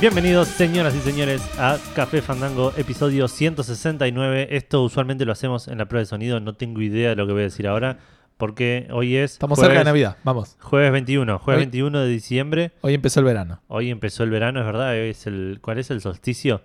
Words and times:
Bienvenidos, 0.00 0.46
señoras 0.46 0.94
y 0.94 1.00
señores, 1.00 1.42
a 1.58 1.76
Café 1.96 2.22
Fandango, 2.22 2.72
episodio 2.76 3.26
169. 3.26 4.48
Esto 4.56 4.84
usualmente 4.84 5.24
lo 5.24 5.32
hacemos 5.32 5.66
en 5.66 5.78
la 5.78 5.86
prueba 5.86 6.02
de 6.02 6.06
sonido, 6.06 6.38
no 6.38 6.54
tengo 6.54 6.80
idea 6.80 7.10
de 7.10 7.16
lo 7.16 7.26
que 7.26 7.32
voy 7.32 7.40
a 7.40 7.44
decir 7.46 7.66
ahora, 7.66 7.98
porque 8.36 8.86
hoy 8.92 9.16
es. 9.16 9.32
Estamos 9.32 9.58
jueves, 9.58 9.70
cerca 9.70 9.80
de 9.80 9.84
Navidad, 9.86 10.16
vamos. 10.22 10.56
Jueves 10.60 10.92
21, 10.92 11.38
jueves 11.40 11.58
Hoy- 11.58 11.64
21 11.66 12.00
de 12.00 12.08
diciembre. 12.08 12.72
Hoy 12.82 12.94
empezó 12.94 13.18
el 13.18 13.26
verano. 13.26 13.60
Hoy 13.66 13.90
empezó 13.90 14.22
el 14.22 14.30
verano, 14.30 14.60
es 14.60 14.66
verdad. 14.66 14.92
Hoy 14.92 15.10
es 15.10 15.26
el, 15.26 15.58
¿Cuál 15.60 15.78
es 15.78 15.90
el 15.90 16.00
solsticio? 16.00 16.62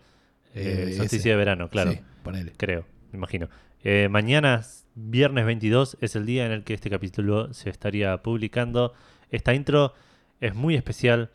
Eh, 0.53 0.83
el 0.89 0.93
solsticio 0.93 1.19
ese. 1.21 1.29
de 1.29 1.35
verano, 1.35 1.69
claro. 1.69 1.91
Sí, 1.93 1.99
ponele. 2.21 2.53
Creo, 2.55 2.85
me 3.11 3.17
imagino. 3.17 3.49
Eh, 3.83 4.09
mañana, 4.11 4.61
viernes 4.93 5.45
22, 5.47 5.97
es 6.01 6.15
el 6.15 6.27
día 6.27 6.45
en 6.45 6.51
el 6.51 6.63
que 6.63 6.75
este 6.75 6.91
capítulo 6.91 7.51
se 7.51 7.71
estaría 7.71 8.15
publicando. 8.21 8.93
Esta 9.31 9.55
intro 9.55 9.95
es 10.39 10.53
muy 10.53 10.75
especial 10.75 11.31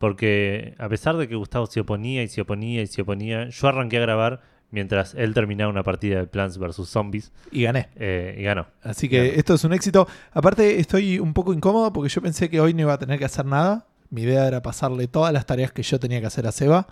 porque 0.00 0.74
a 0.78 0.88
pesar 0.88 1.18
de 1.18 1.28
que 1.28 1.34
Gustavo 1.36 1.66
se 1.66 1.78
oponía 1.80 2.22
y 2.22 2.28
se 2.28 2.40
oponía 2.40 2.80
y 2.80 2.86
se 2.86 3.02
oponía, 3.02 3.50
yo 3.50 3.68
arranqué 3.68 3.98
a 3.98 4.00
grabar 4.00 4.40
mientras 4.70 5.14
él 5.14 5.34
terminaba 5.34 5.70
una 5.70 5.82
partida 5.82 6.20
de 6.20 6.26
Plants 6.26 6.56
vs. 6.56 6.88
Zombies 6.88 7.32
Y 7.52 7.64
gané. 7.64 7.90
eh, 7.96 8.36
y 8.38 8.42
ganó. 8.44 8.66
Así 8.82 9.10
que 9.10 9.34
esto 9.38 9.52
es 9.54 9.62
un 9.64 9.74
éxito. 9.74 10.08
Aparte, 10.32 10.80
estoy 10.80 11.18
un 11.18 11.34
poco 11.34 11.52
incómodo 11.52 11.92
porque 11.92 12.08
yo 12.08 12.22
pensé 12.22 12.48
que 12.48 12.60
hoy 12.62 12.72
no 12.72 12.80
iba 12.80 12.94
a 12.94 12.98
tener 12.98 13.18
que 13.18 13.26
hacer 13.26 13.44
nada. 13.44 13.86
Mi 14.08 14.22
idea 14.22 14.46
era 14.48 14.62
pasarle 14.62 15.06
todas 15.06 15.34
las 15.34 15.44
tareas 15.44 15.70
que 15.70 15.82
yo 15.82 16.00
tenía 16.00 16.18
que 16.20 16.26
hacer 16.26 16.46
a 16.46 16.52
Seba 16.52 16.86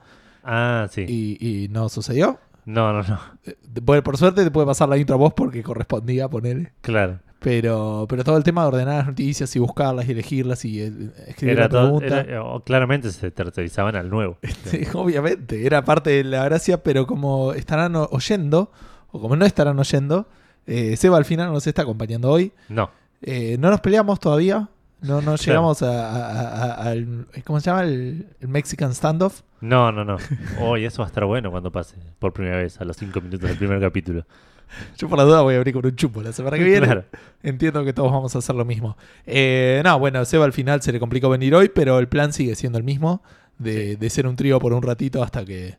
Ah, 0.45 0.87
sí. 0.91 1.07
y, 1.09 1.65
y 1.65 1.69
no 1.69 1.89
sucedió. 1.89 2.39
No, 2.67 2.93
no, 2.93 3.03
no. 3.03 3.19
Eh, 3.47 3.57
Por, 3.83 4.03
por 4.03 4.19
suerte 4.19 4.45
te 4.45 4.51
puede 4.51 4.67
pasar 4.67 4.91
la 4.91 4.99
intro 4.99 5.15
a 5.15 5.19
vos 5.19 5.33
porque 5.33 5.63
correspondía, 5.63 6.29
ponele. 6.29 6.73
Claro. 6.83 7.21
Pero, 7.41 8.07
pero 8.09 8.25
todo 8.25 8.37
el 8.37 8.43
tema 8.43 8.63
de 8.63 8.69
ordenar 8.69 8.97
las 8.97 9.07
noticias 9.07 9.55
y 9.55 9.61
buscarlas 9.61 10.09
y 10.09 10.13
elegirlas 10.13 10.65
y 10.65 10.81
eh, 10.83 10.93
escribir 11.29 11.53
Era 11.57 11.63
la 11.65 11.69
todo, 11.69 11.99
pregunta. 11.99 12.21
era- 12.23 12.43
o 12.45 12.61
claramente 12.65 13.13
se 13.13 13.31
tercerizaban 13.31 13.95
al 13.95 14.11
nuevo. 14.11 14.39
Sí, 14.65 14.81
obviamente, 14.93 15.65
era 15.65 15.85
parte 15.85 16.11
de 16.11 16.25
la 16.25 16.45
gracia, 16.45 16.83
pero 16.83 17.07
como 17.07 17.53
estarán 17.53 17.95
oyendo, 17.97 18.73
o 19.13 19.21
como 19.21 19.37
no 19.37 19.45
estarán 19.47 19.79
oyendo, 19.79 20.27
eh, 20.67 20.97
Seba 20.97 21.17
al 21.17 21.25
final 21.25 21.53
nos 21.53 21.67
está 21.67 21.83
acompañando 21.83 22.29
hoy. 22.31 22.53
No. 22.69 22.91
Eh, 23.23 23.57
no 23.59 23.71
nos 23.71 23.81
peleamos 23.81 24.19
todavía, 24.19 24.69
no, 25.01 25.23
no 25.23 25.37
llegamos 25.37 25.81
a, 25.83 26.75
al. 26.75 27.27
¿Cómo 27.45 27.61
se 27.61 27.71
llama? 27.71 27.85
El, 27.85 28.27
el 28.41 28.49
Mexican 28.49 28.93
Standoff. 28.95 29.43
No, 29.61 29.93
no, 29.93 30.05
no. 30.05 30.17
Hoy 30.61 30.85
eso 30.85 31.03
va 31.03 31.07
a 31.07 31.09
estar 31.09 31.25
bueno 31.25 31.51
cuando 31.53 31.71
pase 31.71 31.97
por 32.19 32.33
primera 32.33 32.57
vez 32.59 32.81
a 32.81 32.85
los 32.85 32.97
cinco 32.97 33.21
minutos 33.21 33.49
del 33.49 33.57
primer 33.59 33.81
capítulo. 33.81 34.25
Yo 34.99 35.09
por 35.09 35.19
la 35.19 35.25
duda 35.25 35.43
voy 35.43 35.55
a 35.55 35.59
abrir 35.59 35.75
con 35.75 35.85
un 35.87 35.97
chupo 35.97 36.23
la 36.23 36.33
semana 36.33 36.57
que 36.57 36.65
viene. 36.65 36.87
Claro. 36.87 37.05
Entiendo 37.43 37.85
que 37.85 37.93
todos 37.93 38.11
vamos 38.13 38.35
a 38.35 38.39
hacer 38.39 38.55
lo 38.55 38.65
mismo. 38.65 38.97
Eh, 39.27 39.81
no, 39.85 39.99
bueno, 39.99 40.25
Seba 40.25 40.45
al 40.45 40.53
final 40.53 40.83
se 40.83 40.93
le 40.93 41.01
complicó 41.01 41.29
venir 41.31 41.55
hoy, 41.55 41.69
pero 41.69 41.99
el 41.99 42.09
plan 42.09 42.33
sigue 42.33 42.55
siendo 42.55 42.79
el 42.79 42.85
mismo, 42.85 43.23
de, 43.59 43.97
de 43.97 44.11
ser 44.11 44.27
un 44.27 44.37
trío 44.37 44.59
por 44.59 44.73
un 44.73 44.83
ratito 44.83 45.23
hasta 45.23 45.45
que 45.45 45.77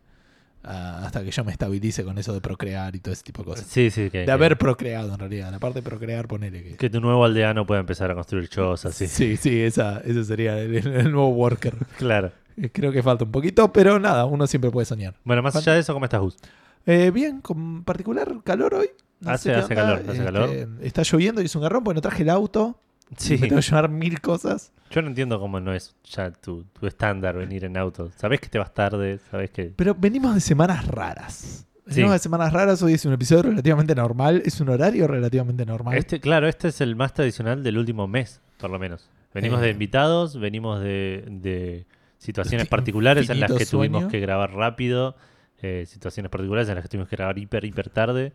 hasta 0.62 1.24
que 1.24 1.32
yo 1.32 1.44
me 1.46 1.54
estabilice 1.54 2.04
con 2.04 2.18
eso 2.18 2.34
de 2.34 2.42
procrear 2.42 2.94
y 2.94 3.00
todo 3.00 3.14
ese 3.14 3.24
tipo 3.24 3.42
de 3.44 3.50
cosas. 3.50 3.66
Sí, 3.66 3.90
sí, 3.90 4.10
que, 4.10 4.20
De 4.20 4.26
que- 4.26 4.32
haber 4.32 4.58
procreado 4.58 5.14
en 5.14 5.20
realidad. 5.20 5.52
La 5.52 5.58
parte 5.60 5.80
de 5.80 5.84
procrear, 5.84 6.28
ponele 6.28 6.62
que. 6.62 6.76
que 6.76 6.90
tu 6.90 7.00
nuevo 7.00 7.24
aldeano 7.24 7.66
pueda 7.66 7.80
empezar 7.80 8.12
a 8.12 8.16
construir 8.16 8.50
chozas, 8.50 8.94
sí. 8.94 9.08
Sí, 9.08 9.38
sí, 9.38 9.62
esa, 9.62 10.00
ese 10.02 10.24
sería 10.26 10.60
el, 10.60 10.76
el 10.76 11.12
nuevo 11.12 11.30
worker. 11.30 11.74
Claro. 11.98 12.32
Eh, 12.58 12.70
Creo 12.72 12.92
que 12.92 13.02
falta 13.02 13.24
un 13.24 13.32
poquito, 13.32 13.72
pero 13.72 14.00
nada, 14.00 14.26
uno 14.26 14.46
siempre 14.48 14.70
puede 14.70 14.86
soñar. 14.86 15.16
Bueno, 15.24 15.42
más 15.42 15.56
allá 15.56 15.74
de 15.74 15.80
eso, 15.80 15.94
¿cómo 15.94 16.06
estás, 16.06 16.20
Gus? 16.20 16.38
Eh, 16.86 17.12
bien, 17.12 17.42
con 17.42 17.84
particular 17.84 18.32
calor 18.44 18.74
hoy. 18.76 18.88
No 19.22 19.32
Hace- 19.32 19.50
qué 19.52 19.56
hace 19.58 19.76
calor, 19.76 20.00
hace 20.00 20.12
Este, 20.14 20.24
calor. 20.24 20.50
Está 20.82 21.04
lloviendo 21.04 21.42
y 21.42 21.46
es 21.46 21.56
un 21.56 21.62
garrón, 21.62 21.84
porque 21.84 21.96
no 21.96 22.02
traje 22.02 22.24
el 22.24 22.30
auto. 22.30 22.80
Sí. 23.18 23.34
Me 23.34 23.48
tengo 23.48 23.56
que 23.62 23.68
llevar 23.68 23.90
mil 23.90 24.22
cosas. 24.22 24.72
Yo 24.92 25.02
no 25.02 25.08
entiendo 25.10 25.40
cómo 25.40 25.60
no 25.60 25.74
es 25.74 25.96
ya 26.06 26.32
tu, 26.32 26.64
tu 26.66 26.88
estándar 26.88 27.36
venir 27.38 27.66
en 27.66 27.76
auto. 27.76 28.12
Sabés 28.16 28.40
que 28.40 28.48
te 28.50 28.60
vas 28.60 28.74
tarde, 28.74 29.20
sabés 29.32 29.50
que... 29.52 29.74
Pero 29.76 29.96
venimos 29.96 30.36
de 30.36 30.42
semanas 30.42 30.88
raras. 30.88 31.66
Venimos 31.86 32.12
Sí. 32.12 32.14
de 32.14 32.20
semanas 32.20 32.54
raras. 32.54 32.82
Hoy 32.84 32.94
es 32.94 33.06
un 33.06 33.14
episodio 33.14 33.42
relativamente 33.44 33.96
normal. 33.96 34.44
Es 34.46 34.62
un 34.62 34.70
horario 34.70 35.08
relativamente 35.08 35.66
normal. 35.66 35.98
Este, 35.98 36.20
claro, 36.20 36.48
este 36.48 36.68
es 36.68 36.82
el 36.82 36.96
más 36.96 37.14
tradicional 37.14 37.64
del 37.64 37.78
último 37.80 38.08
mes, 38.08 38.42
por 38.60 38.70
lo 38.70 38.78
menos. 38.78 39.10
Venimos 39.34 39.60
Eh. 39.62 39.66
de 39.66 39.70
invitados, 39.72 40.40
venimos 40.40 40.80
de, 40.82 41.26
de 41.30 41.86
situaciones 42.20 42.68
particulares 42.68 43.28
en 43.30 43.40
las 43.40 43.52
que 43.52 43.66
tuvimos 43.66 44.06
que 44.06 44.20
grabar 44.20 44.54
rápido, 44.54 45.16
eh, 45.62 45.86
situaciones 45.86 46.30
particulares 46.30 46.70
en 46.70 46.76
las 46.76 46.84
que 46.84 46.90
tuvimos 46.90 47.10
que 47.10 47.16
grabar 47.16 47.38
hiper, 47.38 47.66
hiper 47.66 47.90
tarde, 47.90 48.34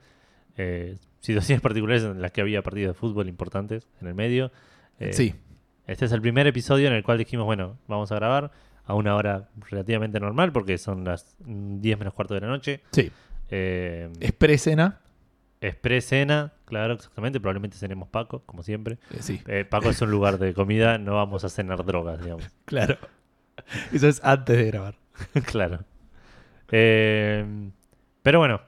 eh, 0.57 0.97
situaciones 1.21 1.61
particulares 1.63 2.05
en 2.05 2.21
las 2.21 2.33
que 2.33 2.41
había 2.41 2.63
partidos 2.63 2.95
de 2.95 2.99
fútbol 2.99 3.29
importantes 3.29 3.89
en 4.01 4.09
el 4.09 4.15
medio. 4.15 4.53
Eh, 4.99 5.13
sí. 5.13 5.35
Este 5.87 6.07
es 6.07 6.13
el 6.13 6.21
primer 6.21 6.47
episodio 6.47 6.89
en 6.89 6.95
el 6.95 7.03
cual 7.03 7.19
dijimos, 7.19 7.45
bueno, 7.47 7.79
vamos 7.89 8.11
a 8.13 8.17
grabar 8.17 8.51
a 8.87 8.95
una 8.95 9.15
hora 9.17 9.49
relativamente 9.71 10.21
normal 10.21 10.53
porque 10.53 10.79
son 10.79 11.05
las 11.05 11.37
mm, 11.45 11.81
10 11.81 11.99
menos 11.99 12.15
cuarto 12.15 12.35
de 12.35 12.41
la 12.41 12.49
noche. 12.49 12.81
Sí. 12.93 13.11
Eh, 13.51 14.11
Es 14.21 14.33
pre-cena. 14.33 15.01
Express 15.61 16.05
cena, 16.05 16.53
claro, 16.67 16.93
exactamente. 16.93 17.41
Probablemente 17.41 17.79
cenemos 17.79 18.11
Paco, 18.11 18.43
como 18.45 18.63
siempre. 18.63 18.99
Sí, 19.21 19.41
Paco 19.71 19.89
es 19.89 20.03
un 20.03 20.11
lugar 20.11 20.39
de 20.39 20.53
comida, 20.53 20.99
no 20.99 21.15
vamos 21.15 21.43
a 21.43 21.49
cenar 21.49 21.87
drogas, 21.87 22.23
digamos. 22.23 22.51
claro. 22.67 22.99
Eso 23.91 24.09
es 24.09 24.23
antes 24.23 24.59
de 24.59 24.67
grabar. 24.67 24.97
claro. 25.47 25.79
Eh, 26.71 27.45
pero 28.23 28.39
bueno, 28.39 28.61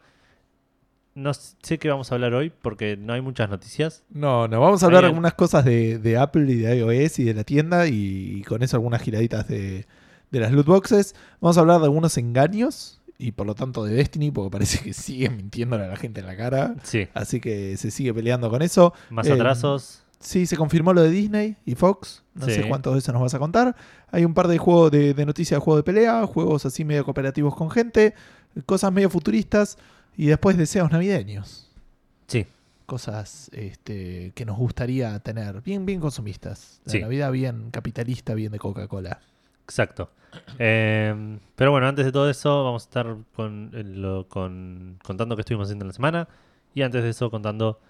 no 1.14 1.32
sé 1.34 1.78
qué 1.78 1.88
vamos 1.88 2.12
a 2.12 2.14
hablar 2.14 2.34
hoy 2.34 2.50
porque 2.62 2.96
no 2.96 3.12
hay 3.14 3.20
muchas 3.22 3.48
noticias. 3.48 4.04
No, 4.10 4.48
no, 4.48 4.60
vamos 4.60 4.82
a 4.82 4.86
hablar 4.86 5.04
Ahí- 5.04 5.08
algunas 5.10 5.34
cosas 5.34 5.64
de, 5.64 5.98
de 5.98 6.18
Apple 6.18 6.50
y 6.52 6.56
de 6.56 6.76
iOS 6.76 7.18
y 7.20 7.24
de 7.24 7.34
la 7.34 7.44
tienda 7.44 7.86
y, 7.88 8.42
con 8.46 8.62
eso 8.62 8.76
algunas 8.76 9.00
giraditas 9.02 9.48
de, 9.48 9.86
de 10.30 10.40
las 10.40 10.52
loot 10.52 10.66
boxes. 10.66 11.14
Vamos 11.40 11.56
a 11.56 11.60
hablar 11.60 11.78
de 11.80 11.84
algunos 11.86 12.16
engaños 12.18 13.00
y 13.18 13.32
por 13.32 13.46
lo 13.46 13.54
tanto 13.54 13.82
de 13.84 13.94
Destiny 13.94 14.30
porque 14.30 14.50
parece 14.50 14.80
que 14.84 14.92
siguen 14.92 15.36
mintiéndole 15.38 15.84
a 15.84 15.88
la 15.88 15.96
gente 15.96 16.20
en 16.20 16.26
la 16.26 16.36
cara. 16.36 16.74
Sí, 16.82 17.08
Así 17.14 17.40
que 17.40 17.78
se 17.78 17.90
sigue 17.90 18.12
peleando 18.12 18.50
con 18.50 18.60
eso. 18.60 18.92
más 19.08 19.26
Eh, 19.26 19.32
atrasos. 19.32 20.02
Sí, 20.18 20.46
se 20.46 20.56
confirmó 20.56 20.92
lo 20.92 21.02
de 21.02 21.10
Disney 21.10 21.56
y 21.64 21.74
Fox. 21.74 22.24
No 22.34 22.46
Sí. 22.46 22.52
sé 22.54 22.68
cuántos 22.68 22.94
de 22.94 22.98
eso 23.00 23.12
nos 23.12 23.22
vas 23.22 23.34
a 23.34 23.38
contar. 23.38 23.76
Hay 24.10 24.24
un 24.24 24.34
par 24.34 24.48
de 24.48 24.58
juegos 24.58 24.90
de, 24.90 25.14
de 25.14 25.26
noticias 25.26 25.58
de 25.60 25.64
juego 25.64 25.76
de 25.76 25.82
pelea, 25.82 26.26
juegos 26.26 26.64
así 26.66 26.84
medio 26.84 27.04
cooperativos 27.04 27.54
con 27.54 27.70
gente, 27.70 28.14
cosas 28.64 28.92
medio 28.92 29.10
futuristas 29.10 29.76
y 30.16 30.26
después 30.26 30.56
deseos 30.56 30.90
navideños. 30.90 31.70
Sí, 32.26 32.46
Cosas 32.86 33.50
este, 33.52 34.30
que 34.36 34.44
nos 34.44 34.56
gustaría 34.56 35.18
tener, 35.18 35.60
bien, 35.60 35.84
bien 35.86 36.00
consumistas. 36.00 36.80
La 36.84 36.92
Sí. 36.92 37.00
Navidad 37.00 37.32
bien 37.32 37.70
capitalista, 37.72 38.32
bien 38.34 38.52
de 38.52 38.58
Coca-Cola. 38.58 39.18
exacto. 39.64 40.10
Eh, 40.58 41.38
pero 41.56 41.70
bueno, 41.72 41.88
antes 41.88 42.04
de 42.04 42.12
todo 42.12 42.30
eso, 42.30 42.62
vamos 42.64 42.84
a 42.84 42.86
estar 42.86 43.16
con, 43.34 43.70
eh, 43.74 43.82
lo- 43.84 44.28
con- 44.28 44.98
contando 45.04 45.34
qué 45.34 45.40
estuvimos 45.40 45.66
haciendo 45.66 45.84
en 45.84 45.88
la 45.88 45.94
semana. 45.94 46.28
Y 46.74 46.82
antes 46.82 47.02
de 47.02 47.08
eso, 47.10 47.30
contando 47.30 47.80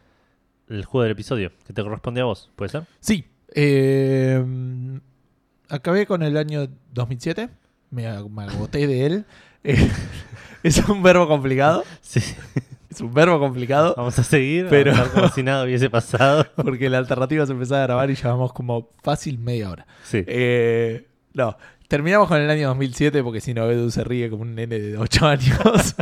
el 0.68 0.84
juego 0.84 1.02
del 1.04 1.12
episodio, 1.12 1.52
que 1.66 1.72
te 1.72 1.82
corresponde 1.82 2.20
a 2.20 2.24
vos, 2.24 2.50
¿puede 2.56 2.70
ser? 2.70 2.84
Sí, 3.00 3.24
eh, 3.54 4.44
acabé 5.68 6.06
con 6.06 6.22
el 6.22 6.36
año 6.36 6.68
2007, 6.92 7.48
me, 7.90 8.06
ag- 8.08 8.28
me 8.30 8.44
agoté 8.44 8.86
de 8.86 9.06
él. 9.06 9.24
Eh, 9.68 9.90
es 10.62 10.78
un 10.88 11.02
verbo 11.02 11.26
complicado, 11.26 11.82
Sí. 12.00 12.20
es 12.88 13.00
un 13.00 13.12
verbo 13.12 13.40
complicado. 13.40 13.94
Vamos 13.96 14.16
a 14.16 14.22
seguir, 14.22 14.68
Pero- 14.70 14.92
pero 14.94 15.10
como 15.10 15.28
si 15.30 15.42
nada 15.42 15.64
hubiese 15.64 15.90
pasado. 15.90 16.46
Porque 16.54 16.88
la 16.88 16.98
alternativa 16.98 17.42
es 17.42 17.50
empezar 17.50 17.80
a 17.80 17.86
grabar 17.86 18.08
y 18.08 18.14
llevamos 18.14 18.52
como 18.52 18.90
fácil 19.02 19.38
media 19.40 19.68
hora. 19.70 19.84
Sí. 20.04 20.22
Eh, 20.24 21.08
no, 21.32 21.56
terminamos 21.88 22.28
con 22.28 22.40
el 22.40 22.48
año 22.48 22.68
2007 22.68 23.24
porque 23.24 23.40
si 23.40 23.54
no, 23.54 23.68
Edu 23.68 23.90
se 23.90 24.04
ríe 24.04 24.30
como 24.30 24.42
un 24.42 24.54
nene 24.54 24.78
de 24.78 24.98
8 24.98 25.26
años. 25.26 25.58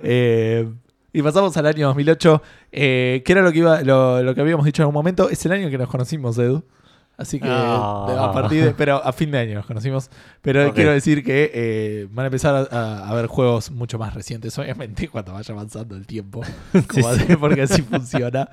Eh, 0.00 0.68
y 1.12 1.22
pasamos 1.22 1.56
al 1.56 1.66
año 1.66 1.86
2008, 1.86 2.42
eh, 2.76 3.22
que 3.24 3.32
era 3.32 3.40
lo 3.40 3.50
que, 3.50 3.58
iba, 3.58 3.80
lo, 3.80 4.22
lo 4.22 4.34
que 4.34 4.42
habíamos 4.42 4.66
dicho 4.66 4.82
en 4.82 4.84
algún 4.84 4.94
momento. 4.94 5.30
Es 5.30 5.44
el 5.46 5.52
año 5.52 5.70
que 5.70 5.78
nos 5.78 5.88
conocimos, 5.88 6.36
Edu. 6.36 6.62
Así 7.16 7.40
que 7.40 7.48
Ah. 7.48 8.28
a 8.28 8.32
partir 8.32 8.62
de. 8.62 8.74
Pero 8.74 9.02
a 9.02 9.10
fin 9.12 9.30
de 9.30 9.38
año 9.38 9.54
nos 9.54 9.64
conocimos. 9.64 10.10
Pero 10.42 10.74
quiero 10.74 10.92
decir 10.92 11.24
que 11.24 11.50
eh, 11.54 12.08
van 12.10 12.24
a 12.24 12.26
empezar 12.26 12.68
a, 12.70 13.14
ver 13.14 13.26
juegos 13.26 13.70
mucho 13.70 13.98
más 13.98 14.12
recientes, 14.12 14.56
obviamente, 14.58 15.08
cuando 15.12 15.32
vaya 15.32 15.54
avanzando 15.54 15.96
el 15.96 16.06
tiempo. 16.06 16.42
Sí, 16.92 17.02
porque 17.40 17.62
así 17.62 17.80
funciona. 17.80 18.50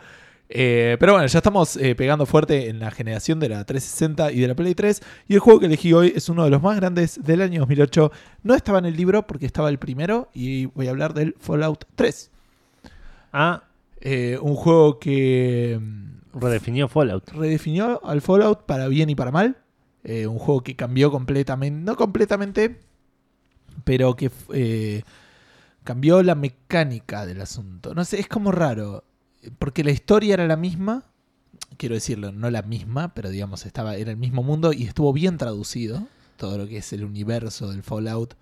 Eh, 0.47 0.97
pero 0.99 1.13
bueno, 1.13 1.27
ya 1.27 1.39
estamos 1.39 1.75
eh, 1.77 1.95
pegando 1.95 2.25
fuerte 2.25 2.69
en 2.69 2.79
la 2.79 2.91
generación 2.91 3.39
de 3.39 3.49
la 3.49 3.65
360 3.65 4.31
y 4.31 4.39
de 4.39 4.47
la 4.47 4.55
Play 4.55 4.75
3. 4.75 5.01
Y 5.27 5.33
el 5.33 5.39
juego 5.39 5.59
que 5.59 5.65
elegí 5.65 5.91
hoy 5.91 6.13
es 6.15 6.29
uno 6.29 6.45
de 6.45 6.49
los 6.49 6.61
más 6.61 6.77
grandes 6.77 7.21
del 7.21 7.41
año 7.41 7.61
2008. 7.61 8.11
No 8.43 8.55
estaba 8.55 8.79
en 8.79 8.85
el 8.85 8.95
libro 8.95 9.27
porque 9.27 9.45
estaba 9.45 9.67
el 9.69 9.79
primero. 9.79 10.29
Y 10.33 10.67
voy 10.67 10.87
a 10.87 10.91
hablar 10.91 11.13
del 11.13 11.35
Fallout 11.39 11.83
3. 11.95 12.31
Ah, 13.33 13.63
Eh, 14.05 14.37
un 14.41 14.55
juego 14.55 14.99
que 14.99 15.79
mm, 15.81 16.37
redefinió 16.37 16.89
Fallout. 16.89 17.29
redefinió 17.29 18.05
al 18.05 18.21
Fallout 18.21 18.65
para 18.65 18.89
bien 18.89 19.09
y 19.09 19.15
para 19.15 19.31
mal. 19.31 19.57
Eh, 20.03 20.27
un 20.27 20.39
juego 20.39 20.61
que 20.61 20.75
cambió 20.75 21.09
completamente, 21.09 21.79
no 21.85 21.95
completamente, 21.95 22.81
pero 23.85 24.17
que 24.17 24.29
eh, 24.53 25.03
cambió 25.85 26.21
la 26.21 26.35
mecánica 26.35 27.25
del 27.25 27.39
asunto. 27.39 27.95
No 27.95 28.03
sé, 28.03 28.19
es 28.19 28.27
como 28.27 28.51
raro, 28.51 29.05
porque 29.57 29.85
la 29.85 29.91
historia 29.91 30.33
era 30.33 30.47
la 30.47 30.57
misma, 30.57 31.05
quiero 31.77 31.95
decirlo, 31.95 32.33
no 32.33 32.51
la 32.51 32.61
misma, 32.61 33.13
pero 33.13 33.29
digamos, 33.29 33.65
estaba, 33.65 33.95
era 33.95 34.11
el 34.11 34.17
mismo 34.17 34.43
mundo 34.43 34.73
y 34.73 34.83
estuvo 34.83 35.13
bien 35.13 35.37
traducido. 35.37 36.05
todo 36.35 36.57
lo 36.57 36.67
que 36.67 36.77
es 36.79 36.91
el 36.91 37.05
universo 37.05 37.71
del 37.71 37.83
Fallout 37.83 38.33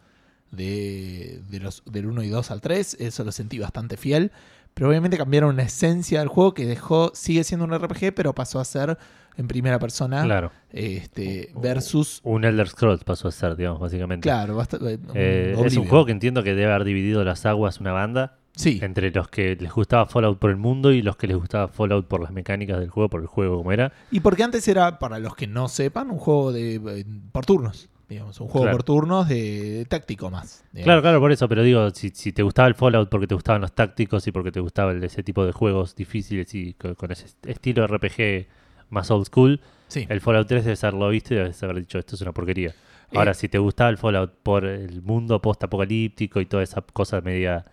de, 0.49 1.43
de 1.51 1.59
los, 1.59 1.83
del 1.85 2.07
1 2.07 2.23
y 2.23 2.29
2 2.29 2.49
al 2.49 2.61
3. 2.61 2.97
Eso 2.99 3.23
lo 3.23 3.31
sentí 3.31 3.59
bastante 3.59 3.95
fiel. 3.95 4.31
Pero 4.73 4.89
obviamente 4.89 5.17
cambiaron 5.17 5.55
la 5.57 5.63
esencia 5.63 6.19
del 6.19 6.27
juego 6.29 6.53
que 6.53 6.65
dejó, 6.65 7.11
sigue 7.13 7.43
siendo 7.43 7.65
un 7.65 7.73
RPG, 7.77 8.13
pero 8.15 8.33
pasó 8.33 8.59
a 8.59 8.65
ser 8.65 8.97
en 9.37 9.47
primera 9.47 9.79
persona. 9.79 10.23
Claro. 10.23 10.51
Este, 10.71 11.51
versus. 11.61 12.19
Un 12.23 12.43
Elder 12.45 12.67
Scrolls 12.67 13.03
pasó 13.03 13.27
a 13.27 13.31
ser, 13.31 13.55
digamos, 13.55 13.79
básicamente. 13.79 14.23
Claro, 14.23 14.55
basta- 14.55 14.77
eh, 14.81 14.97
Eh, 15.13 15.55
es 15.65 15.77
un 15.77 15.87
juego 15.87 16.05
que 16.05 16.11
entiendo 16.11 16.43
que 16.43 16.53
debe 16.55 16.71
haber 16.71 16.85
dividido 16.85 17.23
las 17.23 17.45
aguas 17.45 17.79
una 17.79 17.91
banda 17.91 18.37
Sí, 18.55 18.79
entre 18.81 19.11
los 19.11 19.29
que 19.29 19.55
les 19.55 19.71
gustaba 19.71 20.05
Fallout 20.05 20.37
por 20.37 20.49
el 20.49 20.57
mundo 20.57 20.91
y 20.91 21.01
los 21.01 21.15
que 21.15 21.25
les 21.27 21.37
gustaba 21.37 21.69
Fallout 21.69 22.07
por 22.07 22.21
las 22.21 22.31
mecánicas 22.31 22.79
del 22.79 22.89
juego, 22.89 23.09
por 23.09 23.21
el 23.21 23.27
juego 23.27 23.57
como 23.57 23.71
era. 23.71 23.93
y 24.11 24.19
porque 24.19 24.43
antes 24.43 24.67
era, 24.67 24.99
para 24.99 25.19
los 25.19 25.35
que 25.35 25.47
no 25.47 25.69
sepan, 25.69 26.11
un 26.11 26.17
juego 26.17 26.51
de 26.51 26.75
eh, 26.75 27.05
por 27.31 27.45
turnos. 27.45 27.87
Digamos, 28.11 28.39
un 28.41 28.47
juego 28.49 28.65
Claro. 28.65 28.77
por 28.77 28.83
turnos 28.83 29.27
de, 29.29 29.61
de 29.71 29.85
táctico 29.85 30.29
más. 30.29 30.65
digamos. 30.73 30.83
Claro, 30.85 31.01
claro, 31.01 31.19
por 31.21 31.31
eso, 31.31 31.47
pero 31.47 31.63
digo, 31.63 31.89
si, 31.91 32.09
si 32.09 32.33
te 32.33 32.43
gustaba 32.43 32.67
el 32.67 32.75
Fallout 32.75 33.07
porque 33.09 33.25
te 33.25 33.35
gustaban 33.35 33.61
los 33.61 33.71
tácticos 33.73 34.27
y 34.27 34.33
porque 34.33 34.51
te 34.51 34.59
gustaba 34.59 34.91
el- 34.91 35.01
ese 35.03 35.23
tipo 35.23 35.45
de 35.45 35.53
juegos 35.53 35.95
difíciles 35.95 36.53
y 36.53 36.73
con, 36.73 36.95
con 36.95 37.09
ese 37.13 37.25
est- 37.27 37.45
estilo 37.47 37.87
RPG 37.87 38.47
más 38.89 39.09
old 39.11 39.25
school, 39.27 39.61
Sí. 39.87 40.05
el 40.09 40.19
Fallout 40.19 40.45
3 40.47 40.65
debes 40.65 40.83
haberlo 40.83 41.07
visto 41.07 41.33
y 41.33 41.37
debes 41.37 41.63
haber 41.63 41.77
dicho, 41.77 41.99
esto 41.99 42.15
es 42.15 42.21
una 42.21 42.33
porquería. 42.33 42.71
Eh. 42.71 43.17
Ahora, 43.17 43.33
si 43.33 43.47
te 43.47 43.57
gustaba 43.59 43.89
el 43.89 43.97
Fallout 43.97 44.33
por 44.43 44.65
el 44.65 45.01
mundo 45.01 45.41
post-apocalíptico 45.41 46.41
y 46.41 46.45
toda 46.45 46.63
esa 46.63 46.81
cosa 46.81 47.21
media 47.21 47.65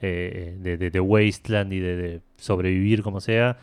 eh, 0.00 0.56
de, 0.60 0.76
de- 0.78 0.90
de 0.90 1.00
wasteland 1.00 1.72
y 1.74 1.80
de, 1.80 1.96
de 1.96 2.20
sobrevivir 2.38 3.02
como 3.02 3.20
sea, 3.20 3.58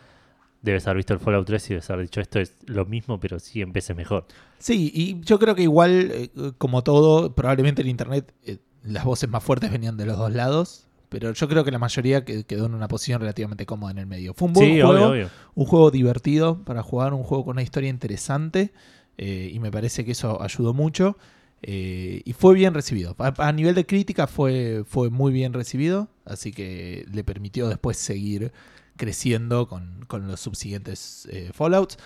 debes 0.62 0.86
haber 0.86 0.98
visto 0.98 1.12
el 1.14 1.20
Fallout 1.20 1.46
3 1.46 1.66
y 1.66 1.68
debes 1.70 1.90
haber 1.90 2.06
dicho, 2.06 2.20
esto 2.20 2.38
es 2.40 2.54
lo 2.66 2.86
mismo, 2.86 3.18
pero 3.20 3.38
sí 3.38 3.60
en 3.60 3.72
veces 3.72 3.96
mejor. 3.96 4.26
Sí, 4.58 4.90
y 4.94 5.20
yo 5.24 5.38
creo 5.38 5.54
que 5.54 5.62
igual, 5.62 6.10
eh, 6.12 6.30
como 6.58 6.82
todo, 6.82 7.34
probablemente 7.34 7.82
en 7.82 7.88
internet 7.88 8.32
eh, 8.44 8.58
las 8.84 9.04
voces 9.04 9.28
más 9.28 9.42
fuertes 9.42 9.70
venían 9.70 9.96
de 9.96 10.06
los 10.06 10.16
dos 10.16 10.32
lados. 10.32 10.86
Pero 11.08 11.32
yo 11.34 11.46
creo 11.46 11.62
que 11.62 11.70
la 11.70 11.78
mayoría 11.78 12.24
que- 12.24 12.44
quedó 12.44 12.64
en 12.66 12.74
una 12.74 12.88
posición 12.88 13.20
relativamente 13.20 13.66
cómoda 13.66 13.90
en 13.92 13.98
el 13.98 14.06
medio. 14.06 14.32
Fue 14.32 14.48
un 14.48 14.54
buen 14.54 14.66
Sí, 14.66 14.80
juego. 14.80 14.90
obvio, 14.94 15.08
obvio. 15.10 15.30
un 15.54 15.66
juego 15.66 15.90
divertido 15.90 16.64
para 16.64 16.82
jugar, 16.82 17.12
un 17.12 17.22
juego 17.22 17.44
con 17.44 17.52
una 17.56 17.62
historia 17.62 17.90
interesante 17.90 18.72
eh, 19.18 19.50
y 19.52 19.58
me 19.58 19.70
parece 19.70 20.06
que 20.06 20.12
eso 20.12 20.40
ayudó 20.42 20.72
mucho 20.72 21.18
eh, 21.62 22.22
y 22.24 22.32
fue 22.32 22.54
bien 22.54 22.72
recibido. 22.74 23.14
A, 23.18 23.34
a 23.46 23.52
nivel 23.52 23.74
de 23.74 23.84
crítica 23.84 24.26
fue, 24.26 24.84
fue 24.86 25.10
muy 25.10 25.32
bien 25.32 25.52
recibido, 25.52 26.08
así 26.24 26.50
que 26.50 27.04
le 27.12 27.22
permitió 27.24 27.68
después 27.68 27.98
seguir 27.98 28.52
creciendo 28.96 29.66
con, 29.68 30.04
con 30.06 30.26
los 30.28 30.40
subsiguientes 30.40 31.28
eh, 31.30 31.50
Fallouts. 31.52 31.98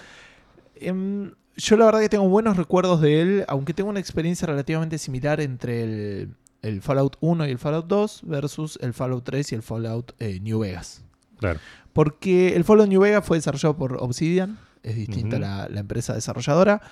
Em, 0.75 1.33
yo 1.57 1.77
la 1.77 1.87
verdad 1.87 2.01
que 2.01 2.09
tengo 2.09 2.29
buenos 2.29 2.57
recuerdos 2.57 3.01
de 3.01 3.21
él, 3.21 3.45
aunque 3.49 3.75
tengo 3.75 3.91
una 3.91 4.01
experiencia 4.01 4.47
relativamente 4.47 4.99
similar 4.99 5.41
entre 5.41 5.83
el, 5.83 6.35
el 6.63 6.83
Fallout 6.83 7.17
1 7.21 7.47
y 7.47 7.51
el 7.51 7.59
Fallout 7.59 7.87
2 7.87 8.23
versus 8.25 8.79
el 8.83 8.93
Fallout 8.93 9.25
3 9.25 9.53
y 9.53 9.55
el 9.55 9.63
Fallout 9.63 10.13
eh, 10.19 10.41
New 10.41 10.61
Vegas. 10.61 11.03
Claro. 11.39 11.61
Porque 11.93 12.55
el 12.57 12.65
Fallout 12.65 12.89
New 12.89 13.01
Vegas 13.01 13.25
fue 13.25 13.39
desarrollado 13.39 13.77
por 13.77 13.97
Obsidian, 14.03 14.59
es 14.83 14.97
distinta 14.97 15.37
Ujú. 15.37 15.43
la, 15.43 15.69
la 15.69 15.81
empresa 15.81 16.15
desarrolladora. 16.15 16.83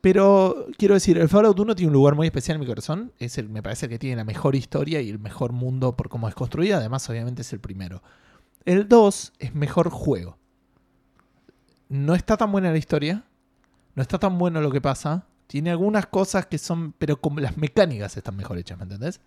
Pero 0.00 0.66
quiero 0.76 0.94
decir, 0.94 1.18
el 1.18 1.28
Fallout 1.28 1.58
1 1.58 1.74
tiene 1.74 1.88
un 1.88 1.94
lugar 1.94 2.14
muy 2.14 2.26
especial 2.26 2.56
en 2.56 2.60
mi 2.60 2.66
corazón. 2.66 3.12
Es 3.18 3.36
el, 3.38 3.48
me 3.48 3.62
parece 3.62 3.88
que 3.88 3.98
tiene 3.98 4.16
la 4.16 4.24
mejor 4.24 4.54
historia 4.54 5.00
y 5.00 5.10
el 5.10 5.18
mejor 5.18 5.52
mundo 5.52 5.96
por 5.96 6.08
cómo 6.08 6.28
es 6.28 6.34
construida. 6.34 6.76
Además, 6.76 7.08
obviamente, 7.10 7.42
es 7.42 7.52
el 7.52 7.60
primero. 7.60 8.02
El 8.68 8.86
2 8.86 9.32
es 9.38 9.54
mejor 9.54 9.88
juego. 9.88 10.36
No 11.88 12.14
está 12.14 12.36
tan 12.36 12.52
buena 12.52 12.70
la 12.70 12.76
historia. 12.76 13.24
No 13.94 14.02
está 14.02 14.18
tan 14.18 14.36
bueno 14.36 14.60
lo 14.60 14.70
que 14.70 14.82
pasa. 14.82 15.24
Tiene 15.46 15.70
algunas 15.70 16.06
cosas 16.06 16.44
que 16.44 16.58
son. 16.58 16.92
Pero 16.98 17.18
como 17.18 17.40
las 17.40 17.56
mecánicas 17.56 18.14
están 18.18 18.36
mejor 18.36 18.58
hechas, 18.58 18.76
¿me 18.76 18.84
entendés? 18.84 19.22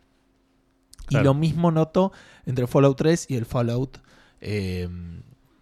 Y 1.09 1.17
lo 1.17 1.33
mismo 1.33 1.71
noto 1.71 2.11
entre 2.45 2.65
el 2.65 2.67
Fallout 2.67 2.95
3 2.95 3.25
y 3.29 3.35
el 3.35 3.45
Fallout. 3.47 3.97
eh, 4.41 4.87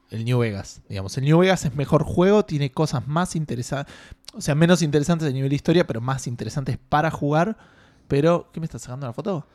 el 0.09 0.25
New 0.25 0.39
Vegas. 0.39 0.81
Digamos, 0.89 1.17
el 1.17 1.23
New 1.23 1.37
Vegas 1.37 1.63
es 1.63 1.73
mejor 1.73 2.03
juego, 2.03 2.43
tiene 2.43 2.71
cosas 2.71 3.07
más 3.07 3.35
interesantes. 3.37 3.93
O 4.33 4.41
sea, 4.41 4.55
menos 4.55 4.81
interesantes 4.81 5.29
a 5.29 5.31
nivel 5.31 5.49
de 5.49 5.55
historia, 5.55 5.87
pero 5.87 6.01
más 6.01 6.27
interesantes 6.27 6.77
para 6.89 7.11
jugar. 7.11 7.57
Pero, 8.09 8.49
¿qué 8.51 8.59
me 8.59 8.65
estás 8.65 8.81
sacando 8.81 9.07
la 9.07 9.13
foto? 9.13 9.45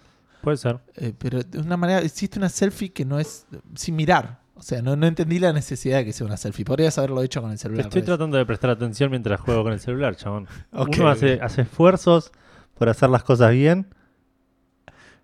Puede 0.45 0.59
ser. 0.59 0.79
Eh, 0.97 1.15
pero 1.17 1.43
de 1.43 1.59
una 1.59 1.79
manera, 1.79 2.01
existe 2.01 2.39
una 2.39 2.51
selfie 2.51 2.93
que 2.93 3.07
no 3.07 3.19
es 3.19 3.47
sin 3.75 3.97
mirar. 3.97 4.41
O 4.57 4.63
sea, 4.63 4.83
no, 4.83 4.95
no 4.95 5.07
entendí 5.07 5.39
la 5.39 5.53
necesidad 5.53 5.99
de 5.99 6.05
que 6.05 6.13
sea 6.13 6.27
una 6.27 6.37
selfie. 6.37 6.67
Podrías 6.67 6.97
haberlo 6.99 7.23
hecho 7.23 7.41
con 7.41 7.51
el 7.51 7.59
celular. 7.59 7.87
Estoy 7.87 8.03
tratando 8.03 8.37
de 8.37 8.45
prestar 8.45 8.71
atención 8.71 9.11
mientras 9.11 9.41
juego 9.41 9.65
con 9.65 9.73
el 9.73 9.81
celular, 9.81 10.17
chabón. 10.17 10.47
Ok, 10.73 10.97
Uno 10.99 11.09
hace, 11.09 11.41
esfuerzos 11.57 12.31
por 12.75 12.91
hacer 12.91 13.09
las 13.09 13.25
cosas 13.25 13.53
bien. 13.53 13.87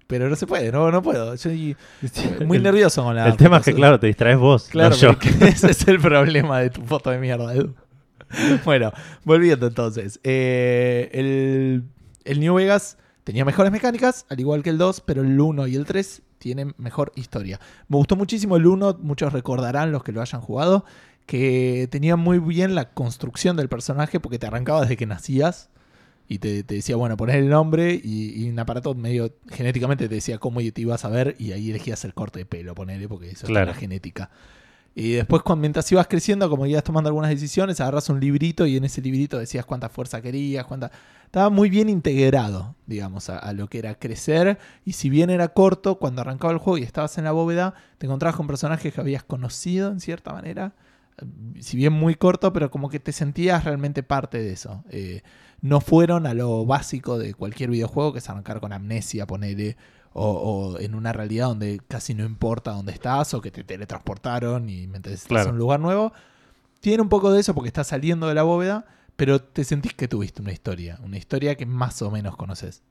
Pero 0.06 0.28
no 0.28 0.34
se 0.34 0.46
puede, 0.46 0.72
no, 0.72 0.90
no 0.90 1.02
puedo. 1.02 1.36
Soy 1.36 1.76
muy 2.46 2.56
el, 2.56 2.62
nervioso 2.62 3.04
con 3.04 3.14
la. 3.14 3.28
el 3.28 3.36
tema 3.36 3.58
es 3.58 3.64
que, 3.64 3.74
claro, 3.74 4.00
te 4.00 4.06
distraes 4.08 4.38
vos. 4.38 4.68
Claro, 4.68 4.90
no 4.90 4.96
yo. 4.96 5.10
ese 5.46 5.70
es 5.70 5.86
el 5.86 6.00
problema 6.00 6.60
de 6.60 6.70
tu 6.70 6.82
foto 6.82 7.10
de 7.10 7.18
mierda, 7.18 7.54
Edu. 7.54 7.74
Bueno, 8.64 8.90
volviendo 9.24 9.66
entonces. 9.66 10.18
Eh, 10.24 11.10
el, 11.12 11.84
el 12.24 12.40
New 12.40 12.54
Vegas 12.54 12.96
tenía 13.30 13.44
mejores 13.44 13.70
mecánicas, 13.70 14.26
al 14.28 14.40
igual 14.40 14.62
que 14.62 14.70
el 14.70 14.78
2, 14.78 15.02
pero 15.02 15.22
el 15.22 15.38
1 15.40 15.66
y 15.68 15.76
el 15.76 15.84
3 15.84 16.22
tienen 16.38 16.74
mejor 16.78 17.12
historia. 17.14 17.60
Me 17.88 17.96
gustó 17.96 18.16
muchísimo 18.16 18.56
el 18.56 18.66
1, 18.66 18.98
muchos 19.02 19.32
recordarán 19.32 19.92
los 19.92 20.02
que 20.02 20.10
lo 20.12 20.20
hayan 20.20 20.40
jugado, 20.40 20.84
que 21.26 21.86
tenía 21.90 22.16
muy 22.16 22.40
bien 22.40 22.74
la 22.74 22.90
construcción 22.92 23.56
del 23.56 23.68
personaje 23.68 24.18
porque 24.18 24.38
te 24.38 24.46
arrancaba 24.48 24.80
desde 24.82 24.96
que 24.96 25.06
nacías. 25.06 25.70
Y 26.26 26.38
te, 26.38 26.62
te 26.62 26.74
decía, 26.76 26.94
bueno, 26.96 27.16
poner 27.16 27.36
el 27.36 27.48
nombre 27.48 27.92
y, 28.02 28.44
y 28.44 28.48
un 28.50 28.58
aparato 28.60 28.94
medio 28.94 29.32
genéticamente 29.48 30.08
te 30.08 30.14
decía 30.14 30.38
cómo 30.38 30.60
te 30.60 30.80
ibas 30.80 31.04
a 31.04 31.08
ver 31.08 31.34
y 31.40 31.50
ahí 31.52 31.70
elegías 31.70 32.04
el 32.04 32.14
corte 32.14 32.38
de 32.40 32.46
pelo, 32.46 32.72
ponele, 32.74 33.08
porque 33.08 33.30
eso 33.30 33.46
Claro. 33.48 33.70
es 33.70 33.76
la 33.76 33.80
genética. 33.80 34.30
Y 34.94 35.12
después, 35.12 35.42
mientras 35.56 35.90
ibas 35.92 36.08
creciendo, 36.08 36.50
como 36.50 36.66
ibas 36.66 36.82
tomando 36.82 37.08
algunas 37.08 37.30
decisiones, 37.30 37.80
agarras 37.80 38.08
un 38.08 38.18
librito 38.18 38.66
y 38.66 38.76
en 38.76 38.84
ese 38.84 39.00
librito 39.00 39.38
decías 39.38 39.64
cuánta 39.64 39.88
fuerza 39.88 40.20
querías, 40.20 40.64
cuánta... 40.66 40.90
Estaba 41.24 41.48
muy 41.48 41.70
bien 41.70 41.88
integrado, 41.88 42.74
digamos, 42.86 43.30
a, 43.30 43.52
lo 43.52 43.68
que 43.68 43.78
era 43.78 43.94
crecer. 43.94 44.58
Y 44.84 44.94
si 44.94 45.08
bien 45.08 45.30
era 45.30 45.48
corto, 45.48 46.00
cuando 46.00 46.22
arrancaba 46.22 46.52
el 46.52 46.58
juego 46.58 46.78
y 46.78 46.82
estabas 46.82 47.16
en 47.18 47.24
la 47.24 47.30
bóveda, 47.30 47.74
te 47.98 48.06
encontrabas 48.06 48.34
con 48.36 48.48
personajes 48.48 48.92
que 48.92 49.00
habías 49.00 49.22
conocido 49.22 49.92
en 49.92 50.00
cierta 50.00 50.32
manera. 50.32 50.74
Eh, 51.18 51.24
Si 51.60 51.76
bien 51.76 51.92
muy 51.92 52.16
corto, 52.16 52.52
pero 52.52 52.72
como 52.72 52.88
que 52.88 52.98
te 52.98 53.12
sentías 53.12 53.62
realmente 53.62 54.02
parte 54.02 54.38
de 54.38 54.52
eso. 54.52 54.82
Eh, 54.90 55.22
no 55.60 55.80
fueron 55.80 56.26
a 56.26 56.34
lo 56.34 56.66
básico 56.66 57.16
de 57.16 57.34
cualquier 57.34 57.70
videojuego, 57.70 58.12
que 58.12 58.18
es 58.18 58.28
arrancar 58.28 58.58
con 58.60 58.72
amnesia, 58.72 59.24
ponele, 59.26 59.76
o, 60.12 60.28
o 60.74 60.78
en 60.78 60.94
una 60.94 61.12
realidad 61.12 61.46
donde 61.48 61.80
casi 61.88 62.14
no 62.14 62.24
importa 62.24 62.72
dónde 62.72 62.92
estás, 62.92 63.32
o 63.34 63.40
que 63.40 63.50
te 63.50 63.64
teletransportaron 63.64 64.68
y 64.68 64.84
estás 64.84 65.24
Claro. 65.24 65.48
en 65.50 65.54
un 65.54 65.58
lugar 65.58 65.80
nuevo. 65.80 66.12
Tiene 66.80 67.02
un 67.02 67.08
poco 67.08 67.30
de 67.32 67.40
eso 67.40 67.54
porque 67.54 67.68
estás 67.68 67.88
saliendo 67.88 68.26
de 68.26 68.34
la 68.34 68.42
bóveda, 68.42 68.86
pero 69.16 69.40
te 69.42 69.64
sentís 69.64 69.92
que 69.94 70.08
tuviste 70.08 70.40
una 70.42 70.52
historia, 70.52 70.98
una 71.04 71.18
historia 71.18 71.54
que 71.56 71.66
más 71.66 72.00
o 72.02 72.10
menos 72.10 72.36
conoces. 72.36 72.82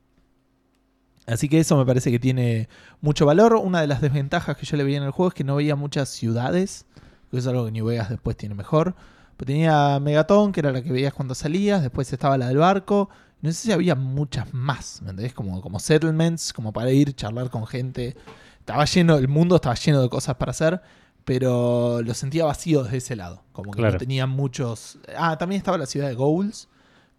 Así 1.26 1.48
que 1.50 1.60
eso 1.60 1.78
me 1.78 1.86
parece 1.86 2.10
que 2.12 2.20
tiene 2.20 2.70
mucho 3.02 3.26
valor. 3.26 3.56
Una 3.56 3.82
de 3.82 3.88
las 3.88 4.02
desventajas 4.02 4.58
que 4.58 4.66
yo 4.66 4.78
le 4.78 4.84
veía 4.84 4.98
en 4.98 5.04
el 5.04 5.12
juego 5.12 5.30
es 5.30 5.34
que 5.36 5.44
no 5.44 5.56
veía 5.56 5.76
muchas 5.76 6.10
ciudades, 6.10 6.86
que 7.30 7.38
es 7.38 7.46
algo 7.48 7.66
que 7.66 7.72
New 7.72 7.86
Vegas 7.86 8.10
después 8.10 8.36
tiene 8.36 8.56
mejor. 8.56 8.96
Pero 9.38 9.46
tenía 9.48 10.00
Megaton, 10.00 10.52
que 10.52 10.60
era 10.62 10.72
la 10.72 10.82
que 10.82 10.92
veías 10.92 11.14
cuando 11.14 11.36
salías, 11.36 11.82
después 11.82 12.12
estaba 12.12 12.38
la 12.38 12.48
del 12.48 12.58
barco. 12.58 13.10
No 13.42 13.50
sé 13.52 13.56
si 13.56 13.72
había 13.72 13.96
muchas 13.96 14.54
más, 14.54 15.02
¿me 15.02 15.12
entendés? 15.12 15.34
Como, 15.34 15.62
como 15.62 15.80
settlements, 15.80 16.52
como 16.54 16.74
para 16.74 16.92
ir, 16.92 17.14
charlar 17.16 17.50
con 17.50 17.66
gente. 17.66 18.16
Estaba 18.60 18.86
lleno, 18.86 19.16
el 19.18 19.28
mundo 19.28 19.56
estaba 19.56 19.76
lleno 19.76 20.02
de 20.02 20.10
cosas 20.10 20.36
para 20.36 20.52
hacer, 20.52 20.82
pero 21.26 22.02
lo 22.02 22.14
sentía 22.14 22.46
vacío 22.46 22.84
desde 22.84 22.98
ese 22.98 23.16
lado. 23.16 23.44
Como 23.54 23.72
que 23.72 23.78
Claro. 23.80 23.94
no 23.94 24.00
tenía 24.00 24.28
muchos. 24.28 25.00
Ah, 25.18 25.38
también 25.38 25.58
estaba 25.60 25.78
la 25.78 25.86
ciudad 25.86 26.08
de 26.10 26.16
Goals, 26.16 26.68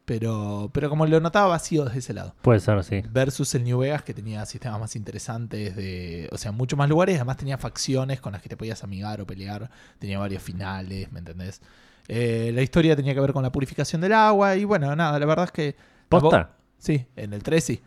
pero, 0.05 0.71
pero 0.75 0.91
como 0.91 1.07
lo 1.07 1.21
notaba 1.21 1.49
vacío 1.49 1.85
desde 1.85 2.01
ese 2.01 2.13
lado. 2.13 2.35
Puede 2.43 2.61
ser, 2.61 2.83
sí. 2.85 3.03
Versus 3.11 3.55
el 3.55 3.65
New 3.65 3.79
Vegas, 3.79 4.03
que 4.03 4.13
tenía 4.13 4.45
sistemas 4.45 4.79
más 4.81 4.97
interesantes, 4.97 5.75
de, 5.77 6.29
o 6.33 6.37
sea, 6.39 6.53
muchos 6.53 6.77
más 6.79 6.89
lugares. 6.89 7.17
Además, 7.17 7.37
tenía 7.39 7.57
facciones 7.59 8.21
con 8.21 8.33
las 8.33 8.43
que 8.43 8.49
te 8.49 8.57
podías 8.57 8.83
amigar 8.85 9.21
o 9.21 9.27
pelear. 9.27 9.71
Tenía 9.99 10.19
varios 10.19 10.43
finales, 10.43 11.11
¿me 11.13 11.21
entendés? 11.21 11.61
Eh, 12.09 12.51
la 12.55 12.63
historia 12.63 12.95
tenía 12.97 13.15
que 13.15 13.21
ver 13.21 13.33
con 13.33 13.43
la 13.43 13.53
purificación 13.53 14.01
del 14.01 14.13
agua. 14.13 14.57
Y 14.57 14.65
bueno, 14.65 14.95
nada, 14.95 15.19
la 15.19 15.27
verdad 15.27 15.47
es 15.47 15.53
que. 15.53 15.77
¿Posta? 16.11 16.51
Sí, 16.79 17.07
en 17.17 17.33
el 17.33 17.43
3 17.43 17.63
sí. 17.65 17.83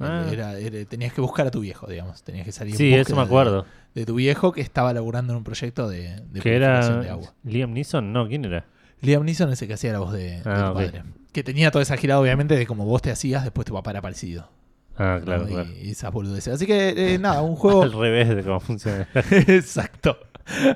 Ah. 0.00 0.26
Era- 0.30 0.58
era- 0.58 0.84
tenías 0.84 1.12
que 1.12 1.20
buscar 1.20 1.46
a 1.46 1.50
tu 1.50 1.60
viejo, 1.60 1.86
digamos. 1.86 2.22
Tenías 2.22 2.44
que 2.44 2.52
salir 2.52 2.76
Sí, 2.76 2.92
eso 2.94 3.14
me 3.16 3.22
de- 3.22 3.26
acuerdo. 3.26 3.66
De, 3.94 4.04
tu 4.06 4.14
viejo 4.14 4.52
que 4.52 4.60
estaba 4.60 4.92
laburando 4.92 5.32
en 5.32 5.38
un 5.38 5.44
proyecto 5.44 5.88
de, 5.88 6.20
de 6.30 6.40
Que 6.40 6.50
de 6.50 6.56
era 6.56 6.80
agua. 7.10 7.34
Liam 7.42 7.72
Neeson, 7.72 8.12
no, 8.12 8.28
¿quién 8.28 8.44
era? 8.44 8.64
Liam 9.00 9.24
Neeson 9.24 9.50
es 9.52 9.60
el 9.62 9.68
que 9.68 9.74
hacía 9.74 9.92
la 9.92 9.98
voz 10.00 10.12
de, 10.12 10.40
de 10.40 10.42
Ah, 10.44 10.68
tu 10.68 10.74
padre. 10.74 11.02
Que 11.32 11.42
tenía 11.42 11.70
toda 11.70 11.82
esa 11.82 11.96
girada, 11.96 12.20
obviamente, 12.20 12.56
de 12.56 12.66
como 12.66 12.84
vos 12.84 13.02
te 13.02 13.10
hacías, 13.10 13.42
después 13.44 13.64
tu 13.66 13.74
papá 13.74 13.90
era 13.90 14.00
parecido. 14.02 14.50
Ah, 14.96 15.20
claro, 15.24 15.42
¿no? 15.42 15.48
claro. 15.48 15.68
Y, 15.80 15.88
y 15.88 15.90
esas 15.90 16.12
boludeces. 16.12 16.54
Así 16.54 16.66
que, 16.66 17.14
eh, 17.14 17.18
nada, 17.18 17.42
un 17.42 17.56
juego. 17.56 17.82
Al 17.84 17.92
revés 17.92 18.28
de 18.28 18.42
cómo 18.42 18.60
funciona. 18.60 19.08
Exacto. 19.30 20.18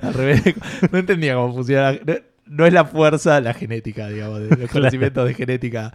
Al 0.02 0.14
revés. 0.14 0.44
de- 0.44 0.54
No 0.90 0.98
entendía 0.98 1.34
cómo 1.34 1.52
funcionaba. 1.54 1.92
No, 2.04 2.14
no 2.46 2.66
es 2.66 2.72
la 2.72 2.84
fuerza, 2.84 3.40
la 3.40 3.54
genética, 3.54 4.08
digamos, 4.08 4.40
de 4.40 4.48
los 4.48 4.56
Claro. 4.58 4.72
conocimientos 4.72 5.26
de 5.28 5.34
genética 5.34 5.92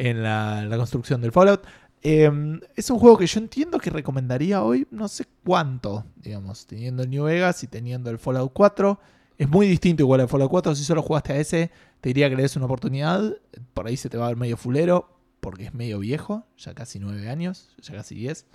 en 0.00 0.22
la, 0.22 0.64
la 0.64 0.76
construcción 0.78 1.20
del 1.20 1.30
Fallout. 1.30 1.62
Eh, 2.02 2.30
es 2.74 2.88
un 2.88 2.98
juego 2.98 3.18
que 3.18 3.26
yo 3.26 3.38
entiendo 3.38 3.78
que 3.78 3.90
recomendaría 3.90 4.62
hoy, 4.62 4.86
no 4.90 5.08
sé 5.08 5.26
cuánto, 5.44 6.06
digamos, 6.16 6.66
teniendo 6.66 7.02
el 7.02 7.10
New 7.10 7.24
Vegas 7.24 7.62
y 7.62 7.66
teniendo 7.66 8.08
el 8.08 8.18
Fallout 8.18 8.50
4. 8.54 8.98
Es 9.36 9.48
muy 9.48 9.66
distinto 9.68 10.02
igual 10.02 10.22
al 10.22 10.28
Fallout 10.28 10.50
4. 10.50 10.74
Si 10.74 10.84
solo 10.84 11.02
jugaste 11.02 11.34
a 11.34 11.36
ese, 11.36 11.70
te 12.00 12.08
diría 12.08 12.30
que 12.30 12.36
le 12.36 12.42
des 12.42 12.56
una 12.56 12.64
oportunidad. 12.64 13.36
Por 13.74 13.86
ahí 13.86 13.98
se 13.98 14.08
te 14.08 14.16
va 14.16 14.24
a 14.24 14.28
ver 14.28 14.38
medio 14.38 14.56
fulero, 14.56 15.18
porque 15.40 15.64
es 15.66 15.74
medio 15.74 15.98
viejo, 15.98 16.46
ya 16.56 16.74
casi 16.74 16.98
9 16.98 17.28
años, 17.28 17.68
ya 17.82 17.94
casi 17.94 18.14
10. 18.14 18.46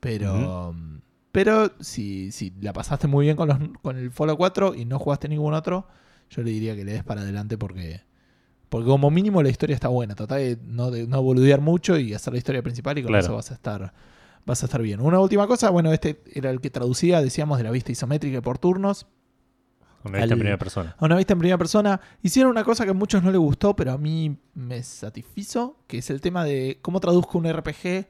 Pero, 0.00 0.74
pero 1.32 1.70
si, 1.80 2.32
si 2.32 2.54
la 2.62 2.72
pasaste 2.72 3.08
muy 3.08 3.26
bien 3.26 3.36
con, 3.36 3.48
los, 3.48 3.58
con 3.82 3.98
el 3.98 4.10
Fallout 4.10 4.38
4 4.38 4.74
y 4.74 4.86
no 4.86 4.98
jugaste 4.98 5.28
ningún 5.28 5.52
otro, 5.52 5.86
yo 6.30 6.42
le 6.42 6.50
diría 6.50 6.74
que 6.74 6.84
le 6.86 6.92
des 6.92 7.04
para 7.04 7.20
adelante 7.20 7.58
porque, 7.58 8.07
porque 8.68 8.86
como 8.86 9.10
mínimo 9.10 9.42
la 9.42 9.48
historia 9.48 9.74
está 9.74 9.88
buena. 9.88 10.14
Trata 10.14 10.36
de 10.36 10.58
no, 10.64 10.90
de 10.90 11.06
no 11.06 11.22
boludear 11.22 11.60
mucho 11.60 11.98
y 11.98 12.12
hacer 12.14 12.32
la 12.32 12.38
historia 12.38 12.62
principal 12.62 12.98
y 12.98 13.02
con 13.02 13.08
Claro. 13.10 13.24
eso 13.24 13.34
vas 13.34 13.50
a 13.50 13.54
estar 13.54 13.92
vas 14.46 14.62
a 14.62 14.66
estar 14.66 14.80
bien. 14.80 15.00
Una 15.00 15.20
última 15.20 15.46
cosa, 15.46 15.68
bueno, 15.70 15.92
este 15.92 16.22
era 16.32 16.50
el 16.50 16.60
que 16.60 16.70
traducía, 16.70 17.20
decíamos, 17.20 17.58
de 17.58 17.64
la 17.64 17.70
vista 17.70 17.92
isométrica 17.92 18.40
por 18.40 18.56
turnos 18.58 19.06
Una 20.04 20.12
vista 20.18 20.22
Al- 20.24 20.32
en 20.32 20.38
primera 20.38 20.58
persona. 20.58 20.96
a 20.98 21.04
una 21.04 21.16
vista 21.16 21.32
en 21.34 21.38
primera 21.38 21.58
persona. 21.58 22.00
Hicieron 22.22 22.50
una 22.52 22.64
cosa 22.64 22.84
que 22.84 22.92
a 22.92 22.94
muchos 22.94 23.22
no 23.22 23.30
les 23.30 23.38
gustó, 23.40 23.74
pero 23.76 23.92
a 23.92 23.98
mí 23.98 24.38
me 24.54 24.82
satisfizo, 24.82 25.76
que 25.86 25.98
es 25.98 26.08
el 26.08 26.20
tema 26.22 26.44
de 26.44 26.78
cómo 26.80 26.98
traduzco 27.00 27.36
un 27.36 27.46
RPG 27.52 28.06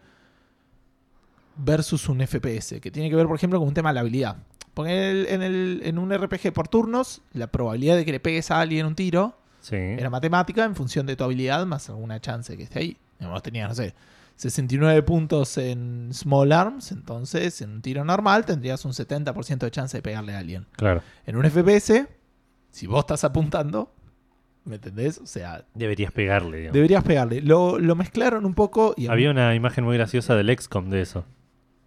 versus 1.57 2.09
un 2.09 2.21
FPS, 2.21 2.81
que 2.81 2.91
tiene 2.91 3.11
que 3.11 3.17
ver, 3.17 3.27
por 3.27 3.37
ejemplo, 3.37 3.59
con 3.59 3.69
un 3.69 3.75
tema 3.75 3.91
de 3.91 3.95
la 3.95 4.01
habilidad. 4.01 4.37
Porque 4.75 4.93
en, 4.93 5.17
el- 5.17 5.27
en 5.27 5.43
el- 5.43 5.81
en 5.85 5.99
un 5.99 6.13
RPG 6.13 6.53
por 6.53 6.69
turnos, 6.69 7.23
la 7.33 7.49
probabilidad 7.49 7.97
de 7.97 8.05
que 8.05 8.13
le 8.13 8.21
pegues 8.21 8.51
a 8.51 8.61
alguien 8.61 8.87
un 8.87 8.95
tiro 8.95 9.38
Sí. 9.61 9.77
era 9.77 10.09
matemática 10.11 10.65
en 10.65 10.75
función 10.75 11.07
de 11.07 11.17
tu 11.17 11.25
habilidad 11.25 11.67
más 11.67 11.89
alguna 11.91 12.21
chance 12.21 12.57
que 12.57 12.63
esté 12.63 12.79
ahí. 12.79 12.97
Digamos, 13.19 13.43
tenías, 13.43 13.69
no 13.69 13.75
sé, 13.75 13.95
69 14.37 15.03
puntos 15.03 15.59
en 15.59 16.11
Small 16.13 16.53
Arms, 16.53 16.93
entonces 16.93 17.61
en 17.61 17.71
un 17.71 17.83
tiro 17.83 18.05
normal 18.05 18.45
tendrías 18.45 18.85
un 18.85 18.93
70% 18.93 19.59
de 19.59 19.71
chance 19.71 19.97
de 19.99 20.03
pegarle 20.03 20.35
a 20.35 20.39
alguien. 20.39 20.67
Claro. 20.77 21.03
En 21.27 21.37
un 21.37 21.45
FPS, 21.45 22.07
si 22.71 22.87
vos 22.87 23.01
estás 23.01 23.25
apuntando, 23.25 23.93
¿me 24.65 24.77
entendés? 24.77 25.19
O 25.19 25.27
sea, 25.27 25.65
Deberías 25.75 26.13
pegarle, 26.13 26.59
digamos. 26.59 26.75
deberías 26.75 27.03
pegarle. 27.03 27.41
Lo, 27.43 27.79
lo 27.81 27.97
mezclaron 27.97 28.45
un 28.47 28.55
poco 28.55 28.95
y 28.97 29.09
Había 29.09 29.31
una 29.33 29.55
imagen 29.57 29.83
muy 29.85 29.97
graciosa 29.97 30.37
del 30.37 30.57
XCOM 30.57 30.89
de 30.91 31.01
eso. 31.01 31.25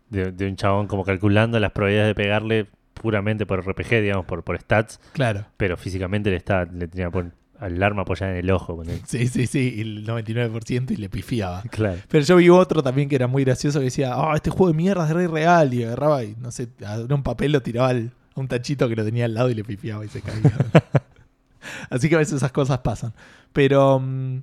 De, 0.10 0.34
de 0.34 0.48
un 0.50 0.58
chabón 0.58 0.88
como 0.88 1.06
calculando 1.06 1.58
las 1.58 1.72
probabilidades 1.72 2.10
de 2.10 2.16
pegarle 2.22 2.68
puramente 2.94 3.46
por 3.46 3.66
RPG, 3.66 4.02
digamos, 4.02 4.26
por, 4.26 4.44
por 4.44 4.60
stats, 4.60 5.00
Claro. 5.14 5.46
pero 5.56 5.78
físicamente 5.78 6.30
le, 6.30 6.36
está, 6.36 6.66
le 6.66 6.90
tenía 6.90 7.10
pon- 7.10 7.34
al 7.62 7.82
arma 7.82 8.02
apoyada 8.02 8.34
en 8.34 8.40
el 8.40 8.52
ojo. 8.52 8.76
ponele. 8.76 9.02
Sí, 9.06 9.28
sí, 9.28 9.48
sí, 9.48 9.74
y 9.78 9.82
el 9.82 10.06
99% 10.06 10.92
y 10.92 10.96
le 10.98 11.10
pifiaba. 11.10 11.62
Claro. 11.72 12.00
Pero 12.10 12.26
yo 12.26 12.36
vi 12.36 12.50
otro 12.50 12.84
también 12.84 13.08
que 13.08 13.16
era 13.16 13.28
muy 13.28 13.44
gracioso 13.46 13.80
que 13.80 13.86
decía, 13.86 14.12
ah, 14.16 14.34
este 14.36 14.50
juego 14.50 14.68
de 14.68 14.74
mierda 14.78 15.08
es 15.08 15.30
real. 15.32 15.74
Y 15.74 15.84
agarraba 15.84 16.24
y, 16.24 16.36
no 16.40 16.52
sé, 16.52 16.68
un 17.10 17.24
papel 17.24 17.52
lo 17.54 17.62
tiraba 17.62 17.90
al- 17.90 18.12
a 18.36 18.40
un 18.40 18.48
tachito 18.48 18.90
que 18.90 18.96
lo 18.96 19.04
tenía 19.06 19.26
al 19.26 19.34
lado 19.34 19.50
y 19.50 19.54
le 19.54 19.64
pifiaba 19.64 20.04
y 20.04 20.10
se 20.10 20.22
caía. 20.22 20.52
Así 21.90 22.10
que 22.10 22.16
a 22.16 22.20
veces 22.20 22.36
esas 22.36 22.52
cosas 22.52 22.80
pasan. 22.80 23.14
Pero 23.54 24.00
mm, 24.00 24.42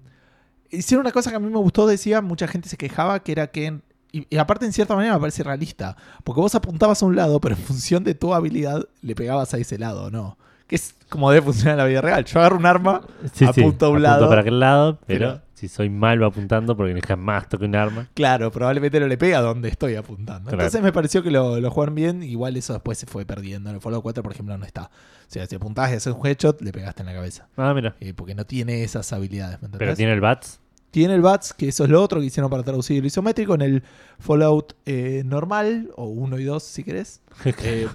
hicieron 0.70 1.04
una 1.04 1.12
cosa 1.12 1.30
que 1.30 1.36
a 1.36 1.40
mí 1.40 1.48
me 1.50 1.58
gustó, 1.58 1.86
decía, 1.86 2.20
mucha 2.20 2.46
gente 2.46 2.68
se 2.68 2.76
quejaba, 2.76 3.20
que 3.22 3.32
era 3.32 3.48
que... 3.48 3.80
Y, 4.12 4.26
y 4.30 4.38
aparte 4.38 4.64
en 4.64 4.72
cierta 4.72 4.94
manera 4.94 5.14
me 5.14 5.20
parece 5.20 5.42
realista. 5.42 5.96
Porque 6.24 6.40
vos 6.40 6.54
apuntabas 6.54 7.02
a 7.02 7.06
un 7.06 7.16
lado, 7.16 7.40
pero 7.40 7.54
en 7.56 7.60
función 7.62 8.04
de 8.04 8.14
tu 8.14 8.32
habilidad 8.34 8.84
le 9.02 9.14
pegabas 9.14 9.52
a 9.54 9.58
ese 9.58 9.78
lado, 9.78 10.10
¿no? 10.10 10.38
Que 10.68 10.76
es 10.76 10.94
como 11.08 11.30
debe 11.30 11.44
funcionar 11.44 11.72
en 11.72 11.78
la 11.78 11.84
vida 11.86 12.00
real. 12.00 12.24
Yo 12.24 12.38
agarro 12.38 12.56
un 12.56 12.66
arma, 12.66 13.00
Sí, 13.32 13.44
Apunto 13.44 13.86
a 13.86 13.88
un 13.88 14.02
lado, 14.02 14.28
para 14.28 14.42
aquel 14.42 14.60
lado, 14.60 14.98
pero, 15.06 15.18
pero- 15.26 15.42
si 15.54 15.66
soy 15.66 15.90
malo 15.90 16.24
apuntando 16.24 16.76
porque 16.76 17.00
jamás 17.00 17.48
toque 17.48 17.64
un 17.64 17.74
arma. 17.74 18.06
Claro, 18.14 18.52
probablemente 18.52 19.00
no 19.00 19.08
le 19.08 19.18
pega 19.18 19.40
donde 19.40 19.68
estoy 19.68 19.96
apuntando. 19.96 20.50
Claro. 20.50 20.62
Entonces 20.62 20.80
me 20.82 20.92
pareció 20.92 21.20
que 21.24 21.32
lo, 21.32 21.58
lo 21.58 21.70
jugaron 21.72 21.96
bien. 21.96 22.22
Igual 22.22 22.56
eso 22.56 22.74
después 22.74 22.96
se 22.96 23.06
fue 23.06 23.26
perdiendo. 23.26 23.68
En 23.70 23.74
el 23.74 23.82
Fallout 23.82 24.02
4, 24.02 24.22
por 24.22 24.30
ejemplo, 24.30 24.56
no 24.56 24.64
está. 24.64 24.84
O 24.84 24.90
sea, 25.26 25.46
si 25.46 25.56
apuntás 25.56 25.90
y 25.90 25.94
haces 25.94 26.14
un 26.14 26.24
headshot, 26.24 26.60
le 26.62 26.70
pegaste 26.70 27.02
en 27.02 27.06
la 27.06 27.14
cabeza. 27.14 27.48
Ah, 27.56 27.74
mira. 27.74 27.96
Eh, 27.98 28.14
porque 28.14 28.36
no 28.36 28.46
tiene 28.46 28.84
esas 28.84 29.12
habilidades. 29.12 29.58
Pero 29.78 29.96
tiene 29.96 30.12
el 30.12 30.20
BATS. 30.20 30.60
Tiene 30.92 31.14
el 31.14 31.22
BATS, 31.22 31.52
que 31.54 31.68
eso 31.68 31.82
es 31.82 31.90
lo 31.90 32.02
otro 32.02 32.20
que 32.20 32.26
hicieron 32.26 32.50
para 32.50 32.62
traducir 32.62 32.98
el 33.00 33.06
isométrico. 33.06 33.54
En 33.54 33.62
el 33.62 33.82
Fallout 34.20 34.74
eh, 34.86 35.22
normal, 35.24 35.90
o 35.96 36.06
1 36.06 36.38
y 36.38 36.44
2 36.44 36.62
si 36.62 36.84
querés, 36.84 37.20
eh, 37.44 37.88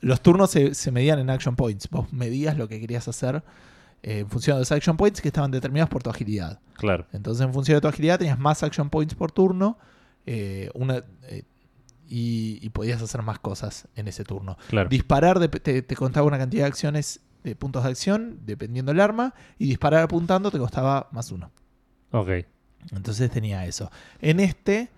los 0.00 0.20
turnos 0.20 0.50
se, 0.50 0.74
se 0.74 0.90
medían 0.90 1.18
en 1.18 1.30
action 1.30 1.56
points. 1.56 1.88
Vos 1.90 2.12
medías 2.12 2.56
lo 2.56 2.68
que 2.68 2.80
querías 2.80 3.08
hacer 3.08 3.42
eh, 4.02 4.20
en 4.20 4.30
función 4.30 4.56
de 4.56 4.60
los 4.60 4.72
action 4.72 4.96
points 4.96 5.20
que 5.20 5.28
estaban 5.28 5.50
determinados 5.50 5.90
por 5.90 6.02
tu 6.02 6.10
agilidad. 6.10 6.60
claro. 6.76 7.06
Entonces, 7.12 7.44
en 7.44 7.52
función 7.52 7.76
de 7.76 7.80
tu 7.80 7.88
agilidad, 7.88 8.18
tenías 8.18 8.38
más 8.38 8.62
action 8.62 8.90
points 8.90 9.14
por 9.14 9.32
turno 9.32 9.78
eh, 10.26 10.70
una, 10.74 11.02
eh, 11.24 11.42
y, 12.08 12.58
y 12.62 12.68
podías 12.70 13.02
hacer 13.02 13.22
más 13.22 13.38
cosas 13.38 13.88
en 13.96 14.08
ese 14.08 14.24
turno. 14.24 14.56
Claro. 14.68 14.88
Disparar 14.88 15.38
te, 15.48 15.82
te 15.82 15.96
contaba 15.96 16.26
una 16.26 16.38
cantidad 16.38 16.62
de 16.62 16.68
acciones 16.68 17.20
de 17.44 17.56
puntos 17.56 17.84
de 17.84 17.90
acción, 17.90 18.40
dependiendo 18.44 18.92
del 18.92 19.00
arma, 19.00 19.34
y 19.58 19.66
disparar 19.66 20.02
apuntando 20.02 20.50
te 20.50 20.58
costaba 20.58 21.08
más 21.12 21.30
uno. 21.32 21.50
Ok. 22.12 22.28
Entonces 22.92 23.30
tenía 23.30 23.66
eso. 23.66 23.90
En 24.20 24.40
este, 24.40 24.90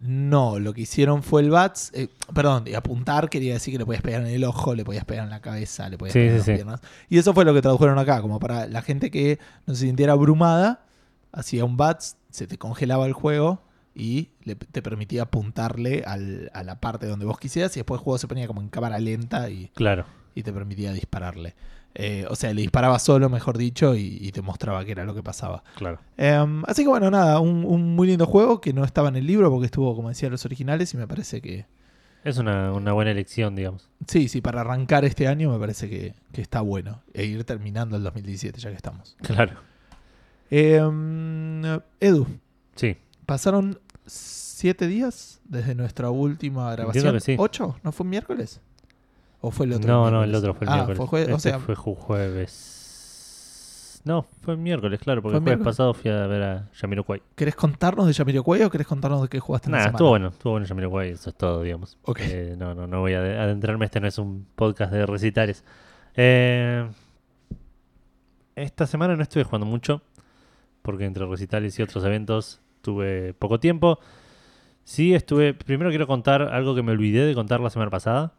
no, 0.00 0.58
lo 0.58 0.72
que 0.72 0.80
hicieron 0.82 1.22
fue 1.22 1.42
el 1.42 1.50
BATS, 1.50 1.92
eh, 1.94 2.08
perdón, 2.34 2.64
y 2.66 2.74
apuntar 2.74 3.28
quería 3.28 3.52
decir 3.54 3.72
que 3.74 3.78
le 3.78 3.84
podías 3.86 4.02
pegar 4.02 4.22
en 4.22 4.28
el 4.28 4.44
ojo, 4.44 4.74
le 4.74 4.84
podías 4.84 5.04
pegar 5.04 5.24
en 5.24 5.30
la 5.30 5.40
cabeza, 5.40 5.88
le 5.90 5.98
podías 5.98 6.14
Sí, 6.14 6.20
pegar 6.20 6.34
en 6.36 6.42
sí, 6.42 6.50
las 6.50 6.58
sí. 6.58 6.64
piernas. 6.64 6.80
Y 7.10 7.18
eso 7.18 7.34
fue 7.34 7.44
lo 7.44 7.52
que 7.52 7.60
tradujeron 7.62 7.98
acá, 7.98 8.22
como 8.22 8.38
para 8.40 8.66
la 8.66 8.80
gente 8.82 9.10
que 9.10 9.38
no 9.66 9.74
se 9.74 9.82
sintiera 9.86 10.14
abrumada, 10.14 10.84
hacía 11.32 11.64
un 11.64 11.76
BATS, 11.76 12.16
se 12.30 12.46
te 12.46 12.56
congelaba 12.58 13.04
el 13.06 13.12
juego 13.12 13.62
y 13.94 14.30
le- 14.44 14.54
te 14.54 14.80
permitía 14.82 15.22
apuntarle 15.22 16.02
al- 16.06 16.50
a 16.54 16.62
la 16.62 16.80
parte 16.80 17.06
donde 17.06 17.26
vos 17.26 17.38
quisieras 17.38 17.76
y 17.76 17.80
después 17.80 17.98
el 17.98 18.04
juego 18.04 18.18
se 18.18 18.26
ponía 18.28 18.46
como 18.46 18.62
en 18.62 18.68
cámara 18.68 18.98
lenta 18.98 19.50
y, 19.50 19.68
Claro. 19.74 20.06
y 20.34 20.42
te 20.42 20.52
permitía 20.52 20.92
dispararle. 20.92 21.54
Eh, 21.94 22.24
o 22.30 22.36
sea, 22.36 22.54
le 22.54 22.62
disparaba 22.62 22.98
solo, 22.98 23.28
mejor 23.28 23.58
dicho, 23.58 23.94
y, 23.96 24.18
y 24.20 24.30
te 24.32 24.42
mostraba 24.42 24.84
qué 24.84 24.92
era 24.92 25.04
lo 25.04 25.14
que 25.14 25.22
pasaba. 25.22 25.64
Claro. 25.76 25.98
Em, 26.16 26.62
así 26.66 26.82
que 26.82 26.88
bueno, 26.88 27.10
nada, 27.10 27.40
un, 27.40 27.64
un 27.64 27.96
muy 27.96 28.06
lindo 28.08 28.26
juego 28.26 28.60
que 28.60 28.72
no 28.72 28.84
estaba 28.84 29.08
en 29.08 29.16
el 29.16 29.26
libro 29.26 29.50
porque 29.50 29.66
estuvo, 29.66 29.94
como 29.96 30.08
decía, 30.08 30.30
los 30.30 30.44
originales 30.44 30.94
y 30.94 30.96
me 30.96 31.06
parece 31.08 31.40
que... 31.42 31.66
Es 32.22 32.36
una, 32.38 32.72
una 32.72 32.92
buena 32.92 33.10
elección, 33.10 33.56
digamos. 33.56 33.88
Sí, 34.06 34.28
sí, 34.28 34.40
para 34.40 34.60
arrancar 34.60 35.04
este 35.06 35.26
año 35.26 35.50
me 35.50 35.58
parece 35.58 35.88
que, 35.88 36.14
que 36.32 36.42
está 36.42 36.60
bueno. 36.60 37.02
E 37.14 37.24
ir 37.24 37.42
terminando 37.44 37.96
el 37.96 38.02
2017 38.04 38.60
ya 38.60 38.68
que 38.70 38.76
estamos. 38.76 39.16
Claro. 39.22 39.54
Em, 40.50 41.62
Edu, 42.00 42.26
Sí. 42.74 42.96
pasaron 43.26 43.78
siete 44.06 44.86
días 44.86 45.40
desde 45.44 45.74
nuestra 45.74 46.10
última 46.10 46.72
grabación. 46.72 47.14
Que 47.14 47.20
sí. 47.20 47.36
¿Ocho? 47.38 47.76
¿No 47.82 47.92
fue 47.92 48.04
un 48.04 48.10
miércoles? 48.10 48.60
¿O 49.40 49.50
fue 49.50 49.66
el 49.66 49.74
otro? 49.74 49.88
No, 49.88 50.10
no, 50.10 50.24
el 50.24 50.34
otro 50.34 50.54
fue 50.54 50.66
el 50.66 50.72
Ah, 50.72 50.84
miércoles. 50.84 50.98
fue 50.98 51.06
jue- 51.06 51.32
o 51.32 51.36
Este 51.36 51.50
sea, 51.50 51.58
fue 51.58 51.74
ju- 51.76 51.96
jueves. 51.96 54.02
No, 54.04 54.22
fue 54.42 54.56
miércoles, 54.56 54.98
claro, 55.00 55.20
porque 55.20 55.36
el 55.36 55.42
jueves 55.42 55.58
miércoles. 55.58 55.76
pasado 55.76 55.92
fui 55.94 56.10
a 56.10 56.26
ver 56.26 56.42
a 56.42 56.68
Jamiroquai. 56.72 57.22
¿querés 57.34 57.54
contarnos 57.54 58.06
de 58.06 58.14
Jamiroquai 58.14 58.62
o 58.62 58.70
querés 58.70 58.86
contarnos 58.86 59.20
de 59.22 59.28
qué 59.28 59.40
jugaste 59.40 59.68
en 59.68 59.72
la 59.72 59.78
semana? 59.80 59.96
estuvo 59.96 60.08
bueno, 60.08 60.28
estuvo 60.28 60.52
bueno 60.52 60.66
Jamiroquai, 60.66 61.10
eso 61.10 61.30
es 61.30 61.36
todo, 61.36 61.62
digamos. 61.62 61.98
Ok. 62.04 62.20
Eh, 62.22 62.54
no, 62.58 62.74
no, 62.74 62.86
no 62.86 63.00
voy 63.00 63.12
a 63.12 63.20
ade- 63.22 63.38
adentrarme, 63.38 63.84
este 63.84 64.00
no 64.00 64.08
es 64.08 64.16
un 64.18 64.46
podcast 64.56 64.90
de 64.92 65.04
recitales. 65.04 65.64
Eh, 66.16 66.86
esta 68.56 68.86
semana 68.86 69.16
no 69.16 69.22
estuve 69.22 69.44
jugando 69.44 69.66
mucho, 69.66 70.02
porque 70.82 71.04
entre 71.04 71.26
recitales 71.26 71.78
y 71.78 71.82
otros 71.82 72.04
eventos 72.04 72.60
tuve 72.82 73.34
poco 73.34 73.60
tiempo. 73.60 73.98
Sí, 74.84 75.14
estuve. 75.14 75.54
Primero 75.54 75.90
quiero 75.90 76.06
contar 76.06 76.42
algo 76.42 76.74
que 76.74 76.82
me 76.82 76.92
olvidé 76.92 77.24
de 77.26 77.34
contar 77.34 77.60
la 77.60 77.70
semana 77.70 77.90
pasada. 77.90 78.32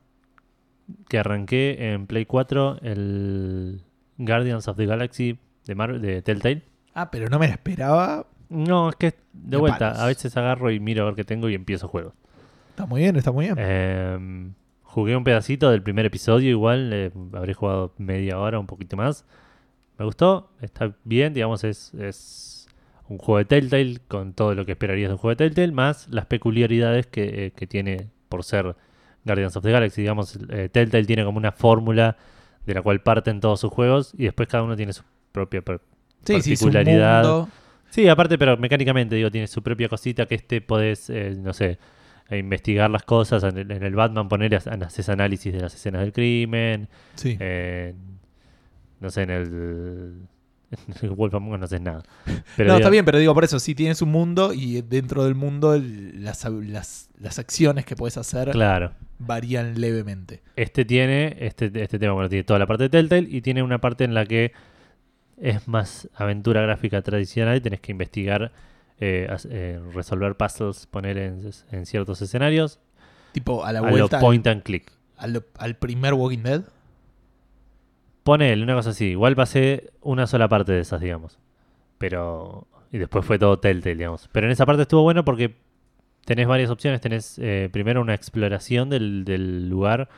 Que 1.07 1.19
arranqué 1.19 1.93
en 1.93 2.07
Play 2.07 2.25
4 2.25 2.79
el 2.81 3.81
Guardians 4.17 4.67
of 4.67 4.77
the 4.77 4.85
Galaxy 4.85 5.37
de, 5.65 5.75
Marvel, 5.75 6.01
de 6.01 6.21
Telltale. 6.21 6.63
Ah, 6.93 7.11
pero 7.11 7.29
no 7.29 7.39
me 7.39 7.47
la 7.47 7.53
esperaba. 7.53 8.27
No, 8.49 8.89
es 8.89 8.95
que 8.95 9.11
de 9.11 9.15
De 9.33 9.57
vuelta, 9.57 9.91
palos. 9.91 9.99
a 9.99 10.05
veces 10.07 10.35
agarro 10.37 10.71
y 10.71 10.79
miro 10.79 11.03
a 11.03 11.05
ver 11.05 11.15
qué 11.15 11.23
tengo 11.23 11.49
y 11.49 11.55
empiezo 11.55 11.87
juegos. 11.87 12.13
Está 12.69 12.85
muy 12.85 13.01
bien, 13.01 13.15
está 13.15 13.31
muy 13.31 13.45
bien. 13.45 13.55
Eh, 13.57 14.51
jugué 14.83 15.15
un 15.15 15.23
pedacito 15.23 15.71
del 15.71 15.81
primer 15.81 16.05
episodio, 16.05 16.49
igual 16.49 16.91
eh, 16.93 17.11
habré 17.33 17.53
jugado 17.53 17.93
media 17.97 18.39
hora, 18.39 18.59
un 18.59 18.67
poquito 18.67 18.97
más. 18.97 19.25
Me 19.97 20.05
gustó, 20.05 20.51
está 20.61 20.93
bien, 21.03 21.33
digamos, 21.33 21.63
es, 21.63 21.93
es 21.93 22.67
un 23.07 23.17
juego 23.17 23.37
de 23.37 23.45
Telltale 23.45 23.99
con 24.07 24.33
todo 24.33 24.55
lo 24.55 24.65
que 24.65 24.73
esperarías 24.73 25.09
de 25.09 25.13
un 25.13 25.17
juego 25.19 25.35
de 25.35 25.47
Telltale, 25.47 25.71
más 25.71 26.07
las 26.09 26.25
peculiaridades 26.25 27.07
que, 27.07 27.45
eh, 27.45 27.51
que 27.51 27.67
tiene 27.67 28.09
por 28.27 28.43
ser 28.43 28.75
Guardians 29.25 29.55
of 29.55 29.63
the 29.63 29.71
Galaxy. 29.71 30.01
Digamos, 30.01 30.37
eh, 30.49 30.69
Telltale 30.71 31.05
tiene 31.05 31.23
como 31.23 31.37
una 31.37 31.51
fórmula 31.51 32.17
de 32.65 32.73
la 32.73 32.81
cual 32.81 33.01
parten 33.01 33.39
todos 33.39 33.59
sus 33.59 33.71
juegos 33.71 34.13
y 34.17 34.23
después 34.25 34.47
cada 34.47 34.63
uno 34.63 34.75
tiene 34.75 34.93
su 34.93 35.03
propia 35.31 35.61
per- 35.61 35.81
sí, 36.25 36.41
sí, 36.41 36.49
particularidad. 36.51 37.23
mundo. 37.23 37.49
Sí, 37.89 38.07
aparte, 38.07 38.37
pero 38.37 38.55
mecánicamente, 38.57 39.15
digo, 39.15 39.29
tiene 39.31 39.47
su 39.47 39.61
propia 39.61 39.89
cosita 39.89 40.25
que 40.25 40.35
este 40.35 40.61
podés, 40.61 41.09
eh, 41.09 41.35
no 41.37 41.51
sé, 41.53 41.77
eh, 42.29 42.37
investigar 42.37 42.89
las 42.89 43.03
cosas. 43.03 43.43
En 43.43 43.57
el, 43.57 43.69
en 43.71 43.83
el 43.83 43.95
Batman 43.95 44.29
poner, 44.29 44.55
haces 44.55 45.09
análisis 45.09 45.51
de 45.51 45.59
las 45.59 45.73
escenas 45.75 46.01
del 46.01 46.13
crimen. 46.13 46.87
Sí. 47.15 47.35
en- 47.39 48.19
no 49.01 49.09
sé, 49.09 49.21
en 49.23 49.29
el, 49.31 50.13
Wolf 51.15 51.33
Among 51.33 51.53
Us 51.53 51.59
no 51.59 51.65
haces 51.65 51.81
nada. 51.81 52.03
Pero 52.55 52.67
no, 52.69 52.73
digo, 52.75 52.77
está 52.77 52.89
bien, 52.89 53.03
pero 53.03 53.17
digo 53.17 53.33
por 53.33 53.43
eso, 53.43 53.59
si 53.59 53.75
tienes 53.75 54.01
un 54.01 54.09
mundo 54.09 54.53
y 54.53 54.81
dentro 54.83 55.25
del 55.25 55.35
mundo 55.35 55.73
el- 55.73 56.23
las, 56.23 56.45
las, 56.45 57.09
las 57.19 57.39
acciones 57.39 57.83
que 57.85 57.95
puedes 57.95 58.15
hacer 58.17 58.51
Claro. 58.51 58.91
Varían 59.25 59.79
levemente. 59.79 60.41
Este 60.55 60.85
tiene, 60.85 61.35
este, 61.39 61.71
este 61.81 61.99
tema, 61.99 62.13
bueno, 62.13 62.29
tiene 62.29 62.43
toda 62.43 62.59
la 62.59 62.67
parte 62.67 62.83
de 62.83 62.89
Telltale 62.89 63.27
y 63.29 63.41
tiene 63.41 63.63
una 63.63 63.79
parte 63.79 64.03
en 64.03 64.13
la 64.13 64.25
que 64.25 64.51
es 65.37 65.67
más 65.67 66.07
aventura 66.15 66.61
gráfica 66.61 67.01
tradicional 67.01 67.57
y 67.57 67.61
tenés 67.61 67.79
que 67.81 67.91
investigar, 67.91 68.51
eh, 68.99 69.27
eh, 69.49 69.79
resolver 69.93 70.35
puzzles, 70.35 70.85
poner 70.87 71.17
en, 71.17 71.49
en 71.71 71.85
ciertos 71.85 72.21
escenarios 72.21 72.79
Tipo, 73.31 73.63
a 73.65 73.71
la 73.71 73.79
a 73.79 73.83
lo 73.83 73.89
vuelta 73.89 74.17
al, 74.17 74.21
point 74.21 74.45
and 74.47 74.61
click. 74.63 74.91
al- 75.17 75.45
al 75.57 75.75
primer 75.77 76.13
Walking 76.13 76.43
Dead. 76.43 76.63
Ponele 78.23 78.61
una 78.63 78.75
cosa 78.75 78.91
así. 78.91 79.05
Igual 79.05 79.35
pasé 79.35 79.91
una 80.01 80.27
sola 80.27 80.47
parte 80.47 80.71
de 80.73 80.81
esas, 80.81 81.01
digamos. 81.01 81.39
Pero. 81.97 82.67
Y 82.91 82.97
después 82.97 83.25
fue 83.25 83.39
todo 83.39 83.57
Telltale, 83.59 83.95
digamos. 83.95 84.29
Pero 84.31 84.45
en 84.47 84.51
esa 84.51 84.65
parte 84.65 84.83
estuvo 84.83 85.01
bueno 85.01 85.23
porque 85.25 85.55
tenés 86.25 86.47
varias 86.47 86.69
opciones. 86.69 87.01
Tenés 87.01 87.37
eh, 87.39 87.69
primero 87.71 88.01
una 88.01 88.13
exploración 88.13 88.89
del, 88.89 89.23
del 89.25 89.69
lugar. 89.69 90.09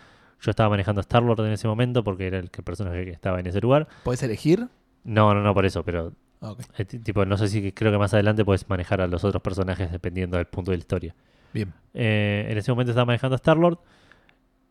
Yo 0.41 0.49
estaba 0.51 0.69
manejando 0.69 0.99
a 0.99 1.03
Star-Lord 1.03 1.39
en 1.45 1.51
ese 1.53 1.67
momento 1.67 2.03
porque 2.03 2.27
era 2.27 2.37
el 2.39 2.51
que- 2.51 2.61
personaje 2.63 3.05
que 3.05 3.11
estaba 3.11 3.39
en 3.39 3.47
ese 3.47 3.61
lugar. 3.61 3.87
¿Puedes 4.03 4.21
elegir? 4.23 4.67
No, 5.05 5.33
no, 5.33 5.41
no 5.41 5.53
por 5.53 5.65
eso, 5.65 5.83
pero 5.83 6.11
Ok, 6.41 6.61
eh, 6.77 6.85
ti- 6.85 6.99
tipo, 6.99 7.25
no 7.25 7.37
sé 7.37 7.47
si 7.47 7.71
creo 7.71 7.91
que 7.91 7.97
más 7.97 8.13
adelante 8.13 8.43
puedes 8.43 8.67
manejar 8.69 8.99
a 9.01 9.07
los 9.07 9.23
otros 9.23 9.41
personajes 9.41 9.91
dependiendo 9.91 10.37
del 10.37 10.45
punto 10.47 10.71
de 10.71 10.77
la 10.77 10.81
historia. 10.81 11.15
bien. 11.53 11.73
Eh, 11.93 12.47
en 12.49 12.57
ese 12.57 12.71
momento 12.71 12.91
estaba 12.91 13.05
manejando 13.05 13.35
a 13.35 13.37
Star-Lord 13.37 13.77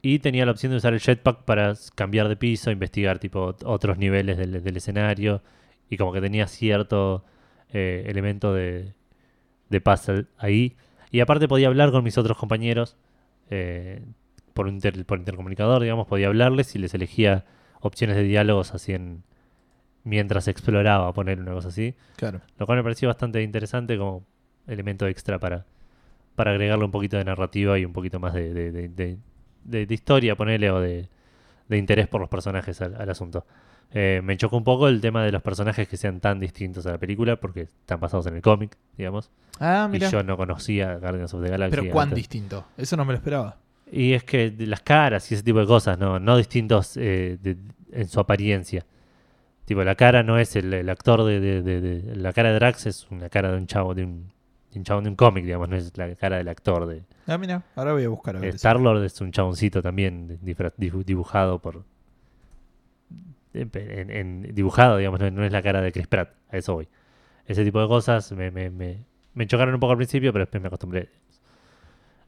y 0.03 0.19
tenía 0.19 0.45
la 0.45 0.53
opción 0.53 0.71
de 0.73 0.77
usar 0.79 0.93
el 0.95 1.01
jetpack 1.01 1.45
para 1.45 1.75
cambiar 1.95 2.29
de 2.29 2.37
piso, 2.37 2.71
investigar 2.71 3.19
tipo 3.19 3.55
ot- 3.55 3.63
otros 3.65 3.97
niveles 3.99 4.37
del, 4.37 4.63
del 4.63 4.77
escenario 4.77 5.43
y 5.89 5.97
como 5.97 6.13
que 6.13 6.21
tenía 6.21 6.47
cierto 6.49 7.25
elemento 7.73 8.53
de, 8.53 8.93
de 9.71 9.81
puzzle 9.81 10.27
ahí. 10.39 10.77
Y 11.13 11.21
aparte 11.21 11.47
podía 11.47 11.69
hablar 11.69 11.93
con 11.93 12.03
mis 12.03 12.19
otros 12.19 12.37
compañeros 12.37 12.97
eh, 13.51 14.03
por, 14.55 14.67
inter- 14.69 15.05
por 15.07 15.19
intercomunicador, 15.19 15.83
digamos, 15.83 16.09
podía 16.09 16.27
hablarles 16.27 16.75
y 16.75 16.79
les 16.81 16.93
elegía 16.95 17.45
opciones 17.81 18.17
de 18.17 18.23
diálogos 18.25 18.75
así 18.75 18.93
en 18.95 19.23
mientras 20.05 20.49
exploraba, 20.49 21.13
poner 21.13 21.39
una 21.39 21.53
cosa 21.53 21.69
así. 21.69 21.95
Claro. 22.17 22.41
Lo 22.59 22.67
cual 22.67 22.79
me 22.79 22.83
pareció 22.83 23.09
bastante 23.09 23.41
interesante 23.43 23.97
como 23.97 24.25
elemento 24.67 25.07
extra 25.07 25.39
para, 25.39 25.65
para 26.35 26.51
agregarle 26.53 26.85
un 26.85 26.91
poquito 26.91 27.17
de 27.19 27.25
narrativa 27.25 27.79
y 27.79 27.85
un 27.85 27.93
poquito 27.93 28.19
más 28.19 28.35
de, 28.35 28.53
de, 28.53 28.73
de- 28.73 28.89
de- 28.89 29.19
de- 29.65 29.87
de 29.87 29.95
historia, 29.95 30.35
ponerle, 30.35 30.71
o 30.71 30.81
de, 30.81 31.09
de 31.69 31.77
interés 31.79 32.09
por 32.09 32.21
los 32.21 32.29
personajes 32.29 32.81
al, 32.81 33.01
al 33.01 33.11
asunto. 33.11 33.45
Eh, 33.95 34.21
me 34.25 34.37
chocó 34.37 34.57
un 34.57 34.65
poco 34.65 34.89
el 34.89 35.01
tema 35.01 35.23
de 35.23 35.31
los 35.33 35.43
personajes 35.43 35.87
que 35.87 35.97
sean 35.97 36.19
tan 36.21 36.41
distintos 36.41 36.87
a 36.87 36.93
la 36.93 36.99
película, 36.99 37.37
porque 37.37 37.63
están 37.63 38.01
basados 38.01 38.27
en 38.27 38.37
el 38.37 38.43
cómic, 38.43 38.77
digamos. 38.97 39.31
Ah, 39.61 39.87
y 39.89 39.93
mira. 39.93 40.09
yo 40.09 40.23
no 40.23 40.37
conocía 40.37 40.97
Guardians 40.97 41.35
of 41.35 41.43
the 41.43 41.51
Galaxy. 41.51 41.77
Pero 41.81 41.93
cuán 41.93 42.05
antes. 42.09 42.17
distinto. 42.17 42.65
Eso 42.77 42.97
no 42.97 43.05
me 43.05 43.13
lo 43.13 43.17
esperaba. 43.19 43.57
Y 43.91 44.15
es 44.15 44.25
que 44.25 44.55
las 44.61 44.81
caras 44.81 45.31
y 45.31 45.35
ese 45.35 45.43
tipo 45.45 45.59
de 45.61 45.67
cosas, 45.67 45.99
no, 45.99 46.19
no 46.19 46.37
distintos 46.39 46.97
eh, 46.97 47.39
de- 47.43 47.59
en 47.93 48.09
su 48.09 48.19
apariencia. 48.21 48.87
Tipo, 49.67 49.85
la 49.85 49.95
cara 49.95 50.23
no 50.23 50.39
es 50.39 50.57
el, 50.57 50.73
el 50.73 50.89
actor 50.89 51.25
de, 51.25 51.39
de- 51.41 51.63
de- 51.63 51.81
de- 51.81 52.17
La 52.17 52.33
cara 52.33 52.49
de 52.49 52.55
Drax 52.55 52.87
es 52.87 53.07
una 53.11 53.29
cara 53.29 53.53
de 53.53 53.59
un 53.59 53.67
chavo 53.67 53.95
de 53.95 54.05
un, 54.05 54.33
un 54.75 54.85
chavo 54.85 55.03
de 55.03 55.11
un 55.11 55.17
cómic, 55.17 55.45
digamos, 55.45 55.69
no 55.69 55.77
es 55.77 55.95
la 55.99 56.15
cara 56.15 56.39
del 56.39 56.49
actor 56.49 56.87
de. 56.87 57.03
Ah, 57.27 57.37
mira. 57.37 57.63
Ahora 57.77 57.93
voy 57.93 58.05
a 58.05 58.09
buscar 58.09 58.37
a 58.37 58.41
ver. 58.41 58.49
eso. 58.49 58.57
Star 58.57 58.81
Lord 58.81 59.05
es 59.05 59.21
un 59.21 59.31
chaboncito 59.31 59.83
también 59.83 60.39
dibujado 60.79 61.59
por. 61.61 61.85
En, 63.55 64.11
en- 64.11 64.55
dibujado, 64.55 64.97
digamos, 64.97 65.21
no, 65.21 65.31
no 65.31 65.45
es 65.45 65.53
la 65.53 65.63
cara 65.63 65.81
de 65.81 65.93
Chris 65.93 66.07
Pratt, 66.07 66.31
a 66.51 66.57
eso 66.57 66.75
voy. 66.75 66.89
Ese 67.47 67.65
tipo 67.65 67.81
de 67.81 67.89
cosas 67.89 68.31
me, 68.33 68.51
me, 68.51 68.71
me, 68.71 69.05
me 69.35 69.47
chocaron 69.47 69.75
un 69.75 69.81
poco 69.81 69.91
al 69.93 69.97
principio, 69.99 70.33
pero 70.33 70.45
después 70.45 70.61
me 70.63 70.69
acostumbré. 70.69 71.09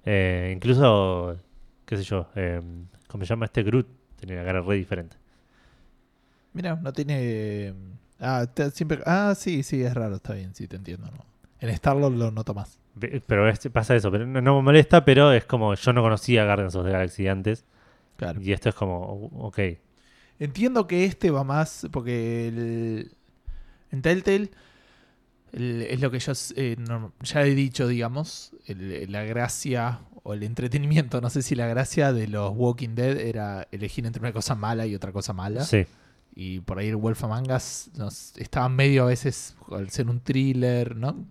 Eh, 0.04 0.52
incluso, 0.54 1.38
qué 1.86 1.96
sé 1.96 2.02
yo, 2.02 2.28
eh, 2.34 2.60
¿cómo 3.08 3.24
se 3.24 3.28
llama 3.30 3.46
este 3.46 3.62
Groot? 3.62 3.86
Tenía 4.20 4.36
una 4.36 4.44
cara 4.44 4.60
re 4.60 4.76
diferente. 4.76 5.16
Mira, 6.52 6.76
no 6.76 6.92
tiene. 6.92 7.74
Ah, 8.20 8.46
te- 8.52 8.70
siempre. 8.70 9.00
Ah, 9.06 9.34
sí, 9.36 9.62
sí, 9.62 9.82
es 9.82 9.92
raro, 9.94 10.16
está 10.16 10.34
bien, 10.34 10.54
sí, 10.54 10.68
te 10.68 10.76
entiendo. 10.76 11.06
¿no? 11.10 11.24
En 11.60 11.68
Star-Lord 11.70 12.14
lo 12.14 12.30
noto 12.30 12.54
más. 12.54 12.78
Pero 13.26 13.48
es- 13.48 13.68
pasa 13.72 13.96
eso, 13.96 14.10
pero 14.10 14.26
no, 14.26 14.40
no 14.40 14.56
me 14.56 14.62
molesta, 14.62 15.04
pero 15.04 15.32
es 15.32 15.44
como 15.46 15.74
yo 15.74 15.92
no 15.92 16.02
conocía 16.02 16.44
Guardians 16.44 16.74
of 16.76 16.84
the 16.86 16.92
Galaxy 16.92 17.26
antes. 17.26 17.64
Claro. 18.16 18.40
Y 18.40 18.52
esto 18.52 18.68
es 18.68 18.74
como, 18.74 19.00
ok, 19.38 19.58
Entiendo 20.38 20.86
que 20.86 21.04
este 21.04 21.30
va 21.30 21.44
más. 21.44 21.86
Porque 21.92 22.48
el- 22.48 23.12
en 23.90 24.02
Telltale. 24.02 24.50
el- 25.52 25.82
es 25.82 26.00
lo 26.00 26.10
que 26.10 26.18
yo 26.18 26.32
eh, 26.56 26.76
no- 26.78 27.12
ya 27.22 27.42
he 27.44 27.54
dicho, 27.54 27.86
digamos. 27.86 28.52
el- 28.66 29.10
la 29.12 29.22
gracia 29.24 30.00
o 30.22 30.34
el 30.34 30.42
entretenimiento. 30.42 31.20
No 31.20 31.30
sé 31.30 31.42
si 31.42 31.54
la 31.54 31.66
gracia 31.66 32.12
de 32.12 32.26
los 32.28 32.52
Walking 32.56 32.94
Dead 32.96 33.18
era 33.18 33.68
elegir 33.70 34.06
entre 34.06 34.20
una 34.20 34.32
cosa 34.32 34.54
mala 34.54 34.86
y 34.86 34.94
otra 34.94 35.12
cosa 35.12 35.32
mala. 35.32 35.64
sí. 35.64 35.84
Y 36.36 36.58
por 36.58 36.80
ahí 36.80 36.88
el 36.88 36.96
Wolf 36.96 37.22
Among 37.22 37.48
Us 37.52 37.90
nos, 37.96 38.36
estaba 38.38 38.68
medio 38.68 39.04
a 39.04 39.06
veces 39.06 39.54
al 39.70 39.88
ser 39.90 40.08
un 40.08 40.18
thriller, 40.18 40.96
¿no? 40.96 41.24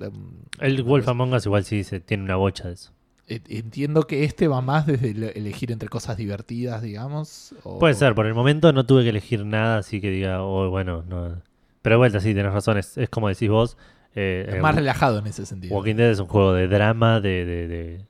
El 0.61 0.81
Wolf 0.83 1.05
Among 1.09 1.33
Us 1.33 1.45
igual 1.45 1.65
sí 1.65 1.83
se 1.83 1.99
tiene 1.99 2.23
una 2.23 2.37
bocha 2.37 2.69
de 2.69 2.75
eso. 2.75 2.92
E- 3.27 3.41
Entiendo 3.49 4.03
que 4.07 4.23
este 4.25 4.47
va 4.47 4.61
más 4.61 4.85
desde 4.85 5.11
el- 5.11 5.23
elegir 5.35 5.71
entre 5.71 5.87
cosas 5.89 6.17
divertidas, 6.17 6.81
digamos. 6.81 7.55
o- 7.63 7.79
Puede 7.79 7.93
ser, 7.93 8.13
por 8.15 8.25
el 8.25 8.33
momento 8.33 8.73
no 8.73 8.85
tuve 8.85 9.03
que 9.03 9.09
elegir 9.09 9.45
nada, 9.45 9.77
así 9.77 10.01
que 10.01 10.09
diga, 10.09 10.43
oh, 10.43 10.69
bueno, 10.69 11.03
no. 11.07 11.41
Pero 11.81 11.95
de 11.95 11.97
vuelta, 11.97 12.19
sí, 12.19 12.33
tenés 12.33 12.53
razón, 12.53 12.77
es, 12.77 12.97
es 12.97 13.09
como 13.09 13.29
decís 13.29 13.49
vos. 13.49 13.77
eh, 14.15 14.45
Es 14.49 14.55
eh, 14.55 14.61
más 14.61 14.75
relajado 14.75 15.19
en 15.19 15.27
ese 15.27 15.45
sentido. 15.45 15.75
Walking 15.75 15.95
Dead 15.95 16.11
es 16.11 16.19
un 16.19 16.27
juego 16.27 16.53
de 16.53 16.67
drama, 16.67 17.19
de, 17.19 17.45
de, 17.45 17.67
de, 17.67 18.05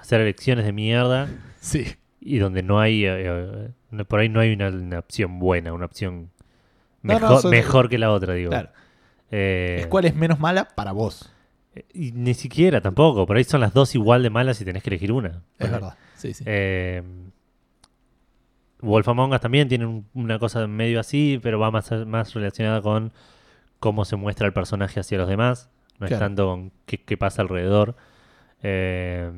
hacer 0.00 0.20
elecciones 0.20 0.64
de 0.64 0.72
mierda 0.72 1.28
Sí, 1.60 1.86
y 2.20 2.38
donde 2.38 2.62
no 2.62 2.80
hay, 2.80 3.04
eh, 3.04 3.70
eh, 3.92 4.04
por 4.06 4.20
ahí 4.20 4.28
no 4.28 4.40
hay 4.40 4.52
una, 4.52 4.68
una 4.68 4.98
opción 4.98 5.38
buena, 5.38 5.72
una 5.72 5.84
opción 5.86 6.30
No, 7.02 7.18
no, 7.18 7.28
mejor, 7.30 7.50
mejor 7.50 7.88
que 7.88 7.98
la 7.98 8.10
otra, 8.12 8.34
digo. 8.34 8.50
claro. 8.50 8.70
Eh, 9.30 9.76
Es 9.80 9.86
cuál 9.86 10.04
es 10.06 10.14
menos 10.14 10.40
mala 10.40 10.68
para 10.74 10.92
vos. 10.92 11.30
Y 11.92 12.12
ni 12.12 12.34
siquiera 12.34 12.80
tampoco, 12.80 13.26
por 13.26 13.36
ahí 13.36 13.44
son 13.44 13.60
las 13.60 13.72
dos 13.74 13.94
igual 13.94 14.22
de 14.22 14.30
malas 14.30 14.60
y 14.60 14.64
tenés 14.64 14.82
que 14.82 14.90
elegir 14.90 15.12
una. 15.12 15.42
Es 15.58 15.70
verdad. 15.70 15.96
Sí, 16.16 16.34
sí. 16.34 16.44
Eh, 16.46 17.02
Wolf 18.80 19.08
Among 19.08 19.32
Us 19.32 19.40
también 19.40 19.68
tiene 19.68 19.86
un- 19.86 20.06
una 20.14 20.38
cosa 20.38 20.66
medio 20.66 21.00
así, 21.00 21.40
pero 21.42 21.58
va 21.58 21.70
más, 21.70 21.90
más 22.06 22.32
relacionada 22.34 22.80
con 22.80 23.12
cómo 23.80 24.04
se 24.04 24.16
muestra 24.16 24.46
el 24.46 24.52
personaje 24.52 25.00
hacia 25.00 25.18
los 25.18 25.28
demás, 25.28 25.70
no 25.98 26.06
es 26.06 26.10
Claro. 26.10 26.24
tanto 26.26 26.46
con 26.46 26.72
qué, 26.86 26.98
qué 27.02 27.16
pasa 27.16 27.42
alrededor. 27.42 27.96
Eh, 28.62 29.30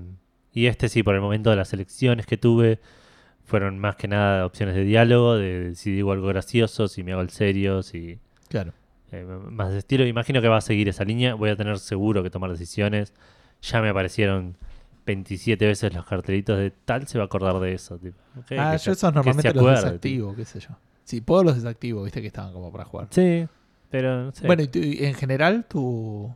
y 0.52 0.66
este 0.66 0.88
sí, 0.88 1.02
por 1.02 1.14
el 1.14 1.20
momento 1.20 1.50
de 1.50 1.56
las 1.56 1.72
elecciones 1.72 2.26
que 2.26 2.36
tuve, 2.36 2.80
fueron 3.44 3.78
más 3.78 3.96
que 3.96 4.08
nada 4.08 4.46
opciones 4.46 4.74
de 4.74 4.84
diálogo, 4.84 5.36
de 5.36 5.74
si 5.74 5.90
digo 5.92 6.12
algo 6.12 6.26
gracioso, 6.28 6.86
si 6.88 7.02
me 7.02 7.12
hago 7.12 7.22
el 7.22 7.30
serio, 7.30 7.82
si 7.82 8.18
Claro. 8.48 8.72
Eh, 9.12 9.24
más 9.24 9.70
de 9.72 9.78
estilo. 9.78 10.06
Imagino 10.06 10.40
que 10.40 10.48
va 10.48 10.58
a 10.58 10.60
seguir 10.60 10.88
esa 10.88 11.04
línea, 11.04 11.34
voy 11.34 11.50
a 11.50 11.56
tener 11.56 11.78
seguro 11.78 12.22
que 12.22 12.30
tomar 12.30 12.50
decisiones. 12.50 13.12
Ya 13.62 13.80
me 13.82 13.88
aparecieron 13.90 14.56
27 15.06 15.66
veces 15.66 15.92
los 15.94 16.06
cartelitos 16.06 16.58
de 16.58 16.70
tal, 16.70 17.06
se 17.08 17.18
va 17.18 17.24
a 17.24 17.26
acordar 17.26 17.58
de 17.60 17.72
eso. 17.74 17.98
tipo, 17.98 18.16
ah, 18.58 18.72
yo 18.72 18.78
se- 18.78 18.90
esos 18.92 19.02
normalmente 19.14 19.48
los 19.54 19.64
desactivo, 19.84 20.36
qué 20.36 20.44
sé 20.44 20.60
yo. 20.60 20.68
Sí, 21.04 21.20
puedo 21.20 21.42
los 21.42 21.56
desactivo, 21.56 22.04
viste 22.04 22.20
que 22.20 22.28
estaban 22.28 22.52
como 22.52 22.70
para 22.70 22.84
jugar. 22.84 23.08
Sí, 23.10 23.46
pero 23.90 24.24
no 24.26 24.32
sé. 24.32 24.46
Bueno, 24.46 24.62
y 24.72 25.04
en 25.04 25.14
general, 25.14 25.64
tu, 25.68 26.32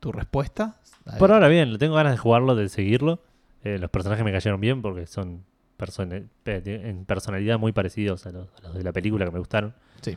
tu 0.00 0.10
respuesta. 0.12 0.80
Por 1.18 1.32
ahora 1.32 1.48
bien, 1.48 1.72
lo 1.72 1.78
tengo 1.78 1.94
ganas 1.94 2.12
de 2.12 2.18
jugarlo, 2.18 2.54
de 2.56 2.68
seguirlo. 2.68 3.20
Eh, 3.64 3.78
los 3.78 3.90
personajes 3.90 4.24
me 4.24 4.32
cayeron 4.32 4.60
bien 4.60 4.82
porque 4.82 5.06
son 5.06 5.44
persona- 5.76 6.20
pe- 6.42 6.62
en 6.88 7.04
personalidad 7.04 7.58
muy 7.58 7.72
parecidos 7.72 8.26
a 8.26 8.32
los, 8.32 8.48
a 8.58 8.62
los 8.68 8.74
de 8.74 8.82
la 8.82 8.92
película 8.92 9.24
que 9.24 9.30
me 9.30 9.38
gustaron. 9.38 9.74
Sí. 10.02 10.16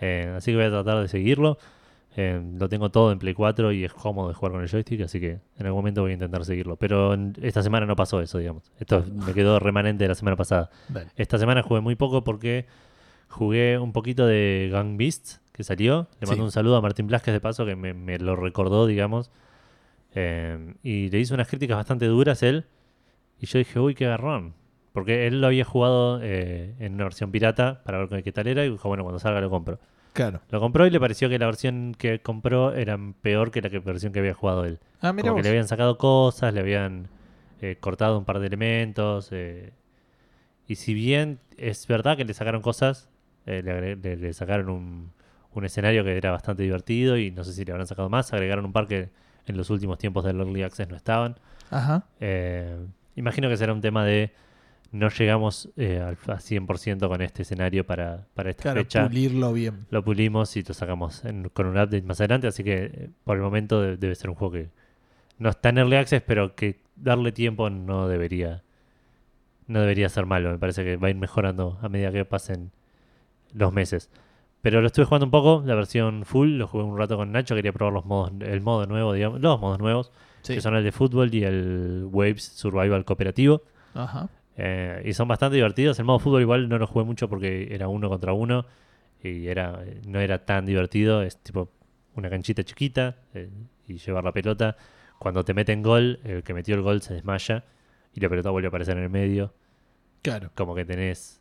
Eh, 0.00 0.32
así 0.36 0.50
que 0.52 0.56
voy 0.56 0.66
a 0.66 0.70
tratar 0.70 1.00
de 1.00 1.08
seguirlo. 1.08 1.58
Eh, 2.18 2.40
lo 2.58 2.68
tengo 2.70 2.90
todo 2.90 3.12
en 3.12 3.18
Play 3.18 3.34
4 3.34 3.72
y 3.72 3.84
es 3.84 3.92
cómodo 3.92 4.28
de 4.28 4.34
jugar 4.34 4.52
con 4.52 4.62
el 4.62 4.68
joystick, 4.70 5.02
así 5.02 5.20
que 5.20 5.38
en 5.58 5.66
algún 5.66 5.80
momento 5.80 6.00
voy 6.02 6.12
a 6.12 6.14
intentar 6.14 6.44
seguirlo. 6.46 6.76
Pero 6.76 7.12
en- 7.12 7.34
esta 7.42 7.62
semana 7.62 7.84
no 7.84 7.94
pasó 7.94 8.20
eso, 8.22 8.38
digamos. 8.38 8.70
Esto 8.78 9.04
me 9.12 9.34
quedó 9.34 9.58
remanente 9.58 10.04
de 10.04 10.08
la 10.08 10.14
semana 10.14 10.36
pasada. 10.36 10.70
Esta 11.16 11.36
semana 11.38 11.62
jugué 11.62 11.80
muy 11.82 11.94
poco 11.94 12.24
porque 12.24 12.64
jugué 13.28 13.78
un 13.78 13.92
poquito 13.92 14.26
de 14.26 14.70
Gang 14.72 14.96
Beasts 14.96 15.42
que 15.52 15.62
salió. 15.62 16.08
Le 16.20 16.26
mando 16.26 16.42
Sí. 16.42 16.46
un 16.46 16.52
saludo 16.52 16.76
a 16.76 16.80
Martín 16.80 17.06
Blasquez 17.06 17.34
de 17.34 17.40
paso 17.40 17.66
que 17.66 17.76
me, 17.76 17.92
me 17.92 18.18
lo 18.18 18.34
recordó, 18.34 18.86
digamos. 18.86 19.30
Eh, 20.14 20.74
y 20.82 21.10
le 21.10 21.18
hizo 21.18 21.34
unas 21.34 21.48
críticas 21.48 21.76
bastante 21.76 22.06
duras 22.06 22.42
él. 22.42 22.64
Y 23.40 23.46
yo 23.46 23.58
dije, 23.58 23.78
uy, 23.78 23.94
qué 23.94 24.06
garrón. 24.06 24.54
Porque 24.96 25.26
él 25.26 25.42
lo 25.42 25.48
había 25.48 25.66
jugado 25.66 26.20
eh, 26.22 26.74
en 26.80 26.94
una 26.94 27.04
versión 27.04 27.30
pirata 27.30 27.82
para 27.84 28.06
ver 28.06 28.22
qué 28.22 28.32
tal 28.32 28.46
era. 28.46 28.64
Y 28.64 28.70
dijo, 28.70 28.88
bueno, 28.88 29.02
cuando 29.02 29.18
salga 29.18 29.42
lo 29.42 29.50
compro. 29.50 29.78
Claro. 30.14 30.40
Lo 30.48 30.58
compró 30.58 30.86
y 30.86 30.90
le 30.90 30.98
pareció 30.98 31.28
que 31.28 31.38
la 31.38 31.44
versión 31.44 31.94
que 31.98 32.20
compró 32.20 32.72
era 32.72 32.98
peor 33.20 33.50
que 33.50 33.60
la 33.60 33.68
que- 33.68 33.80
versión 33.80 34.14
que 34.14 34.20
había 34.20 34.32
jugado 34.32 34.64
él. 34.64 34.78
Ah, 35.02 35.12
mira 35.12 35.24
Como 35.28 35.34
que 35.36 35.40
vos. 35.40 35.44
le 35.44 35.48
habían 35.50 35.68
sacado 35.68 35.98
cosas, 35.98 36.54
le 36.54 36.60
habían 36.60 37.08
eh, 37.60 37.76
cortado 37.78 38.16
un 38.18 38.24
par 38.24 38.38
de 38.38 38.46
elementos. 38.46 39.28
eh, 39.32 39.74
y 40.66 40.76
si 40.76 40.94
bien 40.94 41.40
es 41.58 41.86
verdad 41.86 42.16
que 42.16 42.24
le 42.24 42.32
sacaron 42.32 42.62
cosas, 42.62 43.10
le, 43.44 43.62
agre- 43.62 44.02
le- 44.02 44.16
le 44.16 44.32
sacaron 44.32 44.70
un, 44.70 45.12
un 45.52 45.64
escenario 45.66 46.04
que 46.04 46.16
era 46.16 46.30
bastante 46.30 46.62
divertido 46.62 47.18
y 47.18 47.30
no 47.30 47.44
sé 47.44 47.52
si 47.52 47.66
le 47.66 47.72
habrán 47.72 47.86
sacado 47.86 48.08
más. 48.08 48.32
Agregaron 48.32 48.64
un 48.64 48.72
par 48.72 48.86
que 48.88 49.10
en 49.46 49.56
los 49.58 49.68
últimos 49.68 49.98
tiempos 49.98 50.24
del 50.24 50.40
Early 50.40 50.62
Access 50.62 50.88
no 50.88 50.96
estaban. 50.96 51.36
Ajá. 51.70 52.06
Imagino 53.16 53.48
que 53.50 53.56
será 53.58 53.72
un 53.74 53.80
tema 53.82 54.04
de 54.04 54.32
no 54.98 55.08
llegamos 55.08 55.68
eh, 55.76 56.00
al 56.00 56.14
a 56.32 56.38
100% 56.40 57.08
con 57.08 57.22
este 57.22 57.42
escenario 57.42 57.84
para, 57.86 58.26
para 58.34 58.50
esta 58.50 58.62
Claro, 58.64 58.80
fecha. 58.80 59.06
pulirlo 59.06 59.52
bien. 59.52 59.86
Lo 59.90 60.02
pulimos 60.04 60.56
y 60.56 60.62
lo 60.62 60.74
sacamos 60.74 61.24
en- 61.24 61.48
con 61.50 61.66
un 61.66 61.74
update 61.76 62.02
más 62.02 62.20
adelante, 62.20 62.46
así 62.48 62.64
que 62.64 62.84
eh, 62.84 63.10
por 63.24 63.36
el 63.36 63.42
momento 63.42 63.80
de- 63.82 63.96
debe 63.96 64.14
ser 64.14 64.30
un 64.30 64.36
juego 64.36 64.52
que 64.52 64.68
no 65.38 65.50
está 65.50 65.68
en 65.68 65.78
Early 65.78 65.96
Access, 65.96 66.22
pero 66.26 66.54
que 66.54 66.80
darle 66.96 67.32
tiempo 67.32 67.68
no 67.70 68.08
debería 68.08 68.62
no 69.68 69.80
debería 69.80 70.08
ser 70.08 70.26
malo. 70.26 70.50
Me 70.52 70.58
parece 70.58 70.84
que 70.84 70.96
va 70.96 71.08
a 71.08 71.10
ir 71.10 71.16
mejorando 71.16 71.78
a 71.82 71.88
medida 71.88 72.12
que 72.12 72.24
pasen 72.24 72.70
los 73.52 73.72
meses. 73.72 74.10
Pero 74.62 74.80
lo 74.80 74.86
estuve 74.86 75.04
jugando 75.06 75.26
un 75.26 75.30
poco, 75.32 75.62
la 75.66 75.74
versión 75.74 76.24
full, 76.24 76.50
lo 76.56 76.66
jugué 76.68 76.84
un 76.84 76.96
rato 76.96 77.16
con 77.16 77.32
Nacho, 77.32 77.54
quería 77.56 77.72
probar 77.72 77.92
los 77.92 78.04
modos, 78.04 78.32
el 78.40 78.60
modo 78.60 78.86
nuevo, 78.86 79.12
digamos, 79.12 79.40
los 79.40 79.60
modos 79.60 79.78
nuevos, 79.80 80.12
Sí. 80.42 80.54
que 80.54 80.60
son 80.60 80.76
el 80.76 80.84
de 80.84 80.92
fútbol 80.92 81.34
y 81.34 81.42
el 81.44 82.06
Waves 82.12 82.44
Survival 82.44 83.04
cooperativo. 83.04 83.62
Ajá. 83.94 84.28
Eh, 84.56 85.02
y 85.04 85.12
son 85.12 85.28
bastante 85.28 85.56
divertidos. 85.56 85.98
El 85.98 86.04
modo 86.06 86.18
fútbol 86.18 86.42
igual 86.42 86.68
no 86.68 86.78
lo 86.78 86.86
jugué 86.86 87.04
mucho 87.04 87.28
porque 87.28 87.68
era 87.74 87.88
uno 87.88 88.08
contra 88.08 88.32
uno 88.32 88.66
y 89.22 89.48
era 89.48 89.84
no 90.06 90.20
era 90.20 90.44
tan 90.44 90.66
divertido. 90.66 91.22
Es 91.22 91.38
tipo 91.38 91.70
una 92.14 92.30
canchita 92.30 92.64
chiquita 92.64 93.16
eh, 93.34 93.50
y 93.86 93.98
llevar 93.98 94.24
la 94.24 94.32
pelota. 94.32 94.76
Cuando 95.18 95.44
te 95.44 95.54
meten 95.54 95.82
gol, 95.82 96.20
el 96.24 96.42
que 96.42 96.54
metió 96.54 96.74
el 96.74 96.82
gol 96.82 97.02
se 97.02 97.14
desmaya 97.14 97.64
y 98.14 98.20
la 98.20 98.28
pelota 98.28 98.50
vuelve 98.50 98.66
a 98.66 98.70
aparecer 98.70 98.96
en 98.96 99.04
el 99.04 99.10
medio. 99.10 99.54
Claro. 100.22 100.50
Como 100.54 100.74
que 100.74 100.84
tenés 100.84 101.40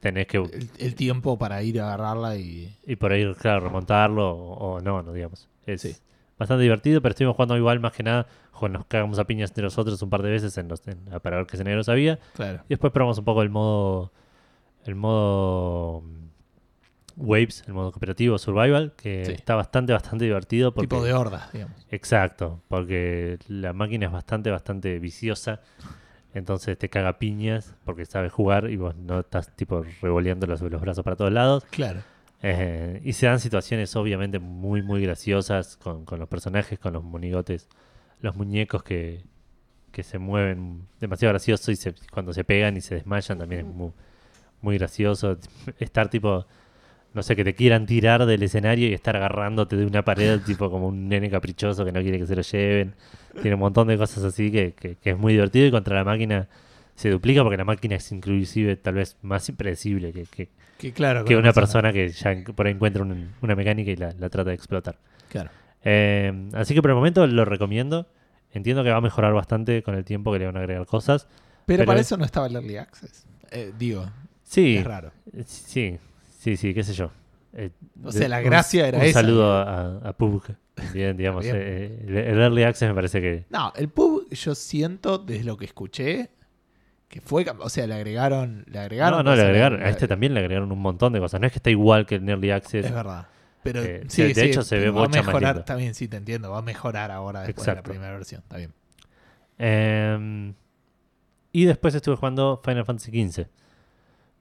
tenés 0.00 0.26
que 0.26 0.36
El, 0.38 0.70
el 0.78 0.94
tiempo 0.94 1.38
para 1.38 1.62
ir 1.62 1.80
a 1.80 1.86
agarrarla 1.86 2.36
y. 2.36 2.76
y 2.86 2.96
por 2.96 3.12
ahí 3.12 3.32
claro 3.34 3.60
remontarlo 3.60 4.30
o, 4.30 4.74
o 4.76 4.80
no, 4.80 5.02
no 5.02 5.12
digamos. 5.12 5.48
Es 5.66 5.82
Sí. 5.82 5.96
Bastante 6.38 6.62
divertido, 6.62 7.00
pero 7.02 7.10
estuvimos 7.12 7.36
jugando 7.36 7.56
igual 7.56 7.80
más 7.80 7.92
que 7.92 8.02
nada. 8.02 8.26
jo, 8.52 8.68
nos 8.70 8.86
cagamos 8.86 9.18
a 9.18 9.24
piñas 9.26 9.50
entre 9.50 9.64
nosotros 9.64 10.00
un 10.00 10.08
par 10.10 10.22
de 10.22 10.30
veces 10.30 10.56
en 10.58 10.68
los, 10.68 10.86
en- 10.88 10.98
para 11.22 11.36
ver 11.36 11.46
qué 11.46 11.56
escenarios 11.56 11.88
había. 11.90 12.18
Claro. 12.34 12.62
Y 12.64 12.68
después 12.70 12.90
probamos 12.92 13.18
un 13.18 13.24
poco 13.24 13.42
el 13.42 13.50
modo. 13.50 14.12
El 14.84 14.94
modo. 14.94 16.00
mm, 16.02 16.26
Waves, 17.18 17.64
el 17.66 17.72
modo 17.72 17.92
cooperativo 17.92 18.36
Survival, 18.38 18.92
que 18.96 19.24
Sí. 19.24 19.32
está 19.32 19.54
bastante, 19.54 19.92
bastante 19.94 20.24
divertido. 20.26 20.72
Porque, 20.74 20.86
Tipo 20.88 21.02
de 21.02 21.14
hordas, 21.14 21.50
digamos. 21.52 21.86
Exacto, 21.90 22.60
porque 22.68 23.38
la 23.48 23.72
máquina 23.72 24.06
es 24.06 24.12
bastante, 24.12 24.50
bastante 24.50 24.98
viciosa. 24.98 25.60
Entonces 26.34 26.76
te 26.76 26.90
caga 26.90 27.18
piñas 27.18 27.74
porque 27.84 28.04
sabes 28.04 28.30
jugar 28.32 28.68
y 28.70 28.76
vos 28.76 28.94
no 28.96 29.20
estás 29.20 29.56
tipo 29.56 29.82
revoleando 30.02 30.46
los, 30.46 30.60
los 30.60 30.80
brazos 30.82 31.02
para 31.04 31.16
todos 31.16 31.32
lados. 31.32 31.64
Claro. 31.70 32.00
Eh, 32.42 33.00
y 33.04 33.12
se 33.14 33.26
dan 33.26 33.40
situaciones 33.40 33.94
obviamente 33.96 34.38
muy, 34.38 34.82
muy 34.82 35.02
graciosas 35.02 35.76
con, 35.76 36.04
con 36.04 36.18
los 36.20 36.28
personajes, 36.28 36.78
con 36.78 36.92
los 36.92 37.02
monigotes, 37.02 37.68
los 38.20 38.36
muñecos 38.36 38.82
que, 38.82 39.22
que 39.92 40.02
se 40.02 40.18
mueven 40.18 40.82
demasiado 41.00 41.32
gracioso 41.32 41.70
y 41.72 41.76
se- 41.76 41.94
cuando 42.12 42.32
se 42.32 42.44
pegan 42.44 42.76
y 42.76 42.80
se 42.82 42.94
desmayan 42.96 43.38
también 43.38 43.62
es 43.62 43.66
muy, 43.74 43.90
muy 44.62 44.78
gracioso. 44.78 45.38
Estar 45.78 46.08
tipo, 46.10 46.46
no 47.14 47.22
sé, 47.22 47.36
que 47.36 47.44
te 47.44 47.54
quieran 47.54 47.86
tirar 47.86 48.26
del 48.26 48.42
escenario 48.42 48.88
y 48.88 48.94
estar 48.94 49.16
agarrándote 49.16 49.76
de 49.76 49.86
una 49.86 50.04
pared 50.04 50.40
tipo 50.44 50.70
como 50.70 50.88
un 50.88 51.08
nene 51.08 51.30
caprichoso 51.30 51.84
que 51.84 51.92
no 51.92 52.02
quiere 52.02 52.18
que 52.18 52.26
se 52.26 52.36
lo 52.36 52.42
lleven. 52.42 52.94
Tiene 53.40 53.54
un 53.54 53.60
montón 53.60 53.88
de 53.88 53.96
cosas 53.98 54.24
así 54.24 54.50
que, 54.52 54.72
que- 54.74 54.96
que 54.96 55.10
es 55.10 55.18
muy 55.18 55.32
divertido 55.34 55.66
y 55.66 55.70
contra 55.70 55.96
la 55.96 56.04
máquina 56.04 56.48
se 56.94 57.10
duplica 57.10 57.42
porque 57.42 57.58
la 57.58 57.64
máquina 57.64 57.96
es 57.96 58.12
inclusive 58.12 58.76
tal 58.76 58.94
vez 58.94 59.16
más 59.22 59.48
impredecible 59.48 60.12
que, 60.12 60.24
que, 60.24 60.48
Que 60.78 60.92
claro. 60.92 61.24
que 61.24 61.36
una 61.36 61.52
persona 61.52 61.92
que 61.92 62.08
ya 62.10 62.34
por 62.54 62.66
ahí 62.66 62.72
encuentra 62.74 63.02
un- 63.02 63.32
una 63.40 63.54
mecánica 63.56 63.90
y 63.90 63.96
la, 63.96 64.12
la 64.18 64.28
trata 64.28 64.50
de 64.50 64.54
explotar. 64.56 64.98
Claro. 65.28 65.50
Eh, 65.84 66.50
así 66.54 66.74
que 66.74 66.82
por 66.82 66.90
el 66.90 66.96
momento 66.96 67.26
lo 67.26 67.44
recomiendo. 67.44 68.06
Entiendo 68.52 68.82
que 68.84 68.90
va 68.90 68.96
a 68.96 69.00
mejorar 69.00 69.32
bastante 69.34 69.82
con 69.82 69.94
el 69.94 70.04
tiempo 70.04 70.32
que 70.32 70.38
le 70.38 70.46
van 70.46 70.56
a 70.56 70.60
agregar 70.60 70.86
cosas. 70.86 71.26
Pero, 71.66 71.78
Pero 71.78 71.84
para 71.86 72.00
es- 72.00 72.06
eso 72.06 72.16
no 72.16 72.24
estaba 72.24 72.46
el 72.46 72.56
Early 72.56 72.76
Access. 72.76 73.26
Eh, 73.50 73.72
digo, 73.78 74.06
Sí, 74.42 74.76
es 74.78 74.84
raro. 74.84 75.12
eh, 75.32 75.44
sí, 75.46 75.98
sí, 76.38 76.56
sí, 76.56 76.72
qué 76.74 76.82
sé 76.84 76.92
yo. 76.94 77.10
Eh, 77.52 77.70
O 78.04 78.12
sea, 78.12 78.28
la 78.28 78.38
un- 78.38 78.44
gracia 78.44 78.86
era 78.88 78.98
un 78.98 79.04
esa. 79.04 79.20
saludo 79.20 79.52
a, 79.52 79.98
a. 80.08 80.16
Bien, 80.94 81.16
digamos. 81.16 81.42
Bien. 81.44 81.56
eh, 81.58 82.04
el 82.06 82.38
Early 82.40 82.62
Access 82.64 82.88
me 82.88 82.94
parece 82.94 83.20
que... 83.22 83.44
No, 83.50 83.72
el 83.76 83.88
pub 83.88 84.28
yo 84.30 84.54
siento 84.54 85.16
desde 85.18 85.44
lo 85.44 85.56
que 85.56 85.64
escuché 85.64 86.30
que 87.08 87.20
fue, 87.20 87.46
o 87.60 87.68
sea, 87.68 87.86
le 87.86 87.94
agregaron, 87.94 88.64
le 88.68 88.78
agregaron 88.78 89.18
No, 89.18 89.30
no, 89.30 89.36
le 89.36 89.42
agregaron. 89.42 89.82
A 89.82 89.88
este 89.88 90.08
también 90.08 90.34
le 90.34 90.40
agregaron 90.40 90.70
un 90.72 90.80
montón 90.80 91.12
de 91.12 91.20
cosas. 91.20 91.40
No 91.40 91.46
es 91.46 91.52
que 91.52 91.58
está 91.58 91.70
igual 91.70 92.04
que 92.06 92.16
el 92.16 92.28
Early 92.28 92.50
Access. 92.50 92.84
Es 92.86 92.92
verdad. 92.92 93.26
Pero 93.62 93.82
Eh, 93.82 94.04
sí, 94.08 94.22
de 94.22 94.34
sí, 94.34 94.40
hecho 94.42 94.62
se 94.62 94.76
ve 94.76 94.82
pero 94.82 94.94
va 94.94 95.04
a 95.06 95.08
mejorar, 95.08 95.54
lindo. 95.56 95.64
también 95.64 95.94
sí 95.94 96.06
te 96.08 96.16
entiendo, 96.16 96.50
va 96.50 96.58
a 96.58 96.62
mejorar 96.62 97.10
ahora 97.10 97.42
después 97.42 97.66
de 97.66 97.74
la 97.74 97.82
primera 97.82 98.12
versión, 98.12 98.42
está 98.42 98.56
bien. 98.58 98.72
Eh, 99.58 100.52
y 101.52 101.64
después 101.64 101.94
estuve 101.94 102.16
jugando 102.16 102.60
Final 102.64 102.84
Fantasy 102.84 103.10
XV. 103.28 103.46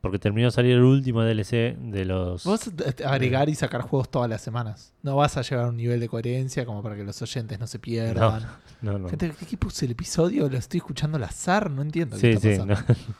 Porque 0.06 0.20
terminó 0.20 0.46
de 0.46 0.52
salir 0.52 0.74
el 0.74 0.84
último 0.84 1.24
DLC 1.24 1.76
de 1.80 2.06
los. 2.06 2.44
Vos 2.44 2.70
agregar 3.04 3.50
y 3.50 3.56
sacar 3.56 3.82
juegos 3.82 4.12
todas 4.12 4.30
las 4.30 4.39
semanas. 4.39 4.94
No 5.02 5.15
vas 5.15 5.36
a 5.36 5.41
llegar 5.41 5.65
a 5.65 5.70
un 5.70 5.78
nivel 5.78 6.00
de 6.00 6.08
coherencia 6.08 6.63
como 6.63 6.84
para 6.84 6.96
que 6.96 7.04
los 7.04 7.20
oyentes 7.24 7.60
no 7.60 7.65
se 7.65 7.80
pierdan. 7.80 8.44
No, 8.84 9.00
no. 9.00 9.10
Gente, 9.10 9.34
¿qué, 9.50 9.58
puse 9.58 9.86
el 9.88 9.94
episodio? 9.94 10.48
Lo 10.48 10.60
estoy 10.60 10.78
escuchando 10.78 11.18
al 11.18 11.24
azar, 11.24 11.72
no 11.72 11.82
entiendo 11.82 12.18
Sí, 12.18 12.22
qué 12.22 12.34
está 12.34 12.50
sí. 12.52 12.58
pasando. 12.60 12.76
No. 12.88 12.96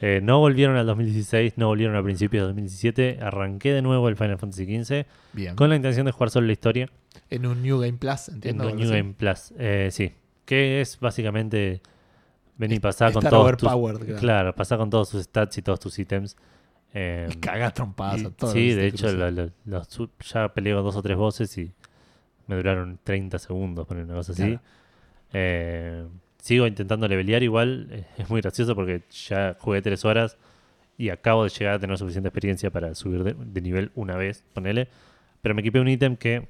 Eh, 0.00 0.20
no 0.20 0.40
volvieron 0.40 0.76
al 0.76 0.86
2016, 0.86 1.54
no 1.56 1.68
volvieron 1.68 1.94
a 1.96 2.02
principios 2.02 2.42
de 2.42 2.46
2017. 2.48 3.18
Arranqué 3.22 3.72
de 3.72 3.80
nuevo 3.80 4.08
el 4.08 4.16
Final 4.16 4.38
Fantasy 4.38 4.64
XV 4.84 5.06
Bien. 5.32 5.54
con 5.54 5.70
la 5.70 5.76
intención 5.76 6.04
de 6.04 6.12
jugar 6.12 6.30
solo 6.30 6.48
la 6.48 6.52
historia 6.52 6.90
En 7.30 7.46
un 7.46 7.62
New 7.62 7.78
Game 7.78 7.94
Plus, 7.94 8.28
en 8.28 8.34
entiendo. 8.34 8.64
el 8.64 8.70
algo 8.70 8.82
New. 8.82 8.90
Game 8.92 9.14
Plus. 9.14 9.54
Eh, 9.56 9.88
sí, 9.92 10.12
que 10.44 10.80
es 10.80 10.98
básicamente 10.98 11.80
venir 12.56 12.76
y 12.78 12.80
pasar 12.80 13.12
con 13.12 13.22
todos 13.22 13.56
tus. 13.56 13.68
claro. 13.68 14.20
Claro, 14.20 14.54
pasar 14.54 14.78
con 14.78 14.90
todos 14.90 15.10
tus 15.10 15.22
stats 15.24 15.58
y 15.58 15.62
todos 15.62 15.80
tus 15.80 15.98
ítems. 15.98 16.36
Eh, 16.92 17.28
Y 17.30 17.36
cagas 17.36 17.74
trompadas 17.74 18.22
Y- 18.22 18.26
a 18.26 18.30
todos. 18.30 18.52
sí, 18.52 18.70
de 18.72 18.86
hecho, 18.86 19.12
lo- 19.12 19.30
lo- 19.30 19.82
ya 20.20 20.48
peleé 20.54 20.74
con 20.74 20.84
dos 20.84 20.94
o 20.96 21.02
tres 21.02 21.16
voces 21.16 21.56
y 21.58 21.72
me 22.46 22.54
duraron 22.56 22.98
30 23.02 23.38
segundos, 23.38 23.86
poner 23.86 24.04
una 24.04 24.14
cosa 24.14 24.32
así. 24.32 24.42
Claro. 24.42 24.60
Eh, 25.32 26.06
sigo 26.38 26.66
intentando 26.66 27.08
levelear 27.08 27.42
igual, 27.42 27.88
eh, 27.90 28.06
es 28.18 28.30
muy 28.30 28.40
gracioso 28.40 28.74
porque 28.76 29.02
ya 29.10 29.56
jugué 29.58 29.82
tres 29.82 30.04
horas 30.04 30.36
y 30.96 31.08
acabo 31.08 31.42
de 31.44 31.50
llegar 31.50 31.74
a 31.74 31.78
tener 31.80 31.98
suficiente 31.98 32.28
experiencia 32.28 32.70
para 32.70 32.94
subir 32.94 33.24
de, 33.24 33.34
de 33.34 33.60
nivel 33.60 33.90
una 33.96 34.16
vez, 34.16 34.44
ponele. 34.52 34.88
Pero 35.42 35.54
me 35.56 35.62
equipé 35.62 35.80
un 35.80 35.88
ítem 35.88 36.16
que 36.16 36.46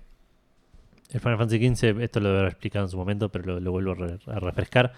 el 1.11 1.21
Final 1.21 1.38
Fantasy 1.38 1.75
XV, 1.75 2.03
esto 2.03 2.21
lo 2.21 2.45
he 2.45 2.49
explicado 2.49 2.85
en 2.85 2.90
su 2.90 2.97
momento, 2.99 3.31
pero 3.31 3.45
lo, 3.55 3.61
lo 3.61 3.71
vuelvo 3.73 3.93
a, 3.93 3.95
re- 3.95 4.19
a 4.27 4.40
refrescar. 4.40 4.93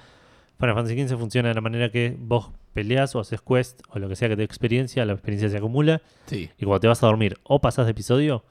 Final 0.58 0.74
Fantasy 0.74 1.06
XV 1.08 1.18
funciona 1.18 1.48
de 1.50 1.54
la 1.54 1.60
manera 1.60 1.90
que 1.90 2.16
vos 2.18 2.50
peleas 2.72 3.14
o 3.14 3.20
haces 3.20 3.40
quest 3.42 3.80
o 3.90 3.98
lo 3.98 4.08
que 4.08 4.16
sea 4.16 4.28
que 4.28 4.36
te 4.36 4.42
experiencia, 4.42 5.04
la 5.04 5.12
experiencia 5.12 5.48
se 5.50 5.56
acumula 5.58 6.00
Sí, 6.26 6.50
y 6.58 6.64
cuando 6.64 6.80
te 6.80 6.88
vas 6.88 7.02
a 7.02 7.06
dormir 7.06 7.36
o 7.42 7.60
pasas 7.60 7.86
de 7.86 7.92
episodio, 7.92 8.42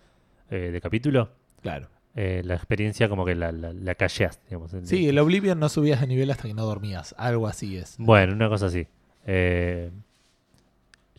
eh, 0.52 0.70
de 0.72 0.82
capítulo, 0.82 1.30
claro. 1.62 1.88
eh, 2.16 2.42
la 2.46 2.54
experiencia 2.56 3.10
como 3.10 3.26
que 3.26 3.34
la, 3.36 3.52
la, 3.52 3.74
la 3.74 3.96
calleás, 3.96 4.40
digamos. 4.50 4.72
Sí, 4.84 5.08
el 5.10 5.18
Oblivion 5.20 5.60
no 5.60 5.68
subías 5.70 6.02
de 6.02 6.08
nivel 6.08 6.30
hasta 6.32 6.44
que 6.48 6.54
no 6.54 6.64
dormías. 6.66 7.16
Algo 7.18 7.48
así 7.48 7.78
es. 7.78 7.96
Bueno, 7.98 8.34
una 8.34 8.50
cosa 8.50 8.68
así. 8.68 8.86
Eh, 9.26 9.90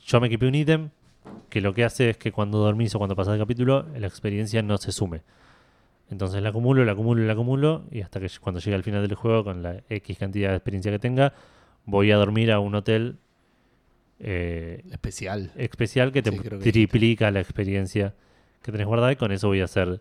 yo 0.04 0.20
me 0.20 0.28
equipé 0.28 0.46
un 0.46 0.54
ítem 0.54 0.90
que 1.50 1.60
lo 1.60 1.74
que 1.74 1.84
hace 1.84 2.10
es 2.10 2.16
que 2.16 2.30
cuando 2.30 2.58
dormís 2.58 2.94
o 2.94 2.98
cuando 2.98 3.16
pasas 3.16 3.32
de 3.34 3.40
capítulo, 3.40 3.86
la 3.98 4.06
experiencia 4.06 4.62
no 4.62 4.78
se 4.78 4.92
sume. 4.92 5.22
Entonces 6.10 6.40
la 6.42 6.50
acumulo, 6.50 6.84
la 6.84 6.92
acumulo, 6.92 7.24
la 7.26 7.32
acumulo 7.32 7.84
y 7.90 8.00
hasta 8.02 8.20
que 8.20 8.28
cuando 8.40 8.60
llegue 8.60 8.76
al 8.76 8.82
final 8.84 9.02
del 9.06 9.16
juego, 9.16 9.42
con 9.44 9.62
la 9.62 9.82
X 9.88 10.18
cantidad 10.18 10.50
de 10.50 10.56
experiencia 10.56 10.92
que 10.92 10.98
tenga, 11.00 11.32
voy 11.84 12.12
a 12.12 12.16
dormir 12.16 12.52
a 12.52 12.60
un 12.60 12.74
hotel 12.76 13.18
eh, 14.20 14.82
Especial. 14.90 15.52
especial 15.56 16.12
que 16.12 16.22
te 16.22 16.30
Sí, 16.30 16.38
creo 16.38 16.58
que 16.60 16.72
triplica 16.72 17.30
la 17.30 17.40
experiencia 17.40 18.14
que 18.62 18.72
tenés 18.72 18.86
guardada 18.86 19.12
y 19.12 19.16
con 19.16 19.32
eso 19.32 19.48
voy 19.48 19.60
a 19.60 19.64
hacer 19.64 20.00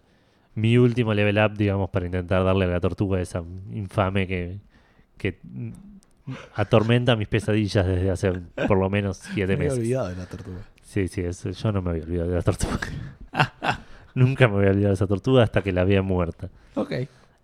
mi 0.54 0.78
último 0.78 1.14
level 1.14 1.38
up, 1.40 1.58
digamos, 1.58 1.90
para 1.90 2.06
intentar 2.06 2.44
darle 2.46 2.66
a 2.66 2.70
la 2.70 2.80
tortuga 2.80 3.20
esa 3.20 3.44
infame 3.74 4.26
que, 4.28 4.60
que 5.18 5.40
atormenta 6.56 7.16
mis 7.16 7.28
pesadillas 7.28 7.86
desde 7.86 8.10
hace 8.10 8.32
por 8.68 8.78
lo 8.78 8.90
menos 8.90 9.20
Me 9.28 9.34
siete 9.34 9.54
había 9.54 9.66
meses. 9.66 9.80
olvidado 9.80 10.08
de 10.10 10.16
la 10.16 10.26
tortuga. 10.28 10.62
Sí, 10.82 11.08
sí, 11.08 11.22
eso, 11.22 11.50
yo 11.52 11.72
no 11.72 11.82
me 11.82 11.90
había 11.92 12.04
olvidado 12.04 12.30
de 12.30 12.36
la 12.36 12.42
tortuga. 12.42 12.80
Nunca 14.16 14.48
me 14.48 14.56
voy 14.56 14.66
a 14.66 14.70
olvidar 14.72 14.90
de 14.90 14.94
esa 14.96 15.08
tortuga 15.08 15.44
hasta 15.44 15.62
que 15.62 15.72
la 15.72 15.84
vea 15.84 16.02
muerta. 16.02 16.50
Ok. 16.76 16.94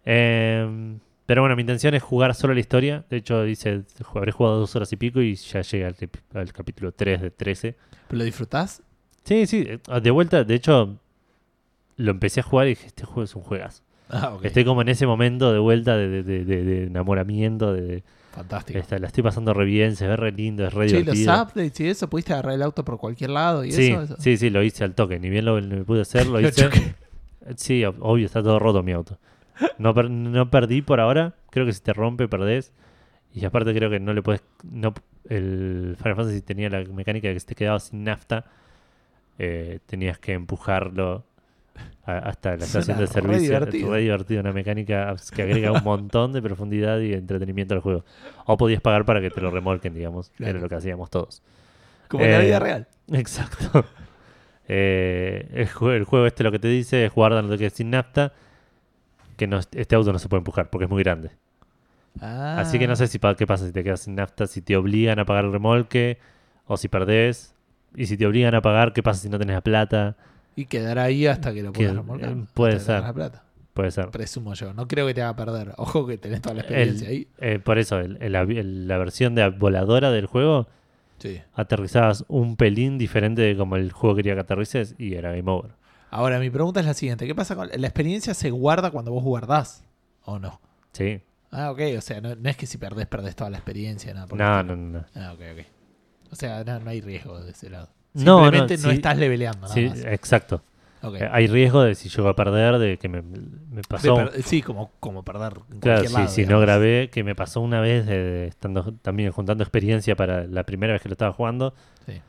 Eh, 0.06 0.96
pero 1.26 1.42
bueno, 1.42 1.56
mi 1.56 1.62
intención 1.62 1.94
es 1.94 2.02
jugar 2.04 2.34
solo 2.36 2.54
la 2.54 2.60
historia. 2.60 3.06
De 3.10 3.18
hecho, 3.18 3.44
dice, 3.44 3.84
habré 4.16 4.32
jugado 4.32 4.60
dos 4.60 4.76
horas 4.76 4.92
y 4.92 4.98
pico 4.98 5.22
y 5.22 5.36
ya 5.36 5.62
llegué 5.62 5.86
al, 5.86 5.96
cap- 5.96 6.18
al 6.36 6.52
capítulo 6.52 6.92
3 6.92 7.22
de 7.22 7.32
13. 7.32 7.76
¿Pero 8.08 8.18
lo 8.18 8.24
disfrutás? 8.26 8.82
Sí, 9.24 9.46
sí, 9.46 9.66
eh, 9.68 9.80
de 10.02 10.12
vuelta, 10.12 10.44
de 10.44 10.56
hecho, 10.56 10.98
lo 11.98 12.12
empecé 12.12 12.40
a 12.40 12.44
jugar 12.44 12.66
y 12.68 12.72
dije, 12.72 12.88
este 12.88 13.06
juego 13.06 13.24
es 13.24 13.36
un 13.36 13.44
juegazo. 13.44 13.84
Ah, 14.10 14.34
ok. 14.34 14.44
Estoy 14.46 14.66
como 14.66 14.82
en 14.82 14.90
ese 14.90 15.06
momento 15.06 15.54
de 15.54 15.60
vuelta 15.60 15.96
de, 15.96 16.10
de- 16.10 16.24
de- 16.24 16.44
de- 16.46 16.64
de 16.64 16.84
enamoramiento, 16.86 17.72
de, 17.74 18.04
Fantástico. 18.32 18.80
Esta- 18.80 18.98
la 18.98 19.08
estoy 19.08 19.24
pasando 19.24 19.54
re 19.54 19.66
bien, 19.66 19.96
se 19.96 20.08
ve 20.08 20.16
re 20.16 20.32
lindo, 20.32 20.66
es 20.66 20.74
re 20.74 20.88
Che, 20.88 21.04
los 21.04 21.16
divertido. 21.18 21.34
updates 21.44 21.80
y 21.82 21.88
eso, 21.90 22.10
pudiste 22.10 22.32
agarrar 22.34 22.54
el 22.54 22.62
auto 22.62 22.86
por 22.86 22.98
cualquier 22.98 23.30
lado 23.32 23.66
y 23.66 23.72
Sí, 23.72 23.92
eso. 23.92 24.02
eso? 24.04 24.16
sí, 24.20 24.38
sí, 24.38 24.50
lo 24.50 24.64
hice 24.64 24.84
al 24.86 24.96
toque. 24.96 25.20
Ni 25.20 25.30
bien 25.30 25.44
lo, 25.46 25.60
lo 25.60 25.84
pude 25.86 26.02
hacer, 26.02 26.26
lo 26.28 26.34
Lo 26.42 26.48
hice. 26.48 26.64
choqué. 26.64 26.96
Sí, 27.58 27.82
ob- 27.82 27.98
obvio, 28.00 28.26
está 28.26 28.42
todo 28.42 28.58
roto 28.60 28.84
mi 28.84 28.92
auto. 28.94 29.18
No, 29.78 29.94
per- 29.94 30.10
no 30.10 30.50
perdí 30.50 30.82
por 30.82 31.00
ahora. 31.00 31.36
Creo 31.50 31.66
que 31.66 31.74
si 31.74 31.82
te 31.82 31.92
rompe, 31.94 32.28
perdés. 32.28 32.72
Y 33.34 33.44
aparte 33.46 33.74
creo 33.74 33.90
que 33.90 34.00
no 34.00 34.14
le 34.14 34.22
puedes... 34.22 34.44
No, 34.64 34.94
el 35.30 35.96
Final 35.98 36.16
Fantasy 36.16 36.42
tenía 36.42 36.70
la 36.70 36.84
mecánica 36.86 37.28
de 37.28 37.34
que 37.36 37.40
si 37.42 37.46
te 37.48 37.56
quedabas 37.56 37.84
sin 37.84 38.04
nafta, 38.04 38.46
eh, 39.40 39.80
tenías 39.86 40.20
que 40.20 40.34
empujarlo 40.34 41.26
a- 42.06 42.18
hasta 42.18 42.50
la 42.58 42.66
estación 42.66 42.84
Suena 42.84 43.02
de 43.02 43.08
servicio. 43.08 43.32
re 43.32 43.36
Es 43.38 43.42
divertido. 43.44 43.92
re 43.94 44.02
divertido, 44.02 44.42
una 44.42 44.52
mecánica 44.54 45.16
que 45.36 45.42
agrega 45.42 45.72
un 45.72 45.84
montón 45.84 46.34
de 46.34 46.42
profundidad 46.42 47.00
y 47.00 47.14
entretenimiento 47.14 47.74
al 47.74 47.82
juego. 47.82 48.06
O 48.46 48.58
podías 48.58 48.82
pagar 48.82 49.06
para 49.06 49.22
que 49.22 49.30
te 49.30 49.42
lo 49.42 49.52
remolquen, 49.52 49.94
digamos. 49.94 50.30
Claro. 50.36 50.52
Era 50.52 50.60
lo 50.60 50.70
que 50.70 50.76
hacíamos 50.76 51.10
todos. 51.10 51.42
Como 52.08 52.24
en 52.24 52.32
la 52.32 52.42
Eh, 52.42 52.46
vida 52.46 52.60
real. 52.60 52.88
Exacto. 53.12 53.86
Eh, 54.74 55.50
el, 55.54 55.68
jue- 55.68 55.96
el 55.98 56.06
juego 56.06 56.26
este 56.28 56.44
lo 56.46 56.52
que 56.52 56.60
te 56.60 56.70
dice 56.70 57.04
es 57.06 57.12
guarda 57.14 57.42
no 57.42 57.50
te 57.50 57.58
quedes 57.58 57.74
sin 57.74 57.90
nafta, 57.90 58.32
que 59.36 59.46
no, 59.46 59.60
este 59.60 59.96
auto 59.96 60.14
no 60.14 60.20
se 60.20 60.30
puede 60.30 60.40
empujar 60.40 60.70
porque 60.70 60.86
es 60.86 60.90
muy 60.90 61.04
grande. 61.04 61.32
Así 62.22 62.78
que 62.80 62.88
no 62.88 62.96
sé 62.96 63.08
si 63.08 63.20
pa- 63.20 63.36
qué 63.36 63.46
pasa 63.48 63.66
si 63.66 63.74
te 63.74 63.84
quedas 63.84 64.02
sin 64.02 64.16
nafta, 64.16 64.48
si 64.48 64.62
te 64.62 64.78
obligan 64.78 65.20
a 65.20 65.26
pagar 65.26 65.46
el 65.46 65.52
remolque 65.52 66.20
o 66.68 66.78
si 66.78 66.88
perdés. 66.88 67.54
Y 67.96 68.06
si 68.06 68.16
te 68.16 68.26
obligan 68.26 68.56
a 68.56 68.62
pagar, 68.62 68.94
¿qué 68.94 69.04
pasa 69.04 69.20
si 69.22 69.28
no 69.30 69.38
tenés 69.40 69.56
la 69.56 69.62
plata? 69.62 70.16
Y 70.56 70.66
quedará 70.66 71.04
ahí 71.04 71.28
hasta 71.28 71.54
que 71.54 71.64
lo 71.64 71.72
puedas 71.74 71.96
remolcar. 71.96 72.32
eh, 72.32 72.44
puede 72.54 72.74
ser. 72.80 72.88
tengas 72.88 73.04
la 73.04 73.14
plata. 73.14 73.44
Puede 73.74 73.92
ser. 73.92 74.10
Presumo 74.10 74.54
yo. 74.54 74.74
No 74.74 74.88
creo 74.88 75.08
que 75.08 75.14
te 75.14 75.22
haga 75.22 75.36
perder. 75.36 75.74
Ojo 75.78 76.06
que 76.06 76.18
tenés 76.18 76.42
toda 76.42 76.56
la 76.56 76.62
experiencia 76.62 77.08
El- 77.08 77.14
ahí. 77.14 77.28
eh, 77.40 77.60
por 77.60 77.78
eso, 77.78 78.00
el- 78.00 78.18
el 78.22 78.88
la 78.88 78.98
versión 78.98 79.34
de 79.34 79.48
voladora 79.50 80.12
del 80.12 80.26
juego, 80.26 80.68
Sí. 81.20 81.40
aterrizabas 81.54 82.26
un 82.28 82.58
pelín 82.58 82.98
diferente 82.98 83.42
de 83.42 83.56
como 83.56 83.78
el 83.78 83.92
juego 83.94 84.16
quería 84.18 84.34
que 84.34 84.42
aterrices 84.42 84.96
y 84.98 85.14
era 85.14 85.32
game 85.32 85.50
over. 85.50 85.72
Ahora, 86.10 86.40
mi 86.40 86.50
pregunta 86.50 86.82
es 86.82 86.86
la 86.86 86.94
siguiente. 86.94 87.26
¿Qué 87.26 87.34
pasa 87.34 87.56
con 87.56 87.70
la 87.74 87.88
experiencia? 87.88 88.34
¿Se 88.34 88.50
guarda 88.50 88.92
cuando 88.92 89.12
vos 89.12 89.24
guardás 89.24 89.86
o 90.26 90.38
no? 90.40 90.60
Sí. 90.92 91.22
Ah, 91.52 91.72
ok. 91.72 91.80
O 91.98 92.02
sea, 92.02 92.20
no, 92.20 92.36
no 92.36 92.50
es 92.50 92.58
que 92.58 92.66
si 92.66 92.78
perdés, 92.78 93.08
perdés 93.08 93.36
toda 93.38 93.50
la 93.50 93.58
experiencia. 93.58 94.14
Nada 94.14 94.28
No, 94.36 94.64
no, 94.64 94.76
no. 94.76 95.00
no. 95.00 95.06
Ah, 95.16 95.32
ok, 95.34 95.40
ok. 95.54 95.66
O 96.32 96.36
sea, 96.36 96.64
no, 96.66 96.80
no 96.82 96.90
hay 96.90 97.00
riesgo 97.00 97.40
de 97.42 97.52
ese 97.52 97.70
lado. 97.70 97.90
No, 98.14 98.24
no, 98.24 98.42
Simplemente 98.44 98.78
no, 98.78 98.90
sí. 98.90 98.96
estás 98.96 99.18
leveleando 99.18 99.62
nada 99.62 99.74
Sí, 99.74 99.86
más. 99.88 100.00
exacto. 100.06 100.64
Eh, 101.04 101.28
Hay 101.32 101.48
riesgo 101.48 101.82
de 101.82 101.96
si 101.96 102.10
llego 102.10 102.30
a 102.30 102.36
perder, 102.36 102.78
de 102.78 102.98
que 102.98 103.10
me, 103.10 103.22
me 103.24 103.82
pasó. 103.88 104.16
per- 104.18 104.44
sí, 104.44 104.62
como, 104.62 104.92
como 105.00 105.24
perder 105.24 105.54
en 105.72 105.80
Claro, 105.80 106.08
si, 106.08 106.14
lado, 106.14 106.28
si 106.28 106.46
no 106.46 106.60
grabé, 106.60 107.10
que 107.12 107.24
me 107.24 107.34
pasó 107.34 107.60
una 107.62 107.82
vez 107.82 108.06
de, 108.06 108.18
de 108.22 108.48
estando 108.48 108.94
también 109.02 109.32
juntando 109.32 109.64
experiencia 109.64 110.16
para 110.16 110.46
la 110.46 110.64
primera 110.64 110.94
vez 110.94 111.02
que 111.02 111.10
lo 111.10 111.14
estaba 111.14 111.34
jugando 111.34 111.74
Sí. 112.06 112.22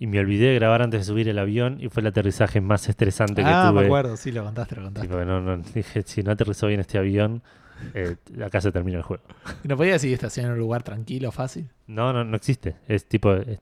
y 0.00 0.06
me 0.08 0.18
olvidé 0.18 0.48
de 0.48 0.54
grabar 0.56 0.82
antes 0.82 1.00
de 1.00 1.04
subir 1.04 1.28
el 1.28 1.38
avión 1.38 1.76
y 1.80 1.90
fue 1.90 2.00
el 2.00 2.08
aterrizaje 2.08 2.60
más 2.60 2.88
estresante 2.88 3.42
Ah, 3.44 3.66
que 3.68 3.72
me 3.72 3.72
tuve. 3.80 3.84
acuerdo. 3.86 4.16
Sí, 4.16 4.32
lo 4.32 4.42
contaste, 4.44 4.74
lo 4.74 4.82
contaste. 4.82 5.06
Tipo, 5.08 5.24
no, 5.24 5.40
no, 5.40 5.58
dije, 5.74 6.02
si 6.04 6.22
no 6.24 6.32
aterrizó 6.32 6.66
bien 6.66 6.80
este 6.80 6.98
avión, 6.98 7.40
eh, 7.94 8.16
acá 8.44 8.60
se 8.60 8.72
termina 8.72 8.98
el 8.98 9.04
juego. 9.04 9.22
¿No 9.62 9.76
podías 9.76 10.02
ir 10.02 10.14
estacionar 10.14 10.50
en 10.50 10.54
un 10.54 10.58
lugar 10.60 10.82
tranquilo, 10.82 11.30
fácil? 11.30 11.68
No, 11.86 12.12
no, 12.12 12.24
no 12.24 12.34
existe. 12.36 12.74
Es 12.88 13.04
tipo 13.06 13.32
es- 13.34 13.60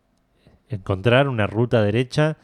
encontrar 0.69 1.29
una 1.29 1.47
ruta 1.47 1.83
derecha, 1.83 2.37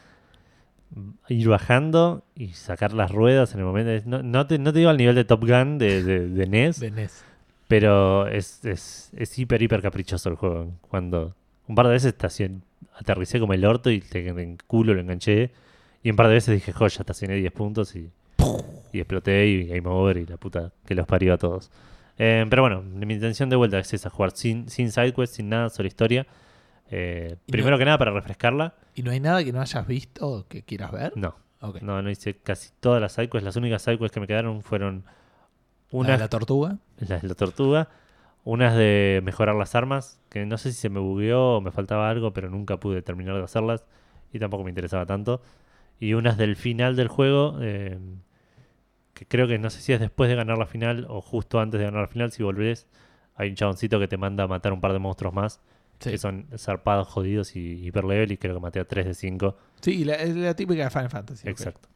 ir 1.27 1.47
bajando 1.49 2.23
y 2.35 2.49
sacar 2.49 2.93
las 2.93 3.11
ruedas 3.11 3.53
en 3.53 3.59
el 3.59 3.65
momento. 3.65 3.91
No, 4.09 4.21
no 4.21 4.45
te, 4.47 4.59
no 4.59 4.71
te 4.71 4.79
digo 4.79 4.89
al 4.91 4.97
nivel 4.97 5.15
de 5.15 5.25
Top 5.25 5.41
Gun 5.41 5.77
de, 5.77 6.03
de, 6.03 6.27
de 6.27 6.47
NES, 6.47 6.79
De 6.79 6.91
NES. 6.91 7.23
pero 7.67 8.27
es, 8.27 8.63
es, 8.65 9.11
es 9.15 9.39
hiper, 9.39 9.61
hiper 9.61 9.81
caprichoso 9.81 10.29
el 10.29 10.35
juego. 10.35 10.71
Cuando 10.89 11.35
un 11.67 11.75
par 11.75 11.87
de 11.87 11.93
veces 11.93 12.13
estacion- 12.17 12.61
aterricé 12.95 13.39
como 13.39 13.53
el 13.53 13.65
orto 13.65 13.89
y 13.89 14.01
te- 14.01 14.27
en 14.27 14.57
culo 14.67 14.93
lo 14.93 15.01
enganché. 15.01 15.51
Y 16.03 16.09
un 16.09 16.15
par 16.17 16.27
de 16.27 16.33
veces 16.33 16.53
dije, 16.53 16.73
joya, 16.73 16.97
estacioné 16.99 17.35
10 17.35 17.51
puntos 17.53 17.95
y, 17.95 18.09
y 18.91 18.99
exploté 18.99 19.47
y 19.47 19.65
game 19.67 19.87
over 19.87 20.17
y 20.17 20.25
la 20.25 20.37
puta 20.37 20.71
que 20.85 20.93
los 20.95 21.07
parió 21.07 21.33
a 21.33 21.37
todos. 21.37 21.71
Eh, 22.19 22.45
pero 22.49 22.61
bueno, 22.61 22.83
mi 22.83 23.13
intención 23.13 23.49
de 23.49 23.55
vuelta 23.55 23.79
es 23.79 23.91
esa, 23.93 24.09
jugar 24.09 24.31
sin, 24.31 24.69
sin 24.69 24.91
sidequest, 24.91 25.33
sin 25.35 25.49
nada, 25.49 25.69
solo 25.69 25.87
historia. 25.87 26.27
Eh, 26.89 27.37
primero 27.47 27.71
no- 27.71 27.77
que 27.79 27.85
nada 27.85 27.97
para 27.97 28.11
refrescarla, 28.11 28.75
¿Y 28.95 29.01
no 29.03 29.11
hay 29.11 29.19
nada 29.19 29.43
que 29.43 29.51
no 29.51 29.61
hayas 29.61 29.87
visto 29.87 30.27
o 30.27 30.47
que 30.47 30.63
quieras 30.63 30.91
ver? 30.91 31.13
no. 31.15 31.35
No, 31.81 32.01
no 32.01 32.09
hice 32.09 32.35
casi 32.35 32.71
todas 32.81 33.01
las 33.01 33.13
sidequests. 33.13 33.45
Las 33.45 33.55
únicas 33.55 33.81
sidequests 33.81 34.13
que 34.13 34.19
me 34.19 34.27
quedaron 34.27 34.63
fueron 34.63 35.05
¿La 35.91 35.97
unas 35.99 36.11
de 36.11 36.17
la 36.17 36.27
tortuga? 36.27 36.77
las 36.97 37.21
de 37.21 37.27
la 37.29 37.35
tortuga, 37.35 37.87
unas 38.43 38.75
de 38.75 39.21
mejorar 39.23 39.55
las 39.55 39.73
armas, 39.73 40.19
que 40.29 40.45
no 40.45 40.57
sé 40.57 40.73
si 40.73 40.77
se 40.81 40.89
me 40.89 40.99
bugueó 40.99 41.57
o 41.57 41.61
me 41.61 41.71
faltaba 41.71 42.09
algo, 42.09 42.33
pero 42.33 42.49
nunca 42.49 42.77
pude 42.81 43.01
terminar 43.01 43.37
de 43.37 43.43
hacerlas 43.43 43.85
y 44.33 44.39
tampoco 44.39 44.65
me 44.65 44.71
interesaba 44.71 45.05
tanto. 45.05 45.41
Y 46.01 46.15
unas 46.15 46.37
del 46.37 46.57
final 46.57 46.97
del 46.97 47.07
juego, 47.07 47.57
eh, 47.61 47.97
que 49.13 49.25
creo 49.25 49.47
que 49.47 49.59
no 49.59 49.69
sé 49.69 49.79
si 49.81 49.93
es 49.93 49.99
después 49.99 50.29
de 50.29 50.35
ganar 50.35 50.57
la 50.57 50.65
final 50.65 51.05
o 51.09 51.21
justo 51.21 51.59
antes 51.59 51.79
de 51.79 51.85
ganar 51.85 52.01
la 52.01 52.07
final, 52.07 52.31
si 52.31 52.43
volvés, 52.43 52.87
hay 53.35 53.49
un 53.49 53.55
chaboncito 53.55 53.99
que 53.99 54.07
te 54.07 54.17
manda 54.17 54.43
a 54.43 54.47
matar 54.47 54.73
un 54.73 54.81
par 54.81 54.93
de 54.93 54.99
monstruos 54.99 55.33
más, 55.33 55.61
Sí. 56.03 56.11
que 56.11 56.17
son 56.17 56.47
zarpados, 56.57 57.07
jodidos 57.07 57.55
y 57.55 57.85
hiperlevel, 57.85 58.31
y 58.31 58.37
creo 58.37 58.53
que 58.55 58.59
maté 58.61 58.79
a 58.79 58.85
3 58.85 59.05
de 59.05 59.13
5. 59.13 59.57
Sí, 59.81 60.03
la, 60.05 60.15
es 60.15 60.35
la 60.35 60.55
típica 60.55 60.83
de 60.83 60.89
Final 60.89 61.09
Fantasy. 61.09 61.47
ok. 61.47 61.51
Exacto. 61.51 61.89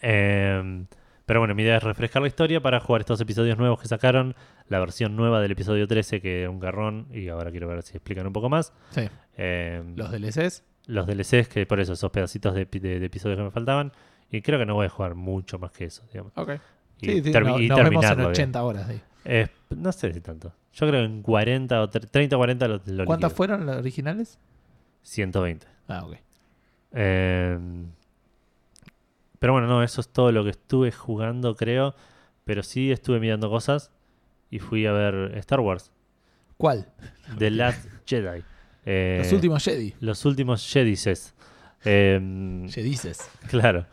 Em, 0.00 0.86
pero 1.26 1.40
bueno, 1.40 1.54
mi 1.54 1.62
idea 1.62 1.76
es 1.76 1.82
refrescar 1.82 2.22
la 2.22 2.28
historia 2.28 2.60
para 2.60 2.80
jugar 2.80 3.00
estos 3.02 3.20
episodios 3.20 3.58
nuevos 3.58 3.80
que 3.80 3.88
sacaron. 3.88 4.34
La 4.68 4.78
versión 4.80 5.16
nueva 5.16 5.40
del 5.40 5.52
episodio 5.52 5.86
13, 5.86 6.20
que 6.20 6.40
era 6.42 6.50
un 6.50 6.58
garrón, 6.60 7.06
y 7.12 7.28
ahora 7.28 7.50
quiero 7.50 7.68
ver 7.68 7.82
si 7.82 7.96
explican 7.96 8.26
un 8.26 8.32
poco 8.32 8.48
más. 8.48 8.72
Sí. 8.90 9.02
Em, 9.36 9.96
Los 9.96 10.10
DLCs. 10.10 10.62
los 10.86 11.06
DLCs, 11.06 11.48
que 11.48 11.66
por 11.66 11.80
eso 11.80 11.92
esos 11.94 12.10
pedacitos 12.10 12.54
de, 12.54 12.64
de- 12.66 13.00
de 13.00 13.06
episodios 13.06 13.38
que 13.38 13.44
me 13.44 13.50
faltaban. 13.50 13.92
Y 14.30 14.42
creo 14.42 14.58
que 14.58 14.66
no 14.66 14.74
voy 14.74 14.86
a 14.86 14.90
jugar 14.90 15.14
mucho 15.14 15.58
más 15.58 15.70
que 15.72 15.84
eso, 15.86 16.02
digamos. 16.12 16.32
Ok. 16.36 16.50
Y, 17.00 17.06
Sí, 17.06 17.22
sí, 17.24 17.30
no- 17.32 17.58
y 17.58 17.68
nos 17.68 17.78
vemos 17.78 17.78
en 17.78 17.84
terminarlo, 17.84 18.16
digamos. 18.16 18.38
80 18.38 18.62
horas. 18.62 18.86
sí. 18.88 19.00
Eh, 19.24 19.48
no 19.70 19.92
sé 19.92 20.12
si 20.12 20.20
tanto. 20.20 20.52
Yo 20.72 20.86
creo 20.86 21.00
que 21.00 21.04
en 21.06 21.22
40 21.22 21.82
o 21.82 21.90
tre- 21.90 22.08
30 22.10 22.36
o 22.36 22.38
40 22.38 22.68
lo, 22.68 22.80
lo 22.86 23.04
¿Cuántas 23.04 23.30
liquido. 23.30 23.36
fueron 23.36 23.66
las 23.66 23.76
originales? 23.78 24.38
120. 25.02 25.66
Ah, 25.88 26.04
ok. 26.04 26.16
Eh, 26.92 27.58
pero 29.38 29.52
bueno, 29.52 29.68
no, 29.68 29.82
eso 29.82 30.00
es 30.00 30.08
todo 30.08 30.32
lo 30.32 30.44
que 30.44 30.50
estuve 30.50 30.90
jugando, 30.92 31.54
creo. 31.54 31.94
Pero 32.44 32.62
sí 32.62 32.90
estuve 32.90 33.20
mirando 33.20 33.50
cosas 33.50 33.90
y 34.50 34.58
fui 34.58 34.86
a 34.86 34.92
ver 34.92 35.32
Star 35.38 35.60
Wars, 35.60 35.92
¿Cuál? 36.56 36.88
The 37.38 37.50
Last 37.50 37.86
Jedi. 38.06 38.42
Eh, 38.90 39.18
Los 39.22 39.32
últimos 39.34 39.62
Jedi. 39.62 39.94
Los 40.00 40.24
últimos 40.24 40.66
Jedices. 40.72 41.34
Eh, 41.84 42.66
Jedices. 42.70 43.18
claro. 43.50 43.84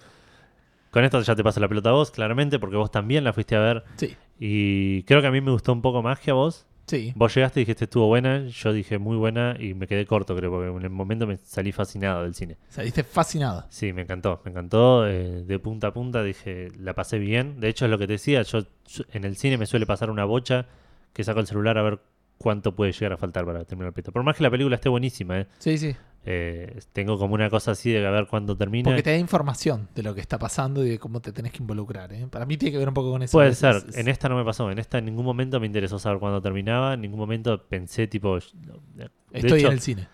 Con 0.90 1.04
esto 1.04 1.22
ya 1.22 1.36
te 1.36 1.44
paso 1.44 1.60
la 1.60 1.68
pelota 1.68 1.90
a 1.90 1.92
vos, 1.92 2.12
claramente, 2.12 2.60
porque 2.60 2.78
vos 2.78 2.90
también 2.92 3.26
la 3.26 3.34
fuiste 3.34 3.58
a 3.58 3.60
ver. 3.60 3.84
Sí. 3.98 4.16
Y 4.40 5.04
creo 5.04 5.22
que 5.22 5.28
a 5.28 5.32
mí 5.32 5.42
me 5.42 5.52
gustó 5.52 5.72
un 5.74 5.82
poco 5.82 6.02
más 6.02 6.20
que 6.20 6.32
a 6.32 6.34
vos. 6.34 6.66
Sí. 6.88 7.14
Vos 7.16 7.34
llegaste 7.34 7.60
y 7.60 7.64
dijiste 7.64 7.86
estuvo 7.86 8.06
buena, 8.08 8.46
yo 8.48 8.72
dije 8.72 9.00
muy 9.00 9.18
buena 9.18 9.56
y 9.60 9.74
me 9.74 9.88
quedé 9.88 10.06
corto, 10.06 10.36
creo, 10.36 10.52
porque 10.52 10.70
en 10.70 10.84
el 10.84 10.92
momento 10.92 11.26
me 11.26 11.38
salí 11.38 11.72
fascinado 11.72 12.22
del 12.24 12.36
cine. 12.36 12.58
Saliste 12.70 13.04
fascinado. 13.04 13.66
Sí, 13.70 13.92
me 13.92 14.04
encantó, 14.04 14.40
me 14.46 14.52
encantó. 14.52 15.08
eh, 15.08 15.44
de 15.46 15.60
punta 15.60 15.88
a 15.88 15.94
punta 15.94 16.22
dije, 16.22 16.68
la 16.78 16.94
pasé 16.94 17.18
bien. 17.18 17.60
De 17.60 17.70
hecho, 17.70 17.86
es 17.86 17.92
lo 17.92 17.98
que 17.98 18.06
te 18.06 18.14
decía, 18.14 18.44
yo 18.44 18.60
yo- 18.88 19.04
en 19.14 19.24
el 19.24 19.36
cine 19.36 19.58
me 19.58 19.66
suele 19.66 19.88
pasar 19.88 20.12
una 20.12 20.26
bocha 20.26 20.68
que 21.12 21.24
saco 21.24 21.40
el 21.40 21.48
celular 21.48 21.78
a 21.80 21.82
ver 21.82 22.00
cuánto 22.38 22.76
puede 22.76 22.92
llegar 22.92 23.14
a 23.14 23.18
faltar 23.18 23.46
para 23.46 23.64
terminar 23.66 23.88
el 23.90 23.94
pito. 23.94 24.12
Por 24.12 24.24
más 24.24 24.36
que 24.38 24.44
la 24.44 24.52
película 24.52 24.76
esté 24.76 24.90
buenísima, 24.90 25.40
eh, 25.42 25.48
Sí, 25.60 25.78
sí. 25.78 25.96
eh, 26.26 26.80
tengo 26.94 27.18
como 27.18 27.34
una 27.36 27.50
cosa 27.50 27.72
así 27.72 27.92
de 27.92 28.06
a 28.06 28.10
ver 28.12 28.28
cuándo 28.28 28.56
termina. 28.58 28.84
Porque 28.90 29.04
te 29.04 29.12
da 29.12 29.18
información 29.18 29.88
de 29.96 30.04
lo 30.04 30.14
que 30.16 30.22
está 30.22 30.38
pasando 30.40 30.84
y 30.86 30.90
de 30.90 31.00
cómo 31.00 31.22
te 31.22 31.32
tenés 31.32 31.52
que 31.52 31.60
involucrar. 31.60 32.12
¿eh? 32.14 32.28
Para 32.30 32.46
mí 32.46 32.58
tiene 32.58 32.74
que 32.74 32.78
ver 32.80 32.88
un 32.88 32.94
poco 32.94 33.12
con 33.12 33.22
eso. 33.24 33.32
Puede 33.38 33.50
Es- 33.50 33.58
ser, 33.60 33.76
es- 33.88 33.98
en 33.98 34.08
esta 34.08 34.28
no 34.30 34.36
me 34.36 34.44
pasó, 34.44 34.70
en 34.72 34.80
esta 34.80 34.98
en 34.98 35.06
ningún 35.06 35.26
momento 35.26 35.60
me 35.60 35.66
interesó 35.68 35.98
saber 36.00 36.20
cuándo 36.20 36.42
terminaba, 36.42 36.94
en 36.96 37.02
ningún 37.02 37.20
momento 37.20 37.64
pensé 37.68 38.08
tipo... 38.08 38.38
Estoy 38.38 39.60
hecho, 39.60 39.68
en 39.68 39.74
el 39.74 39.80
cine. 39.82 40.08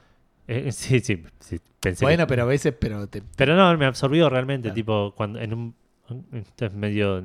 eh, 0.47 0.71
sí, 0.71 0.99
sí, 0.99 1.23
sí, 1.39 1.59
pensé. 1.79 2.03
Bueno, 2.05 2.25
que- 2.25 2.29
pero 2.29 2.43
a 2.43 2.45
veces, 2.45 2.73
pero 2.79 3.07
te, 3.07 3.21
Pero 3.35 3.55
no, 3.55 3.77
me 3.77 3.85
absorbió 3.85 4.29
realmente, 4.29 4.67
Claro. 4.69 4.75
tipo, 4.75 5.13
cuando 5.15 5.39
en 5.39 5.53
un... 5.53 5.75
Esto 6.33 6.65
es 6.65 6.73
medio 6.73 7.23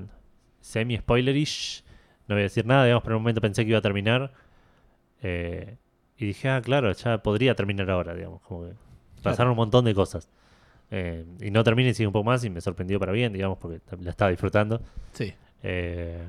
semi-spoilerish, 0.61 1.83
no 2.29 2.35
voy 2.35 2.41
a 2.41 2.45
decir 2.45 2.67
nada, 2.67 2.85
digamos, 2.85 3.03
pero 3.03 3.15
en 3.15 3.19
un 3.19 3.23
momento 3.23 3.41
pensé 3.41 3.65
que 3.65 3.71
iba 3.71 3.79
a 3.79 3.83
terminar. 3.83 4.33
Eh, 5.23 5.77
y 6.19 6.27
dije, 6.27 6.49
ah, 6.49 6.61
claro, 6.63 6.93
ya 6.93 7.19
podría 7.19 7.55
terminar 7.55 7.91
ahora, 7.91 8.15
digamos, 8.15 8.41
como 8.43 8.67
que 8.67 8.73
pasaron 9.23 9.53
un 9.53 9.57
montón 9.57 9.85
de 9.85 9.95
cosas. 9.95 10.29
Eh, 10.91 11.25
y 11.41 11.51
no 11.51 11.65
termina 11.65 11.91
y 11.91 11.95
sigue 11.95 12.07
un 12.07 12.13
poco 12.13 12.25
más 12.25 12.45
y 12.45 12.51
me 12.51 12.61
sorprendió 12.61 12.99
para 13.01 13.13
bien, 13.13 13.33
digamos, 13.33 13.59
porque 13.59 13.81
la 14.01 14.11
estaba 14.11 14.31
disfrutando. 14.31 14.81
sí. 15.13 15.33
Eh, 15.63 16.29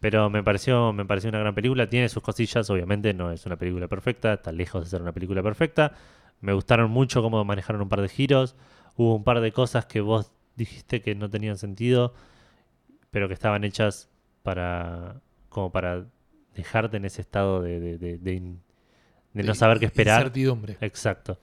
pero 0.00 0.30
me 0.30 0.42
pareció, 0.42 0.92
me 0.94 1.04
pareció 1.04 1.28
una 1.28 1.40
gran 1.40 1.54
película. 1.54 1.86
Tiene 1.86 2.08
sus 2.08 2.22
cosillas, 2.22 2.70
obviamente, 2.70 3.12
no 3.12 3.30
es 3.30 3.44
una 3.44 3.56
película 3.56 3.86
perfecta, 3.86 4.32
está 4.32 4.50
lejos 4.50 4.82
de 4.84 4.90
ser 4.90 5.02
una 5.02 5.12
película 5.12 5.42
perfecta. 5.42 5.92
Me 6.40 6.54
gustaron 6.54 6.90
mucho 6.90 7.22
cómo 7.22 7.44
manejaron 7.44 7.82
un 7.82 7.88
par 7.90 8.00
de 8.00 8.08
giros. 8.08 8.56
Hubo 8.96 9.14
un 9.14 9.24
par 9.24 9.40
de 9.40 9.52
cosas 9.52 9.84
que 9.84 10.00
vos 10.00 10.32
dijiste 10.56 11.02
que 11.02 11.14
no 11.14 11.28
tenían 11.28 11.58
sentido, 11.58 12.14
pero 13.10 13.28
que 13.28 13.34
estaban 13.34 13.62
hechas 13.62 14.08
para 14.42 15.20
como 15.50 15.70
para 15.70 16.06
dejarte 16.60 16.96
en 16.96 17.04
ese 17.04 17.20
estado 17.20 17.60
de, 17.62 17.80
de, 17.80 17.98
de- 17.98 18.18
de 18.18 18.32
in- 18.34 18.60
de 19.32 19.42
no 19.42 19.52
De 19.52 19.54
saber 19.58 19.78
qué 19.78 19.86
esperar. 19.86 20.20
Incertidumbre. 20.20 20.76
Exacto. 20.80 21.38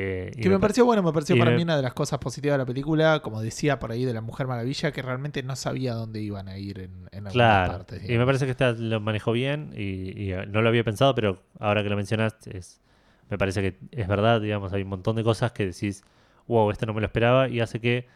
Eh, 0.00 0.30
y 0.36 0.42
Que 0.42 0.48
me 0.48 0.54
pa- 0.56 0.60
pareció 0.62 0.84
bueno, 0.84 1.02
me 1.02 1.12
pareció 1.12 1.36
para 1.36 1.50
me- 1.50 1.56
mí 1.56 1.62
una 1.64 1.76
de 1.76 1.82
las 1.82 1.92
cosas 1.92 2.18
positivas 2.20 2.54
de 2.54 2.58
la 2.58 2.66
película, 2.66 3.20
como 3.20 3.40
decía 3.42 3.78
por 3.80 3.90
ahí 3.90 4.04
de 4.04 4.14
la 4.14 4.20
Mujer 4.20 4.46
Maravilla, 4.46 4.92
que 4.92 5.02
realmente 5.02 5.42
no 5.42 5.56
sabía 5.56 5.94
dónde 5.94 6.20
iban 6.20 6.46
a 6.48 6.56
ir 6.56 6.78
en, 6.78 6.92
en 7.10 7.26
algunas 7.26 7.32
Claro. 7.32 7.72
partes. 7.72 8.08
y 8.08 8.16
me 8.16 8.24
parece 8.24 8.44
que 8.44 8.52
esta 8.52 8.72
lo 8.72 9.00
manejó 9.00 9.32
bien 9.32 9.72
y, 9.74 10.12
y, 10.22 10.32
eh, 10.32 10.46
no 10.46 10.62
lo 10.62 10.68
había 10.68 10.84
pensado, 10.84 11.14
pero 11.16 11.42
ahora 11.58 11.82
que 11.82 11.88
lo 11.88 11.96
mencionaste, 11.96 12.56
es, 12.58 12.80
me 13.28 13.36
parece 13.38 13.60
que 13.60 13.78
es 13.90 14.06
verdad, 14.06 14.40
digamos, 14.40 14.72
hay 14.72 14.82
un 14.82 14.88
montón 14.88 15.16
de 15.16 15.24
cosas 15.24 15.50
que 15.52 15.66
decís, 15.66 16.04
wow, 16.46 16.70
esto 16.70 16.86
no 16.86 16.94
me 16.94 17.00
lo 17.00 17.06
esperaba 17.06 17.48
y 17.48 17.60
hace 17.60 17.80
que 17.80 18.06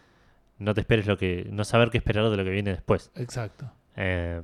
no 0.58 0.74
te 0.74 0.80
esperes 0.82 1.06
lo 1.06 1.18
que, 1.18 1.48
no 1.50 1.64
saber 1.64 1.90
qué 1.90 1.98
esperar 1.98 2.30
de 2.30 2.36
lo 2.36 2.44
que 2.44 2.50
viene 2.50 2.70
después. 2.70 3.10
Exacto. 3.16 3.70
Eh, 3.96 4.40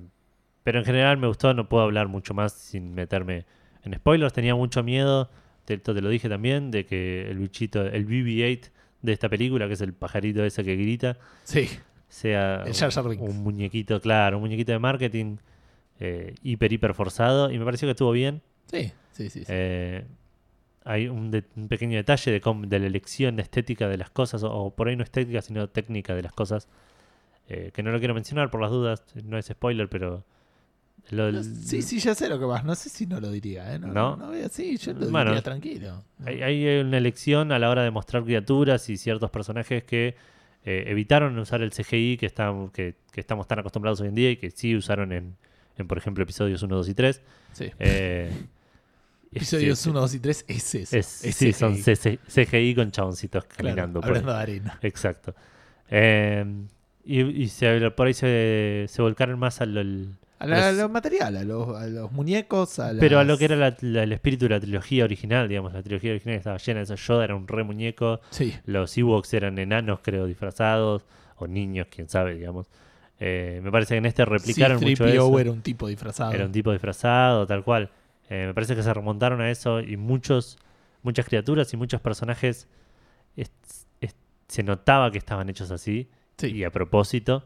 pero 0.68 0.80
en 0.80 0.84
general 0.84 1.16
me 1.16 1.26
gustó, 1.28 1.54
no 1.54 1.66
puedo 1.66 1.82
hablar 1.84 2.08
mucho 2.08 2.34
más 2.34 2.52
sin 2.52 2.92
meterme 2.92 3.46
en 3.84 3.94
spoilers. 3.94 4.34
Tenía 4.34 4.54
mucho 4.54 4.82
miedo, 4.82 5.30
te, 5.64 5.78
te 5.78 5.94
lo 6.02 6.10
dije 6.10 6.28
también, 6.28 6.70
de 6.70 6.84
que 6.84 7.30
el 7.30 7.38
bichito, 7.38 7.86
el 7.86 8.06
BB-8 8.06 8.68
de 9.00 9.12
esta 9.14 9.30
película, 9.30 9.66
que 9.66 9.72
es 9.72 9.80
el 9.80 9.94
pajarito 9.94 10.44
ese 10.44 10.62
que 10.64 10.76
grita, 10.76 11.16
Sí, 11.44 11.70
sea 12.10 12.64
El 12.66 12.74
Jar 12.74 12.90
Jar 12.92 13.06
un, 13.06 13.42
muñequito, 13.42 13.98
claro, 14.02 14.36
un 14.36 14.42
muñequito 14.42 14.72
de 14.72 14.78
marketing 14.78 15.38
eh, 16.00 16.34
hiper, 16.42 16.70
hiper 16.70 16.92
forzado. 16.92 17.50
Y 17.50 17.58
me 17.58 17.64
pareció 17.64 17.86
que 17.88 17.92
estuvo 17.92 18.12
bien. 18.12 18.42
sí, 18.70 18.92
sí, 19.12 19.30
sí. 19.30 19.40
sí. 19.40 19.44
Eh, 19.48 20.04
hay 20.84 21.08
un, 21.08 21.30
de- 21.30 21.44
un 21.56 21.68
pequeño 21.68 21.96
detalle 21.96 22.30
de, 22.30 22.40
de 22.66 22.78
la 22.78 22.86
elección 22.86 23.40
estética 23.40 23.88
de 23.88 23.96
las 23.96 24.10
cosas, 24.10 24.42
o, 24.42 24.52
o 24.52 24.74
por 24.76 24.88
ahí 24.88 24.96
no 24.96 25.02
estética, 25.02 25.40
sino 25.40 25.70
técnica 25.70 26.14
de 26.14 26.20
las 26.24 26.32
cosas, 26.34 26.68
eh, 27.48 27.70
que 27.72 27.82
no 27.82 27.90
lo 27.90 27.98
quiero 28.00 28.12
mencionar 28.12 28.50
por 28.50 28.60
las 28.60 28.70
dudas, 28.70 29.02
no 29.24 29.38
es 29.38 29.46
spoiler, 29.46 29.88
pero... 29.88 30.26
lo- 31.10 31.42
sí, 31.42 31.82
sí, 31.82 31.98
ya 32.00 32.14
sé 32.14 32.28
lo 32.28 32.38
que 32.38 32.44
vas. 32.44 32.64
No 32.64 32.74
sé 32.74 32.88
si 32.88 33.06
no 33.06 33.20
lo 33.20 33.30
diría, 33.30 33.74
¿eh? 33.74 33.78
No, 33.78 33.88
¿No? 33.88 34.16
no, 34.16 34.32
no, 34.32 34.48
sí, 34.50 34.76
yo 34.76 34.92
lo 34.92 35.08
Bueno, 35.10 35.30
diría 35.30 35.42
tranquilo. 35.42 36.04
Hay, 36.24 36.42
hay 36.42 36.80
una 36.80 36.98
elección 36.98 37.52
a 37.52 37.58
la 37.58 37.70
hora 37.70 37.82
de 37.82 37.90
mostrar 37.90 38.24
criaturas 38.24 38.88
y 38.90 38.96
ciertos 38.96 39.30
personajes 39.30 39.84
que 39.84 40.16
eh, 40.64 40.84
evitaron 40.88 41.38
usar 41.38 41.62
el 41.62 41.70
CGI 41.72 42.16
que, 42.18 42.26
estamos 42.26 42.70
que, 42.72 42.94
que 43.12 43.20
estamos 43.20 43.46
tan 43.46 43.58
acostumbrados 43.60 44.00
hoy 44.00 44.08
en 44.08 44.14
día 44.14 44.30
y 44.30 44.36
que 44.36 44.50
sí 44.50 44.74
usaron 44.76 45.12
en, 45.12 45.36
en, 45.76 45.86
por 45.88 45.96
ejemplo, 45.98 46.22
episodios 46.24 46.62
1, 46.62 46.76
2 46.76 46.88
y 46.88 46.94
3. 46.94 47.22
Sí. 47.52 47.70
Eh, 47.78 48.30
Episodios 49.32 49.78
sí, 49.78 49.90
1, 49.90 50.00
2 50.00 50.14
y 50.14 50.20
3 50.20 50.44
es 50.48 50.74
eso. 50.74 50.96
es- 50.96 51.24
es 51.24 51.34
sí, 51.36 51.52
son 51.52 51.74
CGI. 51.74 51.82
CC 51.82 52.18
CGI 52.28 52.74
con 52.74 52.90
chaboncitos 52.90 53.44
Claro, 53.44 53.56
caminando. 53.76 54.00
por 54.00 54.16
ahí. 54.16 54.22
de 54.22 54.32
arena. 54.32 54.78
Exacto. 54.82 55.34
Eh, 55.90 56.44
y 57.04 57.20
y 57.22 57.48
se, 57.48 57.90
por 57.92 58.06
ahí 58.06 58.14
se, 58.14 58.86
se 58.88 59.02
volcaron 59.02 59.38
más 59.38 59.60
al, 59.60 59.76
al- 59.78 60.16
A, 60.38 60.46
la- 60.46 60.68
a 60.68 60.72
Los- 60.72 60.80
lo 60.82 60.88
material, 60.88 61.36
a 61.36 61.42
los, 61.44 61.76
a 61.76 61.86
los 61.86 62.12
muñecos, 62.12 62.78
a 62.78 62.92
Pero 62.98 63.18
a 63.18 63.24
lo 63.24 63.36
que 63.38 63.44
era 63.46 63.56
la- 63.56 63.76
la- 63.80 64.02
el 64.04 64.12
espíritu 64.12 64.44
de 64.44 64.50
la 64.50 64.60
trilogía 64.60 65.04
original, 65.04 65.48
digamos, 65.48 65.72
la 65.72 65.82
trilogía 65.82 66.12
original 66.12 66.36
estaba 66.36 66.58
llena 66.58 66.78
de 66.78 66.84
eso. 66.84 66.94
Yoda 66.94 67.24
era 67.24 67.34
un 67.34 67.48
re 67.48 67.64
muñeco, 67.64 68.20
Sí, 68.30 68.54
los 68.64 68.96
Ewoks 68.96 69.34
eran 69.34 69.58
enanos, 69.58 70.00
creo, 70.02 70.26
disfrazados, 70.26 71.04
o 71.36 71.46
niños, 71.46 71.88
quién 71.90 72.08
sabe, 72.08 72.34
digamos. 72.34 72.68
Eh, 73.20 73.60
me 73.64 73.72
parece 73.72 73.94
que 73.94 73.98
en 73.98 74.06
este 74.06 74.24
replicaron 74.24 74.78
sí, 74.78 74.84
mucho 74.86 75.04
3PO 75.04 75.12
eso. 75.30 75.38
era 75.40 75.50
un 75.50 75.60
tipo 75.62 75.88
disfrazado. 75.88 76.32
Era 76.32 76.44
un 76.46 76.52
tipo 76.52 76.70
disfrazado, 76.70 77.46
tal 77.46 77.64
cual. 77.64 77.90
Eh, 78.30 78.44
me 78.46 78.54
parece 78.54 78.76
que 78.76 78.82
se 78.84 78.94
remontaron 78.94 79.40
a 79.40 79.50
eso 79.50 79.80
y 79.80 79.96
muchos, 79.96 80.56
muchas 81.02 81.26
criaturas 81.26 81.72
y 81.72 81.76
muchos 81.76 82.00
personajes 82.00 82.68
es- 83.36 83.50
es- 84.00 84.14
se 84.46 84.62
notaba 84.62 85.10
que 85.10 85.18
estaban 85.18 85.48
hechos 85.48 85.70
así 85.72 86.08
Sí, 86.36 86.48
y 86.52 86.64
a 86.64 86.70
propósito. 86.70 87.44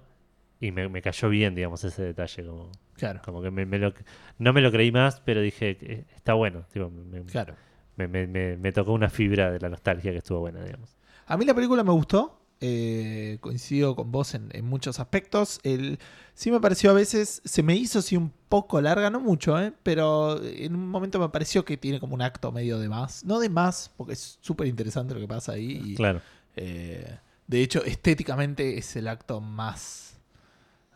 Y 0.62 0.70
me, 0.70 0.88
me 0.88 1.03
cayó 1.03 1.29
bien, 1.29 1.55
digamos, 1.55 1.83
ese 1.85 2.03
detalle. 2.05 2.46
Como, 2.46 2.70
claro, 2.94 3.20
como 3.25 3.42
que 3.42 3.51
me, 3.51 3.66
me 3.66 3.79
lo- 3.79 3.92
no 4.38 4.53
me 4.53 4.61
lo 4.61 4.70
creí 4.70 4.92
más, 4.92 5.20
pero 5.20 5.40
dije, 5.40 5.77
eh, 5.81 6.05
está 6.16 6.35
bueno. 6.35 6.64
Tipo, 6.72 6.88
me, 6.88 7.22
claro. 7.25 7.55
me, 7.96 8.07
me- 8.07 8.27
me- 8.29 8.57
me 8.57 8.72
tocó 8.72 8.92
una 8.92 9.11
fibra 9.11 9.51
de 9.51 9.59
la 9.59 9.68
nostalgia 9.68 10.12
que 10.12 10.18
estuvo 10.18 10.38
buena, 10.40 10.64
digamos. 10.64 10.96
A 11.27 11.37
mí 11.37 11.44
la 11.44 11.53
película 11.55 11.83
me 11.85 11.92
gustó. 11.92 12.38
eh, 12.64 13.38
coincido 13.40 13.96
con 13.96 14.12
vos 14.12 14.35
en, 14.37 14.48
en 14.53 14.64
muchos 14.64 15.01
aspectos. 15.01 15.59
El, 15.64 15.98
sí 16.33 16.53
me 16.53 16.61
pareció 16.61 16.90
a 16.90 16.94
veces, 16.94 17.42
se 17.44 17.64
me 17.64 17.75
hizo 17.75 18.01
sí 18.03 18.16
un 18.16 18.33
poco 18.48 18.81
larga, 18.81 19.11
no 19.11 19.18
mucho, 19.18 19.61
eh, 19.61 19.72
pero 19.83 20.40
en 20.40 20.77
un 20.77 20.88
momento 20.88 21.18
me 21.18 21.29
pareció 21.31 21.64
que 21.64 21.77
tiene 21.77 21.98
como 21.98 22.14
un 22.14 22.22
acto 22.22 22.53
medio 22.53 22.79
de 22.79 22.88
más. 22.88 23.25
No 23.25 23.40
de 23.40 23.48
más, 23.48 23.90
porque 23.96 24.12
es 24.12 24.38
súper 24.40 24.68
interesante 24.68 25.12
lo 25.12 25.18
que 25.18 25.27
pasa 25.27 25.53
ahí. 25.55 25.83
y, 25.85 25.94
Claro. 25.96 26.20
eh, 26.55 27.18
de 27.48 27.62
hecho, 27.62 27.83
estéticamente 27.85 28.79
es 28.79 28.94
el 28.94 29.09
acto 29.09 29.40
más, 29.40 30.12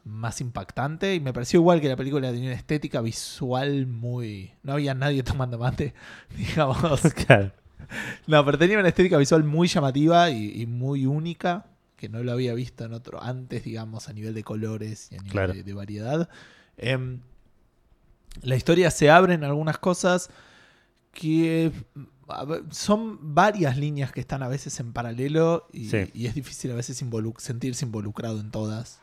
más 0.06 0.40
impactante. 0.40 1.14
Y 1.14 1.20
me 1.20 1.32
pareció 1.32 1.60
igual 1.60 1.80
que 1.80 1.88
la 1.88 1.96
película 1.96 2.30
tenía 2.30 2.50
una 2.50 2.56
estética 2.56 3.00
visual 3.00 3.86
muy... 3.86 4.52
No 4.62 4.72
había 4.74 4.94
nadie 4.94 5.22
tomando 5.24 5.58
mate, 5.58 5.92
digamos. 6.36 7.00
claro. 7.26 7.52
No, 8.26 8.44
pero 8.44 8.56
tenía 8.58 8.78
una 8.78 8.88
estética 8.88 9.18
visual 9.18 9.44
muy 9.44 9.68
llamativa 9.68 10.30
y, 10.30 10.62
y 10.62 10.66
muy 10.66 11.06
única, 11.06 11.66
que 11.96 12.08
no 12.08 12.22
lo 12.22 12.32
había 12.32 12.52
visto 12.54 12.84
en 12.84 12.92
otro 12.92 13.22
antes, 13.22 13.64
digamos, 13.64 14.08
a 14.08 14.12
nivel 14.12 14.34
de 14.34 14.42
colores 14.42 15.08
y 15.12 15.14
a 15.16 15.18
nivel 15.18 15.32
Claro. 15.32 15.52
de, 15.54 15.62
de 15.62 15.72
variedad. 15.72 16.28
Em, 16.78 17.20
la 18.42 18.56
historia 18.56 18.90
se 18.90 19.10
abre 19.10 19.34
en 19.34 19.44
algunas 19.44 19.78
cosas 19.78 20.30
que 21.12 21.72
ver, 22.48 22.64
son 22.70 23.34
varias 23.34 23.78
líneas 23.78 24.12
que 24.12 24.20
están 24.20 24.42
a 24.42 24.48
veces 24.48 24.78
en 24.80 24.92
paralelo 24.92 25.66
y, 25.72 25.88
Sí. 25.88 26.10
y 26.12 26.26
es 26.26 26.34
difícil 26.34 26.70
a 26.72 26.74
veces 26.74 27.02
sentirse 27.38 27.84
involucrado 27.86 28.40
en 28.40 28.50
todas, 28.50 29.00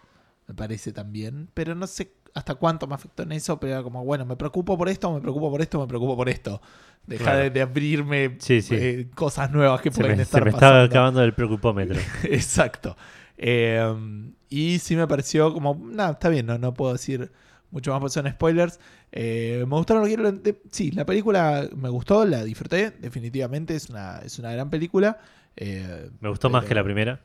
me 0.53 0.57
parece 0.57 0.93
también. 0.93 1.49
Pero 1.53 1.73
no 1.75 1.87
sé 1.87 2.13
hasta 2.35 2.55
cuánto 2.55 2.87
me 2.87 2.95
afectó 2.95 3.23
en 3.23 3.31
eso, 3.31 3.59
pero 3.59 3.73
era 3.73 3.83
como, 3.83 4.03
bueno, 4.05 4.25
me 4.25 4.35
preocupo 4.35 4.77
por 4.77 4.87
esto, 4.89 5.11
me 5.13 5.19
preocupo 5.21 5.49
por 5.51 5.61
esto, 5.61 5.79
me 5.79 5.87
preocupo 5.87 6.15
por 6.15 6.29
esto. 6.29 6.61
Deja 7.05 7.23
Claro. 7.25 7.39
de, 7.39 7.49
de 7.49 7.61
abrirme 7.61 8.35
Sí, 8.39 8.61
sí. 8.61 8.75
eh, 8.77 9.09
cosas 9.13 9.51
nuevas 9.51 9.81
que 9.81 9.91
Se 9.91 9.99
pueden 9.99 10.17
me, 10.17 10.23
se 10.23 10.29
estar 10.29 10.43
me 10.43 10.51
estaba 10.51 10.83
acabando 10.83 11.21
el 11.23 11.33
preocupómetro. 11.33 11.99
Exacto. 12.23 12.95
Eh, 13.37 14.31
y 14.49 14.79
sí 14.79 14.95
me 14.95 15.07
pareció 15.07 15.53
como, 15.53 15.79
nada, 15.91 16.11
está 16.13 16.29
bien, 16.29 16.45
no, 16.45 16.57
no 16.57 16.73
puedo 16.73 16.93
decir 16.93 17.31
mucho 17.71 17.91
más 17.91 17.99
porque 17.99 18.13
son 18.13 18.29
spoilers. 18.29 18.79
Eh, 19.11 19.65
me 19.67 19.75
gustaron 19.75 20.03
los 20.23 20.43
de- 20.43 20.61
Sí, 20.71 20.91
la 20.91 21.05
película 21.05 21.67
me 21.75 21.89
gustó, 21.89 22.23
la 22.25 22.43
disfruté, 22.43 22.91
definitivamente, 22.91 23.75
es 23.75 23.89
una, 23.89 24.19
es 24.19 24.39
una 24.39 24.51
gran 24.53 24.69
película. 24.69 25.19
Eh, 25.55 26.09
Me 26.21 26.29
gustó 26.29 26.49
más 26.49 26.65
que 26.65 26.73
la 26.75 26.83
primera. 26.83 27.19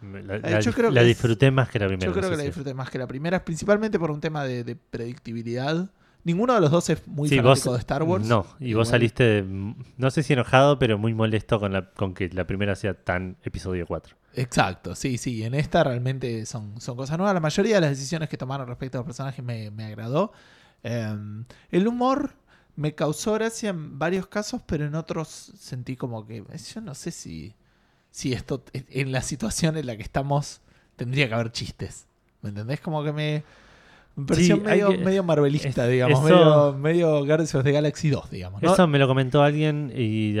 La, 0.00 0.36
Eh, 0.36 0.40
la- 0.42 0.60
yo 0.60 0.72
creo 0.72 0.90
la 0.90 1.00
que 1.00 1.10
es- 1.10 1.16
disfruté 1.16 1.50
más 1.50 1.68
que 1.68 1.78
la 1.78 1.86
primera. 1.88 2.06
Yo 2.06 2.12
creo 2.12 2.22
no 2.22 2.28
sé 2.28 2.32
que 2.32 2.36
la 2.38 2.44
disfruté 2.44 2.74
más 2.74 2.90
que 2.90 2.98
la 2.98 3.06
primera, 3.06 3.44
principalmente 3.44 3.98
por 3.98 4.10
un 4.10 4.20
tema 4.20 4.44
de, 4.44 4.62
de 4.64 4.76
predictibilidad. 4.76 5.90
Ninguno 6.24 6.54
de 6.54 6.60
los 6.60 6.70
dos 6.70 6.90
es 6.90 7.06
muy 7.06 7.28
Sí, 7.28 7.36
fanático 7.36 7.70
vos- 7.70 7.74
de 7.74 7.80
Star 7.80 8.02
Wars. 8.02 8.26
No, 8.26 8.46
y 8.60 8.68
Igual. 8.70 8.82
vos 8.82 8.88
saliste, 8.88 9.24
de- 9.42 9.74
no 9.96 10.10
sé 10.10 10.22
si 10.22 10.32
enojado, 10.34 10.78
pero 10.78 10.98
muy 10.98 11.14
molesto 11.14 11.58
con, 11.58 11.72
la, 11.72 11.90
con 11.90 12.12
que 12.14 12.28
la 12.30 12.46
primera 12.46 12.74
sea 12.76 12.94
tan 12.94 13.36
episodio 13.42 13.86
4. 13.86 14.16
Exacto, 14.34 14.94
sí, 14.94 15.18
sí. 15.18 15.42
En 15.42 15.54
esta 15.54 15.82
realmente 15.82 16.44
son, 16.46 16.80
son 16.80 16.96
cosas 16.96 17.16
nuevas. 17.18 17.34
La 17.34 17.40
mayoría 17.40 17.76
de 17.76 17.80
las 17.80 17.90
decisiones 17.90 18.28
que 18.28 18.36
tomaron 18.36 18.68
respecto 18.68 18.98
a 18.98 19.00
los 19.00 19.06
personajes 19.06 19.44
me, 19.44 19.70
me 19.70 19.84
agradó. 19.86 20.32
Eh, 20.84 21.16
el 21.70 21.88
humor 21.88 22.34
me 22.76 22.94
causó 22.94 23.32
gracia 23.34 23.70
en 23.70 23.98
varios 23.98 24.26
casos, 24.28 24.60
pero 24.66 24.84
en 24.84 24.94
otros 24.94 25.28
sentí 25.28 25.96
como 25.96 26.24
que 26.26 26.44
yo 26.74 26.80
no 26.80 26.94
sé 26.94 27.10
si, 27.10 27.54
si 28.10 28.32
esto 28.32 28.62
en 28.72 29.12
la 29.12 29.22
situación 29.22 29.76
en 29.76 29.86
la 29.86 29.96
que 29.96 30.02
estamos 30.02 30.60
tendría 30.96 31.28
que 31.28 31.34
haber 31.34 31.52
chistes. 31.52 32.06
¿Me 32.42 32.50
entendés? 32.50 32.80
Como 32.80 33.02
que 33.04 33.12
me, 33.12 33.42
me 34.16 34.26
pareció 34.26 34.56
Sí, 34.56 34.62
medio, 34.62 34.90
que- 34.90 34.98
medio 34.98 35.22
marvelista, 35.22 35.84
es- 35.86 35.90
digamos. 35.92 36.24
eso- 36.24 36.72
Medio, 36.72 36.78
medio 36.78 37.24
Guardians 37.26 37.54
of 37.54 37.62
the 37.64 37.70
Galaxy 37.72 38.10
2, 38.10 38.30
digamos. 38.30 38.62
¿no? 38.62 38.72
Eso 38.72 38.86
me 38.88 38.98
lo 38.98 39.06
comentó 39.06 39.42
alguien 39.42 39.92
y, 39.94 40.32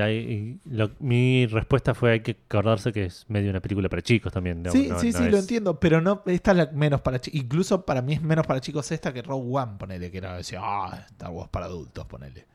lo- 0.64 0.90
mi 0.98 1.46
respuesta 1.46 1.94
fue 1.94 2.12
hay 2.12 2.20
que 2.20 2.36
acordarse 2.48 2.92
que 2.92 3.04
es 3.04 3.24
medio 3.28 3.50
una 3.50 3.60
película 3.60 3.88
para 3.88 4.02
chicos 4.02 4.32
también. 4.32 4.62
¿no? 4.62 4.72
Sí, 4.72 4.88
No- 4.88 4.98
sí, 4.98 5.12
sí, 5.12 5.28
lo 5.28 5.38
entiendo, 5.38 5.78
pero 5.78 6.00
no, 6.00 6.22
esta 6.26 6.50
es 6.52 6.56
la 6.56 6.66
menos 6.72 7.00
para 7.02 7.20
chicos. 7.20 7.40
Incluso 7.40 7.84
para 7.84 8.02
mí 8.02 8.14
es 8.14 8.22
menos 8.22 8.46
para 8.46 8.60
chicos 8.60 8.90
esta 8.90 9.12
que 9.12 9.22
Rogue 9.22 9.46
One, 9.50 9.72
ponele, 9.78 10.10
que 10.10 10.18
era 10.18 10.36
decir, 10.36 10.58
ah, 10.60 11.04
Star 11.10 11.30
Wars 11.30 11.48
para 11.50 11.66
adultos, 11.66 12.04
ponele. 12.06 12.46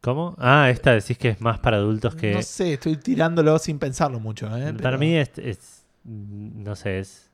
¿Cómo? 0.00 0.34
Ah, 0.38 0.70
esta 0.70 0.92
decís 0.92 1.18
que 1.18 1.28
es 1.30 1.40
más 1.40 1.58
para 1.58 1.76
adultos 1.76 2.14
que... 2.14 2.32
No 2.32 2.42
sé, 2.42 2.74
estoy 2.74 2.96
tirándolo 2.96 3.58
sin 3.58 3.78
pensarlo 3.78 4.18
mucho, 4.18 4.46
¿eh? 4.56 4.72
para 4.72 4.74
Pero- 4.76 4.98
mí 4.98 5.14
es, 5.14 5.30
es- 5.36 5.84
No 6.04 6.74
sé, 6.74 7.00
es... 7.00 7.30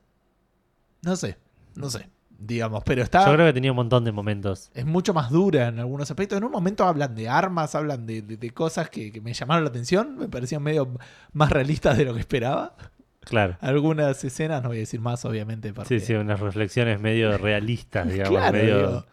No 1.01 1.15
sé, 1.15 1.37
no 1.75 1.89
sé, 1.89 2.09
digamos, 2.37 2.83
pero 2.83 3.03
está... 3.03 3.25
Yo 3.25 3.33
creo 3.33 3.45
que 3.45 3.53
tenía 3.53 3.71
un 3.71 3.77
montón 3.77 4.03
de 4.03 4.11
momentos. 4.11 4.69
Es 4.73 4.85
mucho 4.85 5.13
más 5.13 5.29
dura 5.29 5.67
en 5.69 5.79
algunos 5.79 6.11
aspectos. 6.11 6.37
En 6.39 6.43
un 6.43 6.51
momento 6.51 6.83
hablan 6.85 7.15
de 7.15 7.29
armas, 7.29 7.73
hablan 7.75 8.05
de, 8.05 8.21
de- 8.21 8.35
de 8.35 8.49
cosas 8.51 8.89
que, 8.89 9.11
que 9.13 9.21
me 9.21 9.33
llamaron 9.33 9.63
la 9.63 9.69
atención, 9.69 10.17
me 10.17 10.27
parecían 10.27 10.61
medio 10.61 10.89
más 11.31 11.49
realistas 11.51 11.97
de 11.97 12.03
lo 12.03 12.13
que 12.15 12.19
esperaba. 12.19 12.75
Claro. 13.21 13.57
Algunas 13.61 14.21
escenas, 14.23 14.61
no 14.63 14.69
voy 14.69 14.77
a 14.77 14.81
decir 14.81 14.99
más, 14.99 15.23
obviamente. 15.23 15.71
porque- 15.73 15.99
Sí, 16.01 16.05
sí, 16.05 16.13
unas 16.15 16.39
reflexiones 16.41 16.99
medio 16.99 17.37
realistas, 17.37 18.07
digamos. 18.11 18.37
Claro, 18.37 18.57
medio... 18.57 18.77
digo, 18.77 19.05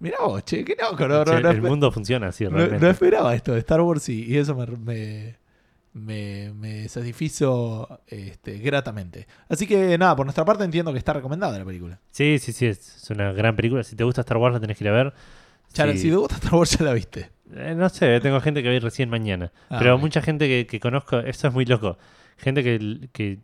mirá 0.00 0.18
vos, 0.24 0.44
che, 0.44 0.64
qué 0.64 0.76
loco, 0.80 1.06
no, 1.08 1.24
Che, 1.24 1.40
no, 1.40 1.50
el 1.50 1.62
mundo 1.62 1.90
funciona 1.90 2.28
así, 2.28 2.46
realmente. 2.46 2.84
no 2.84 2.90
esperaba 2.90 3.34
esto 3.34 3.52
de 3.52 3.58
Star 3.60 3.80
Wars 3.80 4.08
y, 4.08 4.24
y 4.24 4.36
eso 4.36 4.54
me, 4.54 4.66
me, 4.66 5.36
me, 5.94 6.52
me 6.54 6.88
satisfizo 6.88 8.00
este, 8.06 8.58
gratamente. 8.58 9.26
Así 9.48 9.66
que 9.66 9.96
nada, 9.98 10.14
por 10.16 10.26
nuestra 10.26 10.44
parte 10.44 10.64
entiendo 10.64 10.92
que 10.92 10.98
está 10.98 11.12
recomendada 11.14 11.58
la 11.58 11.64
película. 11.64 11.98
Sí, 12.10 12.38
sí, 12.38 12.52
sí, 12.52 12.66
es, 12.66 13.08
una 13.10 13.32
gran 13.32 13.56
película. 13.56 13.82
Si 13.82 13.96
te 13.96 14.04
gusta 14.04 14.20
Star 14.20 14.36
Wars, 14.36 14.54
la 14.54 14.60
tenés 14.60 14.76
que 14.76 14.84
ir 14.84 14.88
a 14.90 14.92
ver. 14.92 15.14
Chara, 15.72 15.92
Sí. 15.92 15.98
si 15.98 16.10
te 16.10 16.16
gusta 16.16 16.34
Star 16.36 16.54
Wars 16.54 16.78
ya 16.78 16.84
la 16.84 16.92
viste. 16.92 17.30
Eh, 17.54 17.74
no 17.76 17.88
sé, 17.88 18.18
tengo 18.20 18.40
gente 18.40 18.62
que 18.62 18.70
vi 18.70 18.78
recién 18.78 19.08
mañana. 19.08 19.52
Ah, 19.70 19.76
pero 19.78 19.98
mucha 19.98 20.20
gente 20.20 20.46
que, 20.48 20.66
que 20.66 20.80
conozco, 20.80 21.18
eso 21.20 21.48
es 21.48 21.54
muy 21.54 21.64
loco. 21.64 21.96
Gente 22.36 22.62
que, 22.62 23.08
que 23.12 23.38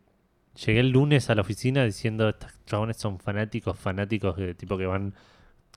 llegué 0.66 0.80
el 0.80 0.90
lunes 0.90 1.30
a 1.30 1.34
la 1.34 1.40
oficina 1.42 1.84
diciendo, 1.84 2.28
estos 2.28 2.50
chabones 2.66 2.96
son 2.96 3.18
fanáticos, 3.18 3.78
fanáticos, 3.78 4.36
de 4.36 4.54
tipo 4.54 4.76
que 4.76 4.86
van 4.86 5.14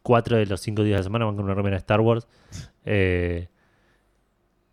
cuatro 0.05 0.37
de 0.37 0.45
los 0.45 0.61
cinco 0.61 0.83
días 0.83 0.93
de 0.97 0.99
la 0.99 1.03
semana, 1.03 1.25
van 1.25 1.35
con 1.35 1.43
una 1.45 1.55
remera 1.55 1.75
de 1.75 1.79
Star 1.79 1.99
Wars. 2.01 2.27
Eh, 2.87 3.47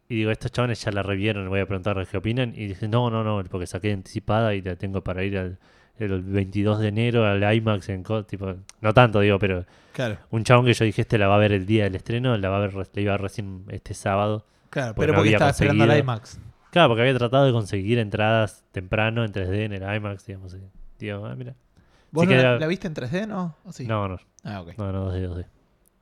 y 0.09 0.17
digo, 0.17 0.31
estos 0.31 0.53
chabones 0.53 0.83
ya 0.85 0.93
la 0.93 1.03
revieron, 1.03 1.49
voy 1.49 1.61
a 1.61 1.67
preguntarles 1.67 2.07
qué 2.09 2.19
opinan. 2.19 2.53
Y 2.55 2.67
dicen, 2.67 2.91
no, 2.91 3.09
no, 3.09 3.25
no, 3.25 3.43
porque 3.51 3.67
saqué 3.67 3.91
anticipada 3.93 4.55
y 4.55 4.61
la 4.61 4.77
tengo 4.77 5.03
para 5.03 5.25
ir 5.25 5.39
al, 5.39 5.59
el 5.99 6.21
22 6.23 6.81
de 6.81 6.89
enero 6.89 7.25
al 7.25 7.43
IMAX 7.55 7.89
en 7.89 8.05
tipo, 8.27 8.55
no 8.83 8.93
tanto 8.93 9.21
digo, 9.21 9.39
pero 9.39 9.65
Claro, 9.95 10.19
un 10.31 10.45
chabón 10.45 10.67
que 10.67 10.75
yo 10.75 10.85
dije 10.85 11.01
este 11.03 11.17
la 11.17 11.29
va 11.29 11.37
a 11.37 11.39
ver 11.39 11.53
el 11.53 11.65
día 11.65 11.85
del 11.85 11.95
estreno, 11.95 12.37
la 12.37 12.49
va 12.51 12.59
a 12.59 12.61
ver, 12.61 12.75
la 12.75 12.87
iba 13.01 13.13
a 13.13 13.17
ver 13.17 13.23
recién 13.23 13.65
este 13.69 13.95
sábado. 13.95 14.45
claro, 14.69 14.95
Porque 14.95 15.01
pero 15.07 15.13
no 15.15 15.19
porque 15.21 15.33
estaba 15.33 15.51
esperando 15.51 15.85
conseguido. 15.85 16.05
IMAX. 16.05 16.39
Claro, 16.71 16.89
porque 16.89 17.03
había 17.03 17.17
tratado 17.19 17.47
de 17.47 17.53
conseguir 17.53 17.99
entradas 17.99 18.65
temprano 18.73 19.25
en 19.25 19.33
3D 19.33 19.65
en 19.65 19.73
el 19.73 19.97
IMAX, 19.97 20.27
digamos. 20.27 20.55
Digo, 20.99 21.25
ah, 21.25 21.35
mira. 21.35 21.55
¿Vos 22.11 22.27
no 22.27 22.33
la, 22.33 22.41
era- 22.41 22.59
la 22.59 22.67
viste 22.67 22.87
en 22.87 22.95
3D, 22.95 23.27
no? 23.27 23.57
¿O 23.65 23.73
sí? 23.73 23.87
No, 23.87 24.09
no, 24.09 24.19
Ah, 24.45 24.61
ok. 24.61 24.77
no, 24.79 24.93
no, 24.93 25.13
2D, 25.13 25.29
2D. 25.29 25.47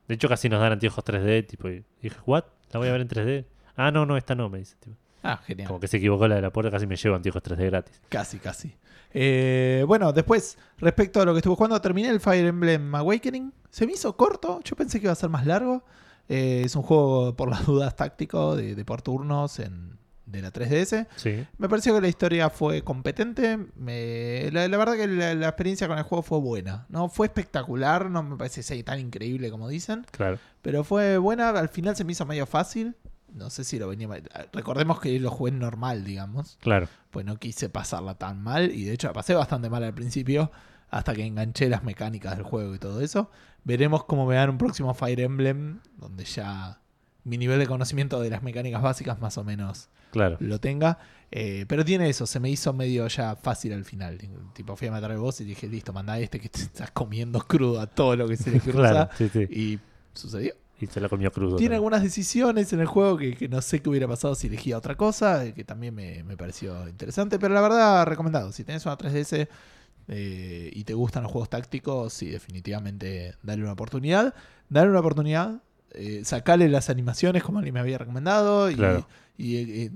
De 0.07 0.15
hecho, 0.15 0.27
casi 0.27 0.49
nos 0.49 0.59
dan 0.59 0.73
anteojos 0.73 1.03
3D, 1.05 1.47
tipo, 1.47 1.69
y 1.69 1.83
dije, 2.01 2.17
¿what? 2.25 2.43
¿La 2.71 2.79
voy 2.79 2.89
a 2.89 2.91
ver 2.91 3.01
en 3.01 3.07
3D? 3.07 3.45
Ah, 3.75 3.91
no, 3.91 4.05
no, 4.05 4.17
esta 4.17 4.35
no, 4.35 4.49
me 4.49 4.57
dice. 4.59 4.75
tipo. 4.79 4.95
Ah, 5.23 5.37
genial. 5.37 5.67
Como 5.67 5.79
que 5.79 5.87
se 5.87 5.97
equivocó 5.97 6.27
la 6.27 6.35
de 6.35 6.41
la 6.41 6.51
puerta, 6.51 6.71
casi 6.71 6.87
me 6.87 6.95
llevo 6.95 7.15
anteojos 7.15 7.43
3D 7.43 7.65
gratis. 7.67 8.01
Casi, 8.09 8.39
casi. 8.39 8.75
Eh, 9.13 9.83
bueno, 9.87 10.11
después, 10.13 10.57
respecto 10.77 11.21
a 11.21 11.25
lo 11.25 11.33
que 11.33 11.39
estuve 11.39 11.55
jugando, 11.55 11.79
terminé 11.81 12.09
el 12.09 12.19
Fire 12.19 12.45
Emblem 12.47 12.93
Awakening. 12.95 13.53
Se 13.69 13.85
me 13.85 13.93
hizo 13.93 14.15
corto, 14.17 14.59
yo 14.63 14.75
pensé 14.75 14.99
que 14.99 15.05
iba 15.05 15.13
a 15.13 15.15
ser 15.15 15.29
más 15.29 15.45
largo. 15.45 15.83
Eh, 16.27 16.63
es 16.65 16.75
un 16.75 16.81
juego, 16.81 17.35
por 17.35 17.49
las 17.49 17.65
dudas, 17.65 17.95
táctico, 17.95 18.55
de, 18.55 18.73
de 18.75 18.85
por 18.85 19.01
turnos 19.01 19.59
en, 19.59 19.97
de 20.31 20.41
la 20.41 20.51
3DS. 20.51 21.07
Sí, 21.15 21.45
Me 21.57 21.67
pareció 21.69 21.93
que 21.95 22.01
la 22.01 22.07
historia 22.07 22.49
fue 22.49 22.81
competente. 22.83 23.57
Me- 23.75 24.49
la, 24.51 24.67
la 24.67 24.77
verdad 24.77 24.95
que 24.95 25.07
la, 25.07 25.33
la 25.35 25.47
experiencia 25.49 25.87
con 25.87 25.97
el 25.97 26.03
juego 26.03 26.21
fue 26.21 26.39
buena. 26.39 26.85
No 26.89 27.09
fue 27.09 27.27
espectacular, 27.27 28.09
no 28.09 28.23
me 28.23 28.37
parece 28.37 28.63
ser 28.63 28.81
tan 28.83 28.99
increíble 28.99 29.51
como 29.51 29.67
dicen. 29.69 30.05
claro. 30.11 30.39
Pero 30.61 30.83
fue 30.83 31.17
buena, 31.17 31.49
al 31.49 31.69
final 31.69 31.95
se 31.95 32.03
me 32.03 32.11
hizo 32.11 32.25
medio 32.25 32.45
fácil. 32.45 32.95
No 33.33 33.49
sé 33.49 33.63
si 33.63 33.79
lo 33.79 33.87
venía... 33.87 34.07
Recordemos 34.53 34.99
que 34.99 35.17
lo 35.19 35.31
jugué 35.31 35.51
normal, 35.51 36.03
digamos 36.03 36.57
Claro. 36.61 36.87
pues 37.11 37.25
no 37.25 37.37
quise 37.37 37.69
pasarla 37.69 38.15
tan 38.15 38.41
mal 38.43 38.71
y 38.71 38.83
de 38.83 38.91
hecho 38.93 39.07
la 39.07 39.13
pasé 39.13 39.33
bastante 39.33 39.69
mal 39.69 39.83
al 39.83 39.93
principio 39.93 40.51
hasta 40.89 41.13
que 41.13 41.25
enganché 41.25 41.69
las 41.69 41.83
mecánicas 41.83 42.35
del 42.35 42.43
juego 42.43 42.75
y 42.75 42.77
todo 42.79 42.99
eso. 43.01 43.31
Veremos 43.63 44.03
cómo 44.03 44.25
me 44.25 44.35
dan 44.35 44.49
un 44.49 44.57
próximo 44.57 44.93
Fire 44.93 45.21
Emblem 45.21 45.79
donde 45.97 46.25
ya 46.25 46.79
mi 47.23 47.37
nivel 47.37 47.57
de 47.59 47.67
conocimiento 47.67 48.19
de 48.19 48.29
las 48.29 48.43
mecánicas 48.43 48.81
básicas 48.81 49.19
más 49.21 49.37
o 49.37 49.43
menos 49.45 49.87
Claro. 50.11 50.37
lo 50.39 50.59
tenga. 50.59 50.97
Eh, 51.33 51.65
pero 51.67 51.85
tiene 51.85 52.09
eso, 52.09 52.27
se 52.27 52.41
me 52.41 52.49
hizo 52.49 52.73
medio 52.73 53.07
ya 53.07 53.35
fácil 53.37 53.71
al 53.73 53.85
final. 53.85 54.17
Tipo, 54.53 54.75
fui 54.75 54.89
a 54.89 54.91
matar 54.91 55.11
el 55.11 55.17
boss 55.17 55.39
y 55.41 55.45
dije, 55.45 55.67
listo, 55.67 55.93
manda 55.93 56.13
a 56.13 56.19
este 56.19 56.39
que 56.39 56.49
te 56.49 56.59
estás 56.61 56.91
comiendo 56.91 57.39
crudo 57.39 57.79
a 57.79 57.87
todo 57.87 58.15
lo 58.15 58.27
que 58.27 58.35
se 58.37 58.51
le 58.51 58.59
cruza. 58.61 58.77
Claro, 58.77 59.09
sí, 59.17 59.29
sí. 59.29 59.39
Y 59.49 59.79
sucedió. 60.13 60.53
Y 60.79 60.87
se 60.87 60.99
la 60.99 61.07
comió 61.09 61.31
crudo. 61.31 61.57
Tiene 61.57 61.57
también. 61.57 61.73
algunas 61.75 62.01
decisiones 62.01 62.73
en 62.73 62.79
el 62.79 62.87
juego 62.87 63.15
que, 63.15 63.35
que 63.35 63.47
no 63.47 63.61
sé 63.61 63.81
qué 63.81 63.89
hubiera 63.89 64.07
pasado 64.07 64.33
si 64.33 64.47
elegía 64.47 64.77
otra 64.77 64.95
cosa, 64.95 65.53
que 65.53 65.63
también 65.63 65.93
me, 65.93 66.23
me 66.23 66.35
pareció 66.35 66.87
interesante, 66.89 67.37
pero 67.37 67.53
la 67.53 67.61
verdad, 67.61 68.05
recomendado. 68.07 68.51
Si 68.51 68.63
tenés 68.63 68.83
una 68.87 68.97
3DS 68.97 69.47
eh, 70.07 70.71
y 70.73 70.83
te 70.83 70.93
gustan 70.95 71.23
los 71.23 71.31
juegos 71.31 71.49
tácticos, 71.49 72.11
sí, 72.13 72.29
definitivamente 72.29 73.35
dale 73.43 73.61
una 73.61 73.73
oportunidad. 73.73 74.33
Dale 74.69 74.89
una 74.89 74.99
oportunidad, 75.01 75.61
eh, 75.91 76.21
sacale 76.25 76.67
las 76.67 76.89
animaciones 76.89 77.43
como 77.43 77.59
alguien 77.59 77.73
me 77.73 77.79
había 77.79 77.97
recomendado 77.97 78.69
y, 78.71 78.75
Claro. 78.75 79.07
Y, 79.37 79.57
eh, 79.57 79.91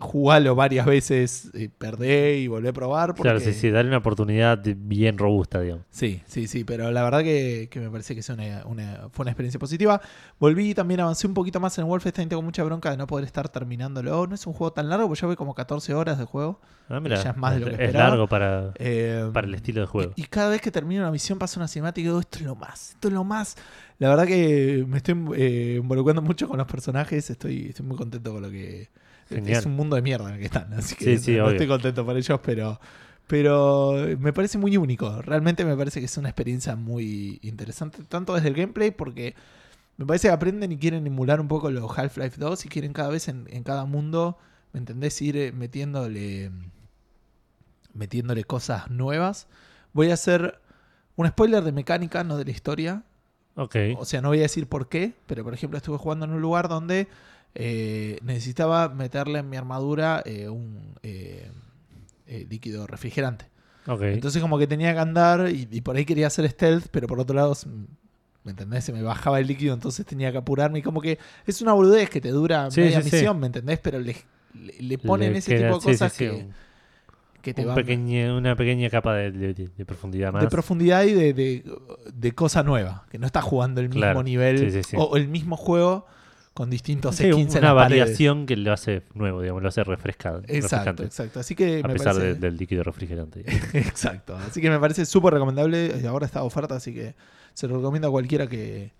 jugalo 0.00 0.54
varias 0.54 0.86
veces, 0.86 1.50
eh, 1.54 1.68
perdé 1.76 2.38
y 2.38 2.46
volvé 2.48 2.68
a 2.68 2.72
probar. 2.72 3.10
Porque... 3.10 3.22
Claro, 3.22 3.40
sí, 3.40 3.52
sí, 3.52 3.70
dale 3.70 3.88
una 3.88 3.98
oportunidad 3.98 4.58
bien 4.64 5.18
robusta, 5.18 5.60
digamos. 5.60 5.84
Sí, 5.90 6.22
sí, 6.26 6.46
sí, 6.46 6.64
pero 6.64 6.90
la 6.90 7.02
verdad 7.02 7.20
que, 7.22 7.68
que 7.70 7.80
me 7.80 7.90
parece 7.90 8.14
que 8.14 8.20
es 8.20 8.28
una, 8.28 8.64
una- 8.66 9.08
fue 9.12 9.24
una 9.24 9.30
experiencia 9.32 9.58
positiva. 9.58 10.00
Volví 10.38 10.74
también, 10.74 11.00
avancé 11.00 11.26
un 11.26 11.34
poquito 11.34 11.60
más 11.60 11.76
en 11.78 11.86
Wolfenstein, 11.86 12.28
tengo 12.28 12.42
mucha 12.42 12.62
bronca 12.64 12.90
de 12.90 12.96
no 12.96 13.06
poder 13.06 13.24
estar 13.24 13.48
terminándolo. 13.48 14.26
No 14.26 14.34
es 14.34 14.46
un 14.46 14.52
juego 14.52 14.72
tan 14.72 14.88
largo, 14.88 15.06
porque 15.08 15.20
ya 15.20 15.26
voy 15.26 15.36
como 15.36 15.54
14 15.54 15.94
horas 15.94 16.18
de 16.18 16.24
juego. 16.24 16.60
Ah, 16.90 17.00
mira, 17.00 17.22
Ya 17.22 17.30
es 17.30 17.36
más 17.36 17.54
de 17.54 17.60
lo 17.60 17.66
que 17.66 17.72
es 17.74 17.80
esperaba. 17.80 18.08
largo 18.10 18.28
para, 18.28 18.72
Eh, 18.78 19.28
para 19.34 19.46
el 19.46 19.54
estilo 19.54 19.82
de 19.82 19.86
juego. 19.86 20.12
Y, 20.16 20.22
y 20.22 20.24
cada 20.24 20.48
vez 20.50 20.60
que 20.62 20.70
termino 20.70 21.02
una 21.02 21.10
misión 21.10 21.38
pasa 21.38 21.60
una 21.60 21.68
cinemática 21.68 22.00
y 22.00 22.04
digo, 22.04 22.20
esto 22.20 22.38
es 22.38 22.44
lo 22.44 22.54
más, 22.56 22.90
esto 22.92 23.08
es 23.08 23.14
lo 23.14 23.24
más. 23.24 23.56
La 23.98 24.08
verdad 24.08 24.26
que 24.26 24.84
me 24.88 24.96
estoy 24.98 25.14
eh, 25.36 25.74
involucrando 25.82 26.22
mucho 26.22 26.48
con 26.48 26.56
los 26.56 26.66
personajes, 26.66 27.28
estoy, 27.28 27.66
estoy 27.70 27.84
muy 27.84 27.96
contento 27.96 28.32
con 28.32 28.42
lo 28.42 28.50
que... 28.50 28.88
Genial. 29.28 29.58
Es 29.58 29.66
un 29.66 29.76
mundo 29.76 29.96
de 29.96 30.02
mierda 30.02 30.28
en 30.28 30.34
el 30.34 30.40
que 30.40 30.46
están, 30.46 30.72
así 30.74 30.94
que 30.96 31.04
Sí, 31.04 31.18
sí, 31.18 31.36
no 31.36 31.46
obvio. 31.46 31.52
estoy 31.52 31.66
contento 31.68 32.04
por 32.04 32.16
ellos, 32.16 32.40
pero... 32.42 32.80
Pero 33.26 33.94
me 34.18 34.32
parece 34.32 34.56
muy 34.56 34.78
único. 34.78 35.20
Realmente 35.20 35.62
me 35.66 35.76
parece 35.76 36.00
que 36.00 36.06
es 36.06 36.16
una 36.16 36.30
experiencia 36.30 36.76
muy 36.76 37.38
interesante, 37.42 38.02
tanto 38.04 38.34
desde 38.34 38.48
el 38.48 38.54
gameplay, 38.54 38.90
porque 38.90 39.34
me 39.98 40.06
parece 40.06 40.28
que 40.28 40.32
aprenden 40.32 40.72
y 40.72 40.78
quieren 40.78 41.06
emular 41.06 41.38
un 41.38 41.46
poco 41.46 41.70
los 41.70 41.98
Half-Life 41.98 42.36
2 42.38 42.64
y 42.64 42.68
quieren 42.70 42.94
cada 42.94 43.10
vez 43.10 43.28
en, 43.28 43.46
en 43.50 43.64
cada 43.64 43.84
mundo, 43.84 44.38
¿me 44.72 44.78
entendés? 44.80 45.20
Ir 45.20 45.36
eh, 45.36 45.52
metiéndole, 45.52 46.50
metiéndole 47.92 48.44
cosas 48.44 48.90
nuevas. 48.90 49.46
Voy 49.92 50.10
a 50.10 50.14
hacer 50.14 50.58
un 51.16 51.26
spoiler 51.28 51.62
de 51.64 51.72
mecánica, 51.72 52.24
no 52.24 52.36
de 52.38 52.44
la 52.46 52.50
historia. 52.50 53.02
Ok. 53.56 53.76
O 53.98 54.04
sea, 54.04 54.22
no 54.22 54.28
voy 54.28 54.38
a 54.38 54.42
decir 54.42 54.68
por 54.68 54.88
qué, 54.88 55.14
pero 55.26 55.44
por 55.44 55.52
ejemplo 55.52 55.76
estuve 55.76 55.98
jugando 55.98 56.24
en 56.24 56.32
un 56.32 56.40
lugar 56.40 56.68
donde 56.68 57.08
eh, 57.54 58.18
necesitaba 58.22 58.88
meterle 58.88 59.40
en 59.40 59.48
mi 59.50 59.56
armadura 59.56 60.22
eh, 60.24 60.48
un 60.48 60.94
eh, 61.02 61.50
eh, 62.26 62.46
líquido 62.48 62.86
refrigerante. 62.86 63.46
Entonces 64.02 64.42
como 64.42 64.58
que 64.58 64.66
tenía 64.66 64.92
que 64.92 65.00
andar 65.00 65.48
y, 65.50 65.66
y 65.70 65.80
por 65.80 65.96
ahí 65.96 66.04
quería 66.04 66.26
hacer 66.26 66.46
stealth, 66.50 66.88
pero 66.90 67.06
por 67.06 67.18
otro 67.20 67.34
lado, 67.34 67.56
¿me 68.44 68.50
entendés? 68.50 68.84
Se 68.84 68.92
me 68.92 69.00
bajaba 69.02 69.40
el 69.40 69.46
líquido, 69.46 69.72
entonces 69.72 70.04
tenía 70.04 70.30
que 70.30 70.36
apurarme. 70.38 70.80
Y 70.80 70.82
como 70.82 71.00
que 71.00 71.18
es 71.46 71.62
una 71.62 71.72
boludez 71.72 72.10
que 72.10 72.20
te 72.20 72.28
dura 72.28 72.70
Sí, 72.70 72.82
media 72.82 73.00
sí, 73.00 73.08
sí. 73.08 73.16
misión, 73.16 73.40
¿me 73.40 73.46
entendés? 73.46 73.78
Pero 73.78 73.98
le, 73.98 74.14
le- 74.54 74.74
le 74.78 74.98
ponen 74.98 75.32
Le 75.32 75.38
ese 75.38 75.56
queda- 75.56 75.68
tipo 75.68 75.78
de 75.78 75.92
cosas 75.92 76.12
que, 76.12 77.54
te 77.54 77.62
un 77.62 77.68
van 77.68 77.76
pequeño- 77.76 78.36
una 78.36 78.54
pequeña 78.56 78.90
capa 78.90 79.14
de, 79.14 79.30
de- 79.32 79.54
de- 79.54 79.68
de 79.68 79.84
profundidad 79.86 80.34
más. 80.34 80.42
de 80.42 80.48
profundidad 80.50 81.04
y 81.04 81.14
de, 81.14 81.64
de, 82.12 82.32
cosa 82.32 82.62
nueva. 82.62 83.06
Que 83.10 83.18
no 83.18 83.24
estás 83.24 83.44
jugando 83.44 83.80
el 83.80 83.88
mismo 83.88 84.02
Claro. 84.02 84.22
nivel 84.22 84.82
o 84.96 85.16
el 85.16 85.28
mismo 85.28 85.56
juego 85.56 86.04
con 86.58 86.70
distintos 86.70 87.14
Sí, 87.14 87.30
skins 87.30 87.54
en 87.54 87.60
una 87.64 87.72
paredes. 87.72 88.00
variación 88.02 88.44
que 88.44 88.56
lo 88.56 88.72
hace 88.72 89.04
nuevo, 89.14 89.40
digamos, 89.42 89.62
lo 89.62 89.68
hace 89.68 89.84
refrescado. 89.84 90.42
Exacto, 90.48 91.04
exacto. 91.04 91.38
Así 91.38 91.54
que 91.54 91.82
A 91.84 91.86
me 91.86 91.92
pesar 91.92 92.14
parece... 92.14 92.34
de- 92.34 92.40
del 92.40 92.56
líquido 92.56 92.82
refrigerante. 92.82 93.44
Exacto. 93.74 94.36
Así 94.36 94.60
que 94.60 94.68
me 94.68 94.80
parece 94.80 95.06
súper 95.06 95.34
recomendable. 95.34 95.94
Y 96.02 96.06
Ahora 96.06 96.26
está 96.26 96.42
oferta, 96.42 96.74
así 96.74 96.92
que 96.92 97.14
se 97.54 97.68
lo 97.68 97.76
recomiendo 97.76 98.08
a 98.08 98.10
cualquiera 98.10 98.48
que, 98.48 98.92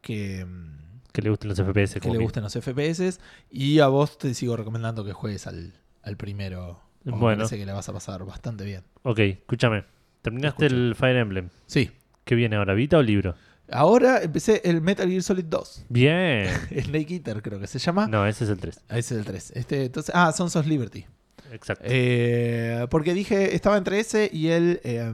que, 0.00 0.46
mm, 0.46 1.10
que 1.12 1.20
le 1.20 1.28
gusten 1.28 1.50
los 1.50 1.58
FPS. 1.58 2.00
que 2.00 2.08
le 2.10 2.16
mí. 2.16 2.24
gusten 2.24 2.42
los 2.42 2.54
FPS. 2.54 3.20
Y 3.50 3.80
a 3.80 3.88
vos 3.88 4.16
te 4.16 4.32
sigo 4.32 4.56
recomendando 4.56 5.04
que 5.04 5.12
juegues 5.12 5.46
al, 5.46 5.74
al 6.02 6.16
primero. 6.16 6.80
Me 7.04 7.12
Bueno. 7.12 7.36
parece 7.44 7.58
que 7.58 7.66
la 7.66 7.74
vas 7.74 7.88
a 7.90 7.92
pasar 7.92 8.24
bastante 8.24 8.64
bien. 8.64 8.84
Ok, 9.02 9.18
escúchame. 9.18 9.84
¿Terminaste 10.22 10.64
Escucho. 10.66 10.80
el 10.82 10.94
Fire 10.94 11.16
Emblem? 11.16 11.50
Sí. 11.66 11.90
¿Qué 12.24 12.34
viene 12.34 12.56
ahora? 12.56 12.72
¿Vita 12.72 12.96
o 12.96 13.02
libro? 13.02 13.34
Ahora 13.70 14.22
empecé 14.22 14.62
el 14.64 14.80
Metal 14.80 15.08
Gear 15.08 15.22
Solid 15.22 15.44
2. 15.46 15.86
Bien. 15.88 16.48
Snake 16.84 17.14
Eater 17.14 17.42
creo 17.42 17.58
que 17.58 17.66
se 17.66 17.78
llama. 17.78 18.06
No, 18.06 18.26
ese 18.26 18.44
es 18.44 18.50
el 18.50 18.58
3. 18.58 18.80
Ah, 18.88 18.98
Ese 18.98 19.14
es 19.14 19.20
el 19.20 19.26
3. 19.26 19.52
Este, 19.56 19.84
entonces, 19.86 20.14
ah, 20.14 20.32
Sons 20.32 20.54
of 20.56 20.66
Liberty. 20.66 21.04
Exacto. 21.52 21.84
Eh, 21.86 22.86
porque 22.90 23.14
dije, 23.14 23.54
estaba 23.54 23.76
entre 23.76 23.98
ese 24.00 24.28
y 24.32 24.48
el. 24.48 24.80
eh, 24.84 25.12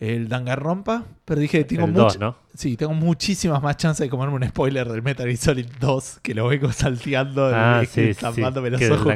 el 0.00 0.28
Danganronpa. 0.28 1.04
Pero 1.24 1.40
dije, 1.40 1.64
tengo 1.64 1.86
el 1.86 1.90
mucho. 1.92 2.04
2, 2.04 2.18
¿no? 2.20 2.36
Sí, 2.54 2.76
tengo 2.76 2.94
muchísimas 2.94 3.60
más 3.62 3.76
chances 3.76 4.06
de 4.06 4.10
comerme 4.10 4.36
un 4.36 4.48
spoiler 4.48 4.88
del 4.88 5.02
Metal 5.02 5.26
Gear 5.26 5.36
Solid 5.36 5.66
2 5.80 6.20
que 6.22 6.34
lo 6.34 6.46
vengo 6.48 6.70
salteando, 6.72 7.50
Ah, 7.52 7.82
sí, 7.88 8.14
sí. 8.14 8.24
los 8.24 8.90
ojos, 8.90 9.14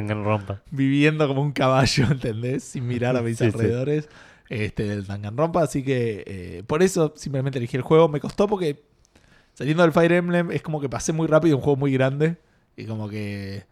viviendo 0.71 1.27
como 1.27 1.41
un 1.41 1.53
caballo, 1.53 2.05
¿entendés? 2.11 2.63
Sin 2.65 2.85
mirar 2.87 3.15
a 3.15 3.21
mis 3.21 3.37
Sí, 3.37 3.45
sí. 3.45 3.51
Este, 4.53 4.83
del 4.83 5.07
Danganronpa, 5.07 5.63
así 5.63 5.81
que 5.81 6.23
eh, 6.27 6.63
por 6.67 6.83
eso 6.83 7.13
simplemente 7.15 7.57
elegí 7.57 7.75
el 7.75 7.81
juego. 7.81 8.07
Me 8.07 8.19
costó 8.19 8.47
porque 8.47 8.83
saliendo 9.55 9.81
del 9.81 9.91
Fire 9.91 10.11
Emblem 10.11 10.51
es 10.51 10.61
como 10.61 10.79
que 10.79 10.89
pasé 10.89 11.11
muy 11.11 11.25
rápido, 11.25 11.57
un 11.57 11.63
juego 11.63 11.75
muy 11.75 11.91
grande 11.91 12.37
y 12.77 12.85
como 12.85 13.09
que 13.09 13.65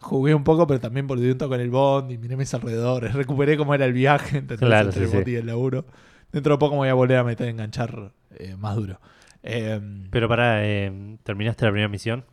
jugué 0.00 0.34
un 0.34 0.42
poco, 0.42 0.66
pero 0.66 0.80
también 0.80 1.06
volví 1.06 1.30
un 1.30 1.38
con 1.38 1.60
el 1.60 1.70
Bond 1.70 2.10
y 2.10 2.18
miré 2.18 2.36
mis 2.36 2.52
alrededores, 2.52 3.12
recuperé 3.14 3.56
cómo 3.56 3.72
era 3.72 3.84
el 3.84 3.92
viaje. 3.92 4.44
Claro, 4.44 4.88
Entre 4.88 5.04
el 5.04 5.10
Bond 5.10 5.24
sí. 5.26 5.30
y 5.30 5.34
el 5.36 5.46
laburo. 5.46 5.86
Dentro 6.32 6.54
de 6.54 6.58
poco 6.58 6.74
me 6.74 6.78
voy 6.78 6.88
a 6.88 6.94
volver 6.94 7.18
a 7.18 7.24
meter 7.24 7.46
a 7.46 7.50
enganchar 7.50 8.12
eh, 8.36 8.56
más 8.56 8.74
duro. 8.74 9.00
Em, 9.44 10.08
Pero 10.10 10.28
para, 10.28 10.60
¿terminaste 11.22 11.66
la 11.66 11.70
primera 11.70 11.88
misión? 11.88 12.24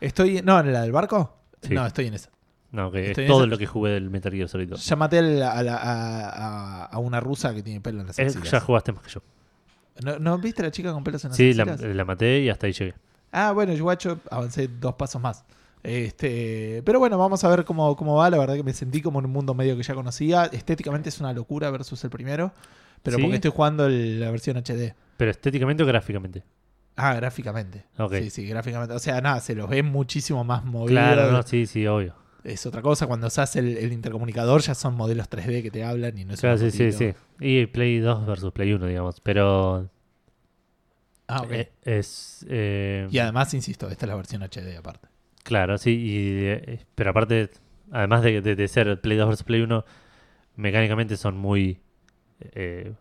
Estoy. 0.00 0.40
No, 0.42 0.60
en 0.60 0.72
la 0.72 0.82
del 0.82 0.92
barco. 0.92 1.36
Sí. 1.62 1.74
No, 1.74 1.84
estoy 1.84 2.06
en 2.06 2.14
esa. 2.14 2.30
No, 2.72 2.90
que 2.92 3.10
es 3.10 3.26
todo 3.26 3.46
lo 3.46 3.58
que 3.58 3.66
jugué 3.66 3.92
del 3.92 4.10
Metal 4.10 4.32
Gear 4.32 4.48
Solid 4.48 4.68
2. 4.68 4.86
Ya 4.86 4.96
maté 4.96 5.18
a, 5.18 5.22
la- 5.22 5.50
a- 5.76 6.28
a- 6.30 6.84
a 6.84 6.98
una 6.98 7.18
rusa 7.20 7.52
que 7.54 7.62
tiene 7.62 7.80
pelo 7.80 8.00
en 8.00 8.06
las 8.06 8.18
Es- 8.18 8.28
axilas. 8.36 8.50
ya 8.52 8.60
jugaste 8.60 8.92
más 8.92 9.02
que 9.02 9.10
yo. 9.10 9.20
¿No, 10.04 10.18
¿no 10.18 10.38
viste 10.38 10.62
a 10.62 10.66
la 10.66 10.70
chica 10.70 10.92
con 10.92 11.02
pelos 11.04 11.24
en 11.24 11.30
las 11.30 11.36
Sí, 11.36 11.52
la, 11.52 11.64
axilas? 11.64 11.96
la 11.96 12.04
maté 12.04 12.40
y 12.40 12.48
hasta 12.48 12.66
ahí 12.66 12.72
llegué. 12.72 12.94
Ah, 13.32 13.52
bueno, 13.52 13.72
yo 13.74 13.84
guacho 13.84 14.20
avancé 14.30 14.68
dos 14.68 14.94
pasos 14.94 15.20
más. 15.20 15.44
Este, 15.82 16.82
pero 16.84 16.98
bueno, 16.98 17.18
vamos 17.18 17.42
a 17.44 17.48
ver 17.48 17.64
cómo, 17.64 17.96
cómo 17.96 18.14
va. 18.16 18.30
La 18.30 18.38
verdad 18.38 18.54
que 18.54 18.62
me 18.62 18.72
sentí 18.72 19.02
como 19.02 19.18
en 19.18 19.26
un 19.26 19.32
mundo 19.32 19.54
medio 19.54 19.76
que 19.76 19.82
ya 19.82 19.94
conocía. 19.94 20.44
Estéticamente 20.46 21.08
es 21.08 21.20
una 21.20 21.32
locura 21.32 21.70
versus 21.70 22.02
el 22.04 22.10
primero. 22.10 22.52
Pero 23.02 23.16
¿Sí? 23.16 23.22
porque 23.22 23.36
estoy 23.36 23.50
jugando 23.50 23.86
el- 23.86 24.20
la 24.20 24.30
versión 24.30 24.56
HD. 24.58 24.94
¿Pero 25.16 25.30
estéticamente 25.30 25.82
o 25.82 25.86
gráficamente? 25.86 26.44
Ah, 26.96 27.14
gráficamente. 27.14 27.84
Ok. 27.98 28.14
Sí, 28.16 28.30
sí, 28.30 28.46
gráficamente. 28.46 28.94
O 28.94 28.98
sea, 28.98 29.20
nada, 29.20 29.40
se 29.40 29.54
los 29.54 29.68
ve 29.68 29.82
muchísimo 29.82 30.44
más 30.44 30.64
movido. 30.64 30.88
Claro, 30.88 31.30
no, 31.32 31.42
sí, 31.42 31.66
sí, 31.66 31.86
obvio. 31.86 32.14
Es 32.44 32.64
otra 32.66 32.82
cosa. 32.82 33.06
Cuando 33.06 33.28
se 33.30 33.40
hace 33.40 33.58
el, 33.60 33.76
el 33.76 33.92
intercomunicador 33.92 34.62
ya 34.62 34.74
son 34.74 34.94
modelos 34.94 35.28
3D 35.28 35.62
que 35.62 35.70
te 35.70 35.84
hablan 35.84 36.16
y 36.18 36.24
no 36.24 36.34
es 36.34 36.40
Claro, 36.40 36.60
una 36.60 36.70
sí, 36.70 36.90
sí, 36.90 36.92
sí. 36.92 37.14
Y 37.40 37.66
Play 37.66 37.98
2 37.98 38.26
versus 38.26 38.52
Play 38.52 38.72
1, 38.72 38.86
digamos. 38.86 39.20
Pero 39.20 39.88
Ah, 41.26 41.42
ok. 41.42 41.52
eh, 41.52 41.72
es... 41.84 42.44
eh, 42.48 43.06
y 43.10 43.18
además, 43.18 43.54
insisto, 43.54 43.88
esta 43.88 44.06
es 44.06 44.08
la 44.08 44.16
versión 44.16 44.42
HD 44.42 44.76
aparte. 44.76 45.08
Claro, 45.44 45.78
sí. 45.78 45.90
y, 45.92 46.46
eh, 46.46 46.84
pero 46.94 47.10
aparte, 47.10 47.50
además 47.90 48.22
de, 48.22 48.40
de- 48.40 48.56
de 48.56 48.68
ser 48.68 49.00
Play 49.00 49.16
2 49.16 49.28
versus 49.28 49.44
Play 49.44 49.60
1, 49.62 49.84
mecánicamente 50.56 51.16
son 51.16 51.36
muy 51.38 51.80
eh, 52.40 52.92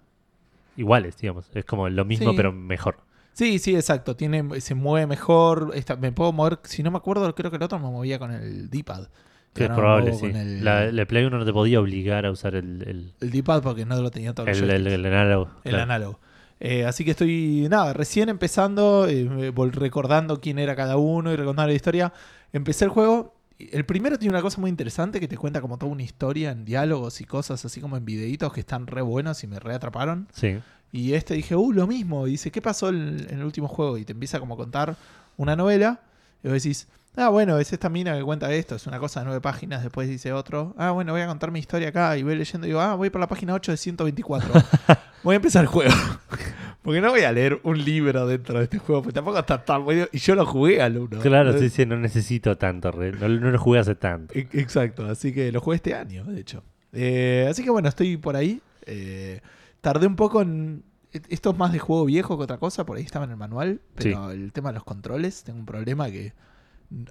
iguales, 0.78 1.18
digamos. 1.18 1.50
Es 1.54 1.66
como 1.66 1.90
lo 1.90 2.06
mismo, 2.06 2.32
Sí. 2.32 2.38
pero 2.38 2.52
mejor. 2.54 2.98
Sí, 3.34 3.58
sí, 3.60 3.76
exacto. 3.76 4.16
Tiene, 4.16 4.62
se 4.62 4.76
mueve 4.76 5.08
mejor. 5.08 5.72
Esta- 5.74 5.96
me 5.96 6.12
puedo 6.12 6.32
mover, 6.32 6.60
si 6.64 6.84
no 6.84 6.92
me 6.92 6.98
acuerdo, 6.98 7.34
creo 7.36 7.50
que 7.50 7.58
el 7.58 7.64
otro 7.64 7.80
me 7.80 7.90
movía 7.90 8.20
con 8.20 8.32
el 8.32 8.70
D-pad. 8.70 9.08
Que 9.54 9.64
es 9.66 9.70
probable, 9.72 10.14
sí. 10.14 10.26
el, 10.28 10.64
La, 10.64 10.91
la 10.91 11.06
Play 11.06 11.26
1 11.26 11.38
no 11.39 11.45
te 11.45 11.52
podía 11.54 11.80
obligar 11.80 12.26
a 12.26 12.32
usar 12.32 12.56
el, 12.56 12.84
el, 12.88 13.14
el 13.20 13.32
D-pad 13.32 13.62
porque 13.64 13.86
no 13.86 14.00
lo 14.02 14.12
tenía 14.12 14.34
todo 14.34 14.45
el, 14.47 14.70
el, 14.70 14.88
el 14.88 15.06
análogo. 15.06 15.50
el 15.64 15.72
claro. 15.72 15.84
análogo. 15.84 16.20
Eh, 16.62 16.86
así 16.86 17.04
que 17.06 17.12
estoy, 17.12 17.68
nada, 17.70 17.93
recién 17.93 18.30
empezando, 18.30 19.08
eh, 19.08 19.52
vol- 19.54 19.72
recordando 19.72 20.39
quién 20.41 20.60
era 20.60 20.76
cada 20.76 20.97
uno 20.97 21.32
y 21.32 21.36
recordando 21.36 21.68
la 21.68 21.74
historia. 21.74 22.14
Empecé 22.54 22.86
el 22.86 22.91
juego. 22.91 23.34
El 23.58 23.86
primero 23.86 24.18
tiene 24.20 24.34
una 24.34 24.41
cosa 24.41 24.62
muy 24.62 24.70
interesante 24.70 25.20
que 25.20 25.28
te 25.28 25.38
cuenta 25.38 25.62
como 25.62 25.78
toda 25.78 25.91
una 25.91 26.04
historia 26.04 26.52
en 26.52 26.64
diálogos 26.66 27.20
y 27.22 27.26
cosas 27.26 27.64
así 27.66 27.82
como 27.82 27.97
en 27.97 28.06
videitos 28.06 28.54
que 28.54 28.60
están 28.62 28.88
re 28.88 29.02
buenos 29.02 29.43
y 29.43 29.47
me 29.47 29.60
re 29.60 29.74
atraparon. 29.74 30.28
Sí. 30.34 30.58
Y 30.91 31.14
este 31.14 31.34
dije, 31.34 31.56
uh, 31.56 31.72
lo 31.72 31.86
mismo. 31.88 32.28
Y 32.28 32.32
dice, 32.32 32.52
¿qué 32.52 32.62
pasó 32.62 32.89
en, 32.89 33.26
en 33.30 33.39
el 33.39 33.43
último 33.43 33.68
juego? 33.68 33.97
Y 33.97 34.06
te 34.06 34.14
empieza 34.14 34.39
como 34.39 34.54
a 34.54 34.58
contar 34.58 34.95
una 35.38 35.56
novela. 35.56 36.02
Y 36.43 36.47
vos 36.47 36.62
decís, 36.62 36.88
ah, 37.20 37.30
bueno, 37.30 37.59
es 37.59 37.72
esta 37.74 37.89
mina 37.89 38.17
que 38.17 38.24
cuenta 38.24 38.51
esto. 38.53 38.76
Es 38.76 38.88
una 38.88 38.99
cosa 38.99 39.20
de 39.20 39.26
nueve 39.26 39.41
páginas. 39.41 39.84
Después 39.84 40.07
dice 40.07 40.34
otro, 40.34 40.74
ah, 40.78 40.91
bueno, 40.91 41.11
voy 41.11 41.22
a 41.22 41.28
contar 41.28 41.51
mi 41.51 41.59
historia 41.59 41.89
acá. 41.89 42.17
Y 42.17 42.24
voy 42.24 42.36
leyendo 42.36 42.65
y 42.65 42.70
digo, 42.70 42.80
ah, 42.80 42.95
voy 42.95 43.09
por 43.09 43.22
la 43.22 43.28
página 43.28 43.53
8 43.53 43.72
de 43.72 43.78
124. 43.78 44.53
voy 45.24 45.34
a 45.34 45.36
empezar 45.36 45.61
el 45.63 45.67
juego. 45.67 45.91
Porque 46.82 47.01
no 47.01 47.09
voy 47.11 47.22
a 47.22 47.32
leer 47.32 47.59
un 47.63 47.84
libro 47.84 48.26
dentro 48.26 48.57
de 48.57 48.63
este 48.63 48.80
juego. 48.80 49.01
Porque 49.03 49.13
tampoco 49.13 49.38
está 49.38 49.63
tan 49.63 49.84
bueno. 49.84 50.07
Y 50.11 50.17
yo 50.20 50.34
lo 50.36 50.45
jugué 50.45 50.82
al 50.82 50.97
uno. 50.97 51.20
Claro, 51.20 51.51
¿no? 51.51 51.59
sí, 51.59 51.70
sí, 51.70 51.86
no 51.86 51.97
necesito 51.97 52.57
tanto. 52.57 52.91
No, 52.91 53.28
no 53.30 53.51
lo 53.51 53.59
jugué 53.59 53.80
hace 53.80 53.95
tanto. 53.95 54.34
E- 54.34 54.47
Exacto, 54.53 55.05
así 55.05 55.34
que 55.34 55.51
lo 55.51 55.59
jugué 55.59 55.76
este 55.76 55.93
año, 55.93 56.24
de 56.24 56.39
hecho. 56.39 56.63
Eh, 56.93 57.47
así 57.49 57.63
que 57.63 57.70
bueno, 57.70 57.89
estoy 57.89 58.17
por 58.17 58.36
ahí. 58.36 58.61
Eh, 58.86 59.41
tardé 59.82 60.07
un 60.07 60.15
poco 60.15 60.41
en. 60.41 60.84
Esto 61.11 61.51
es 61.51 61.57
más 61.57 61.72
de 61.74 61.80
juego 61.80 62.05
viejo 62.05 62.38
que 62.38 62.43
otra 62.43 62.57
cosa, 62.57 62.86
por 62.86 62.97
ahí 62.97 63.03
estaba 63.03 63.26
en 63.26 63.32
el 63.32 63.38
manual. 63.38 63.82
Pero 63.95 64.30
el 64.32 64.51
tema 64.51 64.70
de 64.70 64.76
los 64.76 64.84
controles, 64.84 65.43
tengo 65.43 65.59
un 65.59 65.65
problema 65.65 66.09
que 66.09 66.34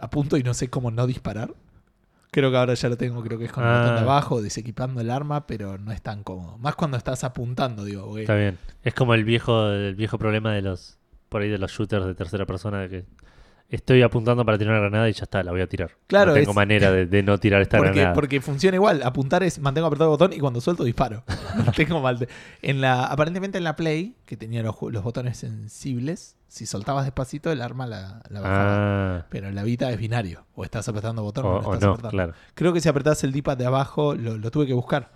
apunto 0.01 0.37
y 0.37 0.43
no 0.43 0.55
sé 0.55 0.69
cómo 0.69 0.91
no 0.91 1.07
disparar. 1.07 1.55
Creo 2.31 2.51
que 2.51 2.57
ahora 2.59 2.75
ya 2.75 2.89
lo 2.91 2.97
tengo, 2.99 3.23
creo 3.23 3.39
que 3.39 3.47
es 3.47 3.53
con 3.53 3.65
el 3.65 3.71
botón 3.71 3.95
de 3.95 4.01
Ah. 4.01 4.05
abajo, 4.05 4.43
desequipando 4.43 5.01
el 5.01 5.11
arma, 5.11 5.47
pero 5.47 5.79
no 5.79 5.93
es 5.93 6.03
tan 6.03 6.23
cómodo. 6.23 6.59
Más 6.59 6.75
cuando 6.75 6.97
estás 6.99 7.25
apuntando, 7.25 7.85
digo, 7.85 8.05
porque- 8.07 8.23
Está 8.23 8.35
bien. 8.35 8.59
Es 8.83 8.93
como 8.95 9.15
el 9.15 9.25
viejo, 9.25 9.69
el 9.71 9.95
viejo 9.95 10.19
problema 10.19 10.53
de 10.53 10.61
los, 10.63 10.99
por 11.31 11.41
ahí 11.43 11.49
de 11.49 11.57
los 11.59 11.71
shooters 11.73 12.05
de 12.05 12.15
tercera 12.15 12.45
persona 12.45 12.81
de 12.81 12.89
que 12.91 13.05
estoy 13.69 14.03
apuntando 14.03 14.45
para 14.45 14.57
tirar 14.59 14.73
una 14.75 14.81
granada 14.81 15.09
y 15.09 15.13
ya 15.13 15.25
está, 15.25 15.43
la 15.43 15.51
voy 15.53 15.61
a 15.61 15.67
tirar. 15.69 15.91
Claro, 16.07 16.31
no 16.33 16.35
tengo 16.39 16.51
es- 16.53 16.57
manera 16.57 16.91
de, 16.91 17.07
de 17.07 17.23
no 17.23 17.39
tirar 17.39 17.61
esta 17.63 17.77
Porque, 17.79 17.93
granada. 17.95 18.15
porque 18.15 18.41
funciona 18.41 18.77
igual. 18.77 19.03
Apuntar 19.03 19.43
es 19.43 19.59
mantengo 19.59 19.87
apretado 19.87 20.11
el 20.11 20.15
botón 20.19 20.33
y 20.33 20.39
cuando 20.41 20.61
suelto 20.61 20.85
disparo. 20.85 21.25
No 21.67 21.73
tengo 21.73 22.01
mal. 22.01 22.19
de- 22.19 22.29
En 22.63 22.81
la, 22.81 23.05
aparentemente 23.07 23.59
en 23.59 23.65
la 23.65 23.77
Play, 23.77 24.17
que 24.27 24.37
tenía 24.37 24.63
los, 24.63 24.77
botones 25.03 25.37
sensibles, 25.39 26.37
si 26.49 26.65
soltabas 26.67 27.05
despacito 27.05 27.53
el 27.53 27.61
arma 27.61 27.87
la, 27.87 28.23
la 28.31 28.41
bajaba. 28.41 29.17
Ah, 29.19 29.27
Pero 29.29 29.49
en 29.49 29.55
la 29.55 29.63
Vita 29.65 29.91
es 29.91 29.99
binario. 29.99 30.47
O 30.55 30.65
estás 30.65 30.89
apretando 30.89 31.23
botón 31.23 31.45
o, 31.45 31.49
o, 31.49 31.63
no 31.63 31.69
o 31.69 31.75
estás 31.75 31.87
no, 31.87 31.93
apretando. 31.93 32.11
claro. 32.11 32.33
Creo 32.55 32.73
que 32.73 32.81
si 32.81 32.89
apretás 32.89 33.23
el 33.25 33.33
D-pad 33.33 33.57
de 33.59 33.67
abajo 33.67 34.15
lo, 34.15 34.39
lo 34.39 34.51
tuve 34.51 34.67
que 34.67 34.73
buscar. 34.73 35.13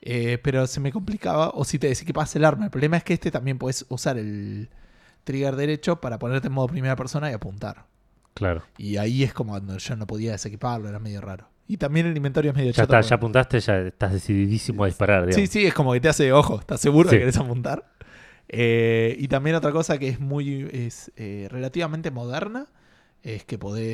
Eh, 0.00 0.38
pero 0.42 0.66
se 0.66 0.80
me 0.80 0.90
complicaba. 0.90 1.50
O 1.50 1.64
si 1.64 1.78
te 1.78 1.86
desequipas 1.86 2.34
el 2.34 2.44
arma. 2.44 2.64
El 2.64 2.70
problema 2.72 2.96
es 2.96 3.04
que 3.04 3.14
este 3.14 3.30
también 3.30 3.58
puedes 3.58 3.86
usar 3.88 4.18
el 4.18 4.70
trigger 5.22 5.54
derecho 5.54 6.00
para 6.00 6.18
ponerte 6.18 6.48
en 6.48 6.54
modo 6.54 6.66
primera 6.66 6.96
persona 6.96 7.30
y 7.30 7.34
apuntar. 7.34 7.84
Claro. 8.34 8.62
Y 8.78 8.96
ahí 8.96 9.22
es 9.22 9.32
como 9.34 9.52
cuando 9.52 9.76
yo 9.78 9.96
no 9.96 10.06
podía 10.06 10.32
desequiparlo, 10.32 10.88
era 10.88 10.98
medio 10.98 11.20
raro. 11.20 11.48
Y 11.68 11.76
también 11.76 12.06
el 12.06 12.16
inventario 12.16 12.50
es 12.50 12.56
medio 12.56 12.72
Ya 12.72 12.82
está, 12.82 12.96
porque- 12.96 13.08
ya 13.08 13.16
apuntaste, 13.16 13.60
ya 13.60 13.78
estás 13.80 14.12
decididísimo 14.12 14.84
a 14.84 14.86
disparar, 14.86 15.26
digamos. 15.26 15.36
Sí, 15.36 15.46
sí, 15.60 15.66
es 15.66 15.74
como 15.74 15.92
que 15.92 16.00
te 16.00 16.08
hace 16.08 16.32
ojo, 16.32 16.58
¿estás 16.60 16.80
seguro 16.80 17.08
Sí. 17.08 17.16
que 17.16 17.20
querés 17.20 17.36
apuntar? 17.36 17.84
Eh, 18.48 19.16
y 19.18 19.28
también 19.28 19.56
otra 19.56 19.70
cosa 19.72 19.98
que 19.98 20.08
es 20.08 20.20
muy, 20.20 20.68
es 20.72 21.12
eh, 21.16 21.48
relativamente 21.50 22.10
moderna, 22.10 22.66
es 23.22 23.44
que 23.44 23.56
podés, 23.58 23.84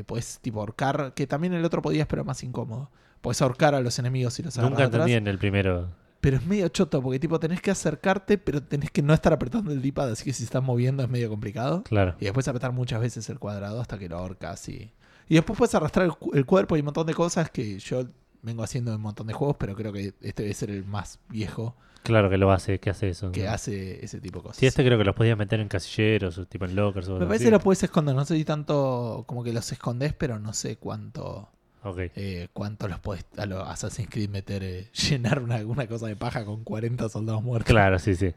eh, 0.00 0.04
podés 0.06 0.38
tipo 0.40 0.60
ahorcar, 0.60 1.14
que 1.14 1.26
también 1.26 1.54
el 1.54 1.64
otro 1.64 1.82
podías, 1.82 2.06
pero 2.06 2.24
más 2.24 2.42
incómodo. 2.44 2.90
Podés 3.22 3.40
ahorcar 3.42 3.74
a 3.74 3.80
los 3.80 3.98
enemigos 3.98 4.38
y 4.38 4.42
los 4.42 4.56
agarras 4.58 4.70
Nunca 4.72 4.84
atrás, 4.84 5.00
entendí 5.06 5.14
en 5.14 5.26
el 5.28 5.38
primero. 5.38 5.88
Pero 6.24 6.38
es 6.38 6.46
medio 6.46 6.66
choto, 6.68 7.02
porque 7.02 7.18
tipo 7.18 7.38
tenés 7.38 7.60
que 7.60 7.70
acercarte, 7.70 8.38
pero 8.38 8.62
tenés 8.62 8.90
que 8.90 9.02
no 9.02 9.12
estar 9.12 9.32
apretando 9.34 9.70
el 9.72 9.82
D-pad, 9.82 10.12
así 10.12 10.24
que 10.24 10.32
si 10.32 10.44
estás 10.44 10.62
moviendo 10.62 11.02
es 11.02 11.10
medio 11.10 11.28
complicado. 11.28 11.82
Claro. 11.82 12.16
Y 12.18 12.24
después 12.24 12.48
apretar 12.48 12.72
muchas 12.72 12.98
veces 13.02 13.28
el 13.28 13.38
cuadrado 13.38 13.78
hasta 13.80 13.98
que 13.98 14.08
lo 14.08 14.16
ahorcas 14.16 14.66
y... 14.70 14.90
Y 15.28 15.34
después 15.34 15.58
puedes 15.58 15.74
arrastrar 15.74 16.06
el, 16.06 16.12
cu- 16.12 16.30
el 16.34 16.46
cuerpo 16.46 16.76
y 16.76 16.80
un 16.80 16.86
montón 16.86 17.06
de 17.06 17.12
cosas 17.12 17.50
que 17.50 17.78
yo 17.78 18.04
vengo 18.42 18.62
haciendo 18.62 18.90
en 18.92 18.96
un 18.96 19.02
montón 19.02 19.26
de 19.26 19.34
juegos, 19.34 19.56
pero 19.58 19.74
creo 19.74 19.92
que 19.92 20.14
este 20.22 20.42
debe 20.44 20.54
ser 20.54 20.70
el 20.70 20.84
más 20.86 21.18
viejo 21.28 21.76
Claro 22.02 22.28
que 22.30 22.36
lo 22.38 22.50
hace, 22.52 22.78
que 22.80 22.88
hace 22.90 23.08
eso. 23.10 23.30
que 23.32 23.46
hace 23.48 24.04
ese 24.04 24.20
tipo 24.20 24.38
de 24.38 24.44
cosas. 24.44 24.56
Sí, 24.58 24.66
este 24.66 24.84
creo 24.84 24.96
que 24.98 25.04
los 25.04 25.14
podías 25.14 25.36
meter 25.38 25.60
en 25.60 25.68
casilleros 25.68 26.36
o 26.38 26.46
tipo 26.46 26.64
en 26.66 26.74
lockers 26.76 27.08
o 27.08 27.18
Me 27.18 27.26
parece 27.26 27.46
que 27.46 27.50
lo 27.50 27.60
puedes 27.60 27.82
esconder, 27.82 28.14
no 28.14 28.24
sé 28.26 28.36
si 28.36 28.44
tanto 28.46 29.24
como 29.26 29.42
que 29.44 29.52
los 29.54 29.70
escondes, 29.72 30.12
pero 30.14 30.38
no 30.38 30.52
sé 30.52 30.76
cuánto 30.76 31.48
Ok. 31.84 31.98
eh, 32.16 32.48
cuánto 32.52 32.88
los 32.88 32.98
puedes 32.98 33.24
a 33.36 33.46
los 33.46 33.66
Assassin's 33.68 34.08
Creed 34.10 34.28
meter, 34.30 34.62
eh, 34.64 34.90
llenar 35.10 35.40
una, 35.40 35.56
una 35.64 35.86
cosa 35.86 36.06
de 36.08 36.16
paja 36.16 36.44
con 36.44 36.64
40 36.64 37.08
soldados 37.08 37.42
muertos. 37.42 37.68
Claro, 37.70 37.98
sí, 37.98 38.14
sí. 38.16 38.32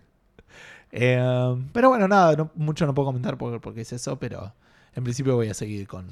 Eh, 0.91 1.55
pero 1.73 1.89
bueno, 1.89 2.07
nada, 2.07 2.35
no- 2.35 2.51
mucho 2.55 2.85
no 2.85 2.93
puedo 2.93 3.07
comentar 3.07 3.37
porque, 3.37 3.59
porque 3.59 3.81
es 3.81 3.91
eso, 3.93 4.17
pero 4.19 4.53
en 4.95 5.03
principio 5.03 5.35
voy 5.35 5.49
a 5.49 5.53
seguir 5.53 5.87
con, 5.87 6.07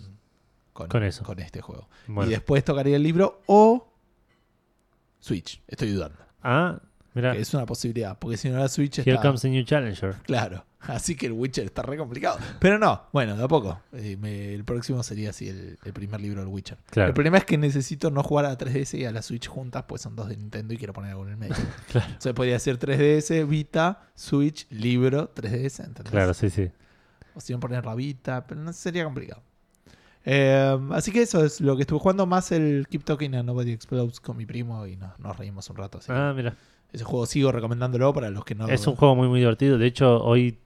con, 0.73 0.87
Con 0.89 1.03
eso. 1.03 1.23
con 1.23 1.39
este 1.39 1.61
juego. 1.61 1.87
Bueno. 2.07 2.29
Y 2.29 2.33
después 2.33 2.63
tocaría 2.63 2.95
el 2.95 3.03
libro 3.03 3.41
o 3.47 3.87
Switch. 5.19 5.61
Estoy 5.67 5.91
dudando. 5.91 6.17
Ah, 6.43 6.79
mira. 7.13 7.35
Es 7.35 7.53
una 7.53 7.65
posibilidad. 7.65 8.17
Porque 8.19 8.37
si 8.37 8.49
no 8.49 8.59
la 8.59 8.67
Switch 8.67 8.99
Here 8.99 9.11
está. 9.13 9.21
comes 9.23 9.43
a 9.45 9.47
new 9.47 9.63
challenger. 9.63 10.15
Claro. 10.23 10.63
Así 10.87 11.15
que 11.15 11.25
el 11.27 11.31
Witcher 11.33 11.65
está 11.65 11.81
re 11.81 11.97
complicado. 11.97 12.37
Pero 12.59 12.77
no, 12.79 13.03
bueno, 13.13 13.35
de 13.35 13.43
a 13.43 13.47
poco. 13.47 13.81
Eh, 13.93 14.17
me- 14.19 14.53
el 14.53 14.63
próximo 14.65 15.01
sería 15.03 15.31
así 15.31 15.49
el, 15.49 15.77
el 15.83 15.93
primer 15.93 16.21
libro 16.21 16.41
del 16.41 16.49
Witcher. 16.49 16.77
Claro. 16.91 17.07
El 17.09 17.13
problema 17.13 17.37
es 17.37 17.45
que 17.45 17.57
necesito 17.57 18.11
no 18.11 18.21
jugar 18.23 18.45
a 18.45 18.57
3DS 18.57 18.97
y 18.99 19.05
a 19.05 19.11
la 19.11 19.21
Switch 19.21 19.47
juntas, 19.47 19.83
pues 19.87 20.01
son 20.01 20.15
dos 20.15 20.27
de 20.29 20.37
Nintendo 20.37 20.73
y 20.73 20.77
quiero 20.77 20.93
poner 20.93 21.11
algo 21.11 21.23
en 21.25 21.31
el 21.31 21.37
medio. 21.37 21.55
Claro. 21.91 22.07
Entonces 22.07 22.33
podría 22.33 22.59
ser 22.59 22.77
3DS, 22.79 23.47
Vita, 23.47 24.07
Switch, 24.15 24.67
libro, 24.69 25.33
3DS, 25.33 25.85
¿entendés? 25.85 26.11
Claro, 26.11 26.33
sí, 26.33 26.49
sí. 26.49 26.69
O 27.33 27.41
si 27.41 27.53
no 27.53 27.59
poner 27.59 27.85
la 27.85 27.95
Vita, 27.95 28.45
pero 28.47 28.61
no 28.61 28.71
sería 28.73 29.03
complicado. 29.03 29.41
Eh, 30.27 30.77
así 30.91 31.11
que 31.11 31.21
eso 31.21 31.45
es 31.45 31.61
lo 31.61 31.75
que 31.75 31.81
estuve 31.83 31.99
jugando, 31.99 32.25
más 32.25 32.51
el 32.51 32.87
Keep 32.89 33.03
Talking 33.03 33.35
and 33.35 33.45
Nobody 33.45 33.71
Explodes 33.73 34.19
con 34.19 34.37
mi 34.37 34.45
primo 34.45 34.87
y 34.87 34.95
nos, 34.95 35.19
nos 35.19 35.37
reímos 35.37 35.69
un 35.69 35.75
rato. 35.77 35.99
Así 35.99 36.07
que 36.07 36.13
Ah, 36.13 36.33
mira. 36.35 36.55
Ese 36.93 37.03
juego 37.03 37.25
sigo 37.25 37.51
recomendándolo 37.51 38.13
para 38.13 38.29
los 38.29 38.45
que 38.45 38.55
no 38.55 38.67
Es 38.67 38.87
un 38.87 38.95
juego 38.95 39.15
muy, 39.15 39.27
muy 39.27 39.39
divertido. 39.39 39.77
De 39.77 39.87
hecho, 39.87 40.23
hoy, 40.23 40.57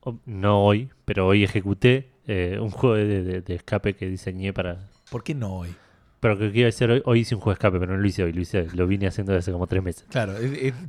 o- 0.00 0.16
no 0.26 0.64
hoy, 0.64 0.88
pero 1.04 1.26
hoy 1.26 1.44
ejecuté 1.44 2.10
eh, 2.26 2.58
un 2.60 2.70
juego 2.70 2.96
de, 2.96 3.22
de- 3.22 3.40
de 3.40 3.54
escape 3.54 3.94
que 3.94 4.08
diseñé 4.08 4.52
para. 4.52 4.78
¿Por 5.10 5.22
qué 5.22 5.34
no 5.34 5.54
hoy? 5.58 5.74
Pero 6.18 6.38
que 6.38 6.46
a 6.62 6.64
decir 6.66 6.90
hoy, 6.90 7.02
hoy 7.04 7.20
hice 7.20 7.34
un 7.36 7.40
juego 7.40 7.52
de 7.52 7.58
escape, 7.58 7.78
pero 7.78 7.92
no 7.94 7.98
lo 8.02 8.08
hice 8.08 8.24
hoy, 8.24 8.32
lo 8.32 8.40
hice, 8.40 8.66
lo 8.74 8.86
vine 8.86 9.06
haciendo 9.06 9.32
desde 9.32 9.44
hace 9.44 9.52
como 9.52 9.66
tres 9.68 9.82
meses. 9.82 10.06
Claro, 10.10 10.32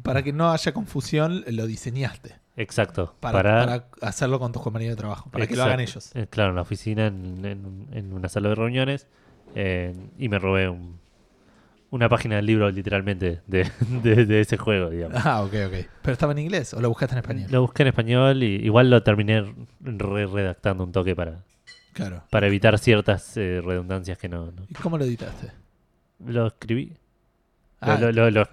para 0.01 0.23
que 0.23 0.33
no 0.33 0.49
haya 0.51 0.73
confusión, 0.73 1.43
lo 1.47 1.67
diseñaste. 1.67 2.35
Exacto. 2.55 3.13
Para, 3.19 3.37
Para, 3.43 3.59
para 3.65 3.87
hacerlo 4.09 4.39
con 4.39 4.51
tus 4.51 4.63
compañeros 4.63 4.95
de 4.95 4.99
trabajo. 5.01 5.29
Para 5.29 5.45
que 5.45 5.55
lo 5.55 5.63
hagan 5.63 5.79
ellos. 5.81 6.09
eh, 6.15 6.25
claro, 6.27 6.51
en 6.51 6.55
la 6.55 6.61
oficina, 6.63 7.05
en, 7.07 7.45
en- 7.45 7.87
en 7.91 8.13
una 8.13 8.29
sala 8.29 8.49
de 8.49 8.55
reuniones, 8.55 9.05
eh, 9.53 9.93
y 10.17 10.27
me 10.29 10.39
robé 10.39 10.69
un- 10.69 10.97
una 11.89 12.09
página 12.09 12.35
del 12.37 12.45
libro, 12.45 12.69
literalmente, 12.69 13.41
de, 13.47 13.69
de- 14.03 14.25
de 14.25 14.41
ese 14.41 14.57
juego, 14.57 14.89
digamos. 14.89 15.17
Ah, 15.25 15.41
ok, 15.43 15.53
ok. 15.67 15.73
¿Pero 16.01 16.13
estaba 16.13 16.31
en 16.33 16.39
inglés 16.39 16.73
o 16.73 16.81
lo 16.81 16.89
buscaste 16.89 17.13
en 17.15 17.19
español? 17.19 17.47
Lo 17.51 17.61
busqué 17.61 17.83
en 17.83 17.87
español 17.89 18.43
y 18.43 18.55
igual 18.65 18.89
lo 18.89 19.01
terminé 19.03 19.53
re 19.81 20.25
redactando 20.27 20.83
un 20.83 20.91
toque 20.91 21.15
para, 21.15 21.43
Claro. 21.93 22.23
para 22.29 22.47
evitar 22.47 22.77
ciertas 22.77 23.35
eh, 23.37 23.61
redundancias 23.63 24.17
que 24.17 24.27
no, 24.29 24.47
no- 24.51 24.63
¿Y 24.69 24.73
cómo 24.73 24.97
lo 24.97 25.05
editaste? 25.05 25.51
Lo 26.25 26.47
escribí. 26.47 26.93
Ah, 27.79 27.97
Lo, 27.99 28.11
lo- 28.11 28.31
lo- 28.31 28.47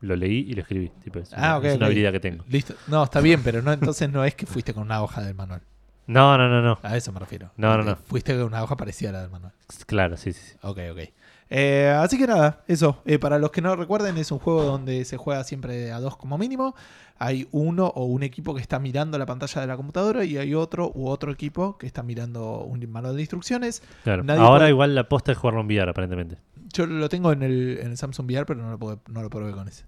lo- 0.00 0.16
leí 0.16 0.46
y 0.48 0.52
lo 0.54 0.62
escribí. 0.62 0.90
Tipo, 1.02 1.18
es 1.18 1.32
Ah, 1.34 1.58
una, 1.58 1.68
es 1.68 1.76
una 1.76 1.86
habilidad 1.86 2.12
que 2.12 2.20
tengo. 2.20 2.44
Listo. 2.48 2.74
No, 2.86 3.02
está 3.02 3.20
bien, 3.20 3.42
pero 3.42 3.60
no, 3.60 3.72
entonces 3.72 4.08
no 4.10 4.24
es 4.24 4.34
que 4.34 4.46
fuiste 4.46 4.72
con 4.72 4.84
una 4.84 5.02
hoja 5.02 5.20
del 5.22 5.34
manual. 5.34 5.62
No, 6.06 6.38
no, 6.38 6.48
no, 6.48 6.62
no. 6.62 6.78
A 6.84 6.96
eso 6.96 7.10
me 7.12 7.18
refiero. 7.18 7.50
No, 7.56 7.76
no, 7.76 7.82
Eh, 7.82 7.86
no. 7.86 7.96
Fuiste 7.96 8.32
con 8.34 8.44
una 8.44 8.62
hoja 8.62 8.76
parecida 8.76 9.08
a 9.10 9.12
la 9.14 9.22
del 9.22 9.30
manual. 9.30 9.52
Claro, 9.86 10.16
sí, 10.16 10.32
sí. 10.32 10.40
sí. 10.52 10.56
Ok, 10.62 10.78
ok. 10.92 11.00
Eh, 11.48 11.94
así 11.98 12.18
que 12.18 12.26
nada, 12.26 12.64
eso. 12.66 13.00
Eh, 13.04 13.18
para 13.18 13.38
los 13.38 13.50
que 13.52 13.60
no 13.62 13.76
recuerden, 13.76 14.16
es 14.18 14.32
un 14.32 14.38
juego 14.40 14.64
donde 14.64 15.04
se 15.04 15.16
juega 15.16 15.44
siempre 15.44 15.92
a 15.92 16.00
dos 16.00 16.16
como 16.16 16.38
mínimo. 16.38 16.74
Hay 17.18 17.48
uno 17.52 17.86
o 17.94 18.04
un 18.04 18.22
equipo 18.22 18.54
que 18.54 18.60
está 18.60 18.78
mirando 18.78 19.16
la 19.16 19.26
pantalla 19.26 19.60
de 19.60 19.66
la 19.66 19.76
computadora 19.76 20.24
y 20.24 20.36
hay 20.36 20.54
otro 20.54 20.90
u 20.94 21.08
otro 21.08 21.32
equipo 21.32 21.78
que 21.78 21.86
está 21.86 22.02
mirando 22.02 22.58
un 22.62 22.84
manual 22.90 23.14
de 23.16 23.22
instrucciones. 23.22 23.82
Claro. 24.04 24.22
Nadie 24.24 24.40
Ahora 24.42 24.58
puede- 24.60 24.70
igual 24.70 24.94
la 24.94 25.08
posta 25.08 25.32
es 25.32 25.38
jugarlo 25.38 25.60
en 25.60 25.66
VR, 25.66 25.90
aparentemente. 25.90 26.36
Yo 26.74 26.84
lo 26.86 27.08
tengo 27.08 27.32
en 27.32 27.42
el, 27.42 27.78
en 27.80 27.92
el 27.92 27.96
Samsung 27.96 28.26
VR, 28.28 28.44
pero 28.44 28.60
no 28.60 28.70
lo, 28.70 28.78
puedo- 28.78 29.00
no 29.08 29.22
lo 29.22 29.30
probé 29.30 29.52
con 29.52 29.66
ese. 29.68 29.84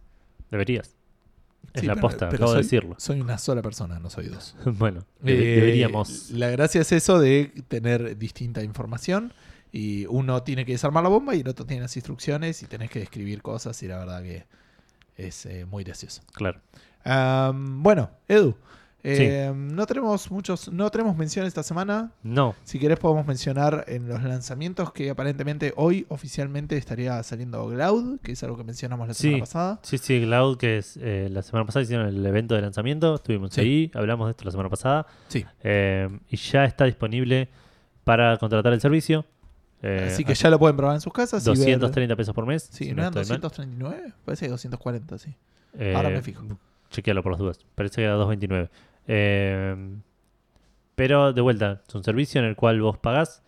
Deberías. 0.51 0.95
Es 1.75 1.83
Sí, 1.83 1.87
la 1.87 1.95
pero- 1.97 2.07
posta, 2.07 2.29
pero 2.31 2.45
acabo 2.45 2.53
de 2.53 2.63
decirlo. 2.63 2.95
Soy 2.99 3.21
una 3.21 3.37
sola 3.37 3.61
persona, 3.61 3.99
no 3.99 4.09
soy 4.09 4.29
dos. 4.29 4.57
bueno, 4.65 5.01
Eh, 5.25 5.35
deberíamos. 5.61 6.31
La 6.31 6.49
gracia 6.49 6.81
es 6.81 6.93
eso 6.93 7.19
de 7.19 7.53
tener 7.69 8.17
distinta 8.17 8.63
información. 8.63 9.35
Y 9.73 10.07
uno 10.07 10.43
tiene 10.43 10.65
que 10.65 10.73
desarmar 10.73 11.03
la 11.03 11.09
bomba 11.11 11.35
y 11.35 11.41
el 11.41 11.49
otro 11.49 11.67
tiene 11.67 11.83
las 11.83 11.97
instrucciones 11.97 12.63
y 12.63 12.67
tenés 12.67 12.91
que 12.91 13.01
describir 13.01 13.43
cosas. 13.43 13.83
Y 13.83 13.89
la 13.89 13.99
verdad 13.99 14.23
que 14.23 14.47
es 15.17 15.45
eh, 15.47 15.65
muy 15.67 15.85
gracioso. 15.85 16.23
Claro. 16.33 16.61
Bueno, 17.55 18.11
Edu. 18.29 18.55
eh, 19.05 19.53
No 19.55 19.87
tenemos 19.87 20.31
muchos, 20.31 20.71
no 20.73 20.91
tenemos 20.91 21.17
menciones 21.17 21.49
esta 21.49 21.63
semana. 21.63 22.13
No, 22.23 22.55
Si 22.65 22.79
querés 22.79 22.99
podemos 22.99 23.27
mencionar 23.27 23.85
en 23.89 24.09
los 24.09 24.23
lanzamientos 24.23 24.93
que 24.93 25.11
aparentemente 25.11 25.73
hoy 25.77 26.05
oficialmente 26.09 26.77
estaría 26.77 27.23
saliendo 27.23 27.67
Cloud, 27.69 28.21
que 28.21 28.33
es 28.33 28.43
algo 28.43 28.57
que 28.57 28.65
mencionamos 28.65 29.07
la 29.09 29.15
semana 29.15 29.41
pasada. 29.41 29.81
Sí, 29.83 29.99
sí, 29.99 30.21
Cloud, 30.23 30.57
que 30.59 30.79
es 30.79 30.99
eh, 31.01 31.29
la 31.31 31.43
semana 31.43 31.65
pasada 31.67 31.83
hicieron 31.85 32.09
el 32.09 32.25
evento 32.27 32.55
de 32.55 32.63
lanzamiento, 32.63 33.15
estuvimos 33.15 33.53
Sí. 33.55 33.61
ahí, 33.61 33.91
hablamos 33.95 34.27
de 34.27 34.31
esto 34.33 34.45
la 34.45 34.51
semana 34.51 34.69
pasada, 34.69 35.07
Sí. 35.29 35.45
eh, 35.63 36.09
y 36.29 36.37
ya 36.37 36.65
está 36.65 36.85
disponible 36.85 37.49
para 38.05 38.37
contratar 38.39 38.73
el 38.73 38.81
servicio. 38.81 39.25
Eh, 39.83 40.09
Así 40.13 40.25
que 40.25 40.35
ya 40.35 40.51
lo 40.51 40.59
pueden 40.59 40.77
probar 40.77 40.97
en 40.97 41.01
sus 41.01 41.13
casas. 41.13 41.43
y 41.47 41.51
ver- 41.51 41.57
230 41.57 42.17
pesos 42.17 42.35
por 42.35 42.47
mes. 42.47 42.65
Sí, 42.73 42.87
si 42.87 42.93
¿no 42.93 43.03
eran 43.03 43.17
estoy 43.17 43.35
mal. 43.35 43.41
239? 43.41 44.13
Parece 44.25 44.47
que 44.47 44.51
240, 44.51 45.19
sí. 45.19 45.35
Eh, 45.79 45.95
Ahora 45.95 46.11
me 46.11 46.21
fijo. 46.23 46.43
Chequealo 46.91 47.23
por 47.23 47.33
las 47.33 47.39
dudas. 47.39 47.61
Parece 47.75 47.97
que 47.97 48.05
era 48.05 48.15
229. 48.15 48.71
Eh, 49.07 49.77
pero 50.95 51.33
de 51.33 51.41
vuelta, 51.41 51.83
es 51.87 51.95
un 51.95 52.03
servicio 52.03 52.41
en 52.41 52.47
el 52.47 52.57
cual 52.57 52.81
vos 52.81 52.99
pagás, 52.99 53.43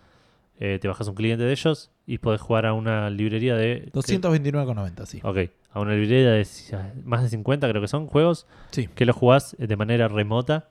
eh, 0.61 0.79
te 0.81 0.87
bajas 0.89 1.09
un 1.09 1.15
cliente 1.15 1.43
de 1.45 1.51
ellos 1.53 1.91
y 2.07 2.19
podés 2.19 2.41
jugar 2.41 2.67
a 2.67 2.75
una 2.75 3.11
librería 3.11 3.57
de. 3.57 3.89
229,90, 3.93 5.07
sí. 5.07 5.21
Ok, 5.25 5.39
a 5.73 5.81
una 5.81 5.95
librería 5.95 6.31
de 6.33 6.47
más 7.05 7.23
de 7.23 7.29
50, 7.31 7.69
creo 7.69 7.83
que 7.83 7.89
son 7.89 8.07
juegos, 8.07 8.47
Sí. 8.71 8.89
que 8.95 9.05
los 9.07 9.17
jugás 9.17 9.57
de 9.59 9.77
manera 9.77 10.07
remota, 10.07 10.69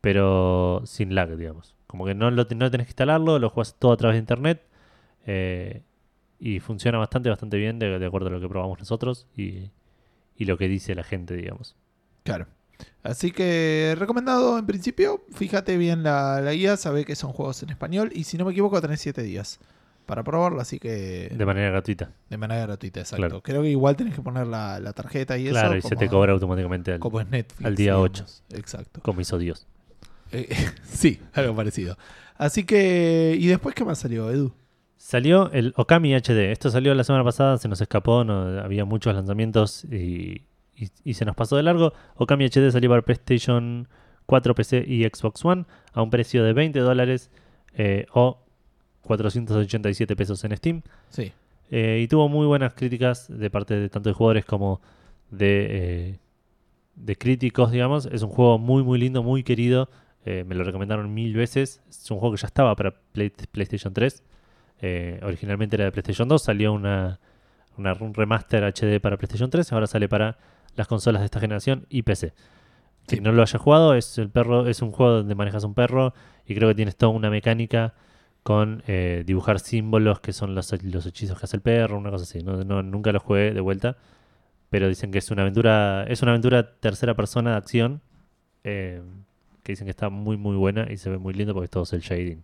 pero 0.00 0.82
sin 0.84 1.14
lag, 1.14 1.36
digamos. 1.36 1.74
Como 1.86 2.04
que 2.04 2.14
no, 2.14 2.30
lo, 2.30 2.46
no 2.54 2.70
tenés 2.70 2.86
que 2.86 2.90
instalarlo, 2.90 3.38
lo 3.38 3.50
jugás 3.50 3.76
todo 3.78 3.92
a 3.92 3.96
través 3.96 4.14
de 4.16 4.20
internet. 4.20 4.62
Eh, 5.26 5.82
y 6.38 6.60
funciona 6.60 6.98
bastante, 6.98 7.28
bastante 7.28 7.56
bien 7.58 7.78
de, 7.78 7.98
de 7.98 8.06
acuerdo 8.06 8.28
a 8.28 8.30
lo 8.30 8.40
que 8.40 8.48
probamos 8.48 8.78
nosotros 8.78 9.26
y, 9.36 9.70
y 10.36 10.44
lo 10.46 10.56
que 10.56 10.68
dice 10.68 10.94
la 10.94 11.04
gente, 11.04 11.34
digamos. 11.34 11.76
Claro. 12.22 12.46
Así 13.02 13.30
que 13.30 13.94
recomendado 13.98 14.58
en 14.58 14.66
principio. 14.66 15.22
Fíjate 15.34 15.76
bien 15.76 16.02
la, 16.02 16.40
la 16.40 16.52
guía, 16.52 16.76
sabe 16.78 17.04
que 17.04 17.14
son 17.14 17.32
juegos 17.32 17.62
en 17.62 17.70
español. 17.70 18.10
Y 18.14 18.24
si 18.24 18.38
no 18.38 18.44
me 18.46 18.52
equivoco, 18.52 18.80
tenés 18.80 19.00
7 19.00 19.22
días 19.22 19.58
para 20.06 20.22
probarlo. 20.24 20.60
Así 20.62 20.78
que 20.78 21.28
De 21.30 21.44
manera 21.44 21.68
gratuita. 21.70 22.10
de 22.30 22.36
manera 22.38 22.62
gratuita, 22.62 23.00
exacto. 23.00 23.18
Claro. 23.20 23.42
Creo 23.42 23.60
que 23.62 23.68
igual 23.68 23.96
tenés 23.96 24.14
que 24.14 24.22
poner 24.22 24.46
la, 24.46 24.80
la 24.80 24.94
tarjeta 24.94 25.36
y 25.36 25.48
claro, 25.50 25.74
eso. 25.74 25.86
y 25.86 25.90
se 25.90 25.96
te 25.96 26.08
cobra 26.08 26.32
automáticamente 26.32 26.92
al- 26.92 27.00
Como 27.00 27.20
es 27.20 27.28
Netflix. 27.28 27.66
al 27.66 27.76
día 27.76 27.92
digamos. 27.96 28.42
Exacto. 28.50 29.00
como 29.02 29.20
hizo 29.20 29.36
Dios. 29.36 29.66
Eh, 30.32 30.48
sí, 30.84 31.20
algo 31.34 31.54
parecido. 31.54 31.98
Así 32.38 32.64
que. 32.64 33.36
¿Y 33.38 33.46
después 33.46 33.74
qué 33.74 33.84
más 33.84 33.98
salió, 33.98 34.30
Edu? 34.30 34.54
Salió 35.02 35.50
el 35.52 35.72
Okami 35.76 36.12
HD. 36.14 36.52
Esto 36.52 36.68
salió 36.68 36.94
la 36.94 37.04
semana 37.04 37.24
pasada, 37.24 37.56
se 37.56 37.68
nos 37.68 37.80
escapó, 37.80 38.22
no, 38.22 38.60
había 38.60 38.84
muchos 38.84 39.14
lanzamientos 39.14 39.84
y, 39.86 40.42
y- 40.76 40.90
y 41.04 41.14
se 41.14 41.24
nos 41.24 41.34
pasó 41.34 41.56
de 41.56 41.62
largo. 41.62 41.94
Okami 42.16 42.44
HD 42.44 42.70
salió 42.70 42.90
para 42.90 43.00
PlayStation 43.00 43.88
4, 44.26 44.54
PC 44.54 44.84
y 44.86 45.04
Xbox 45.04 45.42
One 45.42 45.64
a 45.94 46.02
un 46.02 46.10
precio 46.10 46.44
de 46.44 46.52
20 46.52 46.78
dólares 46.80 47.30
eh, 47.74 48.04
o 48.12 48.44
487 49.02 50.14
pesos 50.16 50.44
en 50.44 50.54
Steam. 50.56 50.82
Sí. 51.08 51.32
Eh, 51.70 52.00
y 52.02 52.06
tuvo 52.08 52.28
muy 52.28 52.46
buenas 52.46 52.74
críticas 52.74 53.26
de 53.28 53.48
parte 53.48 53.74
de 53.76 53.88
tanto 53.88 54.10
de 54.10 54.14
jugadores 54.14 54.44
como 54.44 54.82
de, 55.30 55.66
eh, 56.10 56.18
de 56.96 57.16
críticos, 57.16 57.72
digamos. 57.72 58.04
Es 58.06 58.22
un 58.22 58.28
juego 58.28 58.58
muy, 58.58 58.82
muy 58.82 58.98
lindo, 58.98 59.22
muy 59.22 59.42
querido. 59.44 59.88
Eh, 60.26 60.44
me 60.46 60.54
lo 60.54 60.62
recomendaron 60.64 61.14
mil 61.14 61.32
veces. 61.34 61.80
Es 61.88 62.10
un 62.10 62.18
juego 62.18 62.34
que 62.34 62.40
ya 62.42 62.48
estaba 62.48 62.76
para 62.76 62.94
Play- 63.12 63.32
PlayStation 63.50 63.94
3. 63.94 64.22
Eh, 64.82 65.20
originalmente 65.22 65.76
era 65.76 65.84
de 65.86 65.92
PlayStation 65.92 66.28
2. 66.28 66.42
Salió 66.42 66.72
una, 66.72 67.20
una 67.76 67.92
un 67.94 68.14
remaster 68.14 68.64
HD 68.64 69.00
para 69.00 69.16
PlayStation 69.16 69.50
3. 69.50 69.72
Ahora 69.72 69.86
sale 69.86 70.08
para 70.08 70.38
las 70.76 70.86
consolas 70.88 71.20
de 71.20 71.26
esta 71.26 71.40
generación 71.40 71.86
y 71.88 72.02
PC. 72.02 72.32
Sí. 73.08 73.16
Si 73.16 73.20
no 73.22 73.32
lo 73.32 73.42
haya 73.42 73.58
jugado, 73.58 73.94
es 73.94 74.18
el 74.18 74.30
perro, 74.30 74.68
es 74.68 74.82
un 74.82 74.92
juego 74.92 75.12
donde 75.18 75.34
manejas 75.34 75.64
un 75.64 75.74
perro 75.74 76.14
y 76.46 76.54
creo 76.54 76.68
que 76.68 76.74
tienes 76.74 76.96
toda 76.96 77.10
una 77.12 77.28
mecánica 77.30 77.94
con 78.42 78.82
eh, 78.86 79.24
dibujar 79.26 79.58
símbolos 79.60 80.20
que 80.20 80.32
son 80.32 80.54
los, 80.54 80.72
los 80.84 81.06
hechizos 81.06 81.38
que 81.38 81.44
hace 81.44 81.56
el 81.56 81.62
perro, 81.62 81.98
una 81.98 82.10
cosa 82.10 82.24
así. 82.24 82.42
No, 82.42 82.62
no- 82.64 82.82
nunca 82.82 83.10
lo 83.12 83.20
jugué 83.20 83.52
de 83.52 83.60
vuelta, 83.60 83.96
pero 84.70 84.88
dicen 84.88 85.10
que 85.10 85.18
es 85.18 85.30
una 85.30 85.42
aventura, 85.42 86.04
es 86.08 86.22
una 86.22 86.32
aventura 86.32 86.74
tercera 86.78 87.14
persona 87.14 87.52
de 87.52 87.56
acción, 87.56 88.00
eh, 88.64 89.02
que 89.62 89.72
dicen 89.72 89.86
que 89.86 89.90
está 89.90 90.08
muy 90.10 90.36
muy 90.36 90.56
buena 90.56 90.86
y 90.90 90.96
se 90.96 91.10
ve 91.10 91.18
muy 91.18 91.34
lindo 91.34 91.52
porque 91.54 91.64
es 91.66 91.70
todo 91.70 91.84
el 91.92 92.00
shading 92.00 92.42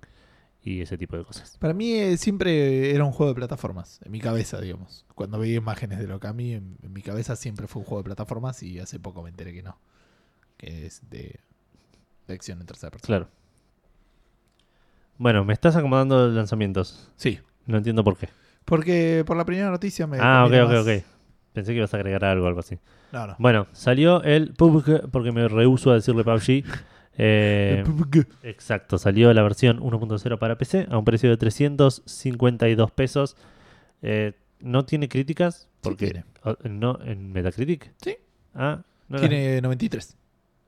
y 0.68 0.82
ese 0.82 0.98
tipo 0.98 1.16
de 1.16 1.24
cosas. 1.24 1.56
Para 1.58 1.72
mí 1.74 1.92
eh, 1.92 2.16
siempre 2.16 2.92
era 2.94 3.04
un 3.04 3.12
juego 3.12 3.30
de 3.32 3.36
plataformas, 3.36 4.00
en 4.04 4.10
mi 4.10 4.18
cabeza, 4.20 4.60
digamos. 4.60 5.04
Cuando 5.14 5.38
veía 5.38 5.56
imágenes 5.56 6.00
de 6.00 6.12
Okami, 6.12 6.54
en, 6.54 6.76
en 6.82 6.92
mi 6.92 7.02
cabeza 7.02 7.36
siempre 7.36 7.68
fue 7.68 7.80
un 7.80 7.86
juego 7.86 8.02
de 8.02 8.06
plataformas 8.06 8.62
y 8.64 8.80
hace 8.80 8.98
poco 8.98 9.22
me 9.22 9.30
enteré 9.30 9.54
que 9.54 9.62
no. 9.62 9.78
Que 10.56 10.86
es 10.86 11.08
de, 11.08 11.38
de 12.26 12.34
acción 12.34 12.60
en 12.60 12.66
tercera 12.66 12.90
persona. 12.90 13.06
Claro. 13.06 13.28
Bueno, 15.18 15.44
me 15.44 15.52
estás 15.52 15.76
acomodando 15.76 16.28
lanzamientos. 16.28 17.10
Sí, 17.16 17.38
No 17.66 17.78
entiendo 17.78 18.04
por 18.04 18.16
qué. 18.16 18.28
porque 18.64 19.22
por 19.26 19.36
la 19.36 19.44
primera 19.44 19.70
noticia 19.70 20.06
me... 20.06 20.18
Ah, 20.20 20.44
ok, 20.46 20.52
ok, 20.64 20.68
más- 20.72 20.80
ok. 20.86 21.04
Pensé 21.52 21.72
que 21.72 21.78
ibas 21.78 21.94
a 21.94 21.96
agregar 21.96 22.24
algo, 22.24 22.46
algo 22.46 22.60
así. 22.60 22.78
No, 23.12 23.26
no. 23.26 23.36
Bueno, 23.38 23.66
salió 23.72 24.22
el 24.24 24.52
PUBG, 24.52 25.08
porque 25.10 25.32
me 25.32 25.48
rehuso 25.48 25.90
a 25.90 25.94
decirle 25.94 26.22
PUBG. 26.22 26.64
Eh, 27.18 27.84
exacto, 28.42 28.98
salió 28.98 29.32
la 29.32 29.42
versión 29.42 29.80
1.0 29.80 30.38
para 30.38 30.58
PC 30.58 30.86
a 30.90 30.98
un 30.98 31.04
precio 31.04 31.30
de 31.30 31.36
352 31.36 32.90
pesos. 32.90 33.36
Eh, 34.02 34.32
no 34.60 34.84
tiene 34.84 35.08
críticas, 35.08 35.68
porque 35.80 36.06
tiene. 36.10 36.24
oh, 36.44 36.56
no 36.68 36.98
en 37.04 37.32
Metacritic. 37.32 37.92
Sí. 38.02 38.16
Ah, 38.54 38.82
no 39.08 39.18
Tiene 39.20 39.60
93 39.60 40.16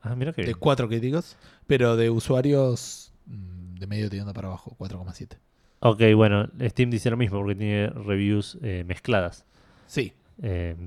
Ah, 0.02 0.14
mira 0.14 0.32
que 0.32 0.42
de 0.42 0.46
bien. 0.48 0.56
cuatro 0.60 0.88
críticos, 0.88 1.36
pero 1.66 1.96
de 1.96 2.08
usuarios 2.10 3.12
mm, 3.26 3.74
de 3.76 3.86
medio 3.86 4.08
tirando 4.10 4.32
para 4.32 4.48
abajo, 4.48 4.76
4,7. 4.78 5.36
Ok, 5.80 6.02
bueno, 6.14 6.48
Steam 6.60 6.90
dice 6.90 7.10
lo 7.10 7.16
mismo 7.16 7.38
porque 7.38 7.54
tiene 7.54 7.88
reviews 7.88 8.58
eh, 8.62 8.84
mezcladas, 8.86 9.44
Sí. 9.86 10.12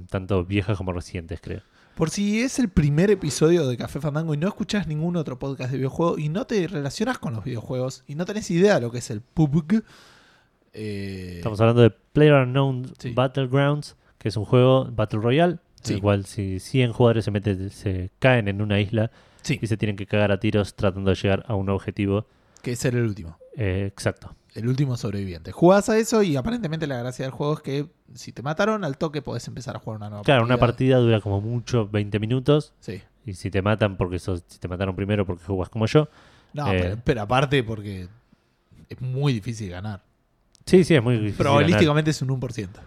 tanto 0.10 0.44
viejas 0.46 0.78
como 0.78 0.94
recientes, 0.94 1.40
creo. 1.42 1.62
Por 1.96 2.10
si 2.10 2.42
es 2.42 2.58
el 2.60 2.70
primer 2.70 3.12
episodio 3.12 3.68
de 3.68 3.78
Café 3.78 4.00
Fandango 4.00 4.34
y 4.34 4.38
no 4.38 4.48
escuchás 4.48 4.88
ningún 4.88 5.16
otro 5.18 5.38
podcast 5.38 5.72
de 5.72 5.78
videojuegos 5.78 6.20
y 6.20 6.30
no 6.30 6.46
te 6.46 6.68
relacionas 6.68 7.20
con 7.20 7.34
los 7.34 7.44
videojuegos 7.44 8.04
y 8.08 8.16
no 8.16 8.26
tenés 8.26 8.50
idea 8.50 8.76
de 8.76 8.82
lo 8.82 8.92
que 8.92 9.00
es 9.00 9.10
el 9.12 9.22
PUBG, 9.22 9.84
eh, 10.74 11.34
Estamos 11.38 11.60
hablando 11.62 11.82
de 11.82 11.90
PlayerUnknown 11.92 12.94
Sí. 12.98 13.12
Battlegrounds, 13.12 13.98
que 14.18 14.30
es 14.30 14.38
un 14.38 14.46
juego 14.46 14.88
Battle 14.92 15.20
Royale, 15.20 15.58
Sí. 15.84 15.94
en 15.94 15.96
el 15.98 16.02
cual 16.02 16.26
si 16.26 16.60
100 16.60 16.94
jugadores 16.94 17.26
se, 17.26 17.32
meten, 17.32 17.70
se 17.70 18.10
caen 18.20 18.48
en 18.48 18.62
una 18.62 18.80
isla 18.80 19.12
sí, 19.42 19.60
y 19.62 19.68
se 19.68 19.78
tienen 19.78 19.96
que 19.96 20.06
cagar 20.08 20.32
a 20.32 20.40
tiros 20.40 20.76
tratando 20.76 21.10
de 21.10 21.16
llegar 21.18 21.44
a 21.48 21.56
un 21.56 21.70
objetivo 21.70 22.26
que 22.62 22.72
es 22.72 22.86
el 22.86 22.98
último. 22.98 23.38
Eh, 23.56 23.86
exacto. 23.88 24.36
El 24.54 24.68
último 24.68 24.98
sobreviviente. 24.98 25.52
Jugás 25.54 25.88
a 25.90 25.98
eso 25.98 26.24
y 26.24 26.36
aparentemente 26.36 26.86
la 26.86 26.98
gracia 26.98 27.24
del 27.24 27.32
juego 27.32 27.54
es 27.54 27.60
que 27.62 27.88
si 28.14 28.34
te 28.34 28.42
mataron 28.42 28.84
al 28.84 28.98
toque 28.98 29.22
podés 29.22 29.48
empezar 29.48 29.76
a 29.78 29.80
jugar 29.80 29.98
una 29.98 30.10
nueva 30.10 30.24
Claro, 30.24 30.42
partida. 30.42 30.56
una 30.56 30.60
partida 30.60 30.98
dura 30.98 31.22
como 31.22 31.40
mucho 31.40 31.88
20 31.88 32.20
minutos 32.20 32.74
Sí. 32.82 33.02
y 33.26 33.34
si 33.34 33.50
te 33.50 33.62
matan 33.62 33.96
porque 33.96 34.20
sos, 34.20 34.44
si 34.48 34.60
te 34.60 34.68
mataron 34.68 34.96
primero 34.96 35.26
porque 35.26 35.46
jugás 35.46 35.70
como 35.70 35.86
yo. 35.86 36.10
No, 36.54 36.70
Eh. 36.72 36.80
pero, 36.82 36.98
pero 37.06 37.22
aparte 37.22 37.64
porque 37.64 38.10
es 38.90 39.02
muy 39.02 39.32
difícil 39.32 39.70
ganar. 39.70 40.04
Sí, 40.66 40.84
sí, 40.84 40.96
es 40.96 41.02
muy 41.04 41.14
difícil. 41.14 41.38
ganar. 41.38 41.44
Probabilísticamente 41.54 42.12
es 42.12 42.22
un 42.22 42.30
1%. 42.30 42.82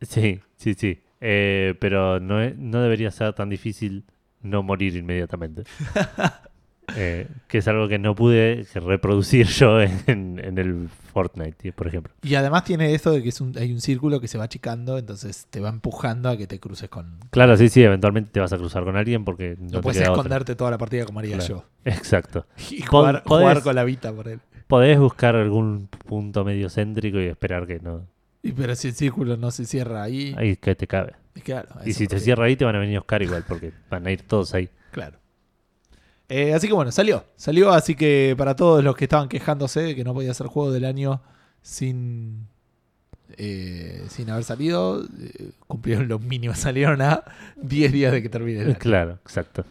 Sí, 0.00 0.40
sí, 0.56 0.74
sí. 0.74 1.02
Eh, 1.20 1.74
pero 1.80 2.18
no, 2.18 2.38
no 2.56 2.80
debería 2.80 3.10
ser 3.10 3.32
tan 3.34 3.50
difícil 3.50 4.04
no 4.42 4.62
morir 4.62 4.96
inmediatamente. 4.96 5.64
Eh, 6.96 7.26
que 7.48 7.58
es 7.58 7.68
algo 7.68 7.88
que 7.88 7.98
no 7.98 8.14
pude 8.14 8.66
reproducir 8.74 9.46
yo 9.46 9.80
en, 9.80 10.38
en 10.38 10.58
el 10.58 10.88
Fortnite, 11.12 11.72
por 11.72 11.86
ejemplo. 11.86 12.12
Y 12.22 12.34
además 12.34 12.64
tiene 12.64 12.94
esto 12.94 13.10
de 13.10 13.22
que 13.22 13.30
es 13.30 13.40
un- 13.40 13.56
hay 13.56 13.72
un 13.72 13.80
círculo 13.80 14.20
que 14.20 14.28
se 14.28 14.36
va 14.38 14.44
achicando, 14.44 14.98
entonces 14.98 15.46
te 15.50 15.60
va 15.60 15.70
empujando 15.70 16.28
a 16.28 16.36
que 16.36 16.46
te 16.46 16.60
cruces 16.60 16.88
con. 16.90 17.18
Claro, 17.30 17.56
sí, 17.56 17.68
sí, 17.68 17.82
eventualmente 17.82 18.30
te 18.32 18.40
vas 18.40 18.52
a 18.52 18.58
cruzar 18.58 18.84
con 18.84 18.96
alguien 18.96 19.24
porque 19.24 19.56
no, 19.58 19.64
No 19.66 19.70
te 19.70 19.80
puedes 19.80 19.98
queda 19.98 20.10
otra. 20.10 20.20
esconderte 20.22 20.54
toda 20.56 20.70
la 20.72 20.78
partida 20.78 21.04
como 21.06 21.20
haría 21.20 21.38
Claro. 21.38 21.64
yo. 21.84 21.90
Exacto. 21.90 22.46
Y 22.70 22.82
jugar, 22.82 23.22
podés- 23.24 23.40
jugar 23.40 23.62
con 23.62 23.74
la 23.76 23.84
vita 23.84 24.12
por 24.12 24.28
él. 24.28 24.40
Podés 24.66 24.98
buscar 24.98 25.36
algún 25.36 25.88
punto 26.06 26.44
medio 26.44 26.68
céntrico 26.70 27.18
y 27.20 27.26
esperar 27.26 27.66
que 27.66 27.78
no. 27.80 28.06
Y 28.42 28.52
pero 28.52 28.74
si 28.74 28.88
el 28.88 28.94
círculo 28.94 29.36
no 29.36 29.50
se 29.50 29.64
cierra 29.64 30.02
ahí. 30.02 30.34
Ahí 30.36 30.56
que 30.56 30.74
te 30.74 30.86
cabe. 30.86 31.14
y 31.34 31.40
claro, 31.40 31.68
Y 31.84 31.90
eso 31.90 31.98
si 32.00 32.06
te 32.08 32.20
cierra 32.20 32.44
ahí, 32.44 32.56
te 32.56 32.64
van 32.64 32.76
a 32.76 32.78
venir 32.78 32.96
a 32.96 33.00
Oscar 33.00 33.22
igual, 33.22 33.44
porque 33.48 33.72
van 33.90 34.06
a 34.06 34.10
ir 34.12 34.22
todos 34.22 34.52
ahí. 34.54 34.68
Claro. 34.90 35.18
Eh, 36.28 36.54
así 36.54 36.66
que 36.68 36.72
bueno, 36.74 36.90
salió. 36.92 37.24
Salió, 37.36 37.72
así 37.72 37.94
que 37.94 38.34
para 38.38 38.56
todos 38.56 38.82
los 38.82 38.96
que 38.96 39.04
estaban 39.04 39.28
quejándose 39.28 39.80
de 39.80 39.94
que 39.96 40.04
no 40.04 40.14
podía 40.14 40.32
ser 40.34 40.46
juego 40.46 40.72
del 40.72 40.84
año 40.86 41.22
sin. 41.62 42.48
eh, 43.36 44.06
sin 44.08 44.30
haber 44.30 44.44
salido, 44.44 45.04
eh, 45.04 45.52
cumplieron 45.66 46.08
lo 46.08 46.18
mínimo. 46.18 46.54
Salieron 46.56 47.02
a 47.02 47.24
10 47.56 47.92
días 47.92 48.12
de 48.12 48.22
que 48.22 48.28
termine 48.28 48.62
el 48.62 48.70
año. 48.70 48.78
Claro, 48.78 49.12
exacto. 49.24 49.64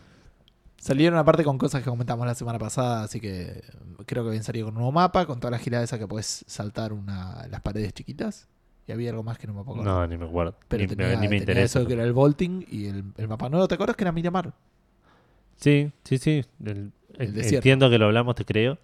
Salieron 0.77 1.17
aparte 1.17 1.43
con 1.45 1.57
cosas 1.57 1.81
que 1.81 1.89
comentamos 1.89 2.27
la 2.27 2.35
semana 2.35 2.59
pasada, 2.59 3.03
así 3.03 3.19
que 3.21 3.63
creo 4.05 4.23
que 4.23 4.29
habían 4.29 4.43
salido 4.43 4.65
con 4.67 4.73
un 4.75 4.79
nuevo 4.79 4.91
mapa, 4.91 5.25
con 5.25 5.39
toda 5.39 5.51
la 5.51 5.57
girada 5.59 5.83
esa 5.83 5.97
que 5.97 6.07
puedes 6.07 6.43
saltar 6.47 6.91
una, 6.93 7.47
las 7.49 7.61
paredes 7.61 7.93
chiquitas. 7.93 8.47
Y 8.85 8.91
había 8.91 9.11
algo 9.11 9.23
más 9.23 9.37
que 9.37 9.47
no 9.47 9.53
me 9.53 9.61
acuerdo. 9.61 9.81
No, 9.83 10.05
ni 10.07 10.17
me 10.17 10.25
acuerdo. 10.25 10.57
pero 10.67 10.83
ni, 10.83 10.87
tenía, 10.89 11.07
me, 11.07 11.15
ni 11.17 11.29
me 11.29 11.37
tenía 11.39 11.39
interesa. 11.39 11.79
eso 11.79 11.87
que 11.87 11.93
era 11.93 12.03
el 12.03 12.11
vaulting 12.11 12.65
y 12.69 12.87
el, 12.87 13.05
el 13.17 13.27
mapa 13.29 13.47
nuevo. 13.49 13.65
¿Te 13.67 13.75
acuerdas 13.75 13.95
que 13.95 14.03
era 14.03 14.11
Miramar? 14.11 14.53
Sí, 15.63 15.91
sí, 16.03 16.17
sí. 16.17 16.43
El- 16.65 16.91
El 17.17 17.39
entiendo 17.53 17.89
que 17.89 17.97
lo 17.97 18.05
hablamos, 18.07 18.35
te 18.35 18.43
creo. 18.43 18.77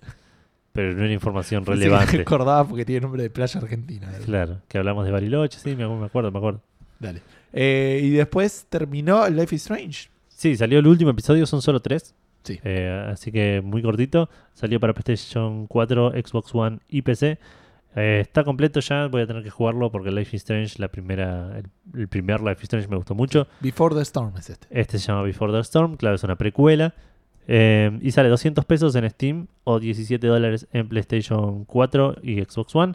Pero 0.72 0.94
no 0.94 1.04
era 1.04 1.12
información 1.14 1.66
Sí, 1.66 1.72
relevante. 1.72 2.16
me 2.18 2.22
acordaba 2.22 2.64
porque 2.66 2.86
tiene 2.86 3.02
nombre 3.02 3.24
de 3.24 3.30
playa 3.30 3.60
argentina. 3.60 4.10
eh. 4.16 4.22
Claro, 4.24 4.62
que 4.68 4.78
hablamos 4.78 5.04
de 5.04 5.12
Bariloche, 5.12 5.60
sí, 5.60 5.76
me 5.76 5.86
acu- 5.86 6.00
me 6.00 6.06
acuerdo, 6.06 6.32
me 6.32 6.38
acuerdo. 6.38 6.62
Dale. 7.00 7.22
Eh, 7.52 8.00
y 8.04 8.10
después 8.12 8.66
terminó 8.70 9.28
Life 9.30 9.56
is 9.56 9.64
Strange. 9.64 10.10
Sí, 10.28 10.56
salió 10.56 10.80
el 10.80 10.88
último 10.88 11.10
episodio, 11.12 11.46
son 11.48 11.62
solo 11.62 11.80
tres. 11.82 12.14
Sí. 12.44 12.60
Eh, 12.64 13.08
así 13.12 13.32
que 13.32 13.62
muy 13.62 13.82
cortito. 13.82 14.30
Salió 14.54 14.80
para 14.80 14.94
PlayStation 14.94 15.68
4, 15.68 16.12
Xbox 16.12 16.54
One 16.56 16.80
y 16.88 17.02
PC. 17.02 17.40
Eh, 17.96 18.20
está 18.22 18.44
completo 18.44 18.80
ya, 18.80 19.08
voy 19.08 19.24
a 19.24 19.28
tener 19.28 19.44
que 19.44 19.50
jugarlo 19.50 19.92
porque 19.92 20.12
Life 20.12 20.36
is 20.36 20.44
Strange, 20.44 20.76
la 20.78 20.90
primera, 20.90 21.58
el, 21.58 21.66
el 22.00 22.08
primer 22.08 22.40
Life 22.42 22.58
is 22.62 22.64
Strange 22.64 22.88
me 22.88 22.98
gustó 22.98 23.16
mucho. 23.16 23.48
Before 23.62 23.96
the 23.96 24.02
Storm 24.02 24.38
es 24.38 24.50
este. 24.50 24.68
Este 24.70 25.00
se 25.00 25.08
llama 25.08 25.24
Before 25.24 25.52
the 25.52 25.60
Storm, 25.60 25.98
claro, 25.98 26.16
es 26.16 26.24
una 26.24 26.38
precuela. 26.38 26.94
Eh, 27.52 27.98
y 28.02 28.12
sale 28.12 28.30
200 28.30 28.64
pesos 28.66 28.94
en 28.94 29.10
Steam 29.10 29.48
o 29.64 29.80
17 29.80 30.26
dólares 30.28 30.68
en 30.72 30.88
PlayStation 30.88 31.66
4 31.66 32.18
y 32.22 32.42
Xbox 32.44 32.76
One. 32.76 32.94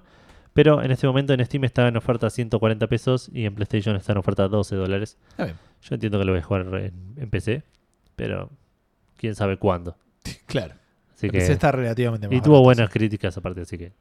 Pero 0.53 0.81
en 0.81 0.93
este 0.93 1.09
momento 1.09 1.33
en 1.33 1.45
Steam 1.45 1.65
está 1.65 1.89
en 1.89 1.97
oferta 1.97 2.31
140 2.31 2.87
pesos 2.87 3.29
y 3.33 3.47
en 3.47 3.55
PlayStation 3.57 3.97
está 3.97 4.13
en 4.13 4.19
oferta 4.19 4.47
12 4.47 4.77
dólares. 4.77 5.19
Yo 5.37 5.95
entiendo 5.97 6.21
que 6.21 6.25
lo 6.25 6.31
voy 6.31 6.41
a 6.41 6.45
jugar 6.45 6.67
en, 6.77 7.15
en 7.17 7.31
PC, 7.31 7.65
pero 8.15 8.51
quién 9.17 9.35
sabe 9.35 9.59
cuándo. 9.59 9.97
Claro. 10.47 10.75
Así 11.13 11.27
El 11.27 11.33
que, 11.33 11.39
PC 11.39 11.53
está 11.55 11.73
relativamente 11.73 12.29
y 12.31 12.41
tuvo 12.41 12.63
buenas 12.63 12.91
críticas 12.91 13.37
aparte, 13.37 13.63
así 13.63 13.77
que 13.77 13.93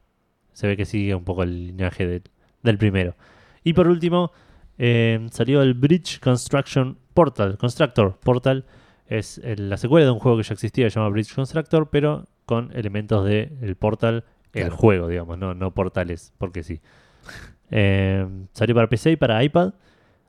se 0.54 0.68
ve 0.68 0.78
que 0.78 0.86
sigue 0.86 1.14
un 1.16 1.24
poco 1.24 1.43
el 1.43 1.68
linaje 1.68 2.08
del, 2.08 2.24
del 2.64 2.78
primero. 2.78 3.16
Y 3.64 3.74
por 3.74 3.88
último, 3.88 4.32
eh, 4.78 5.26
salió 5.32 5.62
el 5.62 5.74
Bridge 5.74 6.20
Construction 6.20 6.97
Portal, 7.14 7.58
Constructor 7.58 8.18
Portal. 8.20 8.66
Es 9.08 9.38
el- 9.39 9.70
la 9.70 9.78
secuela 9.78 10.06
de 10.06 10.12
un 10.12 10.20
juego 10.20 10.38
que 10.38 10.43
ya 10.43 10.54
existía, 10.54 10.89
se 10.89 10.95
llama 10.99 11.10
Bridge 11.10 11.34
Constructor, 11.34 11.89
pero 11.89 12.28
con 12.45 12.72
elementos 12.76 13.26
del 13.26 13.51
el 13.62 13.76
Portal, 13.76 14.24
el 14.54 14.62
Claro. 14.64 14.78
juego, 14.78 15.08
digamos, 15.08 15.38
no, 15.38 15.54
no 15.54 15.72
portales, 15.74 16.34
porque 16.38 16.64
sí. 16.64 16.80
Eh, 17.76 18.28
salió 18.51 18.76
para 18.76 18.88
PC 18.88 19.12
y 19.12 19.16
para 19.16 19.43
iPad 19.43 19.74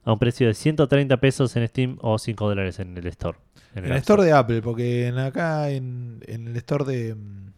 a 0.05 0.13
un 0.13 0.19
precio 0.19 0.47
de 0.47 0.55
130 0.55 1.19
pesos 1.19 1.55
en 1.57 1.69
Steam 1.69 1.99
o 2.01 2.17
5 2.19 2.49
dólares 2.49 2.79
en 2.79 2.97
el 2.97 3.07
Store. 3.09 3.37
En 3.75 3.85
el 3.85 3.93
store 3.99 4.25
de 4.25 4.33
Apple, 4.33 4.63
porque 4.63 5.09
en 5.09 5.19
acá 5.19 5.69
en, 5.71 6.21
en 6.27 6.49
el 6.49 6.57
store 6.57 6.85
de, 6.85 7.15
mm, 7.15 7.53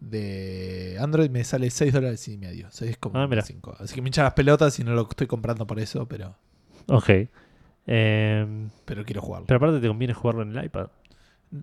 de 0.00 0.96
Android 1.00 1.30
me 1.30 1.42
sale 1.44 1.70
6 1.70 1.92
dólares 1.92 2.26
y 2.28 2.36
medio. 2.38 2.68
6,5. 2.68 3.72
Ah. 3.72 3.76
Así 3.80 3.94
que 3.94 4.02
me 4.02 4.08
hinchan 4.08 4.24
las 4.24 4.34
pelotas 4.34 4.78
y 4.78 4.84
no 4.84 4.92
lo 4.92 5.08
estoy 5.08 5.26
comprando 5.26 5.66
por 5.66 5.78
eso, 5.80 6.06
pero, 6.06 6.36
Ok. 6.88 7.10
Eh, 7.90 8.68
pero 8.84 9.04
quiero 9.04 9.22
jugarlo. 9.22 9.46
pero 9.46 9.56
aparte 9.56 9.80
te 9.80 9.88
conviene 9.88 10.12
jugarlo 10.14 10.42
en 10.42 10.56
el 10.56 10.64
iPad. 10.64 10.88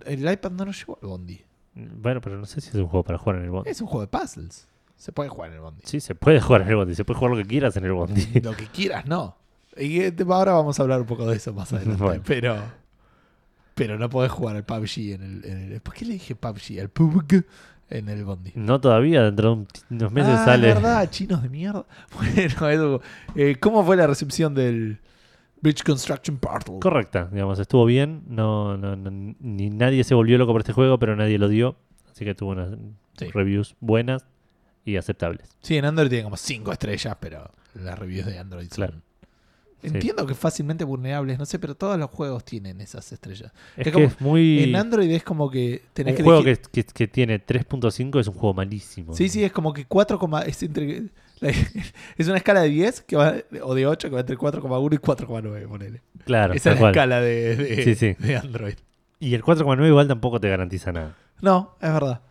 el 0.06 0.30
iPad 0.32 0.52
no 0.52 0.66
lo 0.66 0.72
llevó 0.72 0.98
al 1.02 1.08
Bondi. 1.08 1.42
Bueno, 1.76 2.22
pero 2.22 2.38
no 2.38 2.46
sé 2.46 2.62
si 2.62 2.70
es 2.70 2.76
un 2.76 2.88
juego 2.88 3.04
para 3.04 3.18
jugar 3.18 3.38
en 3.38 3.44
el 3.44 3.50
Bondi. 3.52 3.70
Es 3.70 3.82
un 3.82 3.88
juego 3.88 4.02
de 4.02 4.08
puzzles. 4.08 4.68
Se 4.96 5.12
puede 5.12 5.30
jugar 5.30 5.50
en 5.50 5.56
el 5.58 5.62
Bondi. 5.62 5.82
Sí, 5.86 6.00
se 6.00 6.16
puede 6.16 6.40
jugar 6.42 6.62
en 6.62 6.70
el 6.70 6.76
Bondi. 6.78 6.96
Se 6.96 7.04
puede 7.06 7.20
jugar 7.20 7.36
lo 7.36 7.44
que 7.44 7.48
quieras 7.48 7.76
en 7.78 7.86
el 7.86 7.92
Bondi. 7.92 8.26
Lo 8.42 8.56
que 8.56 8.66
quieras, 8.68 9.06
no. 9.06 9.38
Y 9.78 10.00
eh, 10.02 10.16
ahora 10.30 10.54
vamos 10.54 10.80
a 10.80 10.84
hablar 10.84 11.02
un 11.02 11.06
poco 11.06 11.28
de 11.28 11.36
eso 11.36 11.54
más 11.54 11.72
adelante. 11.74 12.02
Bueno. 12.04 12.24
Pero, 12.26 12.58
pero 13.76 14.00
no 14.00 14.10
podés 14.10 14.32
jugar 14.32 14.56
al 14.56 14.64
PUBG 14.64 15.14
en 15.16 15.22
el, 15.22 15.46
en 15.46 15.74
el- 15.74 15.82
¿Por 15.82 15.94
qué 15.94 16.06
le 16.06 16.14
dije 16.14 16.34
PUBG? 16.36 16.80
Al 16.80 16.90
PUBG 16.90 17.44
en 17.90 18.10
el 18.10 18.24
Bondi. 18.26 18.52
No 18.56 18.80
todavía, 18.82 19.24
dentro 19.24 19.50
de 19.50 19.56
un- 19.56 19.68
unos 19.92 20.12
meses 20.12 20.34
ah, 20.38 20.46
sale. 20.46 20.70
es 20.70 20.76
verdad, 20.76 21.10
chinos 21.10 21.42
de 21.44 21.50
mierda. 21.50 21.86
Bueno, 22.18 22.70
Edu, 22.70 23.02
eh, 23.36 23.56
¿cómo 23.60 23.84
fue 23.86 23.96
la 23.96 24.08
recepción 24.08 24.54
del 24.56 25.00
Bridge 25.62 25.84
Construction 25.84 26.38
Portal? 26.38 26.80
Correcta, 26.80 27.30
digamos, 27.32 27.60
estuvo 27.60 27.86
bien. 27.86 28.24
No, 28.28 28.78
no, 28.78 28.96
no- 28.96 29.36
ni 29.40 29.70
nadie 29.70 30.04
se 30.04 30.16
volvió 30.16 30.38
loco 30.38 30.52
por 30.52 30.62
este 30.62 30.74
juego, 30.74 30.98
pero 31.00 31.16
nadie 31.16 31.38
lo 31.38 31.48
dio. 31.48 31.76
Así 32.12 32.26
que 32.26 32.34
tuvo 32.36 32.52
unas 32.52 32.70
Sí. 33.18 33.28
reviews 33.34 33.76
buenas 33.80 34.26
y 34.84 34.98
aceptables. 34.98 35.50
Sí, 35.62 35.78
en 35.78 35.86
Android 35.86 36.10
tiene 36.10 36.24
como 36.24 36.38
5 36.38 36.72
estrellas, 36.72 37.18
pero 37.20 37.50
las 37.76 37.98
reviews 37.98 38.26
de 38.26 38.40
Android 38.40 38.68
son... 38.68 38.76
Claro. 38.76 38.94
Entiendo 39.84 40.26
que 40.26 40.34
fácilmente 40.34 40.84
vulnerables, 40.84 41.38
no 41.38 41.46
sé, 41.46 41.60
pero 41.60 41.76
todos 41.76 41.98
los 42.00 42.10
juegos 42.10 42.44
tienen 42.44 42.82
esas 42.82 43.12
estrellas. 43.12 43.52
Es, 43.76 43.80
Es 43.80 43.84
que 43.86 43.92
como- 43.92 44.06
es 44.08 44.20
muy. 44.22 44.64
En 44.64 44.76
Android 44.76 45.12
es 45.12 45.24
como 45.24 45.50
que 45.52 45.84
tenés 45.94 46.14
un 46.14 46.18
que 46.18 46.24
juego 46.24 46.42
elegir- 46.42 46.62
que, 46.72 46.84
que- 46.84 46.94
que 46.94 47.08
tiene 47.08 47.40
3.5 47.46 48.20
es 48.20 48.28
un 48.28 48.34
juego 48.34 48.54
malísimo. 48.56 49.14
Sí, 49.14 49.30
sí, 49.30 49.44
es 49.44 49.52
como 49.52 49.74
que 49.74 49.86
4, 49.86 50.20
es, 50.48 50.64
entre, 50.64 51.04
la- 51.40 51.50
es 52.18 52.28
una 52.28 52.38
escala 52.38 52.62
de 52.62 52.70
10 52.70 53.02
que 53.02 53.16
va, 53.16 53.36
o 53.62 53.76
de 53.76 53.86
8 53.86 54.10
que 54.10 54.16
va 54.16 54.22
entre 54.22 54.38
4,1 54.38 54.96
y 54.96 54.98
4,9, 54.98 55.68
ponele. 55.68 56.02
Claro, 56.26 56.54
Esa 56.56 56.72
es 56.72 56.76
la 56.78 56.80
cual. 56.80 56.92
escala 56.92 57.22
de, 57.22 57.56
de- 57.56 57.84
Sí, 57.84 57.94
sí. 57.96 58.14
de 58.18 58.38
Android. 58.38 58.76
Y 59.20 59.36
el 59.36 59.44
4,9 59.44 59.88
igual 59.88 60.08
tampoco 60.08 60.40
te 60.40 60.50
garantiza 60.50 60.92
nada. 60.92 61.16
No, 61.42 61.76
es 61.80 61.94
verdad. 61.94 62.22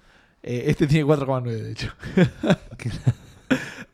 Eh, 0.43 0.65
este 0.67 0.87
tiene 0.89 1.05
4,9 1.07 1.45
de 1.63 1.71
hecho. 1.73 1.93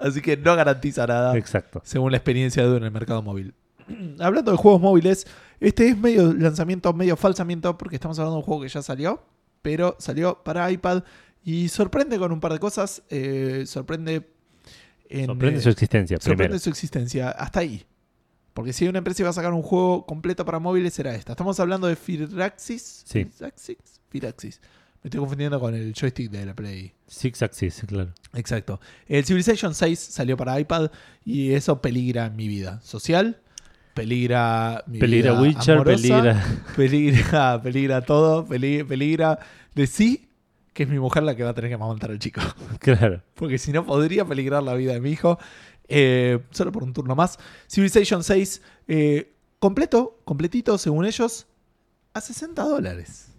Así 0.00 0.20
que 0.22 0.36
no 0.36 0.56
garantiza 0.56 1.06
nada 1.06 1.36
Exacto. 1.36 1.80
según 1.84 2.10
la 2.12 2.16
experiencia 2.18 2.62
de 2.62 2.68
Edu 2.68 2.76
en 2.78 2.84
el 2.84 2.90
mercado 2.90 3.22
móvil. 3.22 3.54
Hablando 4.18 4.50
de 4.50 4.56
juegos 4.56 4.80
móviles, 4.80 5.26
este 5.60 5.88
es 5.88 5.98
medio 5.98 6.32
lanzamiento, 6.32 6.92
medio 6.92 7.16
falsamiento, 7.16 7.76
porque 7.76 7.96
estamos 7.96 8.18
hablando 8.18 8.36
de 8.36 8.38
un 8.38 8.44
juego 8.44 8.62
que 8.62 8.68
ya 8.68 8.82
salió, 8.82 9.22
pero 9.62 9.96
salió 9.98 10.42
para 10.42 10.70
iPad 10.70 11.02
y 11.44 11.68
sorprende 11.68 12.18
con 12.18 12.32
un 12.32 12.40
par 12.40 12.52
de 12.52 12.58
cosas. 12.58 13.02
eh, 13.10 13.64
sorprende 13.66 14.28
en, 15.08 15.26
Sorprende 15.26 15.58
eh, 15.58 15.62
su 15.62 15.70
existencia, 15.70 16.16
sorprende 16.18 16.44
primero. 16.44 16.58
su 16.60 16.70
existencia 16.70 17.30
hasta 17.30 17.60
ahí. 17.60 17.84
Porque 18.54 18.72
si 18.72 18.86
una 18.88 18.98
empresa 18.98 19.22
iba 19.22 19.30
a 19.30 19.32
sacar 19.32 19.52
un 19.52 19.62
juego 19.62 20.06
completo 20.06 20.44
para 20.44 20.58
móviles, 20.58 20.98
era 20.98 21.14
esta. 21.14 21.32
Estamos 21.32 21.58
hablando 21.60 21.86
de 21.86 21.96
Firaxis. 21.96 23.04
Sí. 23.06 23.24
Firaxis. 23.24 23.76
Firaxis. 24.08 24.60
Me 25.02 25.08
estoy 25.08 25.18
confundiendo 25.20 25.58
con 25.58 25.74
el 25.74 25.94
joystick 25.94 26.30
de 26.30 26.44
la 26.46 26.54
Play. 26.54 26.92
Six 27.06 27.42
Axis, 27.42 27.82
claro. 27.86 28.12
Exacto. 28.34 28.80
El 29.08 29.24
Civilization 29.24 29.74
6 29.74 29.98
salió 29.98 30.36
para 30.36 30.60
iPad 30.60 30.90
y 31.24 31.52
eso 31.52 31.80
peligra 31.80 32.28
mi 32.30 32.48
vida 32.48 32.80
social, 32.82 33.40
peligra 33.94 34.84
mi 34.86 34.98
Peligra 34.98 35.32
vida 35.32 35.42
Witcher, 35.42 35.74
amorosa, 35.76 35.96
peligra. 36.02 36.44
peligra, 36.76 37.62
peligra 37.62 38.00
todo, 38.04 38.46
peli- 38.46 38.84
peligra 38.84 39.38
de 39.74 39.86
sí, 39.86 40.28
que 40.72 40.84
es 40.84 40.88
mi 40.88 40.98
mujer 40.98 41.22
la 41.22 41.34
que 41.34 41.44
va 41.44 41.50
a 41.50 41.54
tener 41.54 41.70
que 41.70 41.74
amamantar 41.74 42.10
al 42.10 42.18
chico. 42.18 42.40
Claro. 42.78 43.22
Porque 43.34 43.58
si 43.58 43.72
no 43.72 43.84
podría 43.84 44.24
peligrar 44.24 44.62
la 44.62 44.74
vida 44.74 44.92
de 44.92 45.00
mi 45.00 45.10
hijo. 45.10 45.38
eh, 45.88 46.38
solo 46.50 46.70
por 46.72 46.82
un 46.84 46.92
turno 46.92 47.16
más. 47.16 47.38
Civilization 47.68 48.22
6, 48.22 48.62
eh, 48.88 49.32
completo, 49.58 50.20
completito, 50.24 50.78
según 50.78 51.04
ellos, 51.06 51.46
a 52.14 52.20
60 52.20 52.62
dólares. 52.62 53.29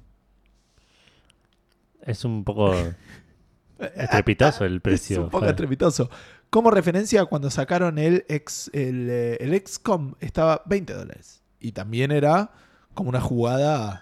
Es 2.06 2.26
un 2.26 2.43
poco 2.43 2.74
estrepitoso 3.95 4.66
el 4.66 4.82
precio. 4.82 5.18
Es 5.18 5.24
un 5.24 5.30
poco 5.30 5.45
estrepitoso. 5.45 6.10
Como 6.49 6.70
referencia, 6.72 7.26
cuando 7.26 7.49
sacaron 7.49 7.97
el, 7.97 8.26
ex, 8.28 8.70
el, 8.74 9.08
eh, 9.10 9.38
el 9.39 9.60
XCOM 9.66 10.16
estaba 10.20 10.62
20 10.66 10.93
dólares. 10.93 11.41
Y 11.60 11.72
también 11.72 12.12
era 12.12 12.52
como 12.93 13.10
una 13.10 13.22
jugada 13.22 14.02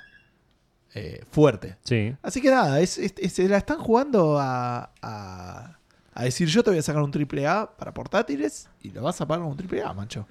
eh, 0.95 1.23
fuerte. 1.29 1.77
Sí. 1.83 2.15
Así 2.23 2.41
que 2.41 2.49
nada, 2.49 2.79
es, 2.79 2.97
es- 2.97 3.13
es- 3.17 3.33
se 3.33 3.47
la 3.47 3.57
están 3.57 3.77
jugando 3.77 4.39
a, 4.39 4.91
a, 5.01 5.77
a 6.13 6.23
decir 6.23 6.47
yo 6.47 6.63
te 6.63 6.71
voy 6.71 6.79
a 6.79 6.81
sacar 6.81 7.03
un 7.03 7.11
triple 7.11 7.45
A 7.45 7.69
para 7.77 7.93
portátiles 7.93 8.67
y 8.81 8.89
lo 8.91 9.03
vas 9.03 9.21
a 9.21 9.27
pagar 9.27 9.41
con 9.43 9.51
un 9.51 9.57
triple 9.57 9.83
A, 9.83 9.93
mancho. 9.93 10.25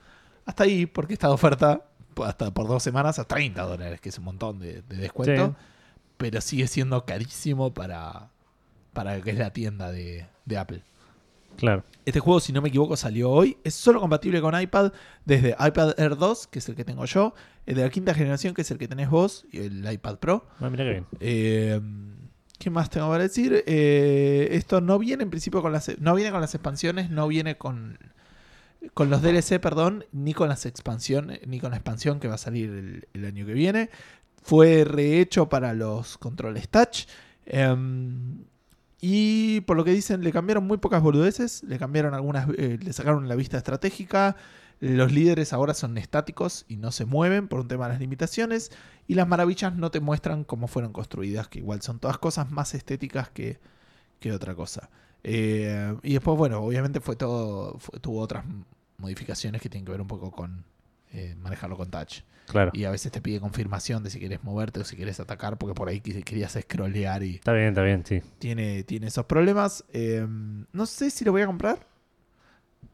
Hasta 0.45 0.65
ahí, 0.65 0.87
porque 0.87 1.13
esta 1.13 1.31
oferta, 1.31 1.83
hasta 2.25 2.51
por 2.53 2.67
dos 2.67 2.83
semanas, 2.83 3.19
a 3.21 3.25
30 3.25 3.63
dólares, 3.63 4.01
que 4.01 4.09
es 4.09 4.19
un 4.19 4.25
montón 4.25 4.59
de, 4.59 4.83
de 4.83 4.97
descuento. 4.97 5.47
Sí. 5.57 5.65
Pero 6.19 6.41
sigue 6.41 6.67
siendo 6.67 7.07
carísimo 7.07 7.73
para, 7.73 8.31
para 8.93 9.17
lo 9.17 9.25
que 9.25 9.31
es 9.31 9.39
la 9.39 9.53
tienda 9.53 9.91
de, 9.91 10.27
de 10.45 10.59
Apple. 10.59 10.83
Claro. 11.57 11.83
Este 12.05 12.21
juego, 12.21 12.39
si 12.39 12.53
no 12.53 12.63
me 12.63 12.69
equivoco, 12.69 12.97
salió 12.97 13.31
hoy. 13.31 13.59
Es 13.65 13.75
solo 13.75 14.01
compatible 14.01 14.41
con 14.41 14.59
iPad 14.59 14.93
desde 15.25 15.57
iPad 15.59 15.99
Air 15.99 16.17
2, 16.17 16.47
que 16.47 16.61
es 16.61 16.69
el 16.69 16.77
que 16.77 16.85
tengo 16.85 17.05
yo, 17.05 17.35
el 17.67 17.75
de 17.75 17.83
la 17.83 17.91
quinta 17.91 18.15
generación, 18.15 18.55
que 18.55 18.63
es 18.63 18.71
el 18.71 18.79
que 18.79 18.87
tenés 18.87 19.11
vos, 19.11 19.45
y 19.51 19.59
el 19.59 19.91
iPad 19.91 20.19
Pro. 20.19 20.47
Ah, 20.61 20.71
mira 20.71 20.85
qué 20.85 20.91
bien. 20.91 21.07
Eh, 21.19 21.81
¿Qué 22.59 22.71
más 22.71 22.91
tengo 22.91 23.09
para 23.09 23.23
decir? 23.23 23.65
Eh, 23.67 24.49
esto 24.53 24.81
no 24.81 24.99
viene 24.99 25.23
en 25.23 25.31
principio 25.31 25.63
con 25.63 25.73
las 25.73 25.97
no 25.99 26.15
viene 26.15 26.33
con 26.33 26.41
las 26.41 26.55
expansiones, 26.55 27.11
no 27.11 27.29
viene 27.29 27.57
con 27.57 27.99
con 28.95 29.11
los 29.11 29.23
DLC, 29.23 29.61
perdón, 29.61 30.05
ni 30.13 30.35
con 30.35 30.49
las 30.49 30.65
expansiones, 30.65 31.41
ni 31.47 31.61
con 31.61 31.71
la 31.71 31.77
expansión 31.77 32.21
que 32.21 32.29
va 32.29 32.35
a 32.35 32.39
salir 32.39 32.71
el, 32.71 33.09
el 33.13 33.25
año 33.25 33.47
que 33.47 33.53
viene. 33.53 33.91
Fue 34.43 34.85
rehecho 34.85 35.49
para 35.49 35.75
los 35.75 36.19
controles 36.19 36.69
touch. 36.69 37.07
Em, 37.47 38.45
y 39.01 39.61
por 39.63 39.77
lo 39.77 39.85
que 39.85 39.93
dicen, 39.93 40.23
le 40.23 40.33
cambiaron 40.33 40.67
muy 40.67 40.79
pocas 40.79 41.03
boludeces. 41.03 41.63
Le 41.65 41.79
cambiaron 41.79 42.15
algunas. 42.15 42.49
eh, 42.57 42.79
le 42.81 42.93
sacaron 42.93 43.29
la 43.29 43.37
vista 43.37 43.57
estratégica. 43.57 44.37
Los 44.81 45.13
líderes 45.13 45.53
ahora 45.53 45.75
son 45.75 45.99
estáticos 45.99 46.65
y 46.69 46.77
no 46.77 46.93
se 46.93 47.05
mueven 47.05 47.49
por 47.49 47.61
un 47.61 47.69
tema 47.69 47.87
de 47.87 47.93
las 47.95 48.01
limitaciones. 48.01 48.71
Y 49.09 49.15
las 49.15 49.27
maravillas 49.29 49.75
no 49.75 49.91
te 49.91 50.01
muestran 50.01 50.45
cómo 50.45 50.69
fueron 50.69 50.93
construidas, 50.93 51.49
que 51.49 51.59
igual 51.59 51.83
son 51.83 51.99
todas 51.99 52.19
cosas 52.19 52.51
más 52.51 52.75
estéticas 52.75 53.31
que, 53.31 53.59
que 54.21 54.33
otra 54.33 54.55
cosa. 54.55 54.91
Eh, 55.25 55.97
y 56.03 56.15
después, 56.15 56.37
bueno, 56.39 56.61
obviamente 56.61 57.01
fue 57.01 57.17
todo. 57.17 57.79
tuvo 58.01 58.21
otras 58.21 58.45
modificaciones 58.99 59.63
que 59.63 59.69
tienen 59.69 59.85
que 59.85 59.93
ver 59.93 60.01
un 60.01 60.09
poco 60.09 60.31
con 60.31 60.65
eh, 61.13 61.35
manejarlo 61.39 61.77
con 61.77 61.91
touch. 61.91 62.21
Claro. 62.47 62.71
Y 62.73 62.85
a 62.85 62.91
veces 62.91 63.13
te 63.13 63.21
pide 63.21 63.41
confirmación 63.41 64.03
de 64.03 64.09
si 64.11 64.19
quieres 64.19 64.43
moverte 64.43 64.81
o 64.81 64.85
si 64.85 64.97
quieres 64.97 65.21
atacar, 65.21 65.59
porque 65.59 65.75
por 65.75 65.89
ahí 65.89 66.01
querías 66.01 66.57
scrollear 66.59 67.23
y 67.23 67.35
Está 67.37 67.53
bien, 67.53 67.69
está 67.69 67.83
bien, 67.83 68.05
sí. 68.07 68.23
tiene, 68.39 68.83
tiene 68.85 69.09
esos 69.09 69.27
problemas. 69.27 69.85
Eh, 69.93 70.27
no 70.73 70.87
sé 70.87 71.11
si 71.11 71.25
lo 71.27 71.33
voy 71.33 71.43
a 71.43 71.47
comprar. 71.47 71.79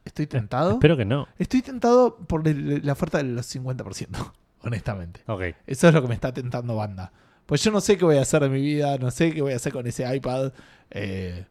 Estoy 0.05 0.27
tentado. 0.27 0.73
Espero 0.73 0.97
que 0.97 1.05
no. 1.05 1.29
Estoy 1.39 1.63
tentado 1.63 2.17
por 2.19 2.47
el- 2.49 2.85
la 2.85 2.93
oferta 2.93 3.19
de 3.19 3.25
los 3.25 3.47
50%, 3.47 4.35
honestamente. 4.63 5.21
Ok. 5.27 5.43
Eso 5.67 5.89
es 5.89 5.95
lo 5.95 6.03
que 6.03 6.09
me 6.09 6.15
está 6.15 6.33
tentando 6.33 6.77
banda. 6.77 7.13
Pues 7.47 7.63
yo 7.63 7.71
no 7.71 7.81
sé 7.81 7.97
qué 7.97 8.05
voy 8.05 8.17
a 8.17 8.23
hacer 8.23 8.43
de 8.43 8.49
mi 8.49 8.61
vida, 8.61 8.99
no 8.99 9.11
sé 9.11 9.33
qué 9.33 9.41
voy 9.43 9.53
a 9.53 9.57
hacer 9.57 9.73
con 9.73 9.87
ese 9.87 10.15
iPad. 10.17 10.53
eh, 10.91 11.47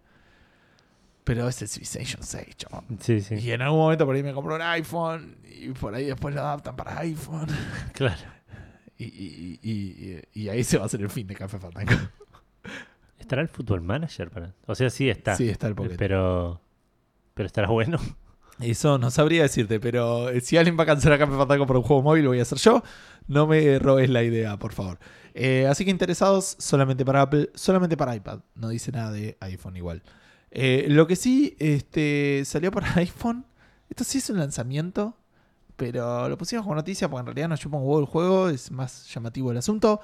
pero 1.24 1.48
es 1.48 1.62
el 1.62 1.68
Civilization 1.68 2.22
6, 2.24 2.58
chabón. 2.58 2.86
Sí, 3.00 3.22
sí. 3.22 3.36
Y 3.36 3.52
en 3.52 3.62
algún 3.62 3.80
momento 3.80 4.06
por 4.06 4.16
ahí 4.16 4.24
me 4.24 4.34
compro 4.34 4.56
un 4.56 4.62
iPhone 4.62 5.38
y 5.46 5.70
por 5.70 5.94
ahí 5.96 6.06
después 6.06 6.34
lo 6.36 6.42
adaptan 6.42 6.76
para 6.76 7.00
iPhone. 7.00 7.48
Claro. 7.94 8.22
Y, 8.98 9.06
y- 9.06 9.60
y- 9.62 9.72
y- 10.34 10.44
y 10.44 10.50
ahí 10.50 10.64
se 10.64 10.78
va 10.78 10.84
a 10.84 10.86
hacer 10.88 11.02
el 11.02 11.10
fin 11.10 11.26
de 11.28 11.36
Café 11.36 11.58
Fandango. 11.60 11.92
¿Estará 13.20 13.42
el 13.42 13.48
Football 13.48 13.82
Manager? 13.82 14.30
Para... 14.30 14.54
O 14.66 14.76
sea, 14.76 14.90
sí 14.90 15.10
está. 15.10 15.36
Sí, 15.36 15.50
está 15.50 15.68
el 15.68 15.76
Pocket. 15.76 15.96
Pero. 15.98 16.62
Pero 17.34 17.48
estará 17.48 17.70
bueno. 17.70 17.98
Eso 18.60 19.00
no 19.00 19.10
sabría 19.10 19.42
decirte, 19.42 19.80
pero 19.80 20.30
eh, 20.30 20.40
si 20.40 20.58
alguien 20.58 20.78
va 20.78 20.84
a 20.84 20.86
cancelar 20.86 21.18
Café 21.18 21.36
Fandango 21.36 21.66
por 21.66 21.76
un 21.78 21.82
juego 21.84 22.04
móvil, 22.04 22.24
lo 22.26 22.30
voy 22.30 22.40
a 22.40 22.44
hacer 22.44 22.60
yo. 22.60 22.84
No 23.28 23.48
me 23.48 23.80
robes 23.80 24.10
la 24.12 24.22
idea, 24.24 24.58
por 24.58 24.74
favor. 24.74 25.00
Eh, 25.34 25.66
así 25.68 25.84
que 25.86 25.92
interesados 25.92 26.56
solamente 26.60 27.04
para 27.04 27.22
Apple, 27.24 27.50
solamente 27.56 27.98
para 27.98 28.16
iPad. 28.16 28.42
No 28.54 28.70
dice 28.70 28.92
nada 28.92 29.12
de 29.12 29.38
iPhone 29.40 29.76
igual. 29.76 30.04
Eh, 30.56 30.86
lo 30.88 31.08
que 31.08 31.16
sí 31.16 31.56
este, 31.60 32.44
salió 32.46 32.72
para 32.72 32.94
iPhone, 32.96 33.46
esto 33.90 34.04
sí 34.04 34.20
es 34.20 34.30
un 34.30 34.38
lanzamiento, 34.38 35.18
pero 35.76 36.30
lo 36.30 36.38
pusimos 36.38 36.64
como 36.64 36.76
noticia 36.76 37.10
porque 37.10 37.22
en 37.22 37.26
realidad 37.26 37.50
nos 37.50 37.60
chupa 37.60 37.78
un 37.78 37.84
huevo 37.84 38.00
el 38.00 38.06
juego, 38.06 38.50
es 38.50 38.70
más 38.72 39.12
llamativo 39.14 39.52
el 39.52 39.58
asunto. 39.58 40.00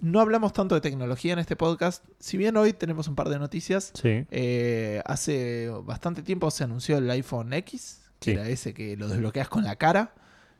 No 0.00 0.20
hablamos 0.20 0.52
tanto 0.52 0.74
de 0.74 0.80
tecnología 0.80 1.32
en 1.32 1.38
este 1.38 1.56
podcast, 1.56 2.04
si 2.18 2.36
bien 2.36 2.56
hoy 2.56 2.72
tenemos 2.74 3.08
un 3.08 3.14
par 3.14 3.28
de 3.30 3.38
noticias. 3.38 3.90
Sí. 3.94 4.26
Eh, 4.30 5.02
hace 5.06 5.68
bastante 5.84 6.22
tiempo 6.22 6.50
se 6.50 6.64
anunció 6.64 6.98
el 6.98 7.10
iPhone 7.10 7.52
X, 7.54 8.02
que 8.20 8.30
Sí. 8.32 8.36
era 8.36 8.48
ese 8.48 8.72
que 8.74 8.96
lo 8.96 9.08
desbloqueas 9.08 9.48
con 9.48 9.64
la 9.64 9.76
cara, 9.76 10.14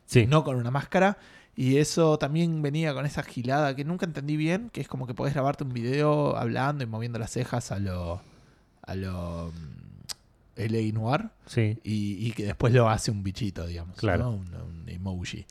Sí. 0.05 0.25
no 0.27 0.43
con 0.43 0.55
una 0.57 0.71
máscara. 0.71 1.17
Y 1.55 1.77
eso 1.77 2.19
también 2.19 2.61
venía 2.61 2.93
con 2.93 3.05
esa 3.05 3.23
gilada 3.23 3.75
que 3.75 3.85
nunca 3.85 4.05
entendí 4.05 4.35
bien, 4.35 4.69
que 4.71 4.81
es 4.81 4.87
como 4.87 5.07
que 5.07 5.13
podés 5.13 5.33
grabarte 5.33 5.63
un 5.63 5.73
video 5.73 6.35
hablando 6.35 6.83
y 6.83 6.87
moviendo 6.87 7.17
las 7.17 7.31
cejas 7.31 7.71
a 7.71 7.79
lo, 7.79 8.21
a 8.87 8.95
lo 8.95 9.51
mm, 9.51 10.61
LA 10.61 10.93
Noir 10.93 11.29
Sí. 11.45 11.77
y, 11.83 12.27
y 12.27 12.31
que 12.31 12.45
después 12.45 12.73
lo 12.73 12.89
hace 12.89 13.11
un 13.11 13.23
bichito, 13.23 13.65
digamos, 13.65 13.97
Claro. 13.97 14.23
¿no? 14.25 14.31
un, 14.31 14.55
un 14.55 14.89
emoji. 14.89 15.45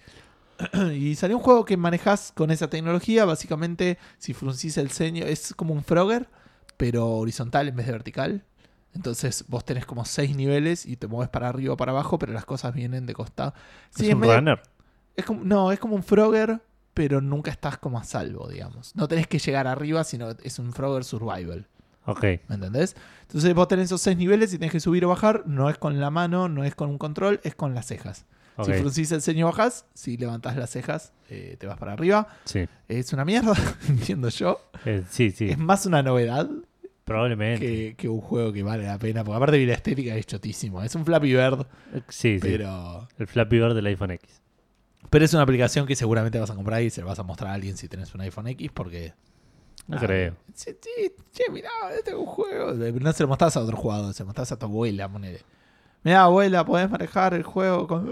y 0.97 1.15
salió 1.17 1.37
un 1.37 1.43
juego 1.43 1.65
que 1.65 1.77
manejas 1.77 2.33
con 2.35 2.51
esa 2.51 2.71
tecnología, 2.71 3.25
básicamente 3.25 3.99
si 4.19 4.35
fruncís 4.35 4.77
el 4.79 4.91
ceño, 4.91 5.25
es 5.27 5.53
como 5.55 5.75
un 5.75 5.83
Frogger, 5.83 6.29
pero 6.77 7.09
horizontal 7.09 7.69
en 7.69 7.77
vez 7.77 7.87
de 7.87 7.93
vertical. 7.93 8.45
Entonces 8.95 9.45
vos 9.49 9.65
tenés 9.65 9.85
como 9.87 10.05
seis 10.05 10.37
niveles 10.37 10.87
y 10.87 10.97
te 10.97 11.09
mueves 11.09 11.29
para 11.29 11.49
arriba 11.49 11.75
o 11.75 11.77
para 11.77 11.91
abajo, 11.91 12.19
pero 12.19 12.33
las 12.33 12.45
cosas 12.45 12.73
vienen 12.73 13.07
de 13.07 13.15
costado. 13.15 13.53
Sí, 13.91 14.07
es 14.09 14.15
un 14.15 14.21
medio- 14.21 14.37
runner. 14.37 14.63
es 15.17 15.25
como, 15.25 15.43
no, 15.45 15.73
es 15.73 15.81
como 15.81 15.97
un 15.97 16.05
Frogger, 16.05 16.61
pero 16.95 17.21
nunca 17.21 17.51
estás 17.51 17.77
como 17.79 17.99
a 17.99 18.05
salvo, 18.05 18.49
digamos. 18.49 18.95
No 18.95 19.09
tenés 19.09 19.27
que 19.27 19.41
llegar 19.41 19.67
arriba, 19.67 20.05
sino 20.05 20.31
es 20.31 20.61
un 20.61 20.73
Frogger 20.73 21.03
Survival. 21.03 21.67
Ok. 22.07 22.23
¿Me 22.49 22.55
entendés? 22.57 22.97
Entonces 23.23 23.55
vos 23.55 23.67
tenés 23.69 23.87
esos 23.87 24.01
seis 24.01 24.17
niveles 24.17 24.53
y 24.53 24.59
tenés 24.59 24.73
que 24.73 24.81
subir 24.81 25.05
o 25.05 25.09
bajar. 25.09 25.45
No 25.47 25.71
es 25.71 25.79
con 25.79 26.01
la 26.01 26.11
mano, 26.11 26.49
no 26.49 26.65
es 26.65 26.75
con 26.75 26.91
un 26.91 26.99
control, 26.99 27.41
es 27.45 27.55
con 27.55 27.75
las 27.75 27.87
cejas. 27.87 28.27
Si 28.65 28.73
fruncís 28.73 29.11
el 29.11 29.21
ceño 29.21 29.47
bajás, 29.47 29.85
si 29.95 30.17
levantás 30.17 30.57
las 30.57 30.71
cejas, 30.71 31.13
eh, 31.29 31.57
te 31.59 31.67
vas 31.67 31.77
para 31.77 31.93
arriba. 31.93 32.29
Sí. 32.45 32.69
Es 32.87 33.13
una 33.13 33.25
mierda, 33.25 33.53
entiendo 33.89 34.29
yo. 34.29 34.61
Eh, 34.85 35.03
sí, 35.11 35.33
sí. 35.33 35.49
Es 35.49 35.59
más 35.59 35.87
una 35.87 36.05
novedad 36.05 36.49
Probablemente. 37.05 37.67
que, 37.67 37.95
que 37.97 38.09
un 38.09 38.21
juego 38.21 38.53
que 38.53 38.63
vale 38.63 38.85
la 38.85 38.97
pena. 38.99 39.25
Porque 39.25 39.37
aparte 39.39 39.59
vi 39.59 39.67
la 39.67 39.75
estética 39.75 40.15
es 40.15 40.27
chotísimo. 40.27 40.83
Es 40.85 40.95
un 40.95 41.05
Flappy 41.05 41.33
Bird, 41.33 41.67
Eh, 41.95 42.03
sí. 42.09 42.39
pero, 42.41 43.09
El 43.19 43.27
Flappy 43.27 43.57
Bird 43.59 43.75
del 43.75 43.87
iPhone 43.87 44.13
X. 44.13 44.41
pero 45.11 45.25
es 45.25 45.35
una 45.35 45.43
aplicación 45.43 45.85
que 45.87 45.97
seguramente 45.97 46.39
vas 46.39 46.51
a 46.51 46.55
comprar 46.55 46.81
y 46.83 46.91
se 46.91 47.01
la 47.01 47.09
vas 47.09 47.19
a 47.19 47.25
mostrar 47.25 47.51
a 47.51 47.55
alguien 47.55 47.77
si 47.77 47.89
tenés 47.89 48.15
un 48.15 48.21
iPhone 48.21 48.47
X 48.49 48.71
porque... 48.73 49.15
No 49.87 49.99
creo. 49.99 50.35
Sí, 50.55 50.71
che, 51.33 51.51
mirá, 51.51 51.69
este 51.97 52.11
es 52.11 52.17
un 52.17 52.27
juego. 52.27 52.73
No 52.73 53.13
se 53.13 53.23
lo 53.23 53.29
mostrás 53.29 53.57
a 53.57 53.61
otro 53.61 53.77
jugador, 53.77 54.15
se 54.15 54.23
lo 54.23 54.27
mostrás 54.29 54.51
a 54.53 54.59
tu 54.59 54.67
abuela, 54.67 55.09
ponele. 55.09 55.41
Mirá, 56.03 56.23
abuela, 56.25 56.65
podés 56.65 56.91
manejar 56.91 57.35
el 57.35 57.43
juego 57.43 57.87
con... 57.87 58.11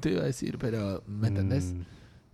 Te 0.00 0.10
iba 0.10 0.22
a 0.22 0.26
decir, 0.26 0.58
pero 0.58 1.02
¿me 1.06 1.28
entendés? 1.28 1.72
Mm, 1.74 1.82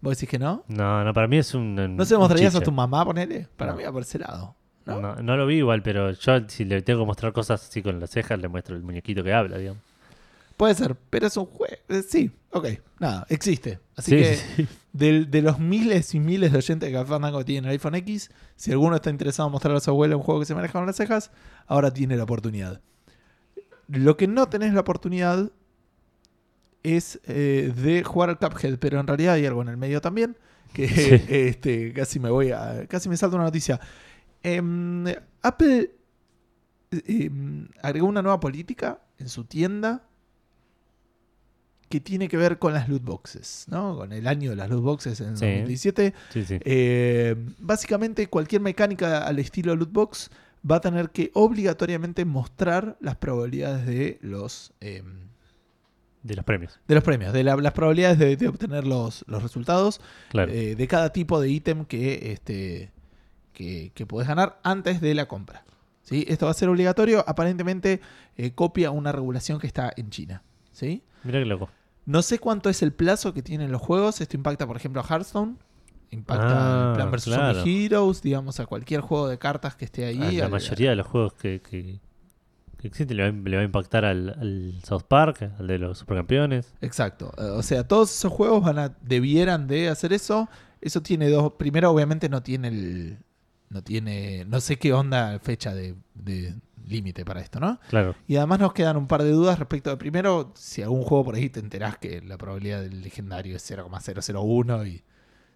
¿Vos 0.01 0.17
decís 0.17 0.29
que 0.29 0.39
no? 0.39 0.65
No, 0.69 1.05
no, 1.05 1.13
para 1.13 1.29
mí 1.29 1.37
es 1.37 1.55
un. 1.55 1.97
¿No 1.97 2.05
se 2.07 2.15
lo 2.15 2.21
mostrarías 2.21 2.55
a 2.55 2.61
tu 2.61 2.73
mamá, 2.73 3.05
ponele? 3.05 3.47
Para 3.57 3.73
No. 3.73 3.77
mí 3.79 3.85
va 3.85 3.93
por 3.93 4.03
ese 4.03 4.19
lado. 4.19 4.57
¿no? 4.87 5.01
No, 5.01 5.15
no 5.17 5.37
lo 5.37 5.47
vi 5.47 5.57
igual, 5.57 5.83
pero 5.83 6.11
yo 6.13 6.33
si 6.49 6.65
le 6.65 6.81
tengo 6.83 7.01
que 7.01 7.07
mostrar 7.07 7.33
cosas 7.33 7.63
así 7.69 7.83
con 7.83 8.01
las 8.01 8.11
cejas, 8.11 8.41
le 8.41 8.49
muestro 8.49 8.75
el 8.75 8.83
muñequito 8.83 9.23
que 9.23 9.33
habla, 9.33 9.59
digamos. 9.59 9.83
Puede 10.57 10.75
ser, 10.75 10.97
pero 11.11 11.27
es 11.27 11.37
un 11.37 11.47
juego. 11.47 11.75
Sí, 12.09 12.31
ok, 12.51 12.69
nada, 13.01 13.27
existe. 13.29 13.81
Así 13.97 14.11
Sí, 14.13 14.17
que 14.17 14.37
sí, 14.37 14.69
del- 14.93 15.31
de, 15.31 15.43
los 15.43 15.59
miles 15.59 16.15
y 16.15 16.21
miles 16.21 16.53
de 16.53 16.59
oyentes 16.59 16.89
de 16.89 16.93
Café 16.95 17.09
Fandango 17.11 17.39
que 17.39 17.45
tienen 17.45 17.65
el 17.65 17.73
iPhone 17.73 17.95
X, 17.97 18.31
si 18.57 18.71
alguno 18.73 18.97
está 18.97 19.11
interesado 19.11 19.49
en 19.49 19.53
mostrar 19.53 19.75
a 19.77 19.81
su 19.81 19.91
abuela 19.91 20.17
un 20.17 20.23
juego 20.23 20.41
que 20.41 20.47
se 20.47 20.55
maneja 20.55 20.73
con 20.75 20.87
las 20.87 20.97
cejas, 20.97 21.31
ahora 21.67 21.93
tiene 21.93 22.17
la 22.17 22.25
oportunidad. 22.25 22.81
Lo 23.89 24.17
que 24.17 24.27
no 24.29 24.49
tenés 24.49 24.73
la 24.75 24.81
oportunidad 24.81 25.51
es 26.83 27.21
eh, 27.27 27.73
de 27.77 28.03
jugar 28.03 28.31
al 28.31 28.39
Cuphead, 28.39 28.79
pero 28.79 28.99
en 29.01 29.07
realidad 29.07 29.35
hay 29.35 29.47
algo 29.47 29.63
en 29.63 29.69
el 29.69 29.77
medio 29.77 30.01
también 30.01 30.37
que 30.73 30.89
Sí. 30.89 31.11
este, 31.29 31.93
casi 31.93 32.19
me 32.19 32.31
voy 32.31 32.51
a, 32.51 32.87
casi 32.89 33.09
me 33.09 33.17
salta 33.17 33.37
una 33.37 33.45
noticia. 33.45 33.79
Em, 34.43 35.05
Apple 35.43 35.91
em, 36.91 37.69
agregó 37.83 38.07
una 38.07 38.23
nueva 38.23 38.41
política 38.41 39.01
en 39.19 39.29
su 39.29 39.45
tienda 39.45 40.05
que 41.93 42.01
tiene 42.01 42.27
que 42.29 42.39
ver 42.39 42.59
con 42.59 42.73
las 42.73 42.89
loot 42.89 43.03
boxes, 43.05 43.67
¿no? 43.69 43.95
Con 43.97 44.13
el 44.15 44.27
año 44.27 44.49
de 44.49 44.57
las 44.57 44.71
loot 44.71 44.83
boxes 44.83 45.21
en 45.21 45.37
Sí. 45.37 45.45
2017. 45.45 46.15
Sí, 46.31 46.45
sí. 46.47 46.59
Eh, 46.65 47.37
básicamente 47.59 48.27
cualquier 48.29 48.63
mecánica 48.63 49.27
al 49.27 49.39
estilo 49.39 49.77
loot 49.77 49.93
box 49.93 50.31
va 50.69 50.77
a 50.77 50.81
tener 50.81 51.11
que 51.11 51.31
obligatoriamente 51.35 52.25
mostrar 52.25 52.97
las 53.01 53.17
probabilidades 53.17 53.85
de 53.85 54.19
los 54.23 54.73
em, 54.81 55.29
De 56.23 56.35
los 56.35 56.45
premios. 56.47 56.81
de 56.89 56.95
los 56.95 57.05
premios, 57.05 57.33
de 57.35 57.45
la- 57.45 57.57
las 57.57 57.73
probabilidades 57.75 58.19
de, 58.19 58.37
de 58.39 58.49
obtener 58.49 58.87
los, 58.87 59.23
los 59.27 59.43
resultados 59.43 60.01
Claro. 60.31 60.51
eh, 60.51 60.75
de 60.75 60.89
cada 60.89 61.13
tipo 61.13 61.41
de 61.43 61.51
ítem 61.51 61.85
que, 61.85 62.33
este, 62.33 62.91
que, 63.53 63.93
que 63.95 64.07
podés 64.07 64.29
ganar 64.29 64.59
antes 64.63 65.03
de 65.03 65.15
la 65.15 65.27
compra. 65.29 65.65
¿sí? 66.03 66.25
Esto 66.27 66.47
va 66.47 66.53
a 66.53 66.55
ser 66.55 66.71
obligatorio. 66.71 67.23
Aparentemente 67.27 68.01
eh, 68.39 68.53
copia 68.53 68.91
una 68.93 69.13
regulación 69.13 69.59
que 69.61 69.67
está 69.67 69.93
en 69.97 70.09
China. 70.09 70.43
¿sí? 70.73 71.03
Mira 71.25 71.39
qué 71.39 71.45
loco. 71.45 71.69
No 72.05 72.23
sé 72.23 72.39
cuánto 72.39 72.69
es 72.69 72.83
el 72.83 72.93
plazo 72.93 73.33
que 73.35 73.43
tienen 73.43 73.71
los 73.73 73.81
juegos. 73.81 74.21
Esto 74.21 74.37
impacta, 74.37 74.67
por 74.67 74.77
ejemplo, 74.77 75.01
a 75.01 75.05
Hearthstone. 75.05 75.57
Impacta 76.11 76.47
Ah, 76.51 76.89
al 76.91 76.95
Plan 76.97 77.11
vs. 77.11 77.25
claro. 77.25 77.63
Heroes, 77.65 78.21
digamos, 78.23 78.61
a 78.61 78.67
cualquier 78.67 79.01
juego 79.01 79.29
de 79.29 79.39
cartas 79.39 79.77
que 79.77 79.85
esté 79.85 80.05
ahí. 80.05 80.37
A 80.37 80.41
la 80.41 80.45
al- 80.47 80.51
mayoría 80.51 80.91
de 80.91 80.97
los 80.97 81.07
juegos 81.07 81.33
que, 81.35 81.63
que, 81.63 82.01
que 82.77 82.89
existen 82.89 83.17
le 83.17 83.23
va, 83.23 83.29
a- 83.31 83.49
le 83.49 83.57
va 83.57 83.63
a 83.63 83.65
impactar 83.65 84.05
al, 84.05 84.29
al 84.31 84.81
South 84.85 85.05
Park, 85.09 85.51
al 85.59 85.67
de 85.67 85.79
los 85.79 85.99
supercampeones. 85.99 86.75
Exacto. 86.83 87.33
Eh, 87.39 87.43
O 87.45 87.63
sea, 87.63 87.87
todos 87.89 88.11
esos 88.15 88.33
juegos 88.33 88.63
van 88.65 88.79
a, 88.79 88.97
debieran 89.01 89.67
de 89.69 89.89
hacer 89.89 90.13
eso. 90.13 90.49
Eso 90.81 91.01
tiene 91.03 91.31
dos. 91.31 91.53
Primero, 91.55 91.91
obviamente, 91.91 92.29
no 92.29 92.43
tiene 92.43 92.69
el, 92.69 93.19
no 93.71 93.83
tiene, 93.83 94.45
no 94.47 94.61
sé 94.61 94.77
qué 94.79 94.93
onda 94.93 95.39
fecha 95.39 95.73
de, 95.75 95.95
de 96.15 96.55
límite 96.87 97.25
para 97.25 97.41
esto, 97.41 97.61
¿no? 97.61 97.79
Claro. 97.89 98.15
Y 98.27 98.37
además 98.37 98.59
nos 98.61 98.73
quedan 98.73 98.97
un 98.97 99.07
par 99.07 99.23
de 99.23 99.31
dudas 99.31 99.59
respecto 99.59 99.91
de 99.91 99.97
primero, 99.97 100.53
si 100.55 100.83
algún 100.83 101.03
juego 101.05 101.25
por 101.25 101.35
ahí 101.35 101.49
te 101.51 101.61
enterás 101.61 101.99
que 101.99 102.21
la 102.23 102.37
probabilidad 102.39 102.81
del 102.83 103.03
legendario 103.03 103.57
es 103.57 103.63
0,001 103.63 104.87
y 104.87 105.03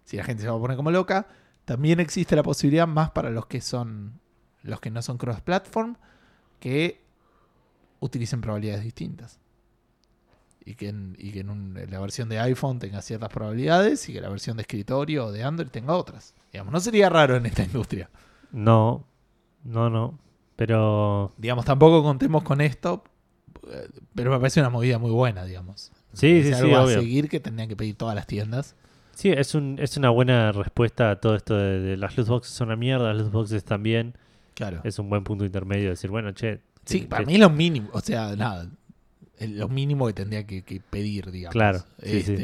si 0.03 0.17
la 0.17 0.23
gente 0.23 0.43
se 0.43 0.49
va 0.49 0.55
a 0.55 0.59
poner 0.59 0.77
como 0.77 0.91
loca, 0.91 1.27
también 1.65 1.99
existe 1.99 2.35
la 2.35 2.43
posibilidad 2.43 2.87
más 2.87 3.11
para 3.11 3.29
los 3.29 3.45
que 3.47 3.59
son 3.61 4.19
los 4.63 4.79
que 4.79 4.89
no 4.89 5.01
son 5.01 5.17
cross 5.17 5.41
platform 5.41 5.95
que 6.59 7.03
utilicen 7.99 8.41
probabilidades 8.41 8.83
distintas. 8.83 9.39
Y 10.65 10.75
que 10.75 10.89
en, 10.89 11.15
y 11.17 11.31
que 11.31 11.39
en 11.41 11.49
un- 11.49 11.79
la 11.89 11.99
versión 12.01 12.27
de 12.27 12.39
iPhone 12.39 12.77
tenga 12.79 13.01
ciertas 13.01 13.29
probabilidades 13.29 14.07
y 14.09 14.13
que 14.13 14.19
la 14.21 14.27
versión 14.29 14.57
de 14.57 14.61
escritorio 14.63 15.27
o 15.27 15.31
de 15.31 15.43
Android 15.43 15.69
tenga 15.69 15.95
otras. 15.95 16.33
Digamos, 16.51 16.73
no 16.73 16.79
sería 16.81 17.09
raro 17.09 17.37
en 17.37 17.45
esta 17.45 17.63
industria. 17.63 18.09
No, 18.51 19.05
no, 19.63 19.89
no. 19.89 20.19
Pero 20.57 21.31
Digamos, 21.37 21.63
tampoco 21.63 22.03
contemos 22.03 22.43
con 22.43 22.59
esto, 22.59 23.03
eh, 23.71 23.87
pero 24.13 24.31
me 24.31 24.37
parece 24.39 24.59
una 24.59 24.69
movida 24.69 24.97
muy 24.99 25.11
buena, 25.11 25.45
digamos. 25.45 25.91
Sí, 26.13 26.41
sí, 26.43 26.49
parece 26.49 26.53
sí, 26.55 26.61
algo 26.63 26.75
a 26.77 26.83
obvio. 26.83 26.99
seguir 26.99 27.29
que 27.29 27.39
tendrían 27.39 27.69
que 27.69 27.75
pedir 27.77 27.95
todas 27.95 28.15
las 28.15 28.27
tiendas. 28.27 28.75
sí, 29.13 29.29
es, 29.29 29.55
un, 29.55 29.77
es 29.79 29.95
una 29.97 30.09
buena 30.09 30.51
respuesta 30.51 31.11
a 31.11 31.15
todo 31.21 31.35
esto 31.35 31.55
de, 31.55 31.79
de 31.79 31.95
las 31.97 32.17
loot 32.17 32.27
boxes 32.27 32.53
son 32.53 32.67
una 32.67 32.75
mierda, 32.75 33.13
las 33.13 33.21
loot 33.21 33.31
boxes 33.31 33.63
también. 33.63 34.15
Claro. 34.55 34.81
Es 34.83 34.97
un 34.99 35.09
buen 35.09 35.23
punto 35.23 35.45
intermedio 35.45 35.83
de 35.85 35.89
decir, 35.91 36.09
bueno, 36.09 36.31
che. 36.33 36.59
Sí, 36.85 37.01
que- 37.01 37.07
para 37.07 37.23
que- 37.23 37.31
mí 37.31 37.37
lo 37.37 37.49
mínimo, 37.51 37.89
o 37.93 38.01
sea, 38.01 38.35
nada, 38.35 38.67
lo 39.39 39.67
mínimo 39.69 40.07
que 40.07 40.13
tendría 40.13 40.45
que, 40.47 40.63
que 40.63 40.79
pedir, 40.81 41.29
digamos. 41.31 41.53
Claro, 41.53 41.79
sí, 42.01 42.21
sí. 42.23 42.35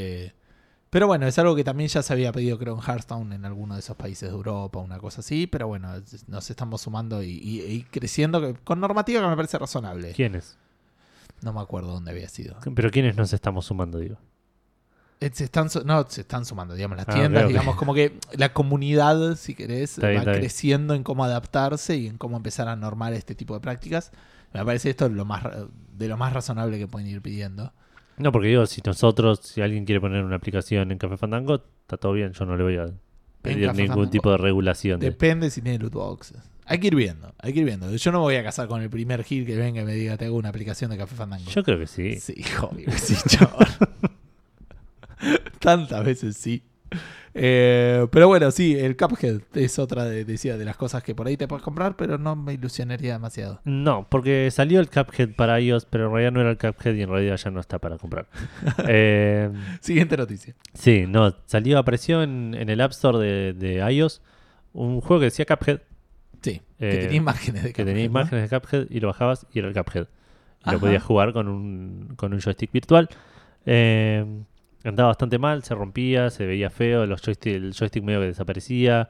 Pero 0.93 1.07
bueno, 1.07 1.25
es 1.25 1.39
algo 1.39 1.55
que 1.55 1.63
también 1.63 1.89
ya 1.89 2.03
se 2.03 2.13
había 2.13 2.31
pedido, 2.31 2.59
creo, 2.59 2.75
en 2.75 2.81
Hearthstone, 2.81 3.33
en 3.33 3.45
alguno 3.45 3.73
de 3.73 3.79
esos 3.79 3.97
países 3.97 4.29
de 4.29 4.35
Europa, 4.35 4.77
una 4.79 4.99
cosa 4.99 5.21
así. 5.21 5.47
Pero 5.47 5.67
bueno, 5.67 5.89
nos 6.27 6.49
estamos 6.51 6.81
sumando 6.81 7.23
y, 7.23 7.31
y- 7.31 7.61
y 7.63 7.83
creciendo 7.83 8.53
con 8.63 8.79
normativa 8.79 9.19
que 9.21 9.27
me 9.27 9.35
parece 9.35 9.57
razonable. 9.57 10.11
¿Quiénes? 10.13 10.55
No 11.41 11.51
me 11.51 11.61
acuerdo 11.61 11.91
dónde 11.91 12.11
había 12.11 12.29
sido. 12.29 12.55
Pero 12.75 12.91
¿quiénes 12.91 13.15
nos 13.17 13.33
estamos 13.33 13.65
sumando, 13.65 13.97
digo? 13.97 14.17
Eh, 15.19 15.31
Se 15.33 15.45
están, 15.45 15.67
no, 15.83 16.05
se 16.07 16.21
están 16.21 16.45
sumando, 16.45 16.75
digamos, 16.75 16.95
las 16.97 17.07
Ah, 17.09 17.13
tiendas, 17.15 17.47
digamos, 17.47 17.75
como 17.75 17.95
que 17.95 18.19
la 18.33 18.53
comunidad, 18.53 19.35
si 19.35 19.55
querés, 19.55 19.97
Está 19.97 20.07
va 20.07 20.21
bien. 20.21 20.23
creciendo 20.35 20.93
en 20.93 21.03
cómo 21.03 21.23
adaptarse 21.25 21.97
y 21.97 22.05
en 22.05 22.19
cómo 22.19 22.37
empezar 22.37 22.67
a 22.67 22.75
normar 22.75 23.13
este 23.13 23.33
tipo 23.33 23.55
de 23.55 23.61
prácticas. 23.61 24.11
Me 24.53 24.63
parece 24.63 24.91
esto 24.91 25.09
lo 25.09 25.25
más 25.25 25.43
de 25.97 26.07
lo 26.07 26.17
más 26.17 26.33
razonable 26.33 26.77
que 26.77 26.87
pueden 26.87 27.07
ir 27.07 27.19
pidiendo. 27.23 27.73
No, 28.18 28.32
porque 28.32 28.47
digo, 28.49 28.66
si 28.66 28.82
nosotros, 28.86 29.39
si 29.43 29.61
alguien 29.61 29.86
quiere 29.86 29.99
poner 29.99 30.24
una 30.24 30.36
aplicación 30.36 30.91
en 30.91 30.97
Café 30.97 31.18
Fandango, 31.18 31.64
está 31.82 31.97
todo 31.97 32.14
bien, 32.14 32.32
yo 32.34 32.45
no 32.45 32.55
le 32.55 32.64
voy 32.64 32.78
a 32.78 32.86
pedir 33.41 33.59
ningún 33.74 33.88
Fandango. 33.88 34.09
tipo 34.09 34.32
de 34.32 34.38
regulación. 34.38 34.99
de- 34.99 35.07
Depende 35.07 35.49
si 35.49 35.61
tiene 35.61 35.80
loot 35.80 35.93
boxes. 35.93 36.38
Hay 36.66 36.80
que 36.80 36.88
ir 36.88 36.95
viendo, 36.95 37.34
hay 37.39 37.51
que 37.53 37.59
ir 37.59 37.66
viendo. 37.66 37.93
Yo 37.93 38.11
no 38.11 38.20
me 38.20 38.24
voy 38.24 38.36
a 38.36 38.43
casar 38.43 38.68
con 38.70 38.82
el 38.82 38.89
primer 38.89 39.24
hit 39.24 39.45
que 39.45 39.57
venga 39.57 39.82
y 39.82 39.86
me 39.86 39.93
diga, 39.95 40.16
te 40.16 40.26
hago 40.26 40.38
una 40.38 40.49
aplicación 40.49 40.91
de 40.91 40.97
Café 40.97 41.16
Fandango. 41.16 41.49
Yo 41.51 41.61
creo 41.64 41.78
que 41.78 41.88
sí. 41.88 42.18
Sí, 42.20 42.36
obvio 42.61 42.86
que 42.86 42.97
sí, 42.99 43.16
chaval. 43.28 43.68
Tantas 45.59 46.03
veces 46.05 46.38
sí. 46.38 46.64
Eh, 47.36 48.05
pero 48.11 48.27
bueno, 48.27 48.51
sí, 48.51 48.77
el 48.77 48.95
Cuphead 48.95 49.41
es 49.55 49.79
otra 49.79 50.05
de, 50.05 50.23
decía, 50.23 50.57
de 50.57 50.65
las 50.65 50.77
cosas 50.77 51.01
que 51.01 51.15
por 51.15 51.25
ahí 51.27 51.36
te 51.36 51.47
puedes 51.47 51.63
comprar, 51.63 51.95
pero 51.95 52.17
no 52.17 52.36
me 52.36 52.53
ilusionaría 52.53 53.13
demasiado. 53.13 53.59
No, 53.65 54.07
porque 54.09 54.49
salió 54.51 54.79
el 54.79 54.89
Cuphead 54.89 55.29
para 55.36 55.59
iOS, 55.59 55.86
pero 55.86 56.05
en 56.07 56.11
realidad 56.11 56.31
no 56.31 56.41
era 56.41 56.51
el 56.51 56.57
Cuphead 56.57 56.93
y 56.95 57.01
en 57.01 57.09
realidad 57.09 57.38
ya 57.38 57.49
no 57.51 57.59
está 57.59 57.79
para 57.79 57.97
comprar. 57.97 58.27
Eh, 58.88 59.49
Siguiente 59.81 60.15
noticia. 60.17 60.53
sí, 60.73 61.05
no, 61.07 61.34
salió, 61.45 61.77
apareció 61.79 62.21
en, 62.23 62.53
en 62.53 62.69
el 62.69 62.79
App 62.81 62.91
Store 62.91 63.17
de, 63.17 63.53
de 63.53 63.75
iOS 63.93 64.21
un 64.73 65.01
juego 65.01 65.19
que 65.21 65.25
decía 65.25 65.45
Cuphead, 65.45 65.79
Sí, 66.41 66.61
Eh, 66.79 66.89
que 66.91 66.97
tenía 66.97 67.17
imágenes 67.17 67.63
de 67.63 67.73
que 67.73 67.86
tenía 67.86 67.93
Cuphead, 68.07 68.11
¿no? 68.13 68.19
imágenes 68.19 68.49
de 68.51 68.59
Cuphead 68.59 68.88
y 68.89 68.99
lo 68.99 69.07
bajabas 69.07 69.47
y 69.53 69.59
era 69.59 69.69
el 69.69 69.73
Cuphead. 69.73 70.03
Y 70.03 70.63
Ajá. 70.63 70.71
lo 70.73 70.79
podías 70.79 71.03
jugar 71.03 71.34
con 71.34 71.47
un, 71.47 72.13
con 72.15 72.34
un 72.34 72.39
joystick 72.41 72.71
virtual. 72.71 73.09
Eh, 73.65 74.25
andaba 74.89 75.09
bastante 75.09 75.38
mal, 75.39 75.63
se 75.63 75.75
rompía, 75.75 76.29
se 76.29 76.45
veía 76.45 76.69
feo, 76.69 77.05
los 77.05 77.21
joystick, 77.21 77.53
el 77.55 77.73
joystick 77.73 78.03
medio 78.03 78.19
que 78.21 78.27
desaparecía, 78.27 79.09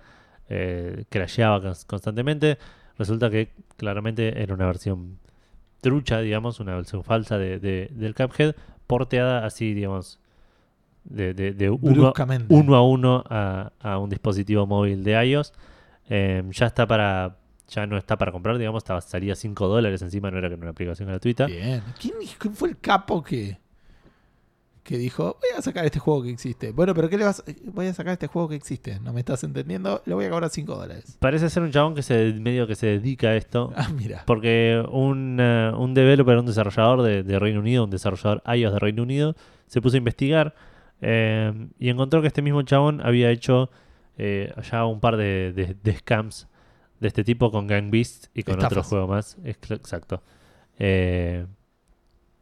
eh, 0.50 1.06
crasheaba 1.10 1.60
cons- 1.62 1.86
constantemente. 1.86 2.58
Resulta 2.98 3.30
que 3.30 3.52
claramente 3.78 4.42
era 4.42 4.54
una 4.54 4.66
versión 4.68 5.18
trucha, 5.82 6.20
digamos, 6.22 6.60
una 6.60 6.76
versión 6.76 7.04
falsa 7.04 7.38
de, 7.38 7.60
de- 7.60 7.90
del 7.92 8.14
Cuphead, 8.16 8.56
porteada 8.88 9.46
así, 9.46 9.74
digamos, 9.74 10.20
de, 11.06 11.34
de, 11.34 11.54
de 11.54 11.70
uno, 11.70 12.14
uno 12.50 12.76
a 12.76 12.88
uno 12.88 13.24
a, 13.30 13.72
a 13.80 13.98
un 13.98 14.10
dispositivo 14.10 14.66
móvil 14.66 15.04
de 15.04 15.26
iOS. 15.26 15.54
Eh, 16.10 16.44
ya 16.52 16.66
está 16.68 16.86
para. 16.88 17.38
Ya 17.70 17.88
no 17.88 17.98
está 17.98 18.18
para 18.18 18.32
comprar, 18.32 18.58
digamos, 18.58 18.84
estaba, 18.84 19.02
salía 19.02 19.36
5 19.36 19.68
dólares 19.68 20.02
encima, 20.02 20.30
no 20.30 20.38
era 20.38 20.48
que 20.50 20.54
era 20.56 20.62
una 20.62 20.72
aplicación 20.72 21.08
gratuita. 21.08 21.48
Bien. 21.48 21.82
¿Quién, 22.00 22.14
dijo- 22.20 22.36
quién 22.38 22.54
fue 22.56 22.70
el 22.70 22.78
capo 22.78 23.24
que, 23.24 23.58
que 24.84 24.98
dijo, 24.98 25.38
voy 25.40 25.58
a 25.58 25.62
sacar 25.62 25.86
este 25.86 26.00
juego 26.00 26.24
que 26.24 26.30
existe? 26.30 26.72
Bueno, 26.72 26.94
pero 26.94 27.10
¿qué 27.10 27.18
le 27.18 27.24
vas 27.24 27.40
a... 27.40 27.44
Voy 27.72 27.88
a 27.88 27.94
sacar 27.94 28.14
este 28.14 28.28
juego 28.28 28.50
que 28.50 28.56
existe. 28.56 29.00
¿No 29.00 29.14
me 29.14 29.22
estás 29.22 29.44
entendiendo? 29.44 30.02
Le 30.06 30.14
voy 30.14 30.26
a 30.26 30.30
cobrar 30.30 30.50
5 30.50 30.76
dólares. 30.76 31.18
Parece 31.20 31.50
ser 31.50 31.64
un 31.64 31.72
chabón 31.72 31.96
que 31.96 32.02
se 32.04 32.34
medio 32.34 32.68
que 32.68 32.76
se 32.76 32.88
dedica 32.88 33.30
a 33.30 33.36
esto. 33.36 33.72
Ah, 33.76 33.88
mira. 33.96 34.24
Porque 34.26 34.84
un, 34.92 35.38
eh, 35.40 35.72
un 35.78 35.94
developer, 35.94 36.38
un 36.38 36.46
desarrollador 36.46 37.02
de, 37.02 37.24
de 37.24 37.40
Reino 37.40 37.62
Unido, 37.62 37.86
un 37.86 37.90
desarrollador 37.90 38.44
iOS 38.54 38.74
de 38.74 38.80
Reino 38.80 39.04
Unido, 39.04 39.36
se 39.68 39.82
puso 39.82 39.96
a 39.96 40.00
investigar 40.00 40.54
eh, 41.02 41.52
y 41.80 41.90
encontró 41.90 42.22
que 42.22 42.28
este 42.28 42.42
mismo 42.42 42.62
chabón 42.64 43.00
había 43.06 43.30
hecho 43.32 43.70
eh, 44.18 44.54
ya 44.70 44.86
un 44.86 45.00
par 45.00 45.18
de, 45.18 45.54
de- 45.54 45.76
de 45.82 45.96
scams 45.98 46.48
de 47.00 47.08
este 47.08 47.24
tipo 47.24 47.52
con 47.52 47.68
Gang 47.68 47.90
Beasts 47.90 48.30
y 48.34 48.44
con 48.44 48.56
otro 48.56 48.68
Estafas. 48.68 48.88
juego 48.88 49.08
más. 49.08 49.38
Exacto. 49.44 50.22
Eh, 50.78 51.46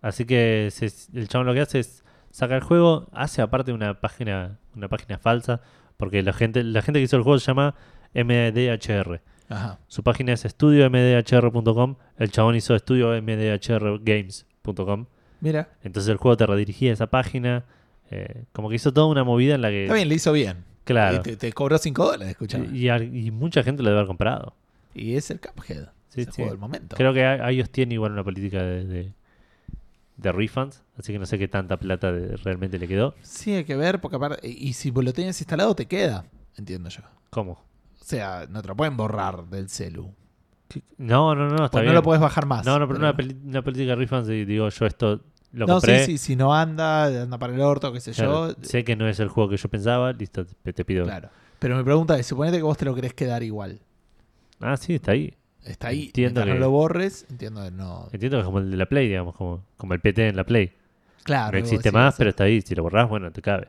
así 0.01 0.25
que 0.25 0.69
se- 0.71 0.91
el 1.17 1.27
chabón 1.27 1.47
lo 1.47 1.53
que 1.53 1.61
hace 1.61 1.79
es 1.79 2.00
saca 2.31 2.55
el 2.55 2.61
juego, 2.63 3.07
hace 3.13 3.41
aparte 3.41 3.71
una 3.73 3.99
página, 4.01 4.57
una 4.75 4.87
página 4.87 5.17
falsa, 5.19 5.61
porque 5.97 6.21
la 6.23 6.33
gente, 6.33 6.63
la 6.63 6.81
gente 6.81 6.99
que 6.99 7.03
hizo 7.03 7.17
el 7.17 7.23
juego 7.23 7.37
se 7.39 7.47
llama 7.47 7.75
MDHR. 8.13 9.21
Ajá. 9.49 9.79
Su 9.87 10.03
página 10.03 10.33
es 10.33 10.45
estudiomdhr.com. 10.45 11.95
El 12.17 12.31
chabón 12.31 12.55
hizo 12.55 12.75
estudiomdhrgames.com. 12.75 15.05
Mira. 15.41 15.69
Entonces 15.83 16.09
el 16.11 16.17
juego 16.17 16.37
te 16.37 16.45
redirigía 16.45 16.91
a 16.91 16.93
esa 16.93 17.07
página. 17.07 17.65
eh, 18.09 18.43
como 18.51 18.69
que 18.69 18.75
hizo 18.75 18.93
toda 18.93 19.07
una 19.07 19.23
movida 19.23 19.55
en 19.55 19.61
la 19.61 19.69
que. 19.69 19.83
Está 19.83 19.95
bien, 19.95 20.09
le 20.09 20.15
hizo 20.15 20.31
bien. 20.33 20.63
Claro. 20.83 21.17
Y 21.17 21.21
te, 21.21 21.37
te 21.37 21.53
cobró 21.53 21.77
5 21.77 22.03
dólares, 22.05 22.29
escuchame. 22.31 22.67
Y, 22.73 22.85
y 22.85 22.89
al- 22.89 23.15
y 23.15 23.31
mucha 23.31 23.63
gente 23.63 23.83
lo 23.83 23.89
debe 23.89 23.99
haber 23.99 24.07
comprado. 24.07 24.55
Y 24.93 25.15
es 25.15 25.31
el 25.31 25.39
Cuphead. 25.39 25.89
Sí, 26.09 26.21
es 26.21 26.27
el 26.27 26.33
sí. 26.33 26.41
juego 26.41 26.51
del 26.51 26.59
momento. 26.59 26.95
Creo 26.97 27.13
que 27.13 27.21
iOS 27.53 27.69
tiene 27.69 27.93
igual 27.93 28.11
una 28.11 28.23
política 28.23 28.61
de, 28.63 28.85
de, 28.85 29.13
de 30.17 30.31
refunds. 30.31 30.83
Así 30.97 31.13
que 31.13 31.19
no 31.19 31.25
sé 31.25 31.37
qué 31.39 31.47
tanta 31.47 31.77
plata 31.77 32.11
de- 32.11 32.37
realmente 32.37 32.77
le 32.79 32.87
quedó. 32.87 33.15
Sí, 33.21 33.53
hay 33.53 33.63
que 33.63 33.75
ver, 33.75 33.99
porque 34.01 34.17
aparte. 34.17 34.47
Y 34.47 34.73
si 34.73 34.91
lo 34.91 35.13
tienes 35.13 35.39
instalado, 35.41 35.75
te 35.75 35.85
queda. 35.87 36.25
Entiendo 36.57 36.89
yo. 36.89 37.01
¿Cómo? 37.29 37.53
O 37.53 38.03
sea, 38.03 38.45
no 38.49 38.61
te 38.61 38.67
lo 38.67 38.75
pueden 38.75 38.97
borrar 38.97 39.45
del 39.45 39.69
celu. 39.69 40.13
No, 40.97 41.35
no, 41.35 41.47
no, 41.49 41.65
está 41.65 41.69
Pues 41.71 41.81
no 41.81 41.81
bien. 41.83 41.95
lo 41.95 42.03
puedes 42.03 42.21
bajar 42.21 42.45
más. 42.45 42.65
no, 42.65 42.79
no, 42.79 42.87
pero 42.87 42.99
una, 42.99 43.15
peli- 43.15 43.37
una 43.45 43.61
política 43.61 43.89
de 43.91 43.95
refunds 43.95 44.29
y 44.29 44.45
digo, 44.45 44.69
yo 44.69 44.85
esto 44.85 45.21
lo 45.51 45.65
no, 45.67 45.73
compré. 45.75 46.05
sí, 46.05 46.17
sí, 46.17 46.17
si 46.17 46.35
no 46.37 46.53
anda, 46.55 47.05
anda 47.23 47.37
para 47.37 47.53
el 47.53 47.59
orto, 47.61 47.91
qué 47.91 47.99
sé 47.99 48.11
Claro, 48.11 48.49
yo. 48.49 48.55
sé 48.61 48.83
que 48.85 48.95
no 48.95 49.07
es 49.07 49.19
el 49.19 49.27
juego 49.27 49.49
que 49.49 49.57
yo 49.57 49.67
pensaba, 49.69 50.13
listo, 50.13 50.45
te, 50.45 50.71
te 50.73 50.85
pido. 50.85 51.03
Claro. 51.03 51.29
Pero 51.59 51.75
mi 51.77 51.83
pregunta 51.83 52.17
es, 52.17 52.25
suponete 52.25 52.57
que 52.57 52.63
vos 52.63 52.77
te 52.77 52.85
lo 52.85 52.95
querés 52.95 53.13
quedar 53.13 53.43
igual. 53.43 53.81
Ah, 54.61 54.77
sí, 54.77 54.95
está 54.95 55.11
ahí. 55.11 55.33
Está 55.65 55.89
ahí. 55.89 56.05
Entiendo 56.07 56.43
que- 56.43 56.49
no 56.49 56.55
lo 56.55 56.71
borres, 56.71 57.25
entiendo 57.29 57.63
que 57.63 57.71
no. 57.71 58.09
Entiendo 58.11 58.37
que 58.37 58.41
es 58.41 58.45
como 58.45 58.59
el 58.59 58.71
de 58.71 58.77
la 58.77 58.85
Play, 58.87 59.07
digamos, 59.07 59.35
como, 59.35 59.63
como 59.77 59.93
el 59.93 59.99
PT 60.01 60.29
en 60.29 60.35
la 60.35 60.43
Play. 60.43 60.73
Claro. 61.23 61.51
no 61.51 61.57
existe 61.59 61.91
más, 61.91 62.15
pero 62.17 62.31
está 62.31 62.45
ahí. 62.45 62.61
Si 62.61 62.73
lo 62.73 62.83
borrás, 62.83 63.07
bueno, 63.07 63.31
te 63.31 63.41
cabe. 63.41 63.67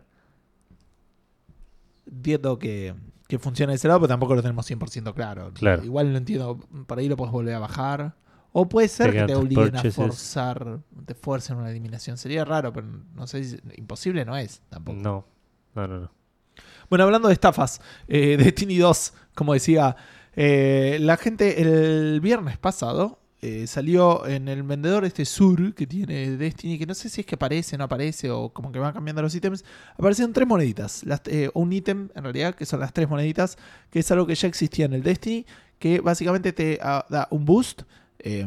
Entiendo 2.11 2.59
que, 2.59 2.95
que 3.29 3.39
funciona 3.39 3.73
de 3.73 3.77
ese 3.77 3.89
lado, 3.89 4.01
pero 4.01 4.09
tampoco 4.09 4.35
lo 4.35 4.43
tenemos 4.43 4.69
100% 4.71 5.15
claro. 5.15 5.53
Claro. 5.55 5.85
Igual 5.85 6.13
no 6.13 6.19
entiendo, 6.19 6.59
por 6.87 6.99
ahí 6.99 7.09
lo 7.09 7.17
puedes 7.17 7.33
volver 7.33 7.55
a 7.55 7.59
bajar. 7.59 8.15
O 8.55 8.69
puede 8.69 8.89
ser 8.89 9.13
que 9.13 9.23
te 9.25 9.35
obliguen 9.35 9.75
a 9.77 9.83
forzar, 9.91 10.81
te 11.07 11.15
fuercen 11.15 11.57
una 11.57 11.71
eliminación. 11.71 12.19
Sería 12.19 12.45
raro, 12.45 12.71
pero 12.73 12.87
no 13.15 13.27
sé 13.27 13.45
si 13.45 13.59
imposible 13.77 14.27
no 14.27 14.37
es 14.37 14.61
tampoco. 14.69 14.99
No, 14.99 15.25
no, 15.75 15.89
no. 15.89 16.01
no. 16.01 16.11
Bueno, 16.91 17.05
hablando 17.05 17.29
de 17.29 17.35
estafas, 17.35 17.81
eh, 18.09 18.37
Destiny 18.37 18.77
2, 18.77 19.15
como 19.35 19.55
decía, 19.55 19.97
eh, 20.35 20.99
la 21.01 21.17
gente 21.17 21.61
el 21.63 22.21
viernes 22.21 22.59
pasado 22.59 23.19
eh, 23.41 23.67
salió 23.67 24.27
en 24.27 24.47
el 24.49 24.63
vendedor 24.63 25.05
este 25.05 25.25
sur 25.25 25.75
que 25.75 25.87
tiene 25.87 26.37
Destiny, 26.37 26.79
que 26.79 26.87
no 26.87 26.95
sé 26.95 27.09
si 27.09 27.23
es 27.23 27.27
que 27.27 27.35
aparece, 27.35 27.77
no 27.77 27.85
aparece 27.85 28.31
o 28.31 28.51
como 28.51 28.71
que 28.71 28.79
van 28.79 28.93
cambiando 28.95 29.21
los 29.21 29.35
ítems, 29.35 29.65
aparecieron 29.97 30.33
tres 30.33 30.47
moneditas, 30.47 31.03
las- 31.05 31.23
eh, 31.27 31.51
un 31.55 31.73
ítem 31.73 32.09
en 32.15 32.23
realidad 32.23 32.55
que 32.55 32.65
son 32.67 32.79
las 32.81 32.93
tres 32.93 33.09
moneditas, 33.09 33.59
que 33.91 33.99
es 33.99 34.11
algo 34.13 34.27
que 34.27 34.35
ya 34.37 34.47
existía 34.49 34.85
en 34.87 34.93
el 34.93 35.03
Destiny, 35.03 35.45
que 35.81 36.01
básicamente 36.01 36.53
te 36.53 36.79
ah, 36.81 37.05
da 37.11 37.27
un 37.33 37.45
boost 37.45 37.83
eh, 38.21 38.47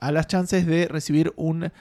a 0.00 0.12
las 0.12 0.28
chances 0.28 0.66
de 0.66 0.86
recibir 0.86 1.32
un, 1.36 1.72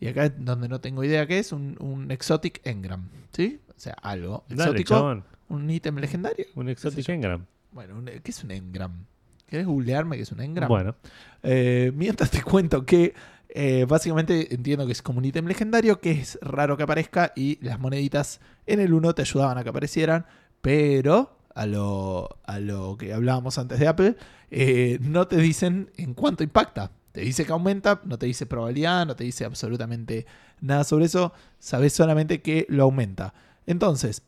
y 0.00 0.08
acá 0.08 0.26
es 0.26 0.32
donde 0.44 0.68
no 0.68 0.80
tengo 0.80 1.04
idea 1.04 1.26
qué 1.28 1.38
es, 1.38 1.52
un, 1.52 1.76
un 1.80 2.10
exotic 2.10 2.60
engram, 2.64 3.08
¿sí? 3.32 3.60
O 3.68 3.78
sea, 3.78 3.92
algo 4.02 4.44
Dale, 4.48 4.62
exótico 4.62 4.94
chabón. 4.94 5.24
un 5.48 5.70
ítem 5.70 5.96
legendario. 5.98 6.46
Un 6.56 6.68
Exotic. 6.68 7.08
Engram. 7.08 7.46
Bueno, 7.74 7.96
un- 7.98 8.06
¿qué 8.06 8.30
es 8.30 8.42
un 8.44 8.50
engram? 8.52 9.04
¿Querés 9.46 9.66
googlearme 9.66 10.16
qué 10.16 10.22
es 10.22 10.32
un 10.32 10.40
engram? 10.40 10.68
Bueno, 10.68 10.94
Eh, 11.42 11.92
mientras 11.94 12.30
te 12.30 12.40
cuento 12.42 12.86
que 12.86 13.14
eh, 13.56 13.84
básicamente 13.88 14.54
entiendo 14.54 14.86
que 14.86 14.92
es 14.92 15.02
como 15.02 15.18
un 15.18 15.24
ítem 15.26 15.46
legendario 15.46 16.00
que 16.00 16.12
es 16.12 16.38
raro 16.40 16.76
que 16.76 16.82
aparezca 16.82 17.32
y 17.36 17.58
las 17.64 17.78
moneditas 17.78 18.40
en 18.66 18.80
el 18.80 18.92
1 18.94 19.14
te 19.14 19.22
ayudaban 19.22 19.58
a 19.58 19.62
que 19.62 19.68
aparecieran, 19.68 20.24
pero 20.60 21.36
a 21.54 21.66
lo, 21.66 22.38
a 22.44 22.58
lo 22.58 22.96
que 22.96 23.12
hablábamos 23.12 23.58
antes 23.58 23.78
de 23.78 23.86
Apple, 23.86 24.16
eh, 24.50 24.98
no 25.02 25.28
te 25.28 25.36
dicen 25.36 25.90
en 25.96 26.14
cuánto 26.14 26.42
impacta. 26.42 26.90
Te 27.12 27.20
dice 27.20 27.44
que 27.46 27.52
aumenta, 27.52 28.00
no 28.04 28.18
te 28.18 28.26
dice 28.26 28.44
probabilidad, 28.46 29.06
no 29.06 29.14
te 29.14 29.22
dice 29.22 29.44
absolutamente 29.44 30.26
nada 30.60 30.82
sobre 30.82 31.04
eso, 31.04 31.32
sabes 31.60 31.92
solamente 31.92 32.42
que 32.42 32.66
lo 32.68 32.82
aumenta. 32.84 33.34
Entonces, 33.66 34.22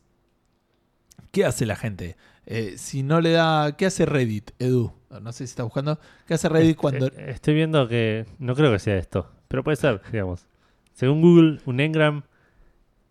¿qué 1.31 1.43
hace 1.43 1.65
la 1.65 1.75
gente? 1.75 2.15
Eh, 2.49 2.75
si 2.77 3.03
no 3.03 3.19
le 3.21 3.31
da. 3.31 3.75
¿Qué 3.77 3.85
hace 3.85 4.05
Reddit, 4.05 4.51
Edu? 4.57 4.93
No 5.21 5.31
sé 5.33 5.39
si 5.39 5.43
está 5.51 5.63
buscando. 5.63 5.99
¿Qué 6.25 6.33
hace 6.33 6.47
Reddit 6.49 6.77
cuando.? 6.77 7.07
eh, 7.07 7.11
estoy 7.27 7.53
viendo 7.55 7.87
que 7.87 8.25
no 8.39 8.55
creo 8.55 8.71
que 8.71 8.79
sea 8.79 8.97
esto, 8.97 9.29
pero 9.49 9.63
puede 9.63 9.75
ser, 9.75 10.01
digamos. 10.11 10.47
Según 10.93 11.21
Google, 11.21 11.59
un 11.65 11.79
engram, 11.81 12.23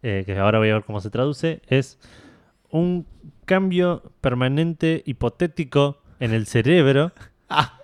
eh, 0.02 0.22
que 0.26 0.36
ahora 0.38 0.58
voy 0.58 0.70
a 0.70 0.74
ver 0.74 0.84
cómo 0.84 1.00
se 1.00 1.10
traduce, 1.10 1.60
es 1.68 1.98
un 2.70 3.06
cambio 3.44 4.02
permanente 4.20 5.02
hipotético 5.06 6.02
en 6.18 6.32
el 6.32 6.46
cerebro 6.46 7.12
Ah, 7.48 7.78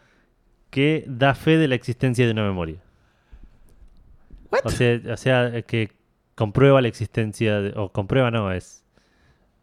que 0.71 1.05
da 1.07 1.35
fe 1.35 1.57
de 1.59 1.69
la 1.69 1.75
existencia 1.75 2.25
de 2.27 2.33
una 2.33 2.45
memoria. 2.45 2.79
¿what? 4.51 4.61
O 4.65 4.71
sea, 4.71 5.01
o 5.13 5.17
sea, 5.17 5.63
que 5.63 5.93
comprueba 6.35 6.81
la 6.81 6.89
existencia, 6.89 7.61
de- 7.61 7.73
o 7.79 7.93
comprueba 7.93 8.31
no, 8.31 8.51
es... 8.53 8.85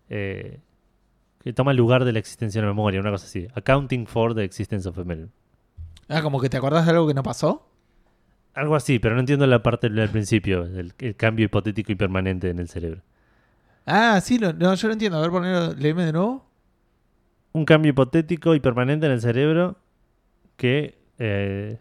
eh, 0.09 0.59
que 1.49 1.53
toma 1.53 1.71
el 1.71 1.77
lugar 1.77 2.05
de 2.05 2.11
la 2.13 2.19
existencia 2.19 2.61
de 2.61 2.67
una 2.67 2.73
memoria, 2.73 2.99
una 2.99 3.11
cosa 3.11 3.25
así. 3.25 3.47
Accounting 3.55 4.05
for 4.07 4.35
the 4.35 4.43
existence 4.43 4.87
of 4.87 4.97
a 4.99 5.03
memory. 5.03 5.29
Ah, 6.07 6.21
como 6.21 6.39
que 6.39 6.49
te 6.49 6.57
acordás 6.57 6.85
de 6.85 6.91
algo 6.91 7.07
que 7.07 7.13
no 7.13 7.23
pasó. 7.23 7.67
Algo 8.53 8.75
así, 8.75 8.99
pero 8.99 9.15
no 9.15 9.21
entiendo 9.21 9.45
la 9.47 9.61
parte 9.63 9.89
del 9.89 10.09
principio, 10.09 10.63
el, 10.63 10.93
el 10.97 11.15
cambio 11.15 11.45
hipotético 11.45 11.91
y 11.91 11.95
permanente 11.95 12.49
en 12.49 12.59
el 12.59 12.67
cerebro. 12.67 13.01
Ah, 13.85 14.19
sí, 14.21 14.37
lo- 14.37 14.53
no, 14.53 14.73
yo 14.75 14.87
lo 14.87 14.93
entiendo. 14.93 15.17
A 15.17 15.21
ver, 15.21 15.29
ponelo, 15.31 15.73
léeme 15.73 16.05
de 16.05 16.11
nuevo. 16.13 16.45
Un 17.53 17.65
cambio 17.65 17.89
hipotético 17.91 18.53
y 18.55 18.59
permanente 18.59 19.05
en 19.07 19.11
el 19.13 19.21
cerebro 19.21 19.77
que 20.57 20.99
eh, 21.17 21.77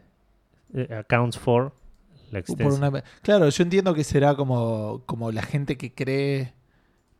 eh, 0.74 0.94
accounts 0.94 1.38
for 1.38 1.72
la 2.30 2.30
Por 2.30 2.38
existencia. 2.38 2.88
una- 2.88 3.02
Claro, 3.22 3.48
yo 3.48 3.62
entiendo 3.62 3.92
que 3.94 4.04
será 4.04 4.34
como, 4.34 5.02
como 5.06 5.30
la 5.32 5.42
gente 5.42 5.76
que 5.76 5.94
cree 5.94 6.52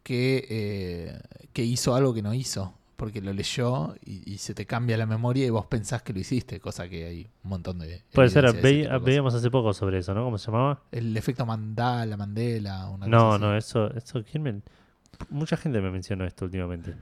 que, 0.09 0.47
eh, 0.49 1.19
que 1.53 1.63
hizo 1.65 1.95
algo 1.95 2.15
que 2.15 2.23
no 2.23 2.33
hizo. 2.33 2.75
Porque 2.97 3.21
lo 3.21 3.33
leyó 3.33 3.95
y, 4.05 4.29
y 4.33 4.39
se 4.39 4.55
te 4.55 4.67
cambia 4.67 4.97
la 4.97 5.07
memoria 5.07 5.47
y 5.47 5.51
vos 5.51 5.67
pensás 5.67 6.03
que 6.03 6.13
lo 6.13 6.19
hiciste, 6.19 6.59
cosa 6.59 6.89
que 6.89 7.05
hay 7.07 7.29
un 7.45 7.51
montón 7.51 7.79
de. 7.79 8.03
Puede 8.13 8.29
ser, 8.29 8.51
veíamos 9.01 9.35
hace 9.35 9.51
poco 9.53 9.73
sobre 9.73 9.99
eso, 9.99 10.15
¿no? 10.15 10.25
¿Cómo 10.25 10.37
se 10.37 10.47
llamaba? 10.51 10.83
El 10.91 11.17
efecto 11.17 11.47
Mandela, 11.47 12.17
Mandela, 12.17 12.89
una 12.89 13.07
No, 13.07 13.19
cosa 13.19 13.35
así. 13.37 13.45
no, 13.45 13.57
eso, 13.57 13.95
eso, 13.95 14.25
¿quién 14.29 14.43
me- 14.43 14.63
Mucha 15.31 15.57
gente 15.57 15.81
me 15.81 15.93
mencionó 15.93 16.25
esto 16.25 16.47
últimamente. 16.47 16.95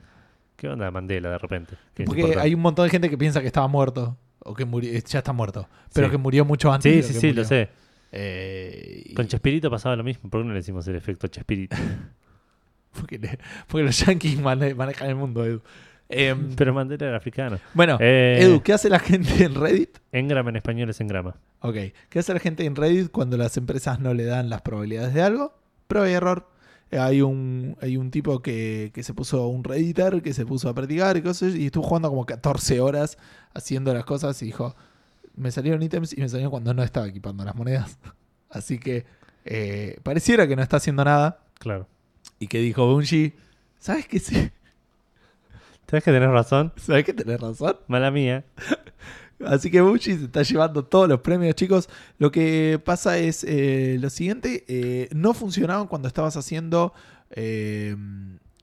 ¿Qué 0.57 0.69
onda 0.69 0.91
Mandela 0.91 1.31
de 1.31 1.39
repente? 1.39 1.77
¿Qué 1.95 2.03
es 2.03 2.07
Porque 2.09 2.37
hay 2.39 2.53
un 2.53 2.61
montón 2.61 2.85
de 2.87 2.91
gente 2.91 3.09
que 3.09 3.17
piensa 3.17 3.41
que 3.41 3.47
estaba 3.47 3.67
muerto 3.69 4.19
o 4.41 4.53
que 4.55 4.67
murió, 4.67 4.93
ya 4.93 5.21
está 5.21 5.33
muerto, 5.33 5.67
pero 5.95 6.09
Sí. 6.09 6.11
que 6.11 6.19
murió 6.19 6.45
mucho 6.45 6.71
antes. 6.73 6.93
Sí, 6.93 6.97
de 6.97 7.03
sí, 7.05 7.15
que 7.15 7.21
sí, 7.21 7.27
murió. 7.29 7.43
lo 7.43 7.49
sé. 7.49 7.69
Eh, 8.13 9.13
Con 9.17 9.27
Chespirito 9.29 9.71
pasaba 9.71 9.97
lo 9.97 10.05
mismo. 10.05 10.29
¿Por 10.29 10.41
qué 10.43 10.45
no 10.47 10.53
le 10.53 10.59
decimos 10.59 10.87
el 10.89 10.97
efecto 10.97 11.27
Chespirito? 11.29 11.75
porque, 12.99 13.39
porque 13.69 13.85
los 13.85 13.99
yankees 14.05 14.39
mane- 14.41 14.75
manejan 14.75 15.09
el 15.09 15.17
mundo, 15.17 15.45
Edu. 15.45 15.63
Em, 16.09 16.55
Pero 16.57 16.73
Mandela 16.75 17.07
era 17.09 17.17
africano. 17.17 17.59
bueno, 17.75 17.97
Eh, 18.01 18.39
Edu, 18.43 18.63
¿qué 18.63 18.73
hace 18.73 18.89
la 18.89 18.99
gente 19.01 19.45
en 19.45 19.55
Reddit? 19.55 19.99
Engrama 20.13 20.51
en 20.51 20.57
español 20.57 20.89
es 20.91 21.01
engrama. 21.01 21.37
Ok, 21.61 21.77
¿qué 22.09 22.19
hace 22.19 22.33
la 22.33 22.41
gente 22.41 22.65
en 22.65 22.77
Reddit 22.77 23.11
cuando 23.11 23.37
las 23.37 23.57
empresas 23.57 23.99
no 24.01 24.15
le 24.15 24.25
dan 24.25 24.49
las 24.51 24.63
probabilidades 24.63 25.15
de 25.15 25.23
algo? 25.23 25.59
Prueba 25.89 26.09
y 26.09 26.13
error. 26.13 26.49
Eh, 26.93 26.99
Hay 27.01 27.21
un, 27.23 27.77
hay 27.81 27.97
un 27.97 28.13
tipo 28.13 28.41
que, 28.41 28.93
que 28.95 29.03
se 29.03 29.13
puso, 29.15 29.49
un 29.49 29.65
redditor, 29.65 30.23
que 30.23 30.33
se 30.33 30.47
puso 30.47 30.69
a 30.69 30.75
practicar 30.75 31.17
y 31.17 31.23
cosas, 31.23 31.57
y 31.57 31.67
estuvo 31.67 31.83
jugando 31.83 32.09
como 32.09 32.25
14 32.25 32.79
horas 32.81 33.19
haciendo 33.55 33.93
las 33.93 34.05
cosas 34.05 34.41
y 34.43 34.47
dijo, 34.47 34.77
me 35.35 35.51
salieron 35.51 35.83
ítems 35.83 36.13
y 36.17 36.21
me 36.21 36.29
salieron 36.29 36.53
cuando 36.53 36.73
no 36.75 36.85
estaba 36.85 37.09
equipando 37.09 37.45
las 37.45 37.57
monedas. 37.57 37.99
Así 38.51 38.79
que 38.79 39.05
eh, 39.45 39.99
pareciera 40.05 40.47
que 40.47 40.55
no 40.55 40.63
está 40.63 40.77
haciendo 40.77 41.05
nada 41.05 41.41
Claro. 41.59 41.89
Y 42.39 42.47
que 42.49 42.59
dijo 42.59 42.87
Bungie, 42.87 43.35
¿sabes 43.79 44.07
qué? 44.07 44.19
Sí, 44.19 44.51
¿Sabes 45.89 46.03
que 46.03 46.11
tenés 46.11 46.31
razón? 46.31 46.73
¿sabes 46.77 47.05
que 47.05 47.15
tenés 47.15 47.41
razón? 47.41 47.77
Mala 47.87 48.11
mía. 48.11 48.45
Así 49.45 49.71
que 49.71 49.81
Bungie 49.81 50.17
se 50.19 50.25
está 50.25 50.43
llevando 50.43 50.85
todos 50.85 51.09
los 51.09 51.21
premios, 51.21 51.55
chicos. 51.55 51.89
Lo 52.19 52.33
que 52.33 52.81
pasa 52.85 53.19
es 53.19 53.45
eh, 53.45 53.99
lo 54.01 54.11
siguiente: 54.11 54.65
eh, 54.67 55.09
no 55.15 55.35
funcionaban 55.35 55.87
cuando 55.87 56.09
estabas 56.09 56.37
haciendo 56.37 56.93
eh, 57.31 57.95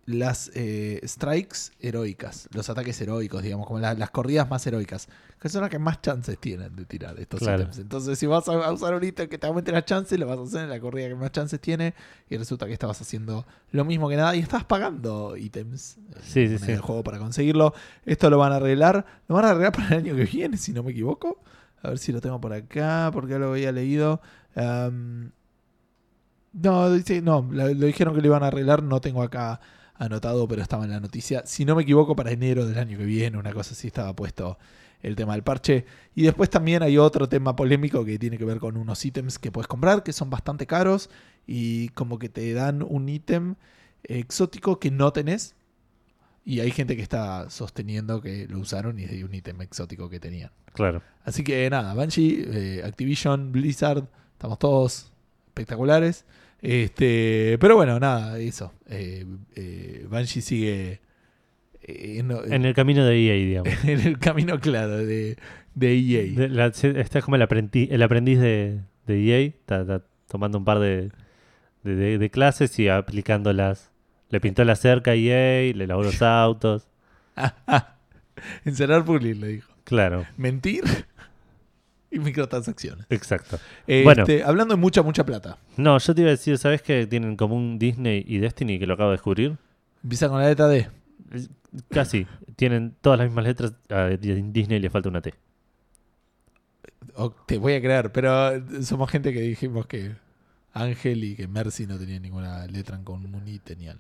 las 0.06 0.52
eh, 0.54 1.00
strikes 1.06 1.72
heroicas, 1.80 2.50
los 2.52 2.70
ataques 2.70 3.00
heroicos, 3.00 3.42
digamos, 3.42 3.66
como 3.66 3.80
la- 3.80 3.94
las 3.94 4.10
corridas 4.12 4.50
más 4.50 4.68
heroicas, 4.68 5.08
que 5.40 5.48
son 5.48 5.62
las 5.62 5.70
que 5.70 5.80
más 5.80 6.02
chances 6.02 6.38
tienen 6.38 6.76
de 6.76 6.84
tirar 6.86 7.18
estos 7.20 7.40
Claro. 7.40 7.62
ítems. 7.62 7.80
Entonces, 7.80 8.20
si 8.20 8.26
vas 8.26 8.48
a, 8.50 8.72
usar 8.72 8.94
un 8.96 9.04
ítem 9.04 9.30
que 9.30 9.38
te 9.38 9.48
aumente 9.48 9.72
las 9.72 9.86
chances, 9.86 10.20
lo 10.20 10.28
vas 10.28 10.38
a 10.40 10.44
hacer 10.44 10.62
en 10.64 10.70
la 10.70 10.80
corrida 10.82 11.08
que 11.08 11.16
más 11.16 11.32
chances 11.32 11.60
tiene, 11.62 11.94
y 12.30 12.36
resulta 12.36 12.66
que 12.66 12.74
estabas 12.74 13.00
haciendo 13.00 13.46
lo 13.72 13.86
mismo 13.86 14.10
que 14.10 14.18
nada 14.18 14.36
y 14.36 14.40
estás 14.40 14.66
pagando 14.66 15.38
ítems 15.38 15.98
eh, 15.98 16.20
Sí, 16.22 16.48
sí, 16.48 16.54
en 16.56 16.60
sí. 16.60 16.72
el 16.74 16.82
juego 16.82 17.02
para 17.04 17.18
conseguirlo. 17.20 17.74
Esto 18.06 18.30
lo 18.30 18.38
van 18.38 18.52
a 18.52 18.58
arreglar. 18.58 19.06
Lo 19.30 19.36
van 19.36 19.46
a 19.46 19.52
arreglar 19.52 19.72
para 19.72 19.88
el 19.90 19.94
año 20.00 20.16
que 20.16 20.26
viene, 20.26 20.58
si 20.58 20.74
no 20.74 20.84
me 20.84 20.92
equivoco. 20.92 21.42
A 21.82 21.90
ver 21.90 21.98
si 21.98 22.12
lo 22.12 22.20
tengo 22.20 22.40
por 22.42 22.52
acá, 22.54 23.10
porque 23.14 23.32
ya 23.32 23.40
lo 23.40 23.52
había 23.52 23.72
leído. 23.72 24.22
No, 26.54 26.92
dice, 26.92 27.22
no, 27.22 27.48
lo, 27.52 27.68
lo 27.74 27.86
dijeron 27.88 28.14
que 28.14 28.22
lo 28.22 28.28
iban 28.28 28.44
a 28.44 28.48
arreglar. 28.48 28.84
No 28.84 29.02
tengo 29.02 29.24
acá 29.24 29.60
anotado, 29.96 30.48
pero 30.48 30.62
estaba 30.62 30.86
en 30.86 30.92
la 30.92 31.00
noticia. 31.00 31.44
Si 31.46 31.66
no 31.66 31.76
me 31.76 31.84
equivoco, 31.84 32.16
para 32.16 32.32
enero 32.32 32.66
del 32.66 32.78
año 32.78 32.98
que 32.98 33.06
viene, 33.06 33.38
una 33.38 33.54
cosa 33.54 33.74
así 33.74 33.88
estaba 33.88 34.16
puesto 34.16 34.58
el 35.02 35.16
tema 35.16 35.34
del 35.34 35.44
parche. 35.44 35.86
Y 36.16 36.24
después 36.24 36.50
también 36.50 36.82
hay 36.82 36.98
otro 36.98 37.30
tema 37.30 37.56
polémico 37.56 38.04
que 38.04 38.18
tiene 38.18 38.38
que 38.38 38.46
ver 38.46 38.60
con 38.60 38.78
unos 38.78 39.06
ítems 39.06 39.38
que 39.38 39.52
puedes 39.52 39.68
comprar, 39.68 40.04
que 40.04 40.14
son 40.14 40.30
bastante 40.30 40.66
caros 40.66 41.10
y 41.46 41.90
como 41.90 42.18
que 42.18 42.30
te 42.30 42.54
dan 42.54 42.82
un 42.82 43.10
ítem 43.10 43.56
exótico 44.04 44.80
que 44.80 44.92
no 44.92 45.12
tenés. 45.14 45.56
Y 46.46 46.60
hay 46.60 46.72
gente 46.72 46.96
que 46.96 47.02
está 47.02 47.50
sosteniendo 47.50 48.22
que 48.22 48.48
lo 48.48 48.60
usaron 48.60 49.00
y 49.00 49.04
es 49.04 49.24
un 49.24 49.34
ítem 49.34 49.62
exótico 49.62 50.10
que 50.10 50.20
tenían. 50.20 50.52
Claro. 50.74 51.02
Así 51.24 51.44
que 51.44 51.70
nada, 51.70 51.94
Banshee, 51.94 52.46
eh, 52.48 52.82
Activision, 52.84 53.52
Blizzard, 53.52 54.06
estamos 54.34 54.60
todos 54.60 55.12
espectaculares. 55.48 56.26
Este, 56.64 57.58
pero 57.60 57.76
bueno, 57.76 58.00
nada, 58.00 58.40
eso. 58.40 58.74
Eh, 58.90 59.26
eh, 59.56 60.06
Banshee 60.10 60.42
sigue 60.42 61.02
eh, 61.82 62.20
en, 62.20 62.32
En 62.32 62.64
el 62.66 62.74
camino 62.74 63.06
de 63.06 63.18
EA, 63.20 63.34
digamos. 63.34 63.84
en 63.84 64.00
el 64.00 64.18
camino 64.18 64.60
claro 64.62 64.98
de, 65.06 65.38
de 65.76 65.94
EA. 65.94 66.34
De- 66.40 66.48
la- 66.50 66.68
está 66.68 67.22
como 67.22 67.36
el 67.36 67.42
aprendiz, 67.42 67.90
el 67.92 68.02
aprendiz 68.02 68.40
de, 68.40 68.80
de 69.06 69.24
EA. 69.30 69.40
Está, 69.48 69.82
está 69.82 70.04
tomando 70.30 70.58
un 70.58 70.64
par 70.64 70.80
de, 70.80 71.12
de, 71.84 71.96
de- 71.96 72.18
de 72.18 72.30
clases 72.30 72.80
y 72.80 72.88
aplicándolas. 72.88 73.92
Le 74.30 74.40
pintó 74.40 74.64
la 74.64 74.78
cerca 74.78 75.12
a 75.12 75.16
EA, 75.16 75.74
le 75.76 75.86
lavó 75.86 76.02
los 76.04 76.22
autos. 76.22 76.88
Encerrar 78.66 79.04
pulir, 79.06 79.38
le 79.38 79.48
dijo. 79.48 79.74
Claro, 79.84 80.26
Mentir 80.38 80.84
y 82.14 82.20
microtransacciones. 82.20 83.06
exacto. 83.10 83.58
Este, 83.88 84.04
Bueno. 84.04 84.26
Hablando 84.46 84.76
de 84.76 84.80
mucha, 84.80 85.02
mucha 85.02 85.26
plata. 85.26 85.58
No, 85.78 85.98
yo 85.98 86.16
te 86.16 86.22
iba 86.22 86.30
a 86.30 86.32
decir, 86.32 86.58
¿sabes 86.58 86.82
que 86.82 87.08
tienen 87.08 87.32
en 87.32 87.36
común 87.38 87.80
Disney 87.80 88.24
y 88.28 88.38
Destiny 88.38 88.80
que 88.80 88.86
lo 88.88 88.94
acabo 88.94 89.10
de 89.10 89.16
descubrir? 89.16 89.58
Empieza 90.04 90.30
con 90.30 90.40
la 90.40 90.48
letra 90.48 90.68
D. 90.68 90.90
Casi. 91.90 92.28
Tienen 92.56 92.96
todas 93.02 93.18
las 93.20 93.28
mismas 93.28 93.46
letras. 93.46 93.74
A 93.90 94.08
Disney 94.10 94.80
le 94.80 94.90
falta 94.90 95.10
una 95.10 95.22
T. 95.22 95.34
O 97.16 97.32
te 97.32 97.58
voy 97.58 97.74
a 97.74 97.82
creer, 97.82 98.12
pero 98.12 98.52
somos 98.84 99.10
gente 99.10 99.34
que 99.34 99.42
dijimos 99.42 99.88
que 99.88 100.16
Ángel 100.74 101.24
y 101.24 101.36
que 101.36 101.48
Mercy 101.48 101.86
no 101.86 101.98
tenían 102.00 102.22
ninguna 102.22 102.66
letra 102.68 102.96
en 102.96 103.04
común 103.04 103.44
y 103.48 103.60
tenían. 103.60 103.98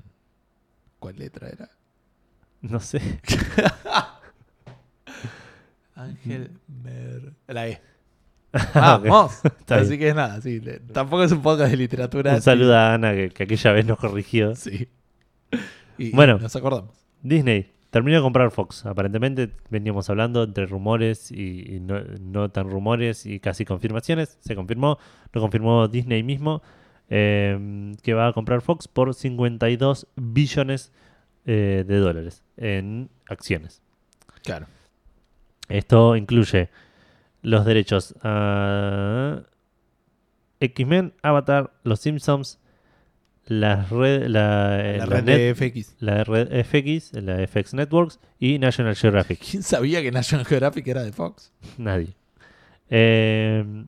¿Cuál 0.99 1.17
letra 1.17 1.49
era? 1.49 1.69
No 2.61 2.79
sé. 2.79 3.01
Ángel, 5.95 6.51
Mer. 6.67 7.33
La 7.47 7.67
E. 7.67 7.81
¡Vamos! 8.75 9.43
Está 9.59 9.75
Así 9.77 9.97
bien. 9.97 9.99
que 9.99 10.13
nada, 10.13 10.41
sí. 10.41 10.59
le- 10.59 10.79
Tampoco 10.79 11.23
es 11.23 11.31
un 11.31 11.41
podcast 11.41 11.71
de 11.71 11.77
literatura. 11.77 12.35
Un 12.35 12.41
saludo 12.41 12.75
a 12.77 12.93
Ana 12.93 13.13
que, 13.13 13.29
que 13.29 13.43
aquella 13.43 13.71
vez 13.71 13.85
nos 13.85 13.97
corrigió. 13.97 14.55
Sí. 14.55 14.87
Y, 15.99 16.07
y 16.07 16.11
Bueno. 16.11 16.39
nos 16.39 16.55
acordamos. 16.55 16.95
Disney 17.21 17.71
terminó 17.91 18.17
de 18.17 18.23
comprar 18.23 18.49
Fox. 18.49 18.83
Aparentemente 18.87 19.51
veníamos 19.69 20.09
hablando 20.09 20.41
entre 20.41 20.65
rumores 20.65 21.31
y, 21.31 21.75
y 21.75 21.79
no, 21.79 21.99
no 22.19 22.49
tan 22.49 22.67
rumores 22.71 23.27
y 23.27 23.39
casi 23.39 23.63
confirmaciones. 23.63 24.39
Se 24.41 24.55
confirmó, 24.55 24.97
lo 25.31 25.41
confirmó 25.41 25.87
Disney 25.87 26.23
mismo, 26.23 26.63
eh, 27.11 27.93
que 28.01 28.15
va 28.15 28.27
a 28.27 28.33
comprar 28.33 28.61
Fox 28.61 28.87
por 28.87 29.13
52 29.13 30.07
billones 30.15 30.91
eh, 31.45 31.83
de 31.87 31.97
dólares 31.99 32.41
en 32.57 33.11
acciones. 33.29 33.83
Claro. 34.43 34.65
Esto 35.69 36.15
incluye 36.15 36.69
los 37.43 37.63
derechos 37.65 38.15
a 38.23 39.43
X-Men, 40.59 41.13
Avatar, 41.21 41.71
Los 41.83 41.99
Simpsons, 41.99 42.59
la 43.45 43.85
red, 43.91 44.27
la, 44.27 44.79
eh, 44.79 44.97
La 44.99 45.05
la 45.05 45.15
red 45.17 45.23
net- 45.25 45.37
de 45.37 45.55
FX. 45.55 45.95
la 45.99 46.23
red 46.23 46.47
FX, 46.63 47.13
la 47.21 47.45
FX 47.45 47.73
Networks 47.73 48.19
y 48.39 48.57
National 48.59 48.95
Geographic. 48.95 49.39
¿Quién 49.51 49.61
sabía 49.63 50.01
que 50.01 50.11
National 50.11 50.45
Geographic 50.45 50.87
era 50.87 51.03
de 51.03 51.11
Fox? 51.11 51.51
Nadie. 51.77 52.15
Eh, 52.89 53.85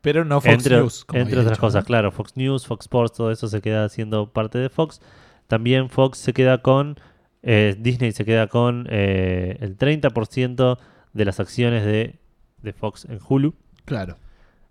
Pero 0.00 0.24
no 0.24 0.40
Fox 0.40 0.52
entre 0.54 0.76
News. 0.78 1.04
como 1.04 1.20
entre 1.22 1.38
otras 1.40 1.58
cosas, 1.58 1.84
¿no? 1.84 1.86
claro, 1.86 2.10
Fox 2.12 2.36
News, 2.36 2.66
Fox 2.66 2.84
Sports, 2.86 3.16
todo 3.16 3.30
eso 3.30 3.46
se 3.48 3.60
queda 3.60 3.88
siendo 3.88 4.32
parte 4.32 4.58
de 4.58 4.68
Fox. 4.68 5.00
También 5.46 5.88
Fox 5.88 6.18
se 6.18 6.32
queda 6.32 6.60
con, 6.62 6.96
eh, 7.42 7.76
Disney 7.78 8.10
se 8.12 8.24
queda 8.24 8.48
con 8.48 8.86
eh, 8.90 9.56
el 9.60 9.76
30% 9.78 10.78
de 11.12 11.24
las 11.24 11.38
acciones 11.40 11.84
de, 11.84 12.16
de 12.62 12.72
Fox 12.72 13.04
en 13.06 13.18
Hulu, 13.26 13.54
Claro. 13.84 14.16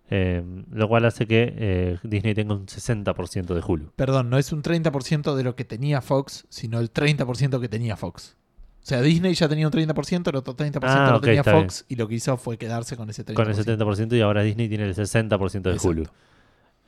eh, 0.09 0.43
lo 0.71 0.87
cual 0.87 1.05
hace 1.05 1.25
que 1.27 1.53
eh, 1.57 1.97
Disney 2.03 2.33
tenga 2.33 2.53
un 2.53 2.65
60% 2.67 3.53
de 3.53 3.61
Hulu. 3.65 3.91
Perdón, 3.95 4.29
no 4.29 4.37
es 4.37 4.51
un 4.53 4.61
30% 4.63 5.35
de 5.35 5.43
lo 5.43 5.55
que 5.55 5.65
tenía 5.65 6.01
Fox, 6.01 6.45
sino 6.49 6.79
el 6.79 6.91
30% 6.91 7.59
que 7.59 7.69
tenía 7.69 7.95
Fox. 7.95 8.35
O 8.81 8.85
sea, 8.87 9.01
Disney 9.01 9.33
ya 9.33 9.49
tenía 9.49 9.67
un 9.67 9.73
30%, 9.73 10.29
el 10.29 10.35
otro 10.37 10.55
30% 10.55 10.79
Ah, 10.83 11.09
lo 11.11 11.19
tenía 11.19 11.43
Fox 11.43 11.83
y 11.89 11.95
lo 11.97 12.07
que 12.07 12.15
hizo 12.15 12.37
fue 12.37 12.57
quedarse 12.57 12.95
con 12.95 13.09
ese 13.09 13.25
30%. 13.25 13.33
Con 13.35 13.49
el 13.49 13.55
70% 13.55 14.15
y 14.15 14.21
ahora 14.21 14.43
Disney 14.43 14.69
tiene 14.69 14.85
el 14.85 14.95
60% 14.95 15.61
de 15.69 15.71
Exacto. 15.75 15.89
Hulu. 15.89 16.03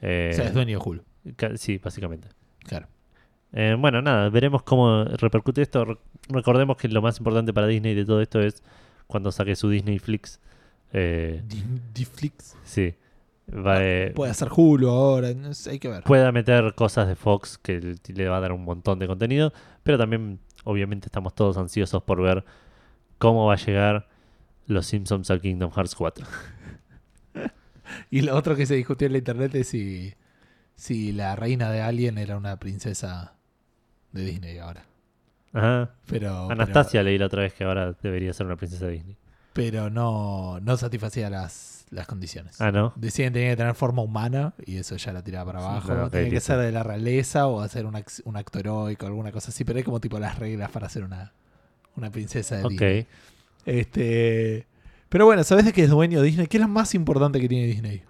Eh, 0.02 0.30
O 0.32 0.36
sea, 0.36 0.46
es 0.46 0.54
dueño 0.54 0.80
de 0.80 0.84
Hulu. 0.86 1.04
sí, 1.58 1.78
básicamente. 1.78 2.30
Claro. 2.66 2.88
Eh, 3.52 3.76
bueno, 3.78 4.02
nada, 4.02 4.30
veremos 4.30 4.64
cómo 4.64 5.04
repercute 5.04 5.62
esto. 5.62 5.84
Re- 5.84 5.98
Recordemos 6.30 6.78
que 6.78 6.88
lo 6.88 7.02
más 7.02 7.18
importante 7.18 7.52
para 7.52 7.68
Disney 7.68 7.96
de 7.96 8.06
todo 8.06 8.22
esto 8.22 8.40
es 8.40 8.64
cuando 9.08 9.32
saque 9.34 9.56
su 9.58 9.70
Disney 9.70 10.00
Flix. 10.00 10.40
Eh, 10.94 11.44
sí. 12.64 12.94
Va, 13.52 13.84
eh, 13.84 14.11
Puede 14.16 14.32
hacer 14.32 14.49
Hulu 14.56 14.88
ahora, 14.90 15.34
no 15.34 15.53
sé, 15.56 15.72
hay 15.72 15.80
que 15.80 15.88
ver. 15.88 16.03
pueda 16.03 16.32
meter 16.32 16.76
cosas 16.76 17.07
de 17.07 17.16
Fox 17.16 17.57
que 17.57 17.95
le- 18.14 18.28
va 18.30 18.38
a 18.38 18.40
dar 18.40 18.52
un 18.52 18.64
montón 18.64 18.99
de 18.99 19.07
contenido. 19.07 19.52
Pero 19.84 19.98
también, 19.98 20.40
obviamente, 20.66 21.07
estamos 21.07 21.34
todos 21.34 21.57
ansiosos 21.57 22.03
por 22.03 22.22
ver 22.22 22.45
cómo 23.18 23.48
va 23.48 23.53
a 23.53 23.57
llegar 23.57 24.07
los 24.68 24.86
Simpsons 24.86 25.32
al 25.32 25.41
Kingdom 25.41 25.72
Hearts 25.72 25.95
4. 25.95 26.26
Y 28.11 28.22
lo 28.22 28.36
otro 28.36 28.56
que 28.56 28.66
se 28.68 28.76
discutió 28.76 29.07
en 29.07 29.14
la 29.14 29.18
internet 29.18 29.53
es 29.56 29.68
si, 29.70 30.14
si 30.76 31.11
la 31.11 31.36
reina 31.36 31.72
de 31.72 31.82
Alien 31.82 32.18
era 32.20 32.38
una 32.38 32.57
princesa 32.60 33.34
de 34.11 34.26
Disney 34.26 34.57
ahora. 34.60 34.86
Ajá. 35.53 35.95
Pero, 36.06 36.52
Anastasia 36.52 37.02
leí 37.02 37.18
la 37.18 37.26
otra 37.26 37.41
vez 37.44 37.53
que 37.53 37.64
ahora 37.64 37.94
debería 38.03 38.32
ser 38.34 38.45
una 38.45 38.56
princesa 38.57 38.86
de 38.86 38.91
Disney. 38.94 39.18
Pero, 39.54 39.90
no, 39.90 40.60
no 40.62 40.78
satisfacía 40.78 41.30
las, 41.30 41.86
las 41.90 42.08
condiciones. 42.08 42.60
Ah, 42.62 42.72
¿no? 42.72 42.94
Decían 42.96 43.30
que 43.30 43.40
tenía 43.40 43.52
que 43.52 43.58
tener 43.58 43.76
forma 43.76 44.02
humana 44.02 44.54
y 44.66 44.78
eso 44.78 44.96
ya 44.96 45.12
la 45.12 45.24
tiraba 45.24 45.54
para 45.54 45.66
abajo. 45.66 45.88
Claro, 45.88 46.06
ok, 46.06 46.12
tenía 46.12 46.30
que 46.30 46.36
listo. 46.36 46.54
ser 46.54 46.60
de 46.60 46.72
la 46.72 46.84
realeza 46.84 47.48
o 47.48 47.62
hacer 47.62 47.86
un, 47.86 48.04
un 48.26 48.38
acto 48.38 48.60
heroico, 48.60 49.06
alguna 49.06 49.32
cosa 49.32 49.50
así. 49.50 49.64
Pero 49.64 49.78
hay 49.78 49.84
como 49.84 50.00
tipo 50.00 50.20
las 50.20 50.38
reglas 50.40 50.70
para 50.72 50.88
ser 50.90 51.04
una, 51.04 51.34
una 51.96 52.12
princesa 52.12 52.58
de 52.58 52.70
Disney. 52.70 53.02
Ok. 53.02 53.08
Este, 53.66 54.68
pero 55.10 55.26
bueno, 55.26 55.44
¿sabes 55.44 55.66
de 55.66 55.74
qué 55.74 55.84
es 55.84 55.90
dueño 55.90 56.22
Disney? 56.22 56.48
¿Qué 56.48 56.58
es 56.58 56.62
lo 56.62 56.68
más 56.68 56.94
importante 56.96 57.40
que 57.40 57.50
tiene 57.50 57.66
Disney? 57.66 58.04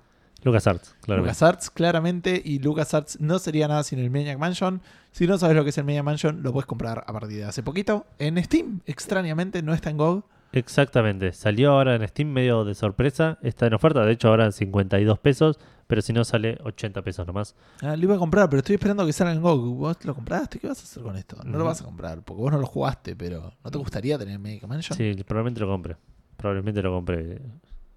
LucasArts, 0.43 0.95
claro. 1.01 1.21
LucasArts, 1.21 1.69
claramente. 1.69 2.41
Y 2.43 2.59
LucasArts 2.59 3.19
no 3.19 3.39
sería 3.39 3.67
nada 3.67 3.83
sin 3.83 3.99
el 3.99 4.09
Maniac 4.09 4.37
Mansion. 4.37 4.81
Si 5.11 5.27
no 5.27 5.37
sabes 5.37 5.55
lo 5.55 5.63
que 5.63 5.71
es 5.71 5.77
el 5.77 5.85
Maniac 5.85 6.03
Mansion, 6.03 6.43
lo 6.43 6.53
puedes 6.53 6.65
comprar 6.65 7.03
a 7.07 7.13
partir 7.13 7.37
de 7.37 7.45
hace 7.45 7.63
poquito. 7.63 8.05
En 8.19 8.41
Steam, 8.43 8.81
extrañamente, 8.85 9.61
no 9.61 9.73
está 9.73 9.89
en 9.89 9.97
GOG. 9.97 10.23
Exactamente. 10.51 11.31
Salió 11.33 11.71
ahora 11.71 11.95
en 11.95 12.07
Steam 12.07 12.29
medio 12.29 12.65
de 12.65 12.73
sorpresa. 12.75 13.37
Está 13.41 13.67
en 13.67 13.73
oferta, 13.75 14.03
de 14.05 14.11
hecho 14.13 14.29
ahora 14.29 14.45
en 14.45 14.51
52 14.51 15.19
pesos, 15.19 15.59
pero 15.85 16.01
si 16.01 16.11
no 16.11 16.23
sale 16.23 16.57
80 16.63 17.01
pesos 17.03 17.27
nomás. 17.27 17.55
Ah, 17.81 17.95
lo 17.95 18.03
iba 18.03 18.15
a 18.15 18.17
comprar, 18.17 18.49
pero 18.49 18.59
estoy 18.59 18.75
esperando 18.75 19.05
que 19.05 19.13
salga 19.13 19.33
en 19.33 19.41
GOG. 19.41 19.75
¿Vos 19.75 20.05
lo 20.05 20.15
compraste? 20.15 20.57
¿Qué 20.59 20.67
vas 20.67 20.79
a 20.79 20.83
hacer 20.83 21.03
con 21.03 21.15
esto? 21.15 21.37
No 21.43 21.57
lo 21.59 21.65
vas 21.65 21.81
a 21.81 21.85
comprar, 21.85 22.23
porque 22.23 22.41
vos 22.41 22.51
no 22.51 22.57
lo 22.59 22.65
jugaste, 22.65 23.15
pero 23.15 23.53
¿no 23.63 23.71
te 23.71 23.77
gustaría 23.77 24.17
tener 24.17 24.33
el 24.33 24.39
Maniac 24.39 24.63
Mansion? 24.67 24.97
Sí, 24.97 25.15
probablemente 25.23 25.59
lo 25.59 25.67
compre. 25.67 25.97
Probablemente 26.37 26.81
lo 26.81 26.91
compre. 26.93 27.41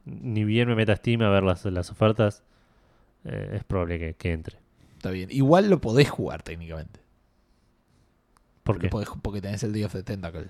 Ni 0.04 0.44
bien 0.44 0.68
me 0.68 0.74
meta 0.74 0.92
a 0.92 0.96
Steam 0.96 1.22
a 1.22 1.30
ver 1.30 1.44
las, 1.44 1.64
las 1.64 1.90
ofertas, 1.90 2.42
eh, 3.24 3.52
es 3.54 3.64
probable 3.64 3.98
que, 3.98 4.14
que 4.14 4.32
entre. 4.32 4.58
Está 4.96 5.10
bien. 5.10 5.28
Igual 5.32 5.70
lo 5.70 5.80
podés 5.80 6.10
jugar 6.10 6.42
técnicamente. 6.42 7.00
¿Por 8.62 8.78
qué? 8.78 8.90
podés- 8.90 9.08
porque 9.22 9.40
tenés 9.40 9.62
el 9.62 9.72
Day 9.72 9.84
of 9.84 9.92
the 9.92 10.02
Tentacle. 10.02 10.48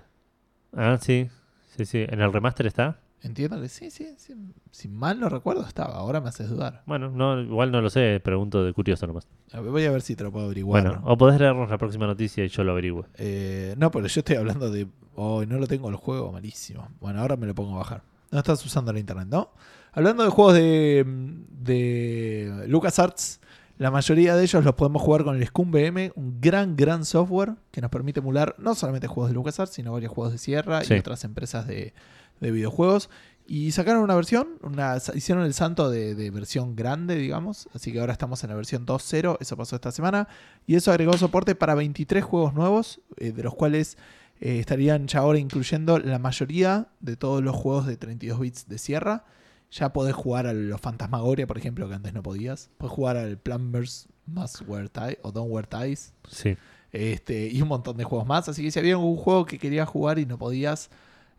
Ah, 0.75 0.99
sí. 1.01 1.29
Sí, 1.77 1.85
sí. 1.85 2.05
¿En 2.09 2.21
el 2.21 2.33
remaster 2.33 2.67
está? 2.67 2.99
Entiendo 3.23 3.61
que 3.61 3.69
sí, 3.69 3.91
sí, 3.91 4.15
sí. 4.17 4.35
Si 4.73 4.89
mal 4.89 5.21
no 5.21 5.29
recuerdo, 5.29 5.65
estaba. 5.65 5.95
Ahora 5.95 6.21
me 6.21 6.29
haces 6.29 6.51
dudar. 6.51 6.83
Bueno, 6.87 7.09
no, 7.11 7.41
igual 7.41 7.71
no 7.71 7.81
lo 7.81 7.89
sé, 7.89 8.21
pregunto 8.23 8.65
de 8.65 8.73
curioso 8.73 9.07
nomás. 9.07 9.29
Voy 9.55 9.85
a 9.85 9.93
ver 9.93 10.03
si 10.03 10.17
te 10.17 10.25
lo 10.25 10.33
puedo 10.33 10.47
averiguar. 10.47 10.83
Bueno, 10.83 11.03
o 11.05 11.17
podés 11.17 11.39
leernos 11.39 11.71
la 11.71 11.79
próxima 11.79 12.07
noticia 12.07 12.45
y 12.45 12.49
yo 12.49 12.65
lo 12.65 12.73
averiguo. 12.73 13.07
Eh, 13.15 13.75
no, 13.79 13.93
pero 13.93 14.09
yo 14.09 14.21
estoy 14.21 14.37
hablando 14.37 14.71
de. 14.71 14.89
Oh, 15.15 15.45
no 15.45 15.59
lo 15.59 15.69
tengo 15.69 15.89
el 15.89 15.97
juego, 15.97 16.33
malísimo. 16.33 16.89
Bueno, 17.01 17.21
ahora 17.21 17.37
me 17.37 17.47
lo 17.47 17.55
pongo 17.55 17.77
a 17.77 17.79
bajar. 17.79 18.03
No 18.33 18.39
estás 18.39 18.65
usando 18.67 18.93
la 18.93 18.99
internet, 18.99 19.29
¿no? 19.31 19.51
Hablando 19.93 20.25
de 20.25 20.31
juegos 20.31 20.55
de, 20.55 21.05
de 21.07 22.65
LucasArts, 22.67 23.41
la 23.79 23.91
mayoría 23.91 24.37
de 24.37 24.43
ellos 24.45 24.65
los 24.65 24.75
podemos 24.75 25.03
jugar 25.03 25.25
con 25.25 25.37
el 25.37 25.47
Scum 25.47 25.71
VM, 25.73 26.13
un 26.15 26.41
gran, 26.41 26.77
gran 26.77 27.05
software 27.05 27.55
que 27.71 27.81
nos 27.81 27.91
permite 27.91 28.21
emular 28.21 28.55
no 28.59 28.75
solamente 28.75 29.07
juegos 29.09 29.31
de 29.31 29.35
LucasArts, 29.35 29.73
sino 29.75 29.93
varios 29.93 30.13
juegos 30.13 30.33
de 30.33 30.39
Sierra 30.39 30.83
Sí. 30.85 30.95
y 30.95 30.99
otras 30.99 31.25
empresas 31.25 31.67
de, 31.67 31.93
de 32.41 32.51
videojuegos. 32.51 33.11
Y 33.45 33.73
sacaron 33.73 34.03
una 34.05 34.15
versión, 34.15 34.51
una, 34.63 34.99
hicieron 35.15 35.45
el 35.45 35.53
santo 35.53 35.91
de, 35.91 36.15
de 36.15 36.31
versión 36.31 36.77
grande, 36.77 37.17
digamos. 37.17 37.69
Así 37.75 37.91
que 37.93 37.99
ahora 37.99 38.13
estamos 38.13 38.45
en 38.45 38.51
la 38.51 38.57
versión 38.57 38.87
2.0, 38.87 39.37
eso 39.41 39.57
pasó 39.57 39.75
esta 39.75 39.91
semana. 39.91 40.29
Y 40.67 40.77
eso 40.77 40.93
agregó 40.93 41.15
soporte 41.15 41.55
para 41.57 41.75
23 41.75 42.23
juegos 42.23 42.55
nuevos, 42.55 43.01
eh, 43.17 43.33
de 43.33 43.43
los 43.43 43.55
cuales 43.57 43.99
eh, 44.41 44.61
estarían 44.61 45.09
ya 45.09 45.21
ahora 45.21 45.39
incluyendo 45.41 45.99
la 45.99 46.21
mayoría 46.21 46.87
de 47.01 47.17
todos 47.17 47.43
los 47.43 47.57
juegos 47.57 47.87
de 47.87 47.97
32 47.97 48.39
bits 48.39 48.69
de 48.69 48.79
Sierra. 48.79 49.25
Ya 49.73 49.93
podés 49.93 50.15
jugar 50.15 50.47
a 50.47 50.53
los 50.53 50.81
Fantasmagoria, 50.81 51.47
por 51.47 51.57
ejemplo, 51.57 51.89
que 51.89 51.95
antes 51.95 52.13
no 52.13 52.23
podías. 52.23 52.71
Podés 52.77 52.93
jugar 52.95 53.17
al 53.17 53.39
Plumbers 53.39 54.07
Must 54.27 54.63
Wear 54.69 54.89
Tie 54.91 55.19
o 55.23 55.33
Don't 55.33 55.51
Wear 55.51 55.67
Ties. 55.67 56.13
Sí. 56.29 56.57
Este, 56.93 57.49
y 57.49 57.63
un 57.63 57.69
montón 57.69 57.97
de 57.97 58.05
juegos 58.05 58.27
más. 58.27 58.49
Así 58.49 58.63
que 58.63 58.71
si 58.71 58.79
había 58.79 58.95
algún 58.95 59.17
juego 59.17 59.47
que 59.47 59.59
querías 59.59 59.89
jugar 59.89 60.19
y 60.19 60.27
no 60.27 60.39
podías 60.39 60.91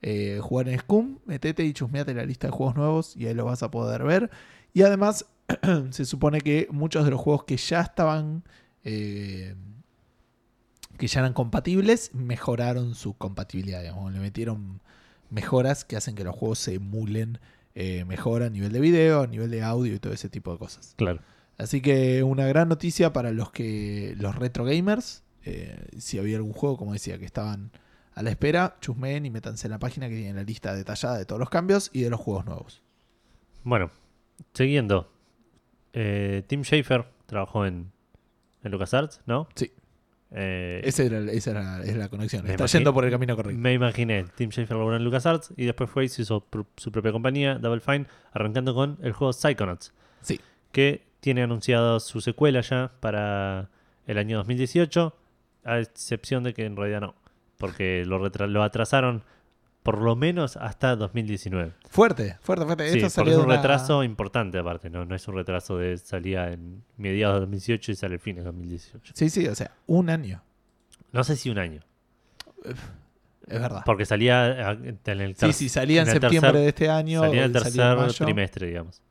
eh, 0.02 0.40
jugar 0.42 0.68
en 0.68 0.80
Scum, 0.80 1.20
metete 1.26 1.64
y 1.64 1.74
chusmeate 1.74 2.14
la 2.16 2.26
lista 2.26 2.48
de 2.48 2.52
juegos 2.52 2.76
nuevos 2.76 3.16
y 3.16 3.28
ahí 3.28 3.36
lo 3.36 3.46
vas 3.46 3.62
a 3.62 3.70
poder 3.70 4.04
ver. 4.04 4.32
Y 4.74 4.82
además, 4.82 5.28
se 5.92 6.06
supone 6.06 6.42
que 6.42 6.68
muchos 6.72 7.06
de 7.06 7.12
los 7.12 7.22
juegos 7.22 7.44
que 7.44 7.58
ya 7.58 7.82
estaban. 7.82 8.44
eh, 8.84 9.56
que 10.98 11.08
ya 11.08 11.22
eran 11.22 11.34
compatibles, 11.34 12.14
mejoraron 12.14 12.96
su 12.96 13.14
compatibilidad. 13.16 13.82
Digamos. 13.82 14.14
Le 14.14 14.20
metieron 14.20 14.82
mejoras 15.30 15.86
que 15.86 15.96
hacen 15.98 16.16
que 16.16 16.24
los 16.24 16.36
juegos 16.36 16.60
se 16.60 16.76
emulen 16.76 17.40
eh, 17.76 18.06
mejor 18.06 18.44
a 18.44 18.50
nivel 18.50 18.72
de 18.72 18.80
video, 18.80 19.22
a 19.22 19.28
nivel 19.28 19.50
de 19.50 19.64
audio 19.64 19.94
y 19.94 20.00
todo 20.00 20.14
ese 20.14 20.30
tipo 20.30 20.52
de 20.52 20.58
cosas. 20.58 20.94
Claro. 20.98 21.20
Así 21.58 21.82
que 21.82 22.24
una 22.24 22.48
gran 22.48 22.70
noticia 22.70 23.14
para 23.14 23.32
los 23.32 23.52
que 23.52 24.16
los 24.18 24.36
retro 24.36 24.66
gamers. 24.66 25.24
Eh, 25.46 25.88
si 25.98 26.20
había 26.20 26.38
algún 26.38 26.54
juego, 26.54 26.78
como 26.78 26.94
decía, 26.94 27.18
que 27.20 27.26
estaban 27.26 27.72
a 28.14 28.24
la 28.24 28.30
espera, 28.30 28.78
chusmeen 28.80 29.26
y 29.26 29.30
métanse 29.30 29.68
en 29.68 29.72
la 29.72 29.80
página 29.80 30.08
que 30.08 30.16
tiene 30.16 30.34
la 30.34 30.44
lista 30.44 30.74
detallada 30.74 31.18
de 31.18 31.26
todos 31.26 31.40
los 31.40 31.50
cambios 31.50 31.90
y 31.94 32.02
de 32.02 32.10
los 32.10 32.20
juegos 32.20 32.46
nuevos. 32.46 32.82
Bueno, 33.64 33.92
siguiendo. 34.54 35.12
Eh, 35.94 36.44
Tim 36.48 36.64
Schafer 36.64 37.06
trabajó 37.26 37.66
en, 37.66 37.92
en 38.64 38.72
LucasArts, 38.72 39.22
¿no? 39.26 39.48
Sí. 39.56 39.72
Eh, 40.36 40.82
Esa 40.84 41.04
era, 41.04 41.20
esa 41.32 41.52
era- 41.52 41.84
es 41.84 41.96
la 41.96 42.10
conexión. 42.10 42.48
Está 42.50 42.66
yendo 42.66 42.94
por 42.94 43.06
el 43.06 43.12
camino 43.12 43.36
correcto. 43.36 43.60
Me 43.60 43.74
imaginé, 43.74 44.26
Tim 44.36 44.50
Schafer 44.50 44.76
laburó 44.78 44.96
en 44.98 45.04
LucasArts 45.04 45.54
y 45.56 45.66
después 45.66 45.90
fue 45.90 46.06
y 46.06 46.10
se 46.10 46.24
hizo 46.24 46.46
pr- 46.50 46.66
su 46.78 46.92
propia 46.92 47.12
compañía, 47.12 47.56
Double 47.60 47.82
Fine, 47.82 48.08
arrancando 48.32 48.74
con 48.74 48.98
el 49.04 49.12
juego 49.14 49.32
Psychonauts, 49.32 49.94
Sí. 50.22 50.40
que 50.72 51.06
tiene 51.20 51.44
anunciado 51.44 52.00
su 52.00 52.20
secuela 52.20 52.62
ya 52.62 52.92
para 53.00 53.70
el 54.08 54.18
año 54.18 54.38
2018, 54.38 55.16
a 55.66 55.80
excepción 55.80 56.44
de 56.44 56.54
que 56.54 56.66
en 56.66 56.76
realidad 56.76 57.02
no, 57.02 57.16
porque 57.60 58.04
lo, 58.06 58.18
lo 58.48 58.64
atrasaron 58.64 59.24
por 59.84 60.02
lo 60.02 60.16
menos 60.16 60.56
hasta 60.58 60.96
2019. 60.96 61.74
Fuerte, 61.90 62.38
fuerte, 62.42 62.66
fuerte. 62.66 62.90
Sí, 62.90 63.00
Esto 63.00 63.14
porque 63.22 63.32
es 63.32 63.38
un 63.38 63.46
una- 63.46 63.58
retraso 63.58 64.04
importante 64.04 64.58
aparte, 64.58 64.90
¿no? 64.90 65.06
No 65.06 65.14
es 65.16 65.28
un 65.28 65.36
retraso 65.36 65.78
de 65.78 65.98
salida 65.98 66.52
en 66.52 66.84
mediados 66.98 67.36
de 67.36 67.40
2018 67.42 67.92
y 67.92 67.96
sale 67.96 68.14
el 68.16 68.20
fin 68.22 68.38
de 68.38 68.44
2018. 68.44 69.14
Sí, 69.16 69.30
sí, 69.30 69.46
o 69.48 69.54
sea, 69.56 69.72
un 69.88 70.10
año. 70.10 70.42
No 71.12 71.24
sé 71.24 71.36
si 71.36 71.50
un 71.50 71.60
año, 71.60 71.82
Es 73.48 73.60
verdad. 73.60 73.82
porque 73.86 74.06
salía 74.06 74.70
ah, 74.70 74.78
en 74.82 75.22
el 75.22 75.36
Sí, 75.36 75.54
sí, 75.54 75.70
salía 75.70 76.02
en, 76.02 76.08
septiembre 76.08 76.52
tercer- 76.52 76.54
de 76.62 76.68
este 76.70 76.90
año. 76.90 77.20
salía 77.22 77.44
en 77.46 77.52
el 77.52 77.56
en 77.58 77.64
tercer 77.64 78.14
trimestre, 78.26 78.68
digamos. 78.68 79.02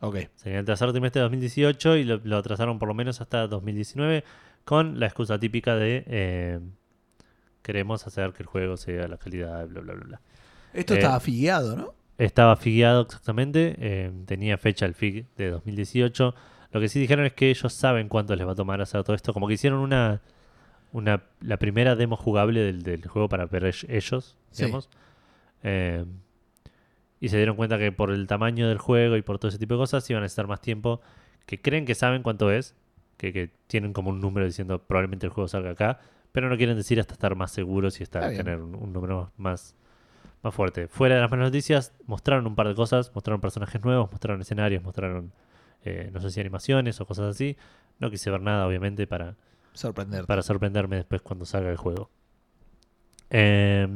Ok. 0.00 0.16
Salía 0.34 0.54
en 0.54 0.60
el 0.60 0.64
tercer 0.64 0.90
trimestre 0.92 1.20
de 1.20 1.24
2018 1.24 1.96
y 1.96 2.04
lo, 2.04 2.20
lo 2.24 2.36
atrasaron 2.38 2.78
por 2.78 2.88
lo 2.88 2.94
menos 2.94 3.20
hasta 3.20 3.46
2019 3.46 4.24
con 4.64 4.98
la 5.00 5.06
excusa 5.06 5.38
típica 5.38 5.76
de 5.76 6.04
eh, 6.06 6.60
queremos 7.62 8.06
hacer 8.06 8.32
que 8.32 8.42
el 8.42 8.46
juego 8.46 8.76
sea 8.76 9.08
la 9.08 9.16
calidad, 9.18 9.66
bla, 9.68 9.80
bla, 9.80 9.94
bla, 9.94 10.04
bla. 10.04 10.20
Esto 10.72 10.94
Eh, 10.94 10.98
está 10.98 11.14
afiliado, 11.16 11.76
¿no? 11.76 11.94
Estaba 12.18 12.56
figueado 12.56 13.02
exactamente, 13.02 13.76
eh, 13.78 14.10
tenía 14.26 14.58
fecha 14.58 14.86
el 14.86 14.94
FIG 14.94 15.26
de 15.36 15.50
2018. 15.50 16.34
Lo 16.72 16.80
que 16.80 16.88
sí 16.88 16.98
dijeron 17.00 17.24
es 17.24 17.32
que 17.32 17.48
ellos 17.50 17.72
saben 17.72 18.08
cuánto 18.08 18.34
les 18.36 18.46
va 18.46 18.52
a 18.52 18.56
tomar 18.56 18.80
hacer 18.80 19.02
todo 19.04 19.14
esto. 19.14 19.32
Como 19.32 19.46
que 19.48 19.54
hicieron 19.54 19.78
una, 19.80 20.20
una 20.92 21.22
la 21.40 21.56
primera 21.58 21.94
demo 21.96 22.16
jugable 22.16 22.60
del, 22.60 22.82
del 22.82 23.06
juego 23.06 23.28
para 23.28 23.46
ver 23.46 23.64
ell- 23.64 23.86
ellos, 23.88 24.36
Sí. 24.50 24.64
digamos. 24.64 24.88
Eh, 25.62 26.04
y 27.20 27.28
se 27.30 27.36
dieron 27.36 27.56
cuenta 27.56 27.78
que 27.78 27.90
por 27.92 28.10
el 28.10 28.26
tamaño 28.26 28.68
del 28.68 28.78
juego 28.78 29.16
y 29.16 29.22
por 29.22 29.38
todo 29.38 29.48
ese 29.48 29.58
tipo 29.58 29.74
de 29.74 29.78
cosas 29.78 30.08
iban 30.10 30.22
a 30.22 30.24
necesitar 30.24 30.46
más 30.46 30.60
tiempo. 30.60 31.00
Que 31.46 31.60
creen 31.60 31.84
que 31.86 31.94
saben 31.94 32.22
cuánto 32.22 32.50
es, 32.52 32.74
que, 33.16 33.32
que 33.32 33.50
tienen 33.66 33.92
como 33.92 34.10
un 34.10 34.20
número 34.20 34.44
diciendo 34.46 34.80
probablemente 34.82 35.26
el 35.26 35.32
juego 35.32 35.48
salga 35.48 35.70
acá, 35.70 36.00
pero 36.32 36.48
no 36.48 36.56
quieren 36.56 36.76
decir 36.76 37.00
hasta 37.00 37.14
estar 37.14 37.34
más 37.34 37.50
seguros 37.52 38.00
y 38.00 38.02
hasta 38.04 38.28
tener 38.30 38.60
un, 38.60 38.74
un 38.74 38.92
número 38.92 39.32
más, 39.36 39.74
más 40.42 40.54
fuerte. 40.54 40.88
Fuera 40.88 41.16
de 41.16 41.20
las 41.22 41.30
malas 41.30 41.46
noticias, 41.48 41.92
mostraron 42.06 42.46
un 42.46 42.54
par 42.54 42.68
de 42.68 42.74
cosas, 42.74 43.10
mostraron 43.14 43.40
personajes 43.40 43.82
nuevos, 43.84 44.10
mostraron 44.10 44.40
escenarios, 44.40 44.82
mostraron, 44.82 45.32
eh, 45.84 46.10
no 46.12 46.20
sé 46.20 46.30
si 46.30 46.40
animaciones 46.40 47.00
o 47.00 47.06
cosas 47.06 47.26
así. 47.34 47.56
No 47.98 48.10
quise 48.10 48.30
ver 48.30 48.40
nada, 48.40 48.66
obviamente, 48.66 49.06
para, 49.06 49.34
para 50.26 50.42
sorprenderme 50.42 50.96
después 50.96 51.22
cuando 51.22 51.44
salga 51.44 51.70
el 51.70 51.76
juego. 51.76 52.10
Eh, 53.30 53.86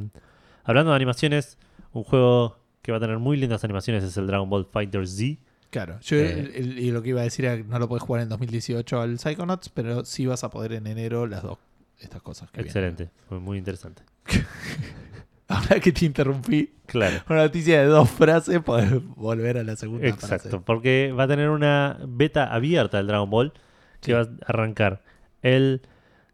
hablando 0.64 0.90
de 0.90 0.96
animaciones, 0.96 1.58
un 1.92 2.04
juego 2.04 2.58
que 2.82 2.92
va 2.92 2.98
a 2.98 3.00
tener 3.00 3.18
muy 3.18 3.36
lindas 3.36 3.64
animaciones 3.64 4.02
es 4.04 4.16
el 4.16 4.26
Dragon 4.26 4.48
Ball 4.50 4.66
Fighter 4.66 5.06
Z. 5.06 5.38
Claro, 5.70 5.98
yo 6.00 6.16
Eh. 6.18 6.40
el- 6.40 6.54
el- 6.54 6.78
y 6.78 6.90
lo 6.90 7.00
que 7.02 7.10
iba 7.10 7.20
a 7.20 7.24
decir 7.24 7.44
era 7.46 7.56
que 7.56 7.64
no 7.64 7.78
lo 7.78 7.88
puedes 7.88 8.02
jugar 8.02 8.22
en 8.22 8.28
2018 8.28 9.00
al 9.00 9.18
Psychonauts, 9.18 9.68
pero 9.70 10.04
sí 10.04 10.26
vas 10.26 10.44
a 10.44 10.50
poder 10.50 10.72
en 10.74 10.86
enero 10.86 11.26
las 11.26 11.42
dos 11.42 11.58
estas 12.04 12.22
cosas. 12.22 12.50
que. 12.50 12.60
Excelente, 12.60 13.10
fue 13.28 13.38
muy 13.40 13.58
interesante. 13.58 14.02
Ahora 15.48 15.80
que 15.80 15.92
te 15.92 16.06
interrumpí, 16.06 16.72
Claro. 16.86 17.22
una 17.28 17.42
noticia 17.42 17.80
de 17.80 17.86
dos 17.86 18.08
frases, 18.10 18.60
podés 18.60 18.90
volver 19.16 19.58
a 19.58 19.64
la 19.64 19.76
segunda 19.76 20.06
Exacto, 20.08 20.48
frase. 20.48 20.58
porque 20.64 21.12
va 21.18 21.24
a 21.24 21.28
tener 21.28 21.50
una 21.50 21.98
beta 22.08 22.52
abierta 22.54 22.96
del 22.98 23.06
Dragon 23.08 23.28
Ball 23.28 23.52
que 24.00 24.06
Sí. 24.06 24.12
va 24.12 24.20
a 24.20 24.28
arrancar 24.46 25.02
el 25.42 25.82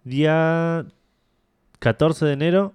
día 0.04 0.84
14 1.80 2.26
de 2.26 2.32
enero. 2.32 2.74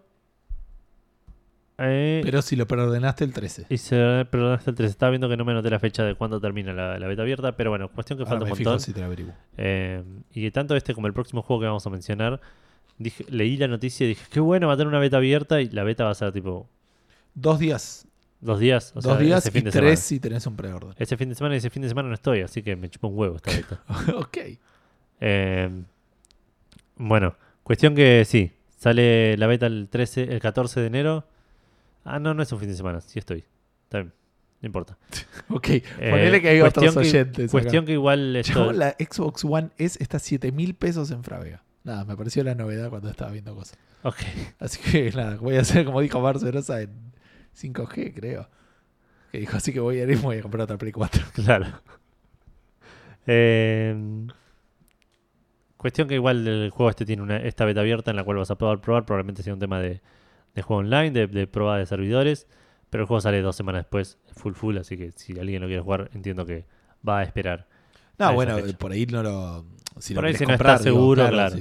eh, 1.78 2.22
Pero 2.24 2.42
si 2.42 2.56
lo 2.56 2.68
preordenaste 2.68 3.24
el 3.24 3.34
13. 3.34 3.66
y 3.70 3.78
se 3.78 4.28
perdón, 4.30 4.54
hasta 4.54 4.70
el 4.72 4.76
3. 4.76 4.90
Estaba 4.92 5.10
viendo 5.12 5.30
que 5.30 5.38
no 5.38 5.46
me 5.46 5.54
anoté 5.54 5.70
la 5.70 5.80
fecha 5.80 6.04
de 6.04 6.16
cuándo 6.16 6.40
termina 6.42 6.74
la, 6.74 7.00
la 7.00 7.08
beta 7.08 7.22
abierta, 7.22 7.56
pero 7.56 7.70
bueno, 7.70 7.90
cuestión 7.90 8.18
que 8.18 8.24
Ahora 8.24 8.32
falta 8.32 8.46
me 8.46 8.52
un 8.52 8.58
fijo 8.58 8.70
montón. 8.72 8.86
si 8.86 8.94
te 8.94 9.00
lo 9.00 9.06
averiguo. 9.06 9.34
Eh, 9.58 10.04
y 10.34 10.52
tanto 10.52 10.76
este 10.76 10.94
como 10.94 11.08
el 11.08 11.14
próximo 11.14 11.42
juego 11.42 11.62
que 11.62 11.68
vamos 11.68 11.86
a 11.88 11.90
mencionar, 11.90 12.42
dije, 12.98 13.26
leí 13.30 13.58
la 13.58 13.68
noticia 13.68 14.06
y 14.06 14.10
dije, 14.10 14.26
qué 14.32 14.40
bueno, 14.40 14.68
va 14.68 14.74
a 14.74 14.78
tener 14.78 14.88
una 14.88 15.00
beta 15.00 15.18
abierta 15.18 15.62
y 15.62 15.70
la 15.70 15.84
beta 15.84 16.04
va 16.06 16.12
a 16.12 16.16
ser 16.16 16.32
tipo 16.32 16.68
Dos 17.36 17.60
días. 17.60 18.08
dos 18.42 18.60
días. 18.60 18.92
O 18.96 19.02
dos 19.02 19.04
sea, 19.06 19.18
días 19.18 19.40
ese 19.44 19.52
fin 19.52 19.62
y 19.62 19.66
de 19.66 19.72
tres 19.72 19.82
semana. 19.82 19.96
si 19.98 20.20
tenés 20.20 20.46
un 20.48 20.56
preorden. 20.56 20.94
Ese 20.98 21.18
fin 21.18 21.30
de 21.30 21.36
semana 21.36 21.56
y 21.56 21.58
ese 21.58 21.70
fin 21.70 21.82
de 21.82 21.90
semana 21.90 22.10
no 22.10 22.14
estoy, 22.16 22.42
así 22.42 22.62
que 22.62 22.76
me 22.76 22.90
chupa 22.90 23.08
un 23.08 23.18
huevo 23.18 23.36
esta 23.38 23.52
beta. 23.52 23.82
ok. 24.18 24.38
Eh, 25.22 25.70
bueno, 26.96 27.36
cuestión 27.64 27.96
que 27.96 28.24
sí, 28.26 28.52
sale 28.78 29.38
la 29.38 29.48
beta 29.48 29.66
el 29.66 29.88
13, 29.90 30.24
el 30.34 30.40
14 30.40 30.80
de 30.82 30.88
enero. 30.88 31.26
Ah, 32.06 32.20
no, 32.20 32.34
no 32.34 32.44
es 32.44 32.52
un 32.52 32.60
fin 32.60 32.70
de 32.70 32.76
semana, 32.76 33.02
sí 33.02 33.18
estoy. 33.20 33.44
Está 33.86 34.00
bien, 34.00 34.14
no 34.62 34.66
importa. 34.68 34.98
Ok. 35.50 35.70
Eh, 35.70 35.84
Ponele 36.10 36.42
que 36.42 36.50
hay 36.50 36.62
otros 36.62 36.94
que- 36.94 37.00
oyentes. 37.00 37.46
acá. 37.46 37.52
Cuestión 37.52 37.86
que 37.86 37.94
igual 37.94 38.36
esto- 38.36 38.72
la 38.74 38.92
Xbox 39.00 39.44
One 39.46 39.70
S 39.78 39.98
está 40.02 40.20
7 40.20 40.52
mil 40.52 40.76
pesos 40.76 41.10
en 41.12 41.24
Fravega. 41.24 41.64
Nada, 41.84 42.06
me 42.06 42.16
pareció 42.16 42.44
la 42.44 42.56
novedad 42.56 42.90
cuando 42.90 43.10
estaba 43.10 43.32
viendo 43.32 43.54
cosas. 43.56 43.78
Ok, 44.04 44.18
Así 44.60 44.80
que 44.80 45.12
nada, 45.16 45.36
voy 45.38 45.58
a 45.58 45.62
hacer 45.62 45.86
como 45.86 46.02
dijo 46.02 46.20
Marce 46.22 46.52
Rosa 46.52 46.82
en 46.82 47.14
5G, 47.56 48.14
creo. 48.14 48.50
Que 49.32 49.40
dijo, 49.40 49.58
así 49.58 49.74
que 49.74 49.80
voy 49.80 50.00
a 50.00 50.04
ir 50.04 50.12
y 50.12 50.16
voy 50.16 50.38
a 50.38 50.42
comprar 50.42 50.64
otra 50.64 50.78
Play 50.78 50.92
4. 50.92 51.24
claro. 51.34 51.68
Eh, 53.26 54.28
cuestión 55.78 56.08
que 56.08 56.16
igual 56.16 56.48
el 56.48 56.70
juego 56.70 56.90
este 56.90 57.06
tiene 57.06 57.22
una, 57.22 57.38
esta 57.38 57.66
beta 57.66 57.82
abierta 57.82 58.12
en 58.12 58.18
la 58.18 58.24
cual 58.24 58.38
vas 58.38 58.52
a 58.52 58.58
poder 58.58 58.80
probar. 58.80 59.06
Probablemente 59.06 59.44
sea 59.44 59.54
un 59.54 59.60
tema 59.60 59.80
de, 59.80 60.02
de 60.54 60.62
juego 60.62 60.82
online, 60.82 61.12
de, 61.12 61.28
de 61.28 61.48
prueba 61.48 61.78
de 61.78 61.86
servidores. 61.86 62.48
Pero 62.90 63.04
el 63.04 63.08
juego 63.08 63.22
sale 63.22 63.42
dos 63.42 63.56
semanas 63.56 63.82
después, 63.82 64.20
full 64.36 64.54
full. 64.54 64.78
Así 64.78 64.98
que 64.98 65.12
si 65.14 65.38
alguien 65.40 65.62
lo 65.62 65.68
quiere 65.68 65.82
jugar, 65.82 66.12
entiendo 66.14 66.46
que 66.46 66.66
va 67.08 67.20
a 67.20 67.24
esperar. 67.24 67.68
No, 68.20 68.28
A 68.28 68.32
bueno, 68.32 68.56
por 68.78 68.92
ahí 68.92 69.08
no 69.08 69.24
lo. 69.24 69.66
Si 70.00 70.14
Por 70.14 70.26
ahí 70.26 70.34
si 70.36 70.44
no 70.44 70.50
comprar, 70.50 70.76
estás 70.76 70.86
digo, 70.86 70.98
seguro, 70.98 71.28
claro. 71.30 71.56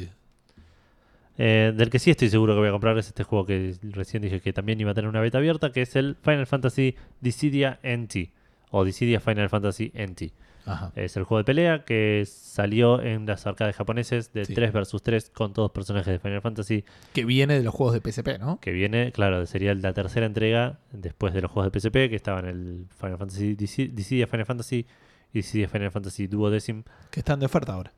Eh, 1.38 1.72
del 1.74 1.88
que 1.90 1.98
sí 1.98 2.10
estoy 2.10 2.28
seguro 2.28 2.54
que 2.54 2.60
voy 2.60 2.68
a 2.68 2.72
comprar 2.72 2.96
es 2.98 3.06
este 3.09 3.24
juego 3.24 3.46
que 3.46 3.74
recién 3.90 4.22
dije 4.22 4.40
que 4.40 4.52
también 4.52 4.78
iba 4.80 4.90
a 4.90 4.94
tener 4.94 5.09
una 5.09 5.20
beta 5.20 5.38
abierta, 5.38 5.72
que 5.72 5.82
es 5.82 5.96
el 5.96 6.16
Final 6.22 6.46
Fantasy 6.46 6.94
Dissidia 7.20 7.78
NT. 7.82 8.30
O 8.70 8.84
Dissidia 8.84 9.18
Final 9.20 9.48
Fantasy 9.48 9.92
NT. 9.94 10.32
Ajá. 10.64 10.92
Es 10.94 11.16
el 11.16 11.24
juego 11.24 11.38
de 11.38 11.44
pelea 11.44 11.84
que 11.84 12.22
salió 12.26 13.02
en 13.02 13.26
las 13.26 13.46
arcades 13.46 13.74
japoneses 13.74 14.32
de 14.32 14.44
Sí. 14.44 14.54
3 14.54 14.72
vs 14.72 15.02
3 15.02 15.30
con 15.30 15.52
todos 15.52 15.72
personajes 15.72 16.06
de 16.12 16.18
Final 16.20 16.40
Fantasy. 16.40 16.84
Que 17.12 17.24
viene 17.24 17.54
de 17.59 17.64
los 17.64 17.74
juegos 17.74 17.94
de 17.94 18.00
PSP, 18.12 18.38
¿no? 18.38 18.60
Que 18.60 18.70
viene, 18.70 19.10
claro, 19.10 19.44
sería 19.46 19.74
la 19.74 19.92
tercera 19.92 20.24
entrega 20.26 20.78
después 20.92 21.34
de 21.34 21.40
los 21.42 21.50
juegos 21.50 21.72
de 21.72 21.80
PSP, 21.80 22.09
que 22.10 22.16
estaban 22.16 22.46
el 22.46 22.86
Final 23.00 23.18
Fantasy 23.18 23.56
Dissi- 23.56 23.90
Dissidia 23.90 24.26
Final 24.28 24.46
Fantasy 24.46 24.86
y 25.32 25.38
Dissidia 25.38 25.68
Final 25.68 25.90
Fantasy 25.90 26.26
Duodecim. 26.28 26.84
Que 27.10 27.20
están 27.20 27.40
de 27.40 27.46
oferta 27.46 27.72
ahora. 27.72 27.92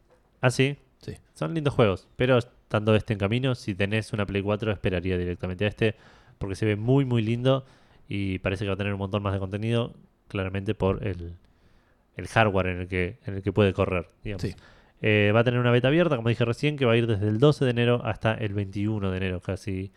Ah, 0.44 0.50
sí. 0.50 0.76
Sí. 0.98 1.16
Son 1.32 1.54
lindos 1.54 1.72
juegos, 1.72 2.06
pero 2.16 2.36
estando 2.36 2.94
este 2.94 3.14
en 3.14 3.18
camino, 3.18 3.54
si 3.54 3.74
tenés 3.74 4.12
una 4.12 4.26
Play 4.26 4.42
4, 4.42 4.72
esperaría 4.72 5.16
directamente 5.16 5.64
a 5.64 5.68
este, 5.68 5.94
porque 6.36 6.54
se 6.54 6.66
ve 6.66 6.76
muy, 6.76 7.06
muy 7.06 7.22
lindo 7.22 7.64
y 8.08 8.40
parece 8.40 8.64
que 8.64 8.68
va 8.68 8.74
a 8.74 8.76
tener 8.76 8.92
un 8.92 8.98
montón 8.98 9.22
más 9.22 9.32
de 9.32 9.38
contenido, 9.38 9.94
claramente 10.28 10.74
por 10.74 11.06
el, 11.06 11.32
el 12.18 12.28
hardware 12.28 12.66
en 12.66 12.80
el 12.80 12.88
que, 12.88 13.16
en 13.24 13.36
el 13.36 13.42
que 13.42 13.52
puede 13.52 13.72
correr. 13.72 14.10
digamos. 14.22 14.42
Sí. 14.42 14.54
Eh, 15.00 15.32
va 15.34 15.40
a 15.40 15.44
tener 15.44 15.60
una 15.60 15.70
beta 15.70 15.88
abierta, 15.88 16.16
como 16.16 16.28
dije 16.28 16.44
recién, 16.44 16.76
que 16.76 16.84
va 16.84 16.92
a 16.92 16.96
ir 16.98 17.06
desde 17.06 17.26
el 17.26 17.38
12 17.38 17.64
de 17.64 17.70
enero 17.70 18.02
hasta 18.04 18.34
el 18.34 18.52
21 18.52 19.10
de 19.10 19.16
enero, 19.16 19.40
casi 19.40 19.92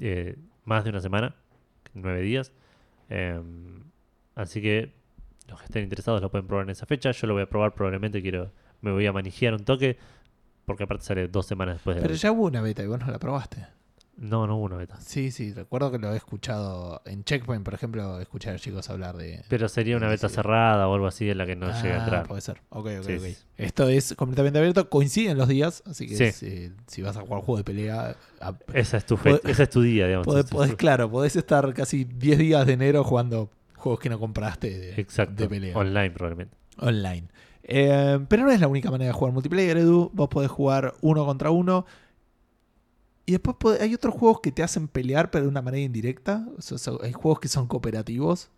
eh, 0.00 0.36
más 0.64 0.84
de 0.84 0.90
una 0.90 1.02
semana, 1.02 1.34
nueve 1.92 2.22
días. 2.22 2.50
Eh, 3.10 3.38
así 4.36 4.62
que 4.62 4.92
los 5.48 5.58
que 5.58 5.66
estén 5.66 5.82
interesados 5.82 6.22
lo 6.22 6.30
pueden 6.30 6.46
probar 6.46 6.64
en 6.64 6.70
esa 6.70 6.86
fecha. 6.86 7.10
Yo 7.10 7.26
lo 7.26 7.34
voy 7.34 7.42
a 7.42 7.46
probar, 7.46 7.74
probablemente 7.74 8.22
quiero, 8.22 8.52
me 8.82 8.92
voy 8.92 9.06
a 9.06 9.12
manijear 9.12 9.54
un 9.54 9.64
toque, 9.64 9.98
porque 10.64 10.84
aparte 10.84 11.04
sale 11.04 11.28
dos 11.28 11.46
semanas 11.46 11.76
después 11.76 11.96
de 11.96 12.02
Pero 12.02 12.14
ya 12.14 12.32
hubo 12.32 12.44
una 12.46 12.60
beta 12.60 12.82
y 12.82 12.86
vos 12.86 13.00
no 13.00 13.06
la 13.10 13.18
probaste. 13.18 13.66
No, 14.16 14.46
no 14.46 14.56
hubo 14.56 14.66
una 14.66 14.76
beta. 14.76 15.00
Sí, 15.00 15.30
sí, 15.30 15.54
recuerdo 15.54 15.90
que 15.90 15.98
lo 15.98 16.12
he 16.12 16.16
escuchado 16.16 17.00
en 17.06 17.24
Checkpoint, 17.24 17.64
por 17.64 17.72
ejemplo, 17.72 18.20
escuchar 18.20 18.54
a 18.54 18.58
chicos 18.58 18.90
hablar 18.90 19.16
de. 19.16 19.42
Pero 19.48 19.66
sería 19.66 19.96
una 19.96 20.08
beta 20.08 20.28
cerrada 20.28 20.86
o 20.88 20.94
algo 20.94 21.06
así 21.06 21.30
en 21.30 21.38
la 21.38 21.46
que 21.46 21.56
no 21.56 21.68
Ah, 21.68 21.82
llega 21.82 21.94
a 21.94 21.98
entrar. 22.00 22.28
Puede 22.28 22.42
ser. 22.42 22.60
Ok, 22.68 22.86
ok, 23.00 23.06
Sí, 23.06 23.12
ok. 23.14 23.22
sí. 23.22 23.36
Esto 23.56 23.88
es 23.88 24.14
completamente 24.16 24.58
abierto, 24.58 24.90
coinciden 24.90 25.38
los 25.38 25.48
días, 25.48 25.82
así 25.86 26.06
que 26.06 26.16
Sí. 26.16 26.24
es, 26.24 26.42
eh, 26.42 26.70
si 26.86 27.00
vas 27.00 27.16
a 27.16 27.22
jugar 27.22 27.40
juego 27.40 27.56
de 27.56 27.64
pelea, 27.64 28.14
a- 28.42 28.54
Esa 28.74 28.98
es 28.98 29.06
tu 29.06 29.16
fe- 29.16 29.40
ese 29.44 29.62
es 29.62 29.70
tu 29.70 29.80
día, 29.80 30.06
digamos. 30.06 30.26
podés, 30.50 30.74
claro, 30.76 31.10
podés 31.10 31.36
estar 31.36 31.72
casi 31.72 32.04
10 32.04 32.38
días 32.38 32.66
de 32.66 32.74
enero 32.74 33.04
jugando 33.04 33.48
juegos 33.76 34.00
que 34.00 34.10
no 34.10 34.18
compraste 34.18 34.78
de, 34.78 35.00
Exacto. 35.00 35.32
de 35.42 35.48
pelea 35.48 35.74
Online 35.78 36.10
probablemente. 36.10 36.54
online. 36.76 37.28
Eh, 37.62 38.18
pero 38.28 38.44
no 38.44 38.50
es 38.50 38.60
la 38.60 38.68
única 38.68 38.90
manera 38.90 39.08
de 39.08 39.12
jugar 39.12 39.32
multiplayer, 39.32 39.76
Edu. 39.78 40.10
Vos 40.14 40.28
podés 40.28 40.50
jugar 40.50 40.94
uno 41.02 41.24
contra 41.26 41.50
uno. 41.50 41.86
Y 43.26 43.32
después 43.32 43.56
podés- 43.58 43.80
hay 43.80 43.94
otros 43.94 44.14
juegos 44.14 44.40
que 44.40 44.50
te 44.50 44.62
hacen 44.62 44.88
pelear, 44.88 45.30
pero 45.30 45.44
de 45.44 45.50
una 45.50 45.62
manera 45.62 45.82
indirecta. 45.84 46.46
O 46.58 46.62
sea, 46.62 46.78
so- 46.78 47.00
hay 47.02 47.12
juegos 47.12 47.38
que 47.38 47.48
son 47.48 47.66
cooperativos, 47.68 48.50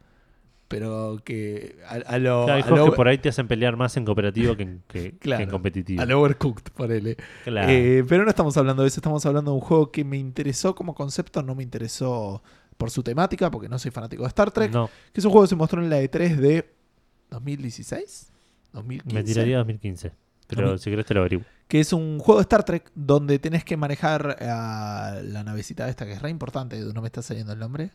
pero 0.69 1.19
que 1.24 1.77
a, 1.87 1.95
a 2.15 2.19
lo, 2.19 2.45
Claro, 2.47 2.53
hay 2.55 2.61
a 2.61 2.65
juegos 2.65 2.79
lo- 2.87 2.93
que 2.93 2.97
por 2.97 3.09
ahí 3.09 3.19
te 3.19 3.29
hacen 3.29 3.49
pelear 3.49 3.77
más 3.77 3.97
en 3.99 4.07
cooperativo 4.07 4.57
que 4.57 4.62
en, 4.62 4.83
que- 4.89 5.11
que 5.12 5.19
Claro. 5.19 5.43
en 5.45 5.51
competitivo. 5.51 6.01
a 6.01 6.07
lo 6.07 6.20
overcooked, 6.23 6.73
ponele. 6.73 7.16
Claro. 7.45 7.69
Eh, 7.70 8.05
pero 8.09 8.24
no 8.24 8.31
estamos 8.31 8.57
hablando 8.57 8.83
de 8.83 8.89
eso, 8.89 9.01
estamos 9.01 9.27
hablando 9.27 9.51
de 9.51 9.57
un 9.57 9.61
juego 9.61 9.91
que 9.91 10.05
me 10.05 10.16
interesó 10.16 10.74
como 10.74 10.95
concepto, 10.95 11.43
no 11.43 11.55
me 11.55 11.62
interesó 11.65 12.43
por 12.79 12.91
su 12.91 13.03
temática, 13.03 13.51
porque 13.51 13.69
no 13.69 13.79
soy 13.79 13.91
fanático 13.91 14.23
de 14.23 14.29
Star 14.29 14.51
Trek. 14.53 14.73
no, 14.73 14.89
Que 15.12 15.20
es 15.20 15.24
un 15.27 15.33
juego 15.33 15.45
que 15.45 15.51
se 15.51 15.57
mostró 15.57 15.83
en 15.83 15.91
la 15.91 16.01
E3 16.01 16.37
de 16.37 16.73
2016. 17.31 18.32
2015. 18.73 19.15
me 19.15 19.23
tiraría 19.24 19.59
2015. 19.59 20.12
Pero 20.49 20.62
2000. 20.69 20.78
si 20.82 20.90
querés 20.90 21.07
te 21.07 21.15
lo 21.15 21.20
averiguo. 21.20 21.44
que 21.69 21.81
es 21.81 21.93
un 21.93 22.19
juego 22.19 22.40
de 22.40 22.43
Star 22.43 22.65
Trek 22.65 22.90
donde 22.94 23.39
tenés 23.39 23.65
que 23.65 23.77
manejar 23.77 24.36
a 24.43 25.20
la 25.24 25.43
navecita 25.44 25.89
esta 25.89 26.05
que 26.05 26.12
es 26.12 26.20
re 26.23 26.28
importante, 26.31 26.78
no 26.81 27.01
me 27.01 27.07
está 27.09 27.23
saliendo 27.23 27.53
el 27.55 27.59
nombre, 27.59 27.90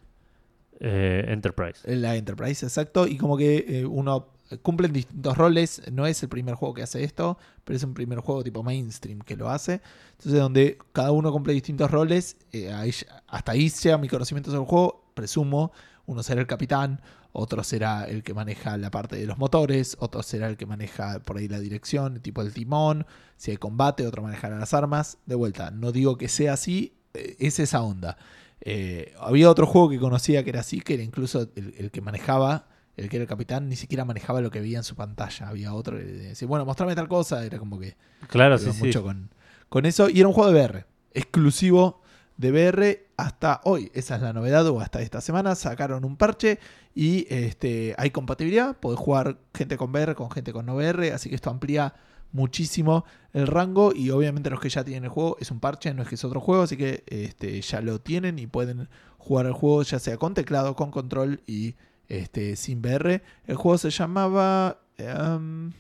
Eh, 0.80 1.26
Enterprise. 1.30 1.82
la 1.96 2.16
Enterprise, 2.16 2.66
exacto, 2.66 3.08
y 3.08 3.18
como 3.18 3.36
que 3.38 3.66
eh, 3.68 3.86
uno 3.86 4.28
cumple 4.62 4.88
distintos 4.88 5.36
roles, 5.38 5.82
no 5.92 6.06
es 6.08 6.22
el 6.24 6.30
primer 6.30 6.56
juego 6.56 6.74
que 6.74 6.84
hace 6.84 7.04
esto, 7.04 7.38
pero 7.64 7.76
es 7.78 7.84
un 7.84 7.94
primer 7.94 8.20
juego 8.20 8.44
tipo 8.44 8.64
mainstream 8.64 9.20
que 9.20 9.36
lo 9.36 9.50
hace, 9.50 9.82
entonces 10.12 10.40
donde 10.40 10.78
cada 10.94 11.12
uno 11.12 11.32
cumple 11.32 11.54
distintos 11.54 11.92
roles, 11.92 12.38
eh, 12.54 12.72
ahí- 12.72 12.94
hasta 13.28 13.52
ahí 13.52 13.70
llega 13.70 13.98
mi 13.98 14.08
conocimiento 14.08 14.52
sobre 14.52 14.64
el 14.64 14.70
juego, 14.70 15.12
presumo, 15.16 15.72
uno 16.08 16.24
será 16.24 16.42
el 16.42 16.48
capitán, 16.48 17.02
otro 17.34 17.64
será 17.64 18.06
el 18.06 18.24
que 18.24 18.34
maneja 18.34 18.78
la 18.78 18.90
parte 18.90 19.18
de 19.18 19.28
los 19.28 19.38
motores, 19.38 19.96
otro 20.00 20.24
será 20.24 20.48
el 20.48 20.58
que 20.58 20.66
maneja 20.66 21.20
por 21.20 21.38
ahí 21.38 21.48
la 21.48 21.60
dirección, 21.60 22.20
tipo 22.22 22.42
el 22.42 22.54
timón, 22.54 23.06
si 23.36 23.52
hay 23.52 23.58
combate, 23.58 24.08
otro 24.08 24.24
manejará 24.24 24.58
las 24.58 24.74
armas. 24.74 25.20
De 25.26 25.36
vuelta, 25.36 25.70
no 25.70 25.92
digo 25.92 26.18
que 26.18 26.30
sea 26.30 26.54
así, 26.54 26.98
eh, 27.14 27.36
es 27.40 27.60
esa 27.60 27.82
onda. 27.84 28.18
Eh, 28.62 29.14
había 29.20 29.50
otro 29.52 29.68
juego 29.68 29.90
que 29.90 30.00
conocía 30.00 30.44
que 30.44 30.50
era 30.50 30.62
así, 30.62 30.82
que 30.82 30.96
era 30.96 31.04
incluso 31.04 31.50
el, 31.56 31.76
el 31.78 31.92
que 31.92 32.02
manejaba, 32.02 32.68
el 32.96 33.10
que 33.10 33.18
era 33.18 33.24
el 33.24 33.30
capitán, 33.30 33.70
ni 33.70 33.76
siquiera 33.76 34.06
manejaba 34.06 34.42
lo 34.42 34.50
que 34.50 34.60
veía 34.60 34.80
en 34.80 34.84
su 34.84 34.96
pantalla. 34.96 35.50
Había 35.50 35.74
otro 35.74 35.98
que 35.98 36.04
decía, 36.04 36.48
bueno, 36.48 36.66
mostrame 36.66 36.96
tal 36.96 37.08
cosa. 37.08 37.46
Era 37.46 37.60
como 37.60 37.78
que 37.80 37.96
Claro, 38.28 38.58
sí. 38.58 38.72
mucho 38.80 39.04
con, 39.04 39.30
con 39.70 39.86
eso. 39.86 40.10
Y 40.10 40.20
era 40.20 40.28
un 40.28 40.34
juego 40.34 40.52
de 40.52 40.60
VR, 40.60 40.86
exclusivo 41.14 42.02
de 42.38 42.52
VR 42.52 43.08
hasta 43.18 43.62
hoy. 43.64 43.92
Esa 43.94 44.16
es 44.16 44.22
la 44.22 44.34
novedad, 44.34 44.66
o 44.68 44.80
hasta 44.80 45.02
esta 45.02 45.22
semana 45.22 45.56
sacaron 45.56 46.06
un 46.06 46.18
parche 46.18 46.60
y 46.96 47.26
este, 47.30 47.96
hay 47.98 48.12
compatibilidad. 48.12 48.78
Podés 48.78 49.00
jugar 49.00 49.38
gente 49.54 49.78
con 49.78 49.92
VR 49.92 50.16
con 50.16 50.32
gente 50.32 50.54
con 50.54 50.66
no 50.66 50.76
VR, 50.76 51.12
así 51.12 51.30
que 51.30 51.36
esto 51.36 51.50
amplía 51.50 51.94
muchísimo 52.32 53.06
el 53.34 53.48
rango 53.48 53.94
y 53.96 54.10
obviamente 54.12 54.50
los 54.50 54.60
que 54.60 54.70
ya 54.70 54.84
tienen 54.84 55.06
el 55.06 55.10
juego 55.10 55.38
es 55.40 55.50
un 55.50 55.60
parche, 55.60 55.94
no 55.94 56.04
es 56.04 56.10
que 56.10 56.16
es 56.16 56.24
otro 56.26 56.42
juego, 56.42 56.64
así 56.64 56.78
que 56.78 57.04
este, 57.08 57.62
ya 57.62 57.82
lo 57.82 58.00
tienen 58.02 58.38
y 58.38 58.48
pueden 58.48 58.90
jugar 59.18 59.46
el 59.46 59.54
juego 59.54 59.84
ya 59.84 59.98
sea 60.00 60.18
con 60.18 60.34
teclado, 60.34 60.76
con 60.76 60.92
control 60.92 61.42
y 61.48 61.76
este, 62.08 62.56
sin 62.56 62.80
VR. 62.80 63.22
El 63.46 63.56
juego 63.56 63.78
se 63.78 63.90
llamaba 63.90 64.80
em, 64.98 65.72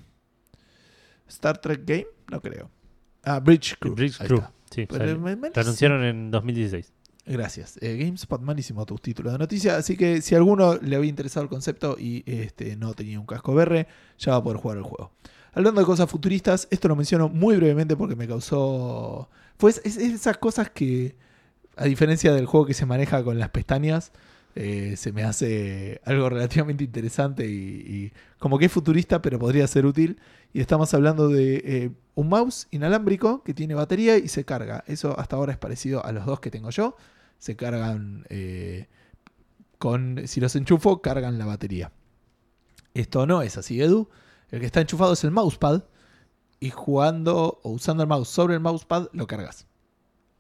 Star 1.28 1.60
Trek 1.60 1.84
Game, 1.86 2.08
no 2.32 2.42
creo. 2.42 2.70
Ah, 3.24 3.40
Bridge 3.40 3.78
Crew. 3.80 3.94
Bridge 3.94 4.22
Ahí 4.22 4.28
Crew. 4.28 4.40
está. 4.40 4.54
Sí, 4.70 4.86
Pero 4.86 5.18
lo 5.18 5.62
anunciaron 5.62 6.04
en 6.04 6.32
2016. 6.32 6.94
Gracias. 7.26 7.78
Eh, 7.82 7.98
GameSpot, 7.98 8.42
malísimo 8.42 8.86
tus 8.86 9.02
títulos 9.02 9.34
de 9.34 9.40
noticia. 9.40 9.76
Así 9.76 9.98
que 9.98 10.22
si 10.22 10.36
a 10.36 10.38
alguno 10.38 10.76
le 10.76 10.96
había 10.96 11.10
interesado 11.10 11.44
el 11.44 11.50
concepto 11.50 11.98
y 12.00 12.24
este, 12.26 12.76
no 12.78 12.94
tenía 12.94 13.20
un 13.20 13.26
casco 13.26 13.52
VR, 13.52 13.86
ya 14.18 14.32
va 14.32 14.38
a 14.38 14.44
poder 14.44 14.60
jugar 14.60 14.78
el 14.78 14.84
juego. 14.84 15.12
Hablando 15.54 15.82
de 15.82 15.86
cosas 15.86 16.10
futuristas, 16.10 16.68
esto 16.72 16.88
lo 16.88 16.96
menciono 16.96 17.28
muy 17.28 17.58
brevemente 17.58 17.98
porque 17.98 18.16
me 18.16 18.28
causó. 18.28 19.30
Pues 19.58 19.82
es, 19.84 19.98
es 19.98 20.14
esas 20.14 20.38
cosas 20.38 20.70
que, 20.70 21.16
a 21.76 21.86
diferencia 21.86 22.34
del 22.34 22.46
juego 22.46 22.66
que 22.66 22.74
se 22.74 22.86
maneja 22.86 23.24
con 23.24 23.40
las 23.40 23.50
pestañas, 23.50 24.12
eh, 24.60 24.98
se 24.98 25.12
me 25.12 25.24
hace 25.24 26.02
algo 26.04 26.30
relativamente 26.30 26.84
interesante 26.84 27.46
y, 27.46 28.12
como 28.40 28.58
que 28.58 28.66
es 28.66 28.72
futurista, 28.72 29.22
pero 29.22 29.38
podría 29.38 29.68
ser 29.68 29.86
útil. 29.86 30.20
Y 30.52 30.62
estamos 30.62 30.96
hablando 30.96 31.30
de 31.30 31.62
eh, 31.64 31.92
un 32.16 32.30
mouse 32.30 32.68
inalámbrico 32.72 33.44
que 33.44 33.54
tiene 33.54 33.76
batería 33.76 34.18
y 34.18 34.28
se 34.30 34.46
carga. 34.46 34.84
Eso 34.88 35.18
hasta 35.20 35.36
ahora 35.36 35.52
es 35.52 35.60
parecido 35.60 36.04
a 36.04 36.12
los 36.12 36.26
dos 36.26 36.40
que 36.40 36.50
tengo 36.50 36.72
yo. 36.72 36.96
Se 37.38 37.56
cargan 37.56 38.26
eh, 38.30 38.88
con. 39.78 40.28
Si 40.28 40.42
los 40.42 40.56
enchufo, 40.56 41.04
cargan 41.04 41.38
la 41.38 41.46
batería. 41.46 41.92
Esto 42.96 43.28
no 43.28 43.44
es 43.44 43.58
así, 43.60 43.80
Edu. 43.80 44.10
El 44.50 44.60
que 44.60 44.66
está 44.66 44.82
enchufado 44.82 45.14
es 45.14 45.24
el 45.24 45.30
mousepad. 45.30 45.84
Y 46.60 46.72
jugando 46.72 47.60
o 47.62 47.70
usando 47.70 48.02
el 48.02 48.10
mouse 48.10 48.30
sobre 48.30 48.56
el 48.56 48.60
mousepad, 48.62 49.10
lo 49.14 49.28
cargas. 49.28 49.67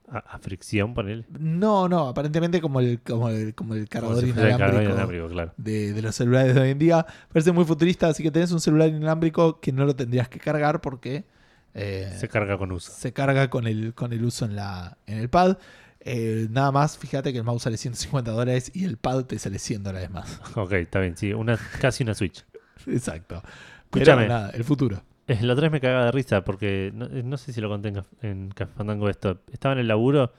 A, 0.09 0.19
a 0.19 0.39
fricción, 0.39 0.93
ponele. 0.93 1.25
No, 1.37 1.89
no, 1.89 2.07
aparentemente 2.07 2.61
como 2.61 2.79
el, 2.79 3.01
como 3.01 3.27
el, 3.29 3.53
como 3.53 3.73
el 3.73 3.89
Como 3.89 3.89
cargador 3.89 4.23
si 4.23 4.31
fuera 4.31 4.49
el 4.49 4.55
inalámbrico 4.55 4.83
cargador 4.83 5.15
inalámbrico, 5.15 5.27
claro. 5.29 5.53
de, 5.57 5.93
de 5.93 6.01
los 6.01 6.15
celulares 6.15 6.55
de 6.55 6.61
hoy 6.61 6.69
en 6.69 6.79
día. 6.79 7.05
Parece 7.31 7.51
muy 7.51 7.65
futurista, 7.65 8.07
así 8.07 8.23
que 8.23 8.31
tenés 8.31 8.51
un 8.51 8.61
celular 8.61 8.87
inalámbrico 8.89 9.59
que 9.59 9.71
no 9.73 9.85
lo 9.85 9.95
tendrías 9.95 10.29
que 10.29 10.39
cargar 10.39 10.79
porque 10.79 11.25
eh, 11.73 12.09
Se 12.17 12.27
carga 12.29 12.57
con 12.57 12.71
uso. 12.71 12.91
se 12.91 13.11
carga 13.11 13.49
con 13.49 13.67
el, 13.67 13.93
con 13.93 14.13
el 14.13 14.23
uso 14.23 14.45
en, 14.45 14.55
la, 14.55 14.97
en 15.07 15.17
el 15.17 15.29
pad. 15.29 15.57
Eh, 15.99 16.47
nada 16.51 16.71
más, 16.71 16.97
fíjate 16.97 17.33
que 17.33 17.39
el 17.39 17.43
mouse 17.43 17.63
sale 17.63 17.75
150 17.75 18.31
dólares 18.31 18.71
y 18.73 18.85
el 18.85 18.95
pad 18.97 19.25
te 19.25 19.37
sale 19.39 19.59
100 19.59 19.83
dólares 19.83 20.09
más. 20.09 20.39
Ok, 20.55 20.71
está 20.71 21.01
bien, 21.01 21.17
sí. 21.17 21.33
Una, 21.33 21.57
casi 21.81 22.03
una 22.03 22.13
Switch. 22.13 22.45
Exacto. 22.87 23.43
Escúchame. 23.85 24.23
Pero 24.23 24.33
nada, 24.33 24.49
el 24.51 24.63
futuro. 24.63 25.03
La 25.27 25.53
otra 25.53 25.63
vez 25.63 25.71
me 25.71 25.81
cagaba 25.81 26.05
de 26.05 26.11
risa 26.11 26.43
porque 26.43 26.91
no, 26.93 27.05
eh, 27.05 27.21
no 27.23 27.37
sé 27.37 27.51
si 27.53 27.59
lo 27.61 27.67
conté 27.69 27.89
en, 27.89 28.03
en 28.21 28.49
Café 28.51 28.71
Fandango 28.73 29.09
esto. 29.09 29.41
Estaba 29.51 29.73
en 29.73 29.79
el 29.79 29.87
laburo 29.87 30.31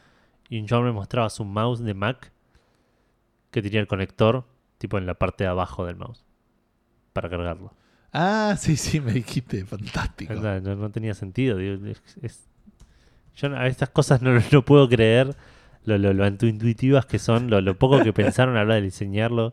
y 0.48 0.59
un 0.60 0.66
chabón 0.66 0.86
me 0.86 0.93
mostraba 0.93 1.28
su 1.28 1.44
mouse 1.44 1.81
de 1.85 1.93
Mac 1.94 2.32
que 3.51 3.60
tenía 3.62 3.81
el 3.81 3.86
conector 3.86 4.44
tipo 4.78 4.97
en 4.98 5.06
la 5.06 5.15
parte 5.15 5.44
de 5.44 5.51
abajo 5.51 5.85
del 5.85 5.97
mouse 5.97 6.24
para 7.12 7.28
cargarlo. 7.28 7.74
Ah, 8.12 8.56
sí, 8.59 8.77
sí, 8.77 9.01
me 9.01 9.12
dijiste, 9.12 9.65
fantástico. 9.66 10.32
No, 10.35 10.60
no- 10.60 10.74
no 10.77 10.90
tenía 10.90 11.12
sentido. 11.15 11.59
digo, 11.59 11.85
es- 11.86 12.02
es- 12.23 12.48
yo 13.36 13.55
a 13.55 13.66
estas 13.66 13.90
cosas 13.90 14.23
no, 14.23 14.31
no 14.52 14.65
puedo 14.65 14.89
creer 14.89 15.36
lo, 15.85 15.98
lo, 15.98 16.12
lo 16.15 16.27
intuitivas 16.27 17.05
que 17.06 17.19
son, 17.19 17.51
lo, 17.51 17.60
lo 17.60 17.78
poco 17.78 18.02
que 18.02 18.12
pensaron 18.15 18.56
a 18.56 18.60
la 18.60 18.65
hora 18.65 18.74
de 18.77 18.82
diseñarlo. 18.82 19.52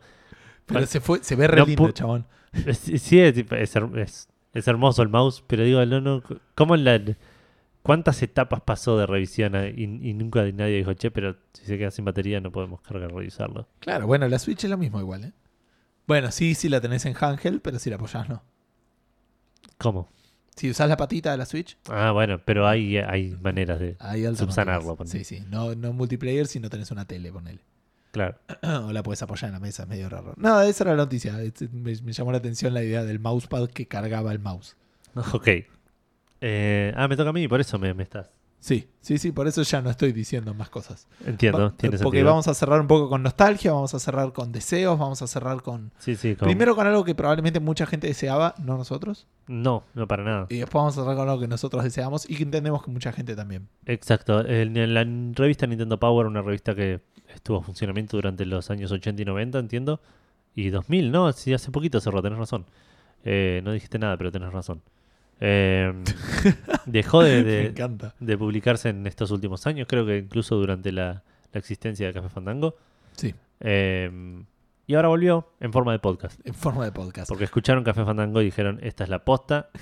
Pero 0.66 0.86
se 0.86 1.00
fue, 1.02 1.22
se 1.24 1.36
ve 1.36 1.48
re 1.48 1.66
lindo, 1.66 1.92
chabón. 1.92 2.26
Sí, 2.74 3.20
es, 3.20 3.38
es 3.38 4.28
es- 4.56 4.68
hermoso 4.68 5.04
el 5.04 5.10
mouse, 5.10 5.44
pero 5.46 5.64
digo, 5.64 5.86
no, 5.86 6.02
no, 6.02 6.24
¿cómo 6.56 6.76
la, 6.76 7.00
¿cuántas 7.84 8.22
etapas 8.24 8.62
pasó 8.62 8.98
de 8.98 9.06
revisión 9.06 9.56
a- 9.56 9.68
y, 9.68 9.84
y 9.84 10.14
nunca 10.16 10.42
nadie 10.52 10.78
dijo, 10.78 10.94
che, 10.94 11.12
pero 11.12 11.36
si 11.54 11.66
se 11.66 11.78
queda 11.78 11.92
sin 11.92 12.06
batería 12.06 12.42
no 12.42 12.52
podemos 12.52 12.82
cargar 12.82 13.12
revisarlo? 13.14 13.68
Claro, 13.80 14.08
bueno, 14.08 14.28
la 14.28 14.40
Switch 14.40 14.64
es 14.64 14.70
lo 14.70 14.78
mismo 14.78 15.00
igual, 15.00 15.26
¿eh? 15.26 15.34
Bueno, 16.08 16.32
sí, 16.32 16.56
sí 16.56 16.70
la 16.70 16.82
tenés 16.82 17.06
en 17.06 17.16
handheld, 17.20 17.62
pero 17.62 17.78
si 17.80 17.90
la 17.90 17.96
apoyás 17.98 18.28
no. 18.30 18.44
¿Cómo? 19.78 20.10
Si 20.56 20.70
usás 20.70 20.88
la 20.88 20.96
patita 20.98 21.32
de 21.32 21.38
la 21.38 21.46
Switch, 21.46 21.78
Ah, 21.90 22.12
bueno, 22.12 22.40
pero 22.46 22.66
hay, 22.68 22.98
hay 22.98 23.36
maneras 23.42 23.80
de... 23.80 23.98
alternativas. 24.00 24.38
Subsanarlo. 24.38 24.98
Sí, 25.06 25.24
sí. 25.26 25.44
No, 25.50 25.76
no 25.76 25.92
multiplayer 25.92 26.48
si 26.48 26.60
no 26.62 26.70
tenés 26.70 26.92
una 26.92 27.06
tele, 27.06 27.32
ponele. 27.32 27.60
Claro. 28.16 28.38
o 28.88 28.92
la 28.94 29.04
puedes 29.04 29.22
apoyar 29.22 29.50
en 29.50 29.54
la 29.54 29.60
mesa, 29.60 29.84
es 29.84 29.90
medio 29.90 30.08
raro. 30.10 30.34
Nada, 30.38 30.66
esa 30.68 30.86
era 30.86 30.92
la 30.92 30.98
noticia. 31.04 31.34
Me, 31.74 31.94
me 32.02 32.14
llamó 32.14 32.32
la 32.32 32.38
atención 32.38 32.74
la 32.74 32.82
idea 32.82 33.04
del 33.04 33.20
mousepad 33.20 33.68
que 33.70 33.88
cargaba 33.88 34.32
el 34.32 34.40
mouse. 34.40 34.76
Ok. 35.34 35.48
Eh, 36.42 36.94
ah, 36.96 37.08
me 37.08 37.16
toca 37.16 37.30
a 37.30 37.34
mí, 37.34 37.48
por 37.48 37.60
eso 37.62 37.80
me, 37.80 37.94
me 37.94 38.04
estás. 38.04 38.30
Sí, 38.60 38.90
sí, 39.00 39.20
sí, 39.20 39.32
por 39.32 39.48
eso 39.48 39.62
ya 39.62 39.80
no 39.82 39.92
estoy 39.92 40.12
diciendo 40.12 40.54
más 40.56 40.70
cosas. 40.70 41.08
Entiendo, 41.26 41.60
Va- 41.60 41.74
tiene 41.78 41.98
porque 42.00 42.18
sentido. 42.18 42.26
vamos 42.32 42.48
a 42.48 42.54
cerrar 42.56 42.82
un 42.82 42.88
poco 42.88 43.10
con 43.10 43.22
nostalgia, 43.22 43.72
vamos 43.74 43.94
a 43.94 44.00
cerrar 44.00 44.34
con 44.34 44.52
deseos, 44.52 44.98
vamos 44.98 45.22
a 45.22 45.28
cerrar 45.28 45.62
con... 45.62 45.92
Sí, 46.00 46.16
sí, 46.16 46.36
como- 46.36 46.48
Primero 46.50 46.76
con 46.76 46.88
algo 46.88 47.04
que 47.04 47.14
probablemente 47.14 47.60
mucha 47.60 47.86
gente 47.86 48.08
deseaba, 48.08 48.56
no 48.58 48.76
nosotros. 48.76 49.28
No, 49.48 49.84
no 49.94 50.08
para 50.08 50.24
nada. 50.24 50.48
Y 50.50 50.58
después 50.58 50.74
vamos 50.82 50.98
a 50.98 51.02
cerrar 51.02 51.16
con 51.16 51.30
algo 51.30 51.42
que 51.42 51.48
nosotros 51.48 51.84
deseamos 51.84 52.28
y 52.28 52.36
que 52.38 52.44
entendemos 52.44 52.84
que 52.84 52.90
mucha 52.90 53.12
gente 53.12 53.36
también. 53.36 53.68
Exacto. 53.86 54.44
En 54.48 54.94
la 54.96 55.04
revista 55.36 55.68
Nintendo 55.68 56.00
Power, 56.00 56.26
una 56.26 56.42
revista 56.42 56.74
que 56.74 57.02
estuvo 57.36 57.58
en 57.58 57.64
funcionamiento 57.64 58.18
durante 58.18 58.46
los 58.46 58.70
años 58.72 58.92
80 58.92 59.22
y 59.22 59.26
90, 59.26 59.60
entiendo. 59.60 60.02
Y 60.56 60.70
2000, 60.70 61.12
¿no? 61.12 61.32
Sí, 61.34 61.54
hace 61.54 61.72
poquito 61.72 62.00
cerró, 62.00 62.22
tenés 62.22 62.40
razón. 62.40 62.66
Eh, 63.24 63.62
no 63.64 63.72
dijiste 63.72 64.00
nada, 64.00 64.18
pero 64.18 64.32
tenés 64.32 64.52
razón. 64.52 64.82
Eh, 65.42 65.94
dejó 66.86 67.24
de, 67.24 67.74
publicarse 68.38 68.90
en 68.90 69.06
estos 69.06 69.32
últimos 69.32 69.68
años, 69.68 69.88
creo 69.90 70.06
que 70.06 70.18
incluso 70.18 70.56
durante 70.56 70.92
la, 70.92 71.24
la 71.52 71.60
existencia 71.60 72.08
de 72.08 72.14
Café 72.14 72.30
Fandango. 72.30 72.76
Sí, 73.14 73.34
Eh, 73.60 74.44
y 74.88 74.94
ahora 74.94 75.08
volvió 75.08 75.50
en 75.60 75.74
forma 75.74 75.92
de 75.94 76.00
podcast. 76.00 76.40
en 76.46 76.54
forma 76.54 76.86
de 76.86 76.92
podcast. 76.92 77.28
Porque 77.28 77.46
escucharon 77.46 77.84
Café 77.84 78.06
Fandango 78.06 78.42
y 78.42 78.46
dijeron, 78.46 78.80
esta 78.84 79.04
es 79.04 79.10
la 79.10 79.24
posta. 79.24 79.70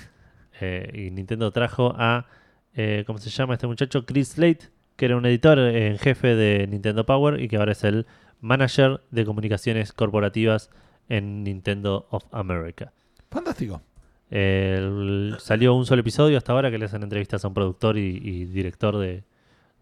Eh, 0.60 1.08
y 1.08 1.10
Nintendo 1.10 1.50
trajo 1.50 1.92
a, 1.98 2.26
eh, 2.74 3.02
¿cómo 3.08 3.18
se 3.18 3.28
llama 3.28 3.54
este 3.54 3.66
muchacho? 3.66 4.06
Chris 4.06 4.28
Slate, 4.28 4.70
que 4.96 5.06
era 5.06 5.16
un 5.16 5.26
editor 5.26 5.58
en 5.58 5.98
jefe 5.98 6.34
de 6.34 6.66
Nintendo 6.66 7.04
Power 7.06 7.40
y 7.40 7.48
que 7.48 7.56
ahora 7.56 7.72
es 7.72 7.82
el 7.84 8.06
manager 8.40 9.00
de 9.10 9.24
comunicaciones 9.24 9.92
corporativas 9.92 10.70
en 11.08 11.42
Nintendo 11.44 12.06
of 12.10 12.24
America. 12.32 12.92
Fantástico. 13.30 13.82
El- 14.30 15.36
salió 15.40 15.74
un 15.74 15.86
solo 15.86 16.00
episodio 16.00 16.38
hasta 16.38 16.52
ahora 16.52 16.70
que 16.70 16.78
le 16.78 16.86
hacen 16.86 17.02
entrevistas 17.02 17.44
a 17.44 17.48
un 17.48 17.54
productor 17.54 17.98
y, 17.98 18.16
y 18.22 18.44
director 18.46 18.98
de, 18.98 19.22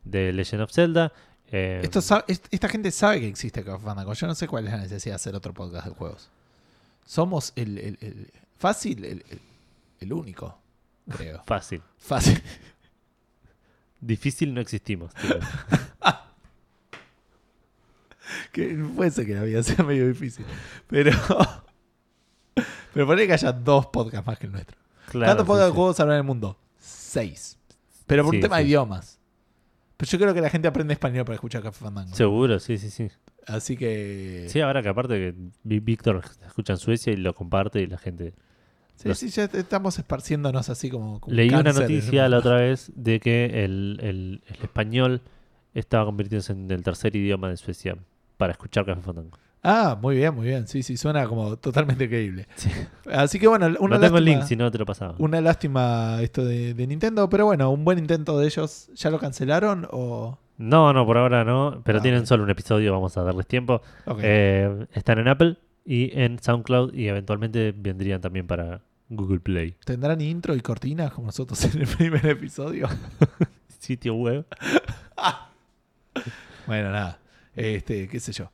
de 0.04 0.32
Legend 0.32 0.62
of 0.62 0.72
Zelda. 0.72 1.12
Eh, 1.50 1.80
Esto 1.82 2.00
esta 2.28 2.68
gente 2.68 2.90
sabe 2.90 3.20
que 3.20 3.28
existe 3.28 3.62
Fandango. 3.62 4.12
Yo 4.14 4.26
no 4.26 4.34
sé 4.34 4.48
cuál 4.48 4.66
es 4.66 4.72
la 4.72 4.78
necesidad 4.80 5.12
de 5.12 5.16
hacer 5.16 5.34
otro 5.34 5.52
podcast 5.52 5.86
de 5.86 5.92
juegos. 5.94 6.30
Somos 7.04 7.52
el, 7.56 7.78
el- 7.78 7.98
el- 8.00 8.30
fácil, 8.58 9.22
el 10.00 10.12
único, 10.12 10.58
creo. 11.08 11.42
fácil. 11.46 11.82
Fácil. 11.98 12.40
Difícil 14.02 14.52
no 14.52 14.60
existimos. 14.60 15.12
que 18.52 18.74
puede 18.96 19.10
ser 19.12 19.26
que 19.26 19.34
la 19.34 19.44
vida 19.44 19.62
sea 19.62 19.84
medio 19.84 20.08
difícil. 20.08 20.44
Pero. 20.88 21.12
Pero 22.92 23.06
ponele 23.06 23.28
que 23.28 23.32
haya 23.32 23.52
dos 23.52 23.86
podcasts 23.86 24.26
más 24.26 24.38
que 24.38 24.46
el 24.46 24.52
nuestro. 24.52 24.76
Claro, 25.10 25.26
¿Cuántos 25.28 25.44
sí, 25.44 25.48
podcasts 25.48 25.66
de 25.66 25.70
sí. 25.70 25.76
juegos 25.76 26.00
habrá 26.00 26.14
en 26.14 26.18
el 26.18 26.24
mundo? 26.24 26.58
Seis. 26.78 27.56
Pero 28.06 28.24
por 28.24 28.32
Sí, 28.32 28.38
un 28.38 28.42
tema 28.42 28.58
de 28.58 28.64
idiomas. 28.64 29.18
Pero 29.96 30.10
yo 30.10 30.18
creo 30.18 30.34
que 30.34 30.40
la 30.40 30.50
gente 30.50 30.66
aprende 30.68 30.92
español 30.94 31.24
para 31.24 31.36
escuchar 31.36 31.62
Café 31.62 31.84
Fandango. 31.84 32.14
Seguro, 32.14 32.58
sí, 32.58 32.76
sí, 32.76 32.90
sí. 32.90 33.08
Así 33.46 33.76
que. 33.76 34.46
Sí, 34.48 34.60
ahora 34.60 34.82
que 34.82 34.88
aparte 34.88 35.14
que 35.14 35.34
Víctor 35.80 36.22
escucha 36.44 36.72
en 36.72 36.78
Suecia 36.78 37.12
y 37.12 37.16
lo 37.16 37.34
comparte 37.34 37.80
y 37.80 37.86
la 37.86 37.98
gente... 37.98 38.34
Sí, 39.02 39.08
los- 39.08 39.18
sí, 39.18 39.28
ya 39.30 39.44
estamos 39.44 39.98
esparciéndonos 39.98 40.68
así 40.68 40.90
como. 40.90 41.20
como 41.20 41.34
Leí 41.34 41.48
una 41.48 41.64
cáncer 41.64 41.82
noticia 41.82 42.28
la 42.28 42.38
otra 42.38 42.56
vez 42.60 42.90
de 42.94 43.20
que 43.20 43.64
el, 43.64 43.98
el- 44.00 44.42
el 44.46 44.56
español 44.62 45.20
estaba 45.74 46.04
convirtiéndose 46.04 46.52
en 46.52 46.70
el 46.70 46.82
tercer 46.82 47.14
idioma 47.16 47.48
de 47.48 47.56
Suecia 47.56 47.96
para 48.36 48.52
escuchar 48.52 48.84
Café 48.86 49.00
Fandango. 49.02 49.38
Ah, 49.64 49.96
muy 50.02 50.16
bien, 50.16 50.34
muy 50.34 50.46
bien. 50.48 50.66
Sí, 50.66 50.82
sí, 50.82 50.96
suena 50.96 51.24
como 51.28 51.56
totalmente 51.56 52.08
creíble. 52.08 52.48
Sí. 52.56 52.68
Así 53.12 53.38
que 53.38 53.46
bueno, 53.46 53.66
una 53.78 53.94
no 53.96 54.00
tengo 54.00 54.18
el 54.18 54.24
link, 54.24 54.42
si 54.42 54.56
no 54.56 54.68
te 54.72 54.78
lo 54.78 54.84
pasaba. 54.84 55.14
una 55.18 55.40
lástima 55.40 56.20
esto 56.20 56.44
de, 56.44 56.74
de 56.74 56.86
Nintendo, 56.88 57.28
pero 57.28 57.46
bueno, 57.46 57.70
un 57.70 57.84
buen 57.84 57.98
intento 58.00 58.36
de 58.38 58.46
ellos. 58.46 58.90
¿Ya 58.96 59.10
lo 59.10 59.20
cancelaron 59.20 59.86
o...? 59.92 60.36
No, 60.58 60.92
no, 60.92 61.06
por 61.06 61.16
ahora 61.16 61.44
no, 61.44 61.80
pero 61.84 62.00
Ah, 62.00 62.02
tienen 62.02 62.26
solo 62.26 62.42
un 62.42 62.50
episodio, 62.50 62.92
vamos 62.92 63.16
a 63.16 63.22
darles 63.22 63.46
tiempo. 63.46 63.82
Eh, 64.20 64.86
están 64.92 65.18
en 65.20 65.28
Apple 65.28 65.56
y 65.84 66.10
en 66.20 66.38
SoundCloud 66.40 66.92
y 66.94 67.06
eventualmente 67.08 67.72
vendrían 67.76 68.20
también 68.20 68.46
para 68.48 68.80
Google 69.16 69.40
Play. 69.40 69.76
¿Tendrán 69.84 70.20
intro 70.20 70.54
y 70.54 70.60
cortinas 70.60 71.12
como 71.12 71.26
nosotros 71.26 71.62
en 71.64 71.82
el 71.82 71.88
primer 71.88 72.24
episodio? 72.26 72.88
Sitio 73.78 74.14
web. 74.14 74.46
bueno, 76.66 76.90
nada. 76.90 77.18
Este, 77.54 78.08
qué 78.08 78.20
sé 78.20 78.32
yo. 78.32 78.50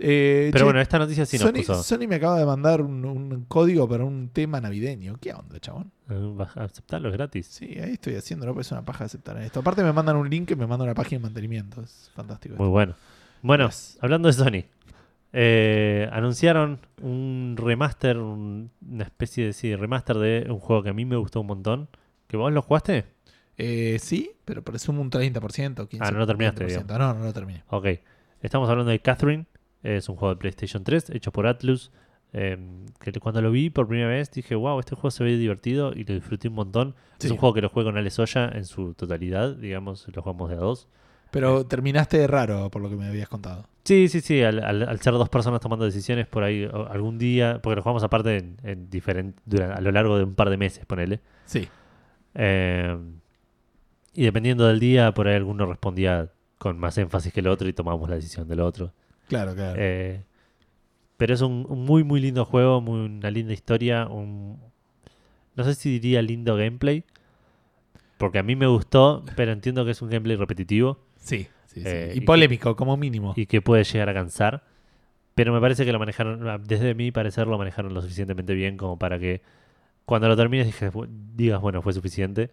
Eh, 0.00 0.50
Pero 0.52 0.60
che, 0.60 0.64
bueno, 0.64 0.80
esta 0.80 0.98
noticia 0.98 1.26
sí 1.26 1.38
nos 1.38 1.48
Sony, 1.48 1.54
puso. 1.56 1.82
Sony 1.82 2.06
me 2.08 2.14
acaba 2.16 2.38
de 2.38 2.46
mandar 2.46 2.80
un, 2.82 3.04
un 3.04 3.44
código 3.46 3.88
para 3.88 4.04
un 4.04 4.28
tema 4.28 4.60
navideño. 4.60 5.16
¿Qué 5.20 5.32
onda, 5.32 5.58
chabón? 5.58 5.90
Eh, 6.08 6.36
Aceptarlo 6.54 7.08
es 7.08 7.14
gratis. 7.14 7.46
Sí, 7.46 7.76
ahí 7.82 7.92
estoy 7.94 8.14
haciendo, 8.14 8.46
¿no? 8.46 8.54
Pues 8.54 8.68
es 8.68 8.72
una 8.72 8.84
paja 8.84 9.04
aceptar 9.04 9.36
esto. 9.42 9.60
Aparte 9.60 9.82
me 9.82 9.92
mandan 9.92 10.16
un 10.16 10.30
link 10.30 10.46
que 10.48 10.56
me 10.56 10.66
manda 10.66 10.84
una 10.84 10.94
página 10.94 11.18
de 11.18 11.22
mantenimiento. 11.24 11.82
Es 11.82 12.10
fantástico. 12.14 12.54
Muy 12.56 12.68
bueno. 12.68 12.94
Bueno, 13.42 13.66
Yes. 13.68 13.98
hablando 14.00 14.28
de 14.28 14.32
Sony. 14.34 14.64
Eh, 15.40 16.08
anunciaron 16.12 16.80
un 17.00 17.54
remaster, 17.56 18.18
un- 18.18 18.72
una 18.84 19.04
especie 19.04 19.46
de 19.46 19.52
sí, 19.52 19.76
remaster 19.76 20.16
de 20.18 20.46
un 20.50 20.58
juego 20.58 20.82
que 20.82 20.88
a 20.88 20.92
mí 20.92 21.04
me 21.04 21.14
gustó 21.16 21.40
un 21.42 21.46
montón. 21.46 21.88
¿Que 22.26 22.36
vos 22.36 22.52
lo 22.52 22.60
jugaste? 22.60 23.04
Eh, 23.56 23.98
sí, 24.00 24.32
pero 24.44 24.62
presumo 24.62 25.00
un 25.00 25.10
30%, 25.10 25.86
15%. 25.88 25.98
Ah, 26.00 26.10
no 26.10 26.18
lo 26.18 26.26
terminaste, 26.26 26.64
20%. 26.66 26.98
No, 26.98 27.14
no 27.14 27.24
lo 27.24 27.32
terminé. 27.32 27.62
Ok. 27.68 27.86
Estamos 28.42 28.68
hablando 28.68 28.90
de 28.90 28.98
Catherine. 28.98 29.46
Es 29.84 30.08
un 30.08 30.16
juego 30.16 30.34
de 30.34 30.40
PlayStation 30.40 30.82
3 30.82 31.10
hecho 31.10 31.30
por 31.30 31.46
Atlus. 31.46 31.92
eh, 32.34 32.58
que 33.00 33.10
cuando 33.20 33.40
lo 33.40 33.50
vi 33.50 33.70
por 33.70 33.86
primera 33.88 34.08
vez 34.10 34.30
dije, 34.30 34.54
wow, 34.54 34.78
este 34.80 34.94
juego 34.94 35.10
se 35.10 35.24
ve 35.24 35.36
divertido 35.38 35.92
y 35.94 36.04
lo 36.04 36.12
disfruté 36.14 36.48
un 36.48 36.54
montón. 36.56 36.94
Sí. 37.18 37.28
Es 37.28 37.30
un 37.30 37.38
juego 37.38 37.54
que 37.54 37.62
lo 37.62 37.68
jugué 37.70 37.84
con 37.86 37.96
Ale 37.96 38.10
Soya 38.10 38.50
en 38.54 38.66
su 38.66 38.92
totalidad, 38.94 39.54
digamos, 39.56 40.06
lo 40.14 40.20
jugamos 40.20 40.50
de 40.50 40.56
a 40.56 40.58
dos. 40.58 40.88
Pero 41.30 41.66
terminaste 41.66 42.26
raro, 42.26 42.70
por 42.70 42.80
lo 42.82 42.88
que 42.88 42.96
me 42.96 43.06
habías 43.06 43.28
contado. 43.28 43.66
Sí, 43.84 44.08
sí, 44.08 44.20
sí, 44.20 44.42
al, 44.42 44.62
al- 44.62 44.88
al 44.88 45.00
ser 45.00 45.12
dos 45.14 45.28
personas 45.28 45.60
tomando 45.60 45.84
decisiones 45.84 46.26
por 46.26 46.42
ahí 46.42 46.68
algún 46.90 47.18
día, 47.18 47.60
porque 47.62 47.76
lo 47.76 47.82
jugamos 47.82 48.02
aparte 48.02 48.36
en, 48.38 48.56
en 48.62 48.90
diferen- 48.90 49.34
dura- 49.46 49.74
a 49.74 49.80
lo 49.80 49.90
largo 49.92 50.16
de 50.18 50.24
un 50.24 50.34
par 50.34 50.50
de 50.50 50.56
meses, 50.56 50.84
ponele. 50.86 51.20
Sí. 51.46 51.68
Eh, 52.34 52.96
y 54.14 54.24
dependiendo 54.24 54.66
del 54.66 54.80
día, 54.80 55.12
por 55.12 55.28
ahí 55.28 55.36
alguno 55.36 55.64
respondía 55.66 56.30
con 56.58 56.78
más 56.78 56.98
énfasis 56.98 57.32
que 57.32 57.40
el 57.40 57.46
otro 57.48 57.68
y 57.68 57.72
tomamos 57.72 58.08
la 58.08 58.16
decisión 58.16 58.48
del 58.48 58.60
otro. 58.60 58.92
Claro, 59.28 59.54
claro. 59.54 59.74
Eh, 59.78 60.22
pero 61.16 61.34
es 61.34 61.40
un, 61.40 61.66
un 61.68 61.84
muy, 61.84 62.04
muy 62.04 62.20
lindo 62.20 62.44
juego, 62.44 62.80
muy, 62.80 63.00
una 63.06 63.30
linda 63.30 63.52
historia. 63.52 64.06
Un, 64.06 64.58
no 65.56 65.64
sé 65.64 65.74
si 65.74 65.90
diría 65.98 66.20
lindo 66.22 66.56
gameplay, 66.56 67.04
porque 68.18 68.38
a 68.38 68.42
mí 68.42 68.56
me 68.56 68.66
gustó, 68.66 69.24
pero 69.36 69.52
entiendo 69.52 69.84
que 69.84 69.92
es 69.92 70.02
un 70.02 70.10
gameplay 70.10 70.36
repetitivo 70.36 70.98
sí, 71.28 71.48
sí, 71.66 71.80
sí. 71.80 71.86
eh, 71.86 72.12
y 72.14 72.18
y 72.18 72.20
polémico, 72.22 72.74
como 72.76 72.96
mínimo. 72.96 73.34
y 73.36 73.46
que 73.46 73.60
puede 73.62 73.84
llegar 73.84 74.08
a 74.08 74.14
cansar. 74.14 74.64
Pero 75.34 75.52
me 75.52 75.60
parece 75.60 75.84
que 75.84 75.92
lo 75.92 75.98
manejaron, 76.00 76.64
desde 76.66 76.94
mi 76.94 77.12
parecer, 77.12 77.46
lo 77.46 77.58
manejaron 77.58 77.94
lo 77.94 78.02
suficientemente 78.02 78.54
bien 78.54 78.76
como 78.76 78.98
para 78.98 79.18
que 79.20 79.40
cuando 80.04 80.26
lo 80.28 80.36
termines 80.36 80.66
dije, 80.66 80.90
"Bu- 80.90 81.06
digas, 81.36 81.60
bueno, 81.60 81.80
fue 81.82 81.92
suficiente, 81.92 82.50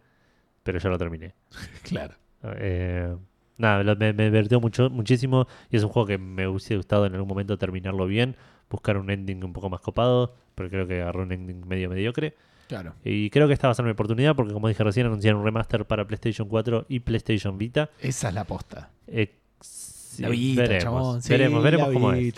pero 0.64 0.78
ya 0.78 0.90
lo 0.90 0.98
terminé. 0.98 1.34
claro. 1.84 2.14
Eh, 2.58 3.16
nada, 3.58 3.82
lo- 3.84 3.96
me, 3.96 4.14
me 4.14 4.26
divirtió 4.26 4.60
mucho, 4.62 4.90
muchísimo 4.92 5.48
y 5.72 5.78
es 5.78 5.84
un 5.84 5.90
juego 5.90 6.06
que 6.06 6.18
me 6.20 6.48
hubiese 6.48 6.76
gustado 6.78 7.08
en 7.08 7.14
algún 7.14 7.28
momento 7.30 7.58
terminarlo 7.58 8.06
bien, 8.06 8.36
buscar 8.70 8.98
un 8.98 9.10
ending 9.10 9.44
un 9.44 9.54
poco 9.54 9.70
más 9.70 9.82
copado, 9.82 10.36
porque 10.54 10.70
creo 10.70 10.88
que 10.88 11.02
agarró 11.02 11.24
un 11.24 11.32
ending 11.32 11.68
medio 11.68 11.90
mediocre. 11.90 12.36
Claro. 12.68 12.96
Y 13.04 13.30
creo 13.30 13.48
que 13.48 13.54
esta 13.54 13.68
va 13.68 13.72
a 13.72 13.76
ser 13.76 13.86
mi 13.86 13.92
oportunidad 13.92 14.36
porque, 14.36 14.54
como 14.54 14.68
dije 14.68 14.84
recién, 14.84 15.06
anunciaron 15.06 15.40
un 15.42 15.46
remaster 15.46 15.86
para 15.86 16.06
PlayStation 16.06 16.48
4 16.48 16.86
y 16.90 17.00
PlayStation 17.00 17.58
Vita. 17.58 17.90
Esa 18.02 18.30
es 18.30 18.34
la 18.34 18.44
posta. 18.44 18.90
Eh, 19.08 19.36
sí, 19.62 20.22
la 20.22 20.30
Vita, 20.30 20.62
veremos, 20.64 20.84
chabón. 20.84 21.22
Sí, 21.22 21.30
veremos, 21.30 21.64
veremos 21.64 21.88
la 21.88 21.94
cómo 21.94 22.14
es. 22.14 22.34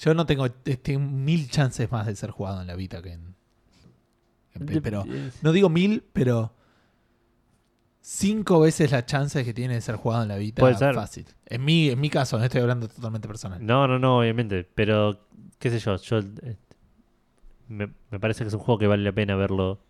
Yo 0.00 0.14
no 0.14 0.26
tengo 0.26 0.46
este, 0.64 0.98
mil 0.98 1.48
chances 1.48 1.90
más 1.90 2.06
de 2.06 2.16
ser 2.16 2.30
jugado 2.30 2.60
en 2.60 2.66
la 2.66 2.74
Vita 2.74 3.00
que 3.00 3.12
en, 3.12 3.34
en 4.54 4.66
Play, 4.66 4.80
Pero 4.80 5.04
no 5.42 5.52
digo 5.52 5.68
mil, 5.68 6.02
pero 6.12 6.52
cinco 8.00 8.60
veces 8.60 8.90
la 8.90 9.06
chance 9.06 9.44
que 9.44 9.54
tiene 9.54 9.74
de 9.74 9.80
ser 9.80 9.94
jugado 9.96 10.24
en 10.24 10.28
la 10.28 10.36
Vita 10.36 10.60
Puede 10.60 10.74
ser. 10.76 10.94
fácil. 10.94 11.26
En 11.46 11.64
mi, 11.64 11.88
en 11.88 12.00
mi 12.00 12.10
caso, 12.10 12.36
no 12.38 12.44
estoy 12.44 12.60
hablando 12.60 12.88
totalmente 12.88 13.28
personal. 13.28 13.64
No, 13.64 13.86
no, 13.86 13.98
no, 13.98 14.18
obviamente. 14.18 14.68
Pero, 14.74 15.28
qué 15.58 15.70
sé 15.70 15.78
yo, 15.78 15.96
yo 15.96 16.18
eh, 16.18 16.56
me, 17.72 17.88
me 18.10 18.20
parece 18.20 18.44
que 18.44 18.48
es 18.48 18.54
un 18.54 18.60
juego 18.60 18.78
que 18.78 18.86
vale 18.86 19.02
la 19.02 19.12
pena 19.12 19.34
verlo 19.36 19.80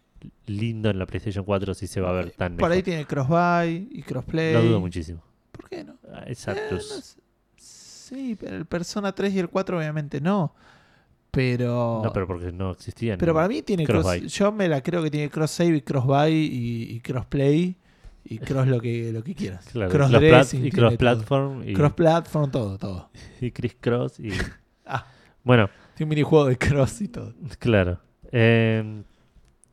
lindo 0.46 0.88
en 0.90 0.98
la 0.98 1.06
PlayStation 1.06 1.44
4 1.44 1.74
si 1.74 1.86
se 1.86 2.00
va 2.00 2.10
a 2.10 2.12
ver 2.12 2.30
tan 2.32 2.56
Por 2.56 2.70
ahí 2.70 2.82
tiene 2.82 3.04
cross-buy 3.06 3.88
y 3.90 4.02
crossplay. 4.02 4.52
Lo 4.54 4.62
dudo 4.62 4.80
muchísimo. 4.80 5.20
¿Por 5.50 5.68
qué 5.68 5.84
no? 5.84 5.96
Ah, 6.12 6.24
Es 6.26 6.46
Eh, 6.46 6.52
no 6.54 6.60
Atlus. 6.60 6.88
sé. 6.88 7.20
sí, 7.56 8.36
pero 8.38 8.56
el 8.56 8.66
Persona 8.66 9.12
3 9.12 9.34
y 9.34 9.38
el 9.40 9.48
4 9.48 9.76
obviamente 9.78 10.20
no. 10.20 10.54
Pero... 11.30 12.02
No, 12.04 12.12
pero 12.12 12.26
porque 12.26 12.52
no 12.52 12.70
existían. 12.72 13.18
Pero 13.18 13.32
para 13.34 13.48
mí 13.48 13.62
tiene 13.62 13.84
cross, 13.86 14.04
Cross-buy. 14.04 14.28
yo 14.28 14.52
me 14.52 14.68
la 14.68 14.82
creo 14.82 15.02
que 15.02 15.10
tiene 15.10 15.30
cross 15.30 15.50
save 15.52 15.76
y 15.76 15.80
cross 15.80 16.04
buy 16.04 16.30
y, 16.32 16.94
y 16.96 17.00
cross 17.00 17.24
play 17.26 17.76
y 18.24 18.38
cross 18.38 18.68
lo 18.68 18.80
que 18.80 19.10
lo 19.12 19.24
que 19.24 19.34
quieras. 19.34 19.64
Claro, 19.72 19.90
cross 19.90 20.10
dressing, 20.12 20.66
y 20.66 20.70
cross 20.70 20.90
todo. 20.90 20.98
platform 20.98 21.68
y, 21.68 21.72
cross 21.72 21.92
platform 21.94 22.50
todo, 22.50 22.78
todo. 22.78 23.10
y 23.40 23.50
Chris 23.50 23.76
Cross 23.80 24.20
y 24.20 24.30
Ah. 24.86 25.06
bueno, 25.42 25.70
Un 26.02 26.08
minijuego 26.08 26.46
de 26.46 26.56
cross 26.58 27.00
y 27.02 27.08
todo. 27.08 27.34
claro. 27.58 28.00
Eh, 28.32 29.02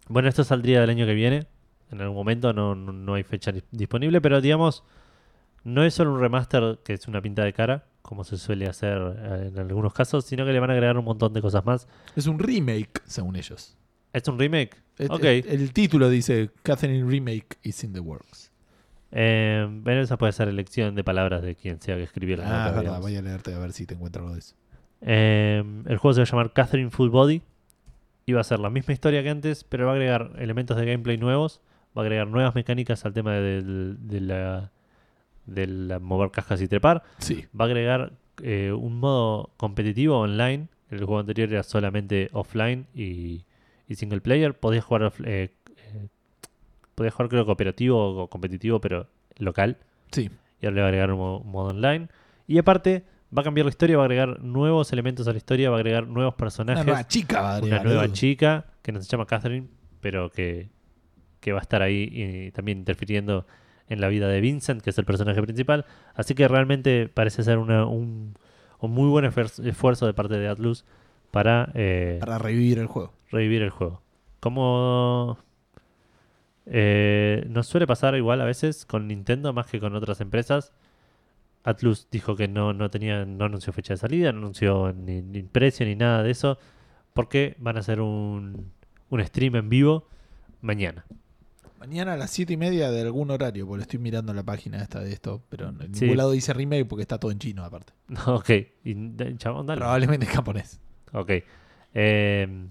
bueno, 0.08 0.28
esto 0.30 0.44
saldría 0.44 0.82
del 0.82 0.90
año 0.90 1.06
que 1.06 1.14
viene. 1.14 1.48
En 1.92 2.02
algún 2.02 2.16
momento 2.18 2.54
no, 2.54 2.76
no, 2.76 2.92
no 2.92 3.14
hay 3.16 3.24
fecha 3.24 3.52
dis- 3.52 3.64
disponible, 3.72 4.22
pero 4.22 4.42
digamos, 4.42 4.84
no 5.64 5.84
es 5.84 5.94
solo 5.94 6.14
un 6.14 6.20
remaster 6.20 6.80
que 6.84 6.94
es 6.94 7.08
una 7.08 7.22
pinta 7.22 7.44
de 7.44 7.54
cara, 7.54 7.86
como 8.02 8.24
se 8.24 8.38
suele 8.38 8.68
hacer 8.68 8.98
eh, 9.18 9.52
en 9.54 9.60
algunos 9.60 9.94
casos, 9.94 10.26
sino 10.26 10.46
que 10.46 10.52
le 10.54 10.60
van 10.60 10.70
a 10.70 10.74
agregar 10.74 10.98
un 10.98 11.06
montón 11.06 11.34
de 11.34 11.42
cosas 11.42 11.66
más. 11.66 11.88
Es 12.16 12.28
un 12.28 12.38
remake, 12.40 13.02
según 13.06 13.36
ellos. 13.36 13.76
¿Es 14.14 14.28
un 14.28 14.38
remake? 14.40 14.76
Ok. 15.10 15.24
El 15.24 15.72
título 15.74 16.10
dice 16.10 16.50
Catherine 16.64 17.08
Remake 17.10 17.58
is 17.64 17.84
in 17.84 17.94
the 17.94 18.00
works. 18.00 18.52
Eh, 19.12 19.66
bueno, 19.70 20.02
esa 20.02 20.18
puede 20.18 20.32
ser 20.34 20.48
elección 20.50 20.94
de 20.96 21.04
palabras 21.04 21.42
de 21.42 21.56
quien 21.56 21.80
sea 21.82 21.96
que 21.96 22.04
escribió 22.04 22.38
la 22.38 22.44
Ah, 22.44 22.50
nota, 22.50 22.64
verdad, 22.66 22.80
digamos. 22.82 23.02
voy 23.02 23.16
a 23.16 23.22
leerte 23.22 23.54
a 23.54 23.60
ver 23.60 23.72
si 23.74 23.86
te 23.86 23.96
encuentro 23.96 24.22
algo 24.24 24.34
de 24.34 24.40
eso. 24.40 24.56
Eh, 25.02 25.64
el 25.86 25.98
juego 25.98 26.14
se 26.14 26.22
va 26.22 26.24
a 26.24 26.30
llamar 26.32 26.54
Catherine 26.54 26.92
Full 26.92 27.10
Body. 27.10 27.42
Y 28.26 28.34
va 28.34 28.42
a 28.42 28.44
ser 28.44 28.60
la 28.60 28.70
misma 28.70 28.94
historia 28.94 29.24
que 29.24 29.30
antes, 29.30 29.64
pero 29.64 29.86
va 29.88 29.94
a 29.94 29.96
agregar 29.96 30.32
elementos 30.38 30.78
de 30.78 30.86
gameplay 30.86 31.18
nuevos. 31.18 31.62
Va 31.98 32.04
a 32.04 32.06
agregar 32.06 32.28
nuevas 32.28 32.54
mecánicas 32.54 33.04
al 33.06 33.14
tema 33.14 33.34
de, 33.34 33.62
la, 34.22 34.72
de 35.48 35.66
la 35.68 35.98
mover 36.00 36.30
cajas 36.30 36.62
y 36.62 36.68
trepar. 36.68 37.02
Sí. 37.18 37.46
Va 37.60 37.66
a 37.66 37.68
agregar 37.68 38.12
eh, 38.44 38.72
un 38.72 39.00
modo 39.00 39.50
competitivo 39.58 40.20
online. 40.20 40.68
El 40.92 41.00
juego 41.00 41.20
anterior 41.20 41.52
era 41.52 41.64
solamente 41.64 42.30
offline 42.34 42.86
y, 42.94 43.46
y 43.88 43.96
single 43.96 44.22
player. 44.22 44.54
Podías 44.54 44.84
jugar, 44.86 45.04
off- 45.06 45.22
eh, 45.26 45.50
eh, 45.78 46.08
podías 46.94 47.14
jugar 47.16 47.30
creo 47.30 47.46
cooperativo 47.48 48.24
o 48.24 48.28
competitivo, 48.30 48.80
pero 48.80 49.08
local 49.38 49.78
Sí. 50.12 50.30
y 50.62 50.66
ahora 50.68 50.76
le 50.76 50.82
va 50.82 50.86
a 50.86 50.90
agregar 50.90 51.12
un 51.12 51.18
modo, 51.18 51.38
un 51.40 51.52
modo 51.52 51.70
online. 51.70 52.10
Y 52.48 52.60
aparte, 52.60 53.06
va 53.36 53.42
a 53.42 53.44
cambiar 53.44 53.66
la 53.66 53.70
historia, 53.70 53.98
va 53.98 54.04
a 54.04 54.06
agregar 54.06 54.40
nuevos 54.42 54.92
elementos 54.94 55.28
a 55.28 55.32
la 55.32 55.38
historia, 55.38 55.70
va 55.70 55.78
a 55.78 55.80
agregar 55.80 56.08
nuevos 56.08 56.34
Una 56.34 56.38
personajes. 56.38 56.86
nueva 56.86 57.08
chica 57.08 57.42
va 57.42 57.58
a 57.58 57.60
Una 57.62 57.84
nueva 57.84 58.02
boludo. 58.02 58.14
chica 58.14 58.66
que 58.82 58.92
no 58.92 59.02
se 59.02 59.08
llama 59.08 59.26
Catherine, 59.28 59.68
pero 60.02 60.32
que, 60.32 60.70
que 61.40 61.52
va 61.52 61.60
a 61.60 61.62
estar 61.62 61.82
ahí 61.82 62.10
y 62.12 62.52
también 62.52 62.80
interfiriendo 62.80 63.46
en 63.88 64.02
la 64.02 64.08
vida 64.08 64.28
de 64.28 64.40
Vincent, 64.42 64.82
que 64.82 64.90
es 64.92 64.98
el 64.98 65.06
personaje 65.06 65.42
principal. 65.42 65.86
Así 66.16 66.34
que 66.36 66.48
realmente 66.48 67.08
parece 67.10 67.44
ser 67.44 67.58
una- 67.58 67.86
un, 67.86 68.36
un 68.80 68.92
muy 68.92 69.10
buen 69.10 69.26
esfuerzo, 69.26 69.64
esfuerzo 69.64 70.06
de 70.06 70.14
parte 70.14 70.38
de 70.38 70.48
Atlus 70.48 70.86
para, 71.32 71.72
eh, 71.76 72.18
Para 72.20 72.38
revivir 72.40 72.80
el 72.80 72.88
juego. 72.88 73.14
revivir 73.32 73.62
el 73.62 73.70
juego. 73.72 74.02
Como 74.40 75.38
eh, 76.66 77.46
nos 77.50 77.68
suele 77.68 77.88
pasar 77.88 78.16
igual 78.16 78.42
a 78.42 78.46
veces 78.46 78.86
con 78.86 79.08
Nintendo 79.08 79.54
más 79.54 79.68
que 79.68 79.80
con 79.80 79.96
otras 79.96 80.22
empresas. 80.22 80.72
Atlus 81.64 82.08
dijo 82.12 82.36
que 82.36 82.48
no, 82.48 82.74
no 82.74 82.90
tenía, 82.90 83.26
no 83.26 83.46
anunció 83.46 83.74
fecha 83.74 83.94
de 83.94 83.98
salida, 83.98 84.32
no 84.32 84.40
anunció 84.40 84.94
ni, 84.94 85.22
ni 85.22 85.44
precio 85.44 85.86
ni 85.86 85.96
nada 85.96 86.24
de 86.24 86.32
eso, 86.32 86.58
porque 87.14 87.56
van 87.60 87.78
a 87.78 87.82
hacer 87.82 88.02
un, 88.02 88.72
un 89.10 89.26
stream 89.26 89.56
en 89.56 89.70
vivo 89.70 90.08
mañana. 90.62 91.06
Mañana 91.80 92.14
a 92.14 92.18
las 92.18 92.32
7 92.32 92.54
y 92.54 92.58
media 92.58 92.92
de 92.92 93.02
algún 93.02 93.32
horario, 93.32 93.66
porque 93.66 93.84
estoy 93.84 94.00
mirando 94.00 94.34
la 94.34 94.44
página 94.44 94.82
esta 94.82 95.00
de 95.00 95.14
esto, 95.14 95.42
pero 95.50 95.70
en 95.70 95.94
Sí. 95.96 96.02
ningún 96.06 96.18
lado 96.18 96.32
dice 96.32 96.52
remake 96.54 96.86
porque 96.86 97.04
está 97.04 97.18
todo 97.20 97.32
en 97.32 97.40
chino 97.40 97.64
aparte. 97.64 97.94
ok, 98.26 98.50
y, 98.84 99.36
chabón, 99.38 99.66
dale. 99.66 99.80
Probablemente 99.80 100.26
en 100.26 100.32
japonés. 100.34 100.80
Ok. 101.14 101.32
Eh, 101.94 102.68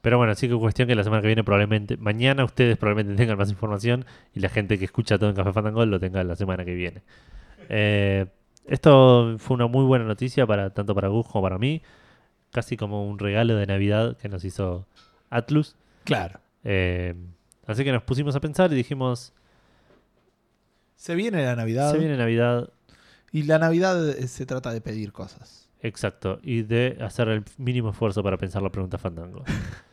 pero 0.00 0.16
bueno, 0.16 0.32
así 0.32 0.48
que 0.48 0.54
cuestión 0.56 0.88
que 0.88 0.94
la 0.94 1.04
semana 1.04 1.20
que 1.20 1.26
viene 1.26 1.44
probablemente, 1.44 1.98
mañana 1.98 2.44
ustedes 2.44 2.78
probablemente 2.78 3.14
tengan 3.22 3.36
más 3.36 3.50
información 3.50 4.06
y 4.34 4.40
la 4.40 4.48
gente 4.48 4.78
que 4.78 4.86
escucha 4.86 5.18
todo 5.18 5.28
en 5.28 5.36
Café 5.36 5.52
Fandango 5.52 5.84
lo 5.84 6.00
tenga 6.00 6.24
la 6.24 6.34
semana 6.36 6.64
que 6.64 6.74
viene. 6.74 7.02
Eh, 7.70 8.26
esto 8.66 9.36
fue 9.38 9.54
una 9.54 9.66
muy 9.68 9.84
buena 9.84 10.04
noticia 10.04 10.46
para 10.46 10.70
tanto 10.70 10.94
para 10.94 11.08
Gus 11.08 11.26
como 11.26 11.42
para 11.42 11.58
mí. 11.58 11.82
Casi 12.50 12.76
como 12.76 13.08
un 13.08 13.18
regalo 13.18 13.56
de 13.56 13.66
Navidad 13.66 14.16
que 14.16 14.28
nos 14.28 14.44
hizo 14.44 14.86
Atlus. 15.30 15.76
Claro. 16.04 16.40
Eh, 16.64 17.14
así 17.66 17.84
que 17.84 17.92
nos 17.92 18.02
pusimos 18.02 18.34
a 18.34 18.40
pensar 18.40 18.72
y 18.72 18.76
dijimos, 18.76 19.32
Se 20.96 21.14
viene 21.14 21.44
la 21.44 21.56
Navidad. 21.56 21.92
se 21.92 21.98
viene 21.98 22.16
Navidad, 22.16 22.70
Y 23.32 23.44
la 23.44 23.58
Navidad 23.58 24.10
eh, 24.10 24.26
se 24.26 24.44
trata 24.46 24.72
de 24.72 24.80
pedir 24.80 25.12
cosas. 25.12 25.68
Exacto. 25.80 26.40
Y 26.42 26.62
de 26.62 26.98
hacer 27.00 27.28
el 27.28 27.44
mínimo 27.56 27.90
esfuerzo 27.90 28.22
para 28.22 28.36
pensar 28.36 28.62
la 28.62 28.70
pregunta 28.70 28.98
fandango. 28.98 29.44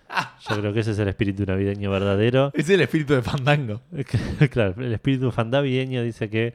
Yo 0.50 0.60
creo 0.60 0.74
que 0.74 0.80
ese 0.80 0.92
es 0.92 1.00
el 1.00 1.08
espíritu 1.08 1.46
navideño 1.46 1.92
verdadero. 1.92 2.52
Es 2.54 2.70
el 2.70 2.82
espíritu 2.82 3.14
de 3.14 3.22
Fandango. 3.22 3.82
claro, 4.52 4.82
el 4.82 4.94
espíritu 4.94 5.32
fandavideño 5.32 6.02
dice 6.02 6.30
que 6.30 6.54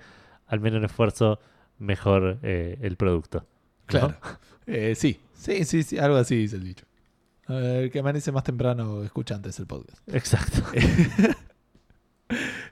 al 0.52 0.60
menos 0.60 0.84
esfuerzo, 0.84 1.40
mejor 1.78 2.38
eh, 2.42 2.76
el 2.82 2.96
producto. 2.96 3.38
¿no? 3.38 3.46
Claro. 3.86 4.16
Eh, 4.66 4.94
sí, 4.94 5.18
sí, 5.34 5.64
sí, 5.64 5.82
sí, 5.82 5.98
algo 5.98 6.16
así 6.16 6.36
dice 6.36 6.56
el 6.56 6.64
dicho. 6.64 6.84
El 7.48 7.90
que 7.90 7.98
amanece 7.98 8.30
más 8.32 8.44
temprano 8.44 9.02
escucha 9.02 9.34
antes 9.34 9.58
el 9.58 9.66
podcast. 9.66 9.98
Exacto. 10.14 10.62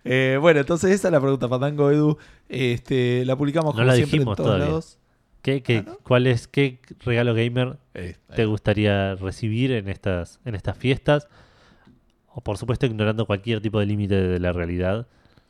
Eh, 0.05 0.39
bueno, 0.41 0.61
entonces 0.61 0.91
esa 0.93 1.09
es 1.09 1.13
la 1.13 1.21
pregunta, 1.21 1.47
Fandango 1.47 1.91
Edu. 1.91 2.17
Este, 2.49 3.25
la 3.27 3.37
publicamos 3.37 3.75
No 3.75 3.81
como 3.81 3.85
la 3.85 3.95
siempre 3.95 4.19
dijimos 4.21 4.33
en 4.33 4.37
todos 4.37 4.49
todavía. 4.49 4.67
lados. 4.69 4.99
¿Qué, 5.43 5.63
qué, 5.63 5.79
Ah, 5.79 5.83
¿no? 5.87 5.99
¿Cuál 6.03 6.27
es, 6.27 6.49
qué 6.49 6.81
regalo 7.01 7.35
gamer 7.35 7.77
Eh, 7.93 8.17
te 8.35 8.47
gustaría 8.47 9.15
recibir 9.17 9.73
en 9.73 9.89
estas, 9.91 10.41
en 10.47 10.55
estas 10.55 10.79
fiestas? 10.79 11.29
O 12.29 12.41
por 12.41 12.57
supuesto 12.57 12.87
ignorando 12.87 13.27
cualquier 13.27 13.61
tipo 13.61 13.79
de 13.81 13.85
límite 13.87 14.15
de 14.15 14.39
la 14.41 14.53
realidad. 14.53 15.07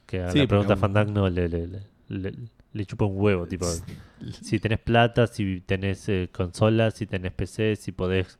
Que 0.07 0.23
a 0.23 0.33
Sí, 0.33 0.41
la 0.41 0.47
pregunta 0.49 0.77
fandango 0.77 1.29
le, 1.29 1.49
le, 1.49 1.67
le, 1.69 1.79
le- 2.11 2.35
le 2.73 2.87
chupa 2.87 3.05
un 3.07 3.15
huevo. 3.21 3.47
Tipo, 3.47 3.67
si 4.43 4.59
tenés 4.61 4.79
plata, 4.79 5.27
si 5.27 5.61
tenés 5.61 6.09
eh, 6.09 6.29
consolas, 6.33 6.95
si 6.95 7.07
tenés 7.07 7.33
PC, 7.33 7.75
si 7.77 7.91
podés, 7.93 8.39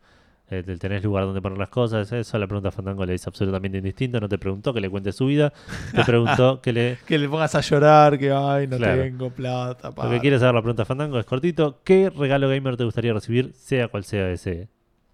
eh, 0.51 0.63
te- 0.63 0.77
tenés 0.77 1.03
lugar 1.03 1.25
donde 1.25 1.41
poner 1.41 1.59
las 1.59 1.69
cosas. 1.71 2.13
Eso 2.13 2.37
a 2.37 2.41
la 2.41 2.47
pregunta 2.47 2.71
fandango 2.71 3.05
le 3.07 3.13
dice 3.13 3.29
absolutamente 3.29 3.79
indistinto. 3.79 4.21
No 4.21 4.29
te 4.29 4.39
preguntó 4.39 4.73
que 4.75 4.81
le 4.81 4.91
cuente 4.91 5.13
su 5.13 5.27
vida. 5.27 5.53
Te 5.95 6.05
preguntó 6.05 6.61
que 6.63 6.73
le... 6.73 6.99
Que 7.07 7.19
le 7.19 7.29
pongas 7.29 7.55
a 7.55 7.61
llorar, 7.61 8.19
que 8.19 8.31
ay, 8.31 8.67
no 8.67 8.77
Claro. 8.77 9.03
tengo 9.03 9.31
plata. 9.31 9.89
Lo 9.89 9.95
para". 9.95 10.11
que 10.11 10.21
quieres 10.21 10.41
saber 10.41 10.55
la 10.55 10.63
pregunta 10.63 10.85
fandango 10.85 11.19
es 11.19 11.25
cortito. 11.27 11.81
¿Qué 11.85 12.11
regalo 12.11 12.49
gamer 12.49 12.77
te 12.77 12.85
gustaría 12.85 13.13
recibir, 13.13 13.53
sea 13.55 13.89
cual 13.89 14.05
sea 14.05 14.31
ese 14.31 14.69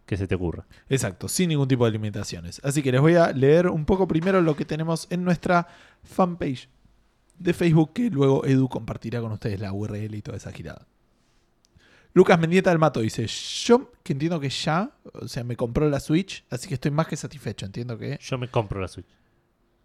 que 0.04 0.16
se 0.16 0.26
te 0.28 0.34
ocurra? 0.34 0.66
Exacto, 0.88 1.26
sin 1.28 1.48
ningún 1.48 1.68
tipo 1.68 1.84
de 1.86 1.90
limitaciones. 1.92 2.60
Así 2.64 2.82
que 2.82 2.92
les 2.92 3.00
voy 3.00 3.14
a 3.16 3.32
leer 3.32 3.68
un 3.68 3.84
poco 3.86 4.06
primero 4.06 4.40
lo 4.40 4.54
que 4.56 4.64
tenemos 4.64 5.06
en 5.10 5.24
nuestra 5.24 5.66
fanpage 6.04 6.68
de 7.38 7.52
Facebook, 7.52 7.92
que 7.92 8.10
luego 8.10 8.44
Edu 8.44 8.68
compartirá 8.68 9.20
con 9.20 9.32
ustedes 9.32 9.60
la 9.60 9.72
URL 9.72 10.14
y 10.14 10.22
toda 10.22 10.36
esa 10.36 10.52
girada. 10.52 10.86
Lucas 12.12 12.38
Mendieta 12.40 12.70
del 12.70 12.78
Mato 12.78 13.00
dice, 13.00 13.26
yo 13.26 13.92
que 14.02 14.14
entiendo 14.14 14.40
que 14.40 14.48
ya, 14.48 14.90
o 15.12 15.28
sea, 15.28 15.44
me 15.44 15.54
compró 15.54 15.88
la 15.90 16.00
Switch, 16.00 16.46
así 16.48 16.66
que 16.66 16.74
estoy 16.74 16.90
más 16.90 17.06
que 17.06 17.16
satisfecho. 17.16 17.66
Entiendo 17.66 17.98
que 17.98 18.18
Yo 18.22 18.38
me 18.38 18.48
compro 18.48 18.80
la 18.80 18.88
Switch. 18.88 19.06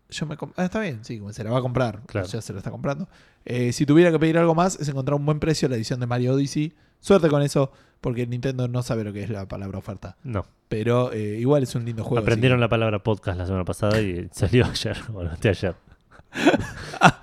yo 0.09 0.25
me... 0.25 0.37
Ah, 0.55 0.63
está 0.63 0.79
bien, 0.79 1.03
sí, 1.03 1.19
como 1.19 1.33
se 1.33 1.43
la 1.43 1.51
va 1.51 1.57
a 1.57 1.61
comprar. 1.61 2.03
Claro. 2.05 2.25
Ya 2.27 2.41
se 2.41 2.53
la 2.53 2.59
está 2.59 2.71
comprando. 2.71 3.09
Eh, 3.43 3.73
si 3.73 3.85
tuviera 3.85 4.11
que 4.11 4.19
pedir 4.19 4.37
algo 4.37 4.55
más, 4.55 4.79
es 4.79 4.87
encontrar 4.87 5.15
un 5.15 5.25
buen 5.25 5.41
precio 5.41 5.67
la 5.67 5.75
edición 5.75 5.99
de 5.99 6.07
Mario 6.07 6.33
Odyssey. 6.33 6.73
Suerte 7.01 7.27
con 7.27 7.41
eso, 7.41 7.73
porque 7.99 8.25
Nintendo 8.25 8.69
no 8.69 8.81
sabe 8.81 9.03
lo 9.03 9.11
que 9.11 9.23
es 9.23 9.29
la 9.29 9.45
palabra 9.49 9.79
oferta. 9.79 10.15
No. 10.23 10.45
Pero 10.69 11.11
eh, 11.11 11.37
igual 11.37 11.63
es 11.63 11.75
un 11.75 11.83
lindo 11.83 12.05
juego. 12.05 12.21
Aprendieron 12.21 12.61
la 12.61 12.69
palabra 12.69 13.03
podcast 13.03 13.37
la 13.37 13.45
semana 13.45 13.65
pasada 13.65 13.99
y 13.99 14.29
salió 14.31 14.65
ayer, 14.67 14.97
o 15.13 15.19
ayer. 15.21 15.75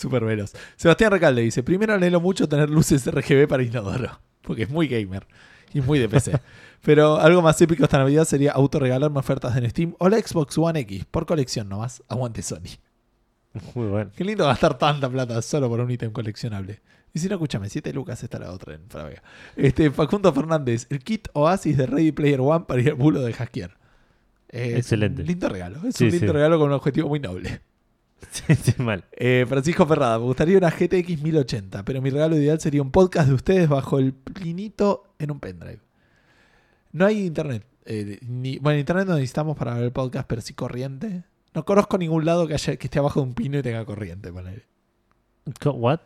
Súper 0.00 0.24
veloz. 0.24 0.52
Sebastián 0.76 1.12
Recalde 1.12 1.42
dice: 1.42 1.62
Primero 1.62 1.94
anhelo 1.94 2.20
mucho 2.20 2.48
tener 2.48 2.70
luces 2.70 3.06
RGB 3.06 3.46
para 3.48 3.62
inodoro. 3.62 4.20
Porque 4.42 4.62
es 4.64 4.70
muy 4.70 4.88
gamer 4.88 5.26
y 5.72 5.80
muy 5.80 5.98
de 5.98 6.08
PC. 6.08 6.32
Pero 6.82 7.18
algo 7.18 7.42
más 7.42 7.60
épico 7.60 7.84
esta 7.84 7.98
Navidad 7.98 8.24
sería 8.24 8.52
autorregalarme 8.52 9.18
ofertas 9.18 9.54
en 9.56 9.68
Steam 9.68 9.94
o 9.98 10.08
la 10.08 10.18
Xbox 10.18 10.56
One 10.56 10.80
X. 10.80 11.04
Por 11.10 11.26
colección 11.26 11.68
nomás. 11.68 12.02
Aguante 12.08 12.40
Sony. 12.42 12.78
Muy 13.74 13.88
bueno. 13.88 14.10
Qué 14.16 14.24
lindo 14.24 14.46
gastar 14.46 14.78
tanta 14.78 15.08
plata 15.10 15.42
solo 15.42 15.68
por 15.68 15.80
un 15.80 15.90
ítem 15.90 16.10
coleccionable. 16.12 16.80
Y 17.12 17.18
si 17.18 17.28
no, 17.28 17.34
escúchame, 17.34 17.68
7 17.68 17.92
lucas 17.92 18.22
está 18.22 18.38
la 18.38 18.52
otra 18.52 18.74
en 18.74 18.88
Fraga. 18.88 19.20
Este, 19.56 19.90
Facundo 19.90 20.32
Fernández, 20.32 20.86
el 20.90 21.00
kit 21.00 21.26
Oasis 21.32 21.76
de 21.76 21.86
Ready 21.86 22.12
Player 22.12 22.40
One 22.40 22.64
para 22.66 22.80
ir 22.80 22.90
al 22.90 22.94
bulo 22.94 23.20
de 23.20 23.32
hackear. 23.32 23.76
Eh, 24.48 24.74
Excelente. 24.78 25.24
Lindo 25.24 25.48
regalo. 25.48 25.80
Es 25.88 25.96
Sí, 25.96 26.04
un 26.04 26.10
lindo 26.12 26.26
sí. 26.28 26.32
regalo 26.32 26.58
con 26.58 26.68
un 26.68 26.74
objetivo 26.74 27.08
muy 27.08 27.18
noble. 27.20 27.60
Sí, 28.30 28.54
sí, 28.54 28.74
mal. 28.82 29.04
Eh, 29.12 29.44
Francisco 29.48 29.86
Ferrada, 29.86 30.18
me 30.18 30.24
gustaría 30.24 30.58
una 30.58 30.70
GTX 30.70 31.22
1080, 31.22 31.84
pero 31.84 32.00
mi 32.02 32.10
regalo 32.10 32.36
ideal 32.36 32.60
sería 32.60 32.82
un 32.82 32.90
podcast 32.90 33.28
de 33.28 33.34
ustedes 33.34 33.68
bajo 33.68 33.98
el 33.98 34.12
plinito 34.12 35.14
en 35.18 35.30
un 35.30 35.40
pendrive. 35.40 35.80
No 36.92 37.06
hay 37.06 37.26
internet. 37.26 37.64
eh, 37.86 38.18
ni, 38.22 38.58
bueno, 38.58 38.78
internet 38.78 39.06
no 39.06 39.14
necesitamos 39.14 39.56
para 39.56 39.74
ver 39.74 39.84
el 39.84 39.92
podcast, 39.92 40.26
pero 40.28 40.40
sí 40.42 40.54
corriente. 40.54 41.24
No 41.54 41.64
conozco 41.64 41.98
ningún 41.98 42.24
lado 42.24 42.46
que, 42.46 42.54
haya, 42.54 42.76
que 42.76 42.86
esté 42.86 42.98
abajo 42.98 43.20
de 43.20 43.26
un 43.26 43.34
pino 43.34 43.58
y 43.58 43.62
tenga 43.62 43.84
corriente. 43.84 44.32
ponele. 44.32 44.64
¿What? 45.64 46.00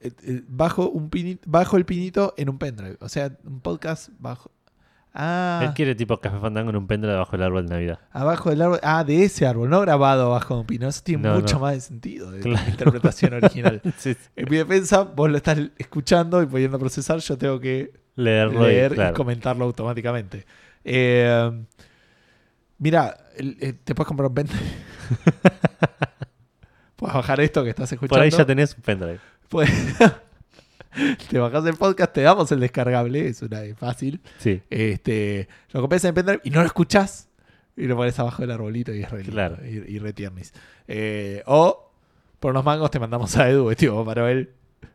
Eh, 0.00 0.42
bajo, 0.48 0.88
un 0.88 1.10
pinito, 1.10 1.42
bajo 1.46 1.76
el 1.76 1.84
pinito 1.84 2.34
en 2.36 2.48
un 2.48 2.58
pendrive. 2.58 2.96
O 3.00 3.08
sea, 3.08 3.36
un 3.44 3.60
podcast 3.60 4.08
bajo. 4.18 4.50
Ah, 5.12 5.60
Él 5.64 5.74
quiere 5.74 5.96
tipo 5.96 6.16
café 6.20 6.38
fandango 6.38 6.70
en 6.70 6.76
un 6.76 6.86
pendrive 6.86 7.12
debajo 7.14 7.32
del 7.32 7.42
árbol 7.42 7.66
de 7.66 7.74
Navidad. 7.74 7.98
abajo 8.12 8.50
del 8.50 8.62
árbol. 8.62 8.78
Ah, 8.82 9.02
de 9.02 9.24
ese 9.24 9.44
árbol, 9.46 9.68
no 9.68 9.80
grabado 9.80 10.26
abajo 10.26 10.54
de 10.54 10.60
un 10.60 10.66
pino. 10.66 10.88
Eso 10.88 11.00
tiene 11.02 11.28
No, 11.28 11.34
mucho 11.34 11.54
no. 11.56 11.62
más 11.62 11.74
de 11.74 11.80
sentido 11.80 12.30
de 12.30 12.40
Claro. 12.40 12.62
la 12.64 12.70
interpretación 12.70 13.34
original. 13.34 13.80
Sí, 13.98 14.14
sí. 14.14 14.20
En 14.36 14.48
mi 14.48 14.56
defensa, 14.58 15.02
vos 15.02 15.28
lo 15.28 15.36
estás 15.36 15.58
escuchando 15.78 16.40
y 16.42 16.46
pudiendo 16.46 16.78
procesar, 16.78 17.18
yo 17.18 17.36
tengo 17.36 17.58
que 17.58 17.92
Leerlo 18.14 18.62
leer 18.66 18.92
y, 18.96 19.12
comentarlo 19.14 19.64
automáticamente. 19.64 20.46
Eh, 20.84 21.50
mira, 22.78 23.16
eh, 23.36 23.72
te 23.82 23.94
puedes 23.94 24.06
comprar 24.08 24.28
un 24.28 24.34
pendrive. 24.34 24.62
puedes 26.96 27.14
bajar 27.14 27.40
esto 27.40 27.64
que 27.64 27.70
estás 27.70 27.90
escuchando. 27.92 28.14
Por 28.16 28.22
ahí 28.22 28.30
ya 28.30 28.44
tenés 28.44 28.74
un 28.76 28.82
pendrive. 28.82 29.18
Puedes- 29.48 29.72
te 31.30 31.38
bajas 31.38 31.64
el 31.66 31.74
podcast, 31.74 32.12
te 32.12 32.22
damos 32.22 32.50
el 32.52 32.60
descargable, 32.60 33.26
es 33.28 33.42
una 33.42 33.62
es 33.62 33.76
fácil. 33.78 34.20
Sí. 34.38 34.60
Este, 34.70 35.48
lo 35.72 35.80
copias 35.80 36.04
en 36.04 36.14
pendrive 36.14 36.40
y 36.44 36.50
no 36.50 36.60
lo 36.60 36.66
escuchás. 36.66 37.28
Y 37.76 37.86
lo 37.86 37.96
pones 37.96 38.18
abajo 38.18 38.42
del 38.42 38.50
arbolito 38.50 38.92
y 38.94 39.02
es 39.02 39.10
re 39.10 39.22
Claro. 39.22 39.56
y, 39.64 39.94
y 39.94 39.98
re. 39.98 40.12
Eh, 40.88 41.42
o 41.46 41.92
por 42.38 42.50
unos 42.50 42.64
mangos 42.64 42.90
te 42.90 42.98
mandamos 42.98 43.36
a 43.36 43.48
Edu, 43.48 43.72
tío, 43.74 44.04
para 44.04 44.30
él. 44.30 44.50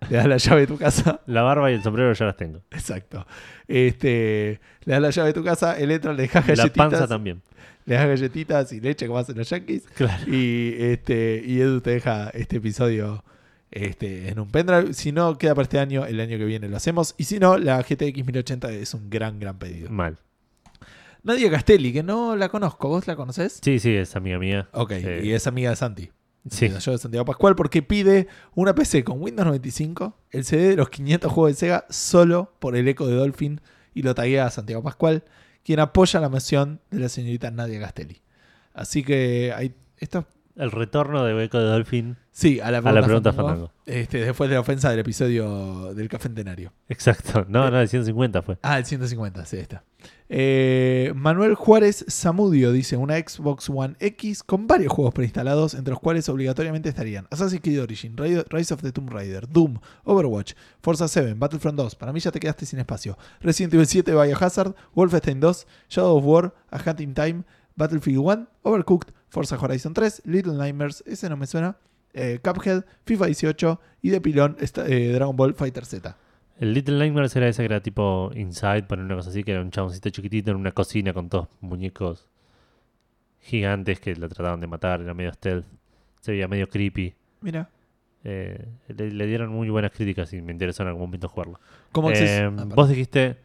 Le 0.09 0.17
das 0.17 0.27
la 0.27 0.37
llave 0.37 0.61
de 0.61 0.67
tu 0.67 0.77
casa. 0.77 1.21
La 1.27 1.41
barba 1.41 1.71
y 1.71 1.75
el 1.75 1.81
sombrero 1.83 2.13
ya 2.13 2.25
las 2.25 2.35
tengo. 2.37 2.61
Exacto. 2.71 3.25
Este, 3.67 4.59
le 4.83 4.93
das 4.93 5.01
la 5.01 5.09
llave 5.09 5.27
de 5.29 5.33
tu 5.33 5.43
casa, 5.43 5.77
él 5.79 5.89
entra, 5.91 6.13
le 6.13 6.23
dejas 6.23 6.47
La 6.47 6.55
galletitas. 6.55 6.89
panza 6.89 7.07
también. 7.07 7.41
Le 7.85 7.95
das 7.95 8.07
galletitas 8.07 8.71
y 8.73 8.81
leche 8.81 9.07
como 9.07 9.19
hacen 9.19 9.37
los 9.37 9.49
yankees. 9.49 9.83
Claro. 9.95 10.23
Y, 10.31 10.75
este, 10.77 11.41
y 11.45 11.59
Edu 11.61 11.81
te 11.81 11.91
deja 11.91 12.29
este 12.31 12.57
episodio 12.57 13.23
este, 13.75 14.29
en 14.29 14.39
un 14.39 14.49
pendrive. 14.49 14.93
Si 14.93 15.11
no, 15.11 15.37
queda 15.37 15.53
para 15.53 15.63
este 15.63 15.79
año, 15.79 16.05
el 16.05 16.19
año 16.19 16.37
que 16.37 16.45
viene 16.45 16.67
lo 16.69 16.77
hacemos. 16.77 17.13
Y 17.17 17.25
si 17.25 17.39
no, 17.39 17.57
la 17.57 17.81
GTX 17.81 18.25
1080 18.25 18.71
es 18.71 18.93
un 18.93 19.09
gran, 19.09 19.39
gran 19.39 19.59
pedido. 19.59 19.91
Mal. 19.91 20.17
Nadia 21.23 21.51
Castelli, 21.51 21.91
que 21.91 22.01
no 22.03 22.35
la 22.35 22.49
conozco, 22.49 22.87
¿vos 22.87 23.05
la 23.07 23.15
conocés? 23.15 23.59
Sí, 23.61 23.79
sí, 23.79 23.93
es 23.95 24.15
amiga 24.15 24.39
mía. 24.39 24.69
Ok, 24.71 24.91
Eh, 24.91 25.21
y 25.25 25.31
es 25.33 25.45
amiga 25.47 25.71
de 25.71 25.75
Santi. 25.75 26.11
Sí. 26.49 26.69
Yo 26.69 26.91
de 26.91 26.97
Santiago 26.99 27.25
Pascual, 27.25 27.55
porque 27.55 27.81
pide 27.81 28.27
una 28.53 28.75
PC 28.75 29.03
con 29.03 29.21
Windows 29.21 29.47
95, 29.47 30.15
el 30.29 30.45
CD 30.45 30.69
de 30.69 30.75
los 30.75 30.89
500 30.89 31.31
juegos 31.31 31.51
de 31.53 31.55
Sega, 31.55 31.85
solo 31.89 32.53
por 32.59 32.75
el 32.75 32.87
eco 32.87 33.07
de 33.07 33.15
Dolphin, 33.15 33.59
y 33.95 34.03
lo 34.03 34.13
taguea 34.13 34.45
a 34.45 34.51
Santiago 34.51 34.83
Pascual, 34.83 35.23
quien 35.63 35.79
apoya 35.79 36.19
la 36.19 36.29
moción 36.29 36.79
de 36.91 36.99
la 36.99 37.09
señorita 37.09 37.49
Nadia 37.49 37.79
Castelli. 37.79 38.21
Así 38.73 39.03
que 39.03 39.51
hay 39.55 39.73
esto 39.97 40.27
El 40.55 40.71
retorno 40.71 41.25
de 41.25 41.33
Beco 41.33 41.57
de 41.57 41.65
Dolphin. 41.65 42.17
Sí, 42.35 42.59
a 42.59 42.69
la 42.69 42.79
A 42.79 42.81
pregunta, 42.81 42.99
la 42.99 43.05
pregunta 43.05 43.33
Fandango, 43.33 43.67
Fandango. 43.67 43.71
Este, 43.85 44.25
después 44.25 44.49
de 44.49 44.55
la 44.55 44.59
ofensa 44.59 44.89
del 44.89 44.99
episodio 44.99 45.93
del 45.93 46.09
Café 46.09 46.23
Centenario. 46.23 46.73
Exacto. 46.89 47.45
No, 47.47 47.71
no, 47.71 47.79
el 47.79 47.87
150 47.87 48.41
fue. 48.41 48.57
Ah, 48.61 48.77
el 48.77 48.85
150, 48.85 49.45
sí, 49.45 49.57
está. 49.57 49.83
Eh, 50.27 51.13
Manuel 51.15 51.53
Juárez 51.53 52.03
Zamudio 52.09 52.71
dice 52.71 52.97
una 52.97 53.15
Xbox 53.17 53.69
One 53.69 53.95
X 53.99 54.43
con 54.43 54.65
varios 54.65 54.91
juegos 54.91 55.13
preinstalados, 55.13 55.75
entre 55.75 55.91
los 55.91 55.99
cuales 55.99 56.27
obligatoriamente 56.29 56.89
estarían 56.89 57.27
Assassin's 57.29 57.61
Creed 57.61 57.81
Origin, 57.81 58.17
Rise 58.17 58.73
of 58.73 58.81
the 58.81 58.91
Tomb 58.91 59.09
Raider, 59.09 59.47
Doom, 59.47 59.79
Overwatch, 60.03 60.53
Forza 60.81 61.07
7, 61.07 61.35
Battlefront 61.35 61.77
2, 61.77 61.95
para 61.95 62.11
mí 62.11 62.19
ya 62.19 62.31
te 62.31 62.39
quedaste 62.39 62.65
sin 62.65 62.79
espacio, 62.79 63.17
Resident 63.39 63.73
Evil 63.75 63.85
7, 63.85 64.11
Biohazard, 64.11 64.75
Wolfenstein 64.95 65.39
2, 65.39 65.67
Shadow 65.89 66.17
of 66.17 66.25
War, 66.25 66.55
A 66.71 66.79
Hunting 66.83 67.13
Time, 67.13 67.43
Battlefield 67.75 68.25
1, 68.25 68.47
Overcooked, 68.63 69.13
Forza 69.29 69.57
Horizon 69.57 69.93
3, 69.93 70.23
Little 70.25 70.53
Nightmares, 70.53 71.03
ese 71.05 71.29
no 71.29 71.37
me 71.37 71.45
suena, 71.45 71.77
eh, 72.15 72.39
Cuphead, 72.43 72.83
FIFA 73.05 73.25
18 73.27 73.79
y 74.01 74.09
de 74.09 74.21
pilón 74.21 74.57
esta- 74.59 74.87
eh, 74.87 75.09
Dragon 75.13 75.35
Ball 75.35 75.53
Fighter 75.53 75.85
Z. 75.85 76.17
El 76.57 76.73
Little 76.73 76.97
Nightmares 76.97 77.35
era 77.35 77.47
ese 77.49 77.61
que 77.61 77.65
era 77.65 77.81
tipo 77.81 78.31
Inside, 78.33 78.83
poner 78.83 79.05
una 79.05 79.15
cosa 79.15 79.29
así, 79.29 79.43
que 79.43 79.51
era 79.51 79.61
un 79.61 79.71
chaboncito 79.71 80.09
chiquitito 80.09 80.51
en 80.51 80.57
una 80.57 80.71
cocina 80.71 81.11
con 81.13 81.27
todos 81.29 81.47
muñecos 81.61 82.29
gigantes 83.41 83.99
que 83.99 84.15
lo 84.15 84.27
trataban 84.29 84.59
de 84.59 84.67
matar, 84.67 85.01
era 85.01 85.13
medio 85.13 85.31
stealth, 85.33 85.65
se 86.21 86.31
veía 86.31 86.47
medio 86.47 86.67
creepy. 86.69 87.13
Mira. 87.41 87.69
Eh, 88.23 88.65
le, 88.87 89.11
le 89.11 89.27
dieron 89.27 89.49
muy 89.51 89.69
buenas 89.69 89.91
críticas 89.91 90.33
y 90.33 90.41
me 90.41 90.51
interesó 90.51 90.81
en 90.81 90.87
algún 90.89 91.03
momento 91.03 91.29
jugarlo. 91.29 91.59
¿Cómo 91.91 92.09
Eh, 92.09 92.49
Ah, 92.57 92.65
vos 92.73 92.89
dijiste, 92.89 93.37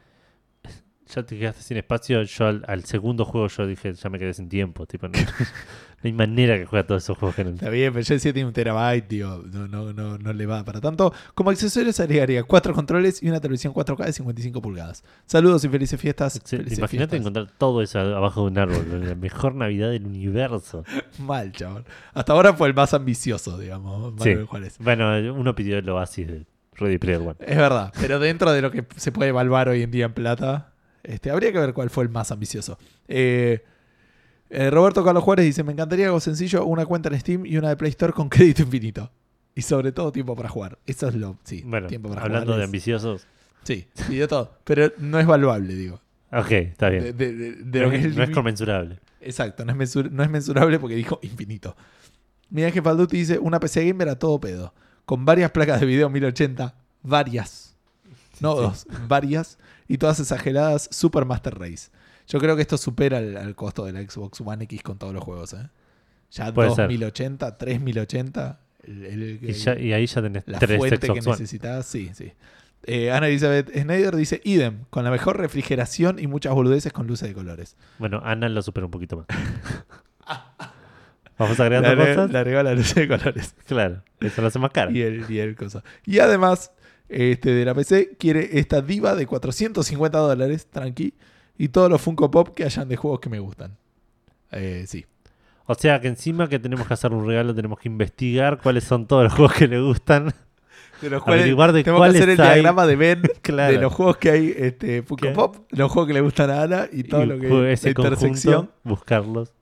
ya 1.15 1.23
te 1.23 1.39
quedaste 1.39 1.63
sin 1.63 1.77
espacio, 1.77 2.23
yo 2.23 2.47
al, 2.47 2.65
al 2.67 2.85
segundo 2.85 3.25
juego 3.25 3.49
yo 3.49 3.67
dije, 3.67 3.93
ya 3.93 4.11
me 4.11 4.19
quedé 4.19 4.35
sin 4.35 4.49
tiempo. 4.49 4.87
Tipo, 4.87 5.09
no, 5.09 5.19
no 6.03 6.09
hay 6.09 6.13
manera 6.13 6.57
que 6.57 6.65
juegue 6.65 6.81
a 6.83 6.87
todos 6.87 7.03
esos 7.03 7.19
juegos 7.19 7.37
que 7.37 7.45
no. 7.45 7.51
Está 7.51 7.69
bien, 7.69 7.93
pero 7.93 8.05
yo 8.05 8.15
decía 8.15 8.33
tiene 8.33 8.47
un 8.47 8.53
terabyte, 8.53 9.07
tío. 9.07 9.43
No, 9.53 9.69
no, 9.69 9.93
no, 9.93 10.19
no 10.19 10.33
le 10.33 10.47
va 10.47 10.65
para 10.65 10.81
tanto. 10.81 11.13
Como 11.35 11.51
accesorios 11.51 12.01
agregaría 12.01 12.43
cuatro 12.45 12.73
controles 12.73 13.23
y 13.23 13.29
una 13.29 13.41
televisión 13.41 13.75
4K 13.75 14.07
de 14.07 14.13
55 14.13 14.63
pulgadas. 14.63 15.05
Saludos 15.27 15.65
y 15.65 15.69
felices 15.69 16.01
fiestas. 16.01 16.41
Imagínate 16.77 17.17
encontrar 17.17 17.51
todo 17.59 17.83
eso 17.83 17.99
abajo 17.99 18.43
de 18.43 18.47
un 18.51 18.59
árbol. 18.59 19.09
La 19.09 19.15
mejor 19.17 19.55
Navidad 19.55 19.91
del 19.91 20.07
universo. 20.07 20.85
Mal, 21.19 21.53
chaval. 21.53 21.85
Hasta 22.15 22.33
ahora 22.33 22.55
fue 22.55 22.69
el 22.69 22.75
más 22.75 22.95
ambicioso, 22.95 23.59
digamos. 23.59 24.15
Sí. 24.23 24.35
Bueno, 24.79 25.11
uno 25.35 25.55
pidió 25.55 25.79
el 25.79 25.89
Oasis 25.89 26.27
de 26.27 26.47
Ready 26.77 26.99
Player 26.99 27.21
One. 27.21 27.37
Es 27.41 27.57
verdad, 27.57 27.93
pero 28.01 28.19
dentro 28.19 28.53
de 28.53 28.63
lo 28.63 28.71
que 28.71 28.87
se 28.97 29.13
puede 29.13 29.31
evaluar 29.31 29.69
hoy 29.69 29.83
en 29.83 29.91
día 29.91 30.07
en 30.07 30.15
plata, 30.15 30.73
este, 31.03 31.31
habría 31.31 31.53
que 31.53 31.59
ver 31.59 31.73
cuál 31.75 31.91
fue 31.91 32.05
el 32.05 32.11
más 32.11 32.31
ambicioso. 32.31 32.79
Eh, 33.09 33.65
eh, 34.51 34.71
Roberto 34.71 35.05
Carlos 35.05 35.23
Juárez 35.25 35.45
dice: 35.47 35.63
Me 35.65 35.73
encantaría 35.73 36.07
algo 36.07 36.21
sencillo, 36.21 36.65
una 36.65 36.85
cuenta 36.87 37.09
en 37.09 37.21
Steam 37.21 37.47
y 37.47 37.57
una 37.57 37.69
de 37.69 37.77
Play 37.77 37.91
Store 37.91 38.13
con 38.13 38.29
crédito 38.29 38.63
infinito. 38.63 39.11
Y 39.55 39.63
sobre 39.63 39.93
todo 39.93 40.13
tiempo 40.13 40.35
para 40.37 40.49
jugar. 40.49 40.79
Eso 40.87 41.09
es 41.09 41.15
lo. 41.15 41.37
Sí, 41.45 41.63
Bueno, 41.67 41.87
tiempo 41.89 42.09
para 42.09 42.23
hablando 42.23 42.47
jugar 42.47 42.59
de 42.59 42.65
es- 42.65 42.69
ambiciosos. 42.69 43.27
Sí, 43.65 43.87
sí, 43.95 44.17
de 44.17 44.27
todo. 44.27 44.57
Pero 44.65 44.91
no 44.99 45.19
es 45.21 45.27
valuable, 45.27 45.75
digo. 45.75 46.01
Ok, 46.33 46.51
está 46.53 46.89
bien. 46.89 47.03
De, 47.05 47.13
de- 47.13 47.33
de- 47.35 47.53
de 47.57 47.79
no, 47.81 47.85
lo 47.87 47.91
que 47.91 47.97
es, 47.99 48.17
no 48.17 48.31
conmensurable. 48.33 49.01
Exacto, 49.21 49.65
no 49.65 49.73
es, 49.73 49.79
mensur- 49.79 50.11
no 50.11 50.23
es 50.23 50.31
mensurable 50.31 50.79
porque 50.79 50.95
dijo 50.95 51.19
infinito. 51.23 51.77
Mira 52.49 52.71
que 52.71 52.81
Falduti 52.81 53.17
dice: 53.19 53.39
Una 53.39 53.61
PC 53.61 53.85
gamer 53.87 54.09
a 54.09 54.19
todo 54.19 54.41
pedo. 54.41 54.73
Con 55.05 55.25
varias 55.25 55.51
placas 55.51 55.81
de 55.81 55.87
video 55.87 56.09
1080. 56.09 56.75
Varias. 57.03 57.77
No 58.41 58.55
Sí. 58.55 58.61
dos, 58.63 58.87
varias. 59.09 59.59
Y 59.93 59.99
todas 59.99 60.21
exageradas 60.21 60.89
Super 60.93 61.25
Master 61.25 61.59
Race. 61.59 61.91
Yo 62.29 62.39
creo 62.39 62.55
que 62.55 62.63
esto 62.63 62.79
supera 62.79 63.19
el, 63.19 63.37
el 63.37 63.55
costo 63.57 63.85
de 63.85 63.93
la 63.93 64.01
Xbox 64.03 64.41
One 64.41 64.65
X 64.65 64.83
con 64.83 64.99
todos 64.99 65.13
los 65.13 65.23
juegos. 65.25 65.53
¿eh? 65.55 65.69
Ya 66.31 66.55
Puede 66.55 66.71
ser. 66.71 66.85
2080, 66.87 67.59
3080. 67.59 68.61
el- 68.85 69.05
el- 69.07 69.39
Y, 69.43 69.53
ya- 69.53 69.79
y 69.79 69.93
ahí 69.93 70.07
ya 70.07 70.23
tenés 70.23 70.45
la 70.47 70.59
tres 70.61 70.79
fuente 70.79 71.09
que 71.09 71.21
Xbox 71.21 71.41
necesitabas, 71.41 71.87
sí, 71.87 72.11
sí. 72.15 72.33
Eh, 72.85 73.11
Ana 73.11 73.27
Elizabeth 73.27 73.69
Snyder 73.77 74.15
dice: 74.17 74.41
idem, 74.45 74.85
con 74.91 75.03
la 75.05 75.11
mejor 75.11 75.39
refrigeración 75.39 76.19
y 76.19 76.29
muchas 76.29 76.55
boludeces 76.55 76.93
con 76.93 77.07
luces 77.09 77.29
de 77.29 77.35
colores. 77.35 77.77
Bueno, 77.99 78.23
Ana 78.25 78.49
lo 78.49 78.63
supera 78.63 78.87
un 78.87 78.93
poquito 78.93 79.17
más. 79.17 79.27
Vamos 81.39 81.59
agregando 81.59 81.95
Le 81.95 82.15
cosas. 82.15 82.31
le 82.31 82.39
agregó 82.39 82.63
las 82.63 82.77
luces 82.77 82.95
de 82.95 83.09
colores. 83.09 83.55
Claro, 83.67 84.03
eso 84.21 84.41
lo 84.43 84.49
hace 84.49 84.59
más 84.59 84.71
caro. 84.71 84.91
y 84.93 85.01
el, 85.03 85.25
y 85.31 85.39
el 85.41 85.57
cosa. 85.57 85.83
Y 86.07 86.19
además, 86.19 86.71
este 87.11 87.51
de 87.51 87.65
la 87.65 87.75
PC 87.75 88.17
quiere 88.19 88.59
esta 88.59 88.81
diva 88.83 89.15
de 89.15 89.27
450 89.27 90.19
dólares, 90.19 90.67
tranqui, 90.71 91.15
y 91.59 91.69
todos 91.69 91.91
los 91.91 92.01
Funko 92.01 92.31
Pop 92.31 92.55
que 92.55 92.65
hayan 92.65 92.89
de 92.89 92.97
juegos 92.97 93.21
que 93.21 93.29
me 93.29 93.39
gustan. 93.39 93.77
Eh, 94.53 94.85
sí. 94.87 95.05
O 95.67 95.75
sea 95.75 96.01
que 96.01 96.09
encima 96.09 96.49
que 96.49 96.59
tenemos 96.59 96.87
que 96.89 96.95
hacer 96.95 97.13
un 97.13 97.27
regalo, 97.27 97.55
tenemos 97.55 97.79
que 97.79 97.89
investigar 97.89 98.61
cuáles 98.61 98.85
son 98.85 99.07
todos 99.07 99.25
los 99.25 99.33
juegos 99.35 99.55
que 99.55 99.69
le 99.69 99.81
gustan. 99.81 100.33
De 101.01 101.09
los 101.09 101.23
cuales 101.23 101.45
de 101.47 101.83
tenemos 101.85 102.03
que 102.03 102.09
hacer 102.19 102.29
el 102.31 102.37
cuáles 102.37 102.41
hay. 102.41 102.55
diagrama 102.55 102.87
de 102.87 102.97
Ben 102.97 103.23
Claro. 103.43 103.73
de 103.73 103.81
los 103.81 103.93
juegos 103.93 104.17
que 104.19 104.31
hay 104.31 104.55
este, 104.57 105.03
Funko 105.03 105.27
¿Qué? 105.29 105.33
Pop, 105.33 105.57
los 105.71 105.91
juegos 105.91 106.09
que 106.09 106.15
le 106.15 106.21
gustan 106.21 106.51
a 106.51 106.63
Ana 106.63 106.89
y 106.93 107.05
todo 107.05 107.23
Y 107.23 107.27
lo 107.27 107.39
que 107.39 107.49
la 107.49 107.71
ese 107.71 107.89
intersección. 107.91 108.71
buscarlos. 108.85 109.53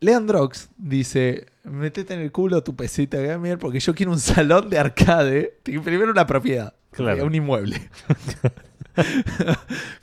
Leandrox 0.00 0.68
dice: 0.76 1.46
Metete 1.70 2.14
en 2.14 2.20
el 2.20 2.30
culo 2.32 2.62
tu 2.62 2.76
pesita 2.76 3.18
gamer 3.18 3.58
porque 3.58 3.80
yo 3.80 3.94
quiero 3.94 4.12
un 4.12 4.20
salón 4.20 4.70
de 4.70 4.78
arcade. 4.78 5.58
Primero 5.64 6.10
una 6.10 6.26
propiedad, 6.26 6.74
Claro. 6.92 7.26
un 7.26 7.34
inmueble. 7.34 7.80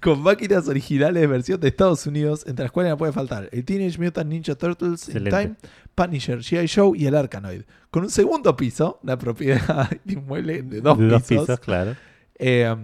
Con 0.02 0.22
máquinas 0.22 0.68
originales 0.68 1.19
de 1.22 1.27
versión 1.27 1.60
de 1.60 1.68
Estados 1.69 2.06
Unidos, 2.06 2.44
entre 2.45 2.64
las 2.65 2.72
cuales 2.72 2.91
no 2.91 2.98
puede 2.98 3.11
faltar 3.11 3.49
el 3.52 3.65
Teenage 3.65 3.98
Mutant 3.99 4.30
Ninja 4.30 4.53
Turtles 4.56 5.10
in. 5.10 5.23
Time, 5.23 5.56
Punisher, 5.95 6.40
G.I. 6.40 6.68
Joe 6.68 6.98
y 6.98 7.07
el 7.07 7.15
Arkanoid. 7.15 7.61
Con 7.90 8.03
un 8.03 8.10
segundo 8.11 8.56
piso, 8.56 8.99
una 9.02 9.18
propiedad 9.18 9.90
de 10.03 10.14
inmueble 10.14 10.61
de 10.61 10.81
dos, 10.81 10.98
de 10.99 11.07
dos 11.07 11.23
pisos, 11.23 11.45
pisos, 11.48 11.60
claro. 11.60 11.95
eh, 12.38 12.76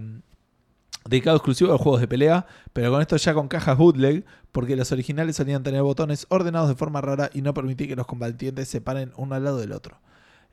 dedicado 1.09 1.37
exclusivo 1.37 1.69
a 1.71 1.73
los 1.73 1.81
juegos 1.81 2.01
de 2.01 2.07
pelea, 2.07 2.45
pero 2.73 2.91
con 2.91 3.01
esto 3.01 3.17
ya 3.17 3.33
con 3.33 3.47
cajas 3.47 3.77
bootleg, 3.77 4.25
porque 4.51 4.75
los 4.75 4.91
originales 4.91 5.35
solían 5.35 5.63
tener 5.63 5.81
botones 5.81 6.25
ordenados 6.29 6.69
de 6.69 6.75
forma 6.75 7.01
rara 7.01 7.29
y 7.33 7.41
no 7.41 7.53
permitía 7.53 7.87
que 7.87 7.95
los 7.95 8.07
combatientes 8.07 8.67
se 8.67 8.81
paren 8.81 9.11
uno 9.17 9.35
al 9.35 9.43
lado 9.43 9.57
del 9.59 9.71
otro. 9.71 9.99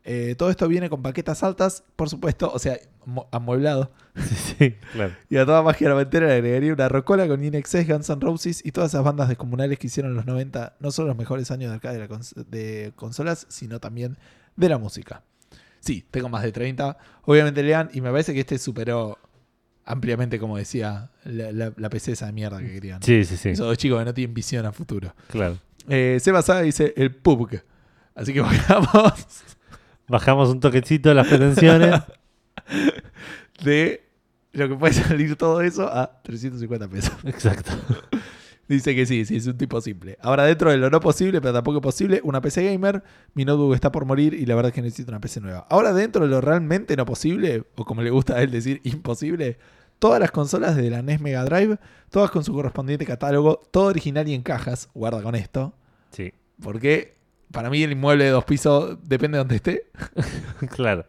Eh, 0.09 0.37
todo 0.39 0.51
esto 0.51 0.69
viene 0.69 0.89
con 0.89 1.03
paquetas 1.03 1.43
altas, 1.43 1.83
por 1.97 2.09
supuesto, 2.09 2.51
o 2.55 2.59
sea, 2.61 2.79
amueblado. 3.33 3.91
Sí, 4.17 4.35
sí, 4.59 4.75
claro. 4.93 5.13
Y 5.29 5.37
a 5.37 5.45
toda 5.45 5.63
magia 5.63 5.89
noventera 5.89 6.27
le 6.29 6.35
agregaría 6.35 6.73
una 6.73 6.89
rocola 6.89 7.27
con 7.29 7.43
INXS, 7.45 7.87
Guns 7.89 8.09
N' 8.09 8.21
Roses 8.21 8.65
y 8.65 8.73
todas 8.73 8.93
esas 8.93 9.05
bandas 9.05 9.29
descomunales 9.29 9.79
que 9.79 9.89
hicieron 9.89 10.13
en 10.13 10.17
los 10.17 10.27
90, 10.27 10.77
no 10.81 10.91
solo 10.91 11.09
los 11.09 11.17
mejores 11.19 11.51
años 11.51 11.71
de 11.71 11.75
arcade 11.75 11.95
de, 11.99 12.01
la 12.01 12.09
cons- 12.09 12.35
de 12.47 12.93
consolas, 12.97 13.47
sino 13.51 13.79
también 13.81 14.17
de 14.57 14.69
la 14.69 14.79
música. 14.79 15.23
Sí, 15.81 16.07
tengo 16.11 16.29
más 16.29 16.43
de 16.45 16.53
30. 16.53 16.97
Obviamente 17.25 17.63
lean, 17.63 17.91
y 17.93 18.01
me 18.01 18.11
parece 18.11 18.33
que 18.33 18.41
este 18.41 18.59
superó 18.59 19.19
ampliamente, 19.87 20.39
como 20.39 20.59
decía, 20.59 21.11
la, 21.25 21.51
la- 21.53 21.73
la 21.77 21.89
PC 21.89 22.13
esa 22.13 22.27
de 22.27 22.33
mierda 22.33 22.59
que 22.59 22.71
querían. 22.73 23.03
Sí, 23.03 23.25
sí, 23.25 23.37
sí. 23.39 23.51
Esos 23.51 23.67
dos 23.67 23.79
chicos 23.79 23.99
que 24.01 24.05
no 24.05 24.13
tienen 24.13 24.35
visión 24.35 24.67
a 24.67 24.73
futuro. 24.73 25.15
Claro. 25.29 25.57
Eh, 25.89 26.19
Seba 26.21 26.43
Saga 26.43 26.61
dice 26.63 26.93
el 26.97 27.15
PUBG. 27.15 27.63
Así 28.15 28.33
que 28.35 28.41
bajamos 28.43 29.13
Bajamos 30.09 30.51
un 30.51 30.61
toquecito 30.61 31.13
las 31.15 31.27
pretensiones. 31.27 32.01
de 33.65 34.05
lo 34.53 34.69
que 34.69 34.75
puede 34.75 34.95
salir 34.95 35.37
todo 35.37 35.61
eso 35.63 35.87
a 35.93 36.21
350 36.23 36.89
pesos. 36.89 37.13
Exacto. 37.25 37.73
Dice 38.69 38.95
que 38.97 39.07
sí, 39.07 39.25
sí, 39.25 39.37
es 39.37 39.47
un 39.47 39.57
tipo 39.57 39.81
simple. 39.81 40.19
Ahora, 40.21 40.45
dentro 40.45 40.71
de 40.71 40.77
lo 40.77 40.91
no 40.91 40.99
posible, 41.01 41.41
pero 41.41 41.53
tampoco 41.53 41.81
posible, 41.81 42.21
una 42.25 42.41
PC 42.41 42.65
gamer. 42.73 43.03
Mi 43.35 43.45
notebook 43.45 43.75
está 43.75 43.93
por 43.93 44.05
morir 44.05 44.35
y 44.35 44.45
la 44.45 44.57
verdad 44.57 44.71
es 44.71 44.75
que 44.75 44.83
necesito 44.83 45.13
una 45.13 45.21
PC 45.21 45.41
nueva. 45.41 45.67
Ahora, 45.71 45.93
dentro 45.93 46.25
de 46.25 46.29
lo 46.29 46.41
realmente 46.41 46.97
no 46.97 47.05
posible, 47.07 47.65
o 47.77 47.85
como 47.85 48.03
le 48.03 48.11
gusta 48.11 48.35
a 48.35 48.43
él 48.43 48.51
decir, 48.51 48.81
imposible, 48.83 49.59
todas 50.01 50.19
las 50.19 50.33
consolas 50.33 50.75
de 50.77 50.91
la 50.91 51.03
NES 51.03 51.21
Mega 51.21 51.45
Drive, 51.45 51.79
todas 52.11 52.31
con 52.31 52.43
su 52.43 52.53
correspondiente 52.53 53.07
catálogo, 53.07 53.63
todo 53.71 53.85
original 53.87 54.27
y 54.29 54.35
en 54.35 54.43
cajas. 54.43 54.89
Guarda 54.95 55.23
con 55.23 55.35
esto, 55.37 55.75
Sí, 56.11 56.33
porque 56.63 57.17
para 57.53 57.71
mí 57.71 57.83
el 57.83 57.93
inmueble 57.93 58.25
de 58.25 58.31
dos 58.31 58.45
pisos 58.45 58.97
depende 59.03 59.37
de 59.37 59.41
donde 59.41 59.57
esté, 59.57 59.87
claro. 60.75 61.05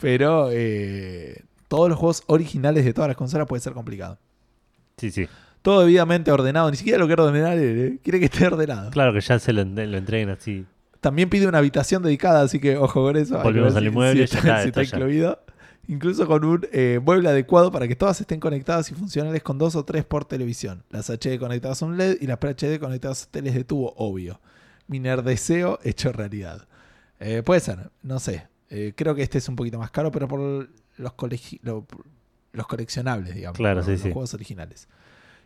pero 0.00 0.48
eh, 0.52 1.44
todos 1.68 1.88
los 1.88 1.98
juegos 1.98 2.22
originales 2.26 2.84
de 2.84 2.92
todas 2.92 3.08
las 3.08 3.16
consolas 3.16 3.46
puede 3.48 3.60
ser 3.60 3.72
complicado. 3.72 4.18
Sí, 4.96 5.10
sí. 5.10 5.26
Todo 5.62 5.80
debidamente 5.82 6.30
ordenado, 6.32 6.70
ni 6.70 6.76
siquiera 6.76 6.98
lo 6.98 7.06
quiere 7.06 7.22
ordenar 7.22 7.56
él, 7.56 7.78
¿eh? 7.78 7.98
quiere 8.02 8.18
que 8.18 8.26
esté 8.26 8.46
ordenado. 8.46 8.90
Claro 8.90 9.12
que 9.12 9.20
ya 9.20 9.38
se 9.38 9.52
lo, 9.52 9.64
lo 9.64 9.96
entreguen 9.96 10.30
así. 10.30 10.66
También 11.00 11.28
pide 11.30 11.46
una 11.46 11.58
habitación 11.58 12.02
dedicada, 12.02 12.42
así 12.42 12.60
que 12.60 12.76
ojo 12.76 13.02
con 13.02 13.16
eso. 13.16 13.40
Volvemos 13.42 13.74
al 13.76 13.86
inmueble, 13.86 14.26
si 14.26 14.34
ya 14.34 14.38
está, 14.38 14.50
está, 14.50 14.62
si 14.62 14.68
está 14.68 14.82
está 14.82 14.96
incluido. 14.96 15.38
Incluso 15.88 16.26
con 16.28 16.44
un 16.44 16.66
eh, 16.72 17.00
mueble 17.04 17.28
adecuado 17.28 17.72
para 17.72 17.88
que 17.88 17.96
todas 17.96 18.20
estén 18.20 18.38
conectadas 18.38 18.88
y 18.92 18.94
funcionales 18.94 19.42
con 19.42 19.58
dos 19.58 19.74
o 19.74 19.84
tres 19.84 20.04
por 20.04 20.24
televisión. 20.24 20.84
Las 20.90 21.10
HD 21.10 21.38
conectadas 21.40 21.82
a 21.82 21.86
un 21.86 21.96
LED 21.96 22.18
y 22.20 22.26
las 22.28 22.38
PHD 22.38 22.78
conectadas 22.78 23.24
a 23.24 23.30
teles 23.32 23.54
de 23.54 23.64
tubo, 23.64 23.92
obvio. 23.96 24.40
Mi 24.86 25.00
nerdeseo 25.00 25.80
hecho 25.82 26.12
realidad. 26.12 26.68
Eh, 27.18 27.42
puede 27.44 27.60
ser, 27.60 27.90
no 28.02 28.20
sé. 28.20 28.46
Eh, 28.70 28.92
creo 28.96 29.14
que 29.16 29.22
este 29.22 29.38
es 29.38 29.48
un 29.48 29.56
poquito 29.56 29.78
más 29.78 29.90
caro, 29.90 30.10
pero 30.12 30.28
por 30.28 30.40
los, 30.40 31.12
colegi- 31.16 31.58
lo- 31.62 31.84
los 32.52 32.66
coleccionables, 32.68 33.34
digamos. 33.34 33.56
Claro, 33.58 33.82
sí, 33.82 33.92
los 33.92 34.00
sí. 34.02 34.12
juegos 34.12 34.34
originales. 34.34 34.88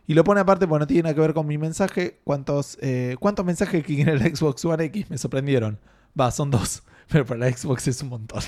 Y 0.07 0.13
lo 0.13 0.23
pone 0.23 0.39
aparte 0.39 0.65
porque 0.67 0.79
no 0.79 0.87
tiene 0.87 1.03
nada 1.03 1.15
que 1.15 1.21
ver 1.21 1.33
con 1.33 1.45
mi 1.45 1.57
mensaje. 1.57 2.19
¿Cuántos, 2.23 2.77
eh, 2.81 3.17
¿cuántos 3.19 3.45
mensajes 3.45 3.83
que 3.83 3.95
tiene 3.95 4.13
el 4.13 4.35
Xbox 4.35 4.63
One 4.65 4.85
X 4.85 5.09
me 5.09 5.17
sorprendieron? 5.17 5.79
Va, 6.19 6.31
son 6.31 6.49
dos. 6.49 6.83
Pero 7.09 7.25
para 7.25 7.41
la 7.41 7.51
Xbox 7.51 7.87
es 7.89 8.01
un 8.01 8.09
montón. 8.09 8.41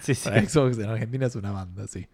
Sí, 0.00 0.14
sí. 0.14 0.28
Para 0.28 0.44
Xbox 0.44 0.78
en 0.78 0.88
Argentina 0.88 1.26
es 1.26 1.36
una 1.36 1.52
banda, 1.52 1.86
sí. 1.86 2.06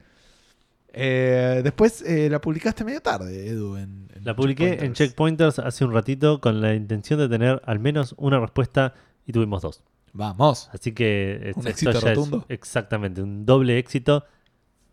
Eh, 0.92 1.60
después 1.62 2.02
eh, 2.02 2.28
la 2.28 2.40
publicaste 2.40 2.84
medio 2.84 3.00
tarde, 3.00 3.48
Edu. 3.48 3.76
En, 3.76 4.08
en 4.12 4.24
La 4.24 4.34
publiqué 4.34 4.84
en 4.84 4.92
Checkpointers. 4.92 5.60
Hace 5.60 5.84
un 5.84 5.92
ratito 5.92 6.40
con 6.40 6.60
la 6.60 6.74
intención 6.74 7.20
de 7.20 7.28
tener 7.28 7.62
al 7.64 7.78
menos 7.78 8.14
una 8.18 8.40
respuesta 8.40 8.94
y 9.24 9.32
tuvimos 9.32 9.62
dos. 9.62 9.82
Vamos. 10.12 10.68
Así 10.72 10.90
que 10.92 11.52
Un 11.54 11.68
éxito 11.68 11.92
ya 11.92 11.98
es 11.98 12.04
rotundo. 12.16 12.44
exactamente 12.48 13.22
un 13.22 13.46
doble 13.46 13.78
éxito 13.78 14.24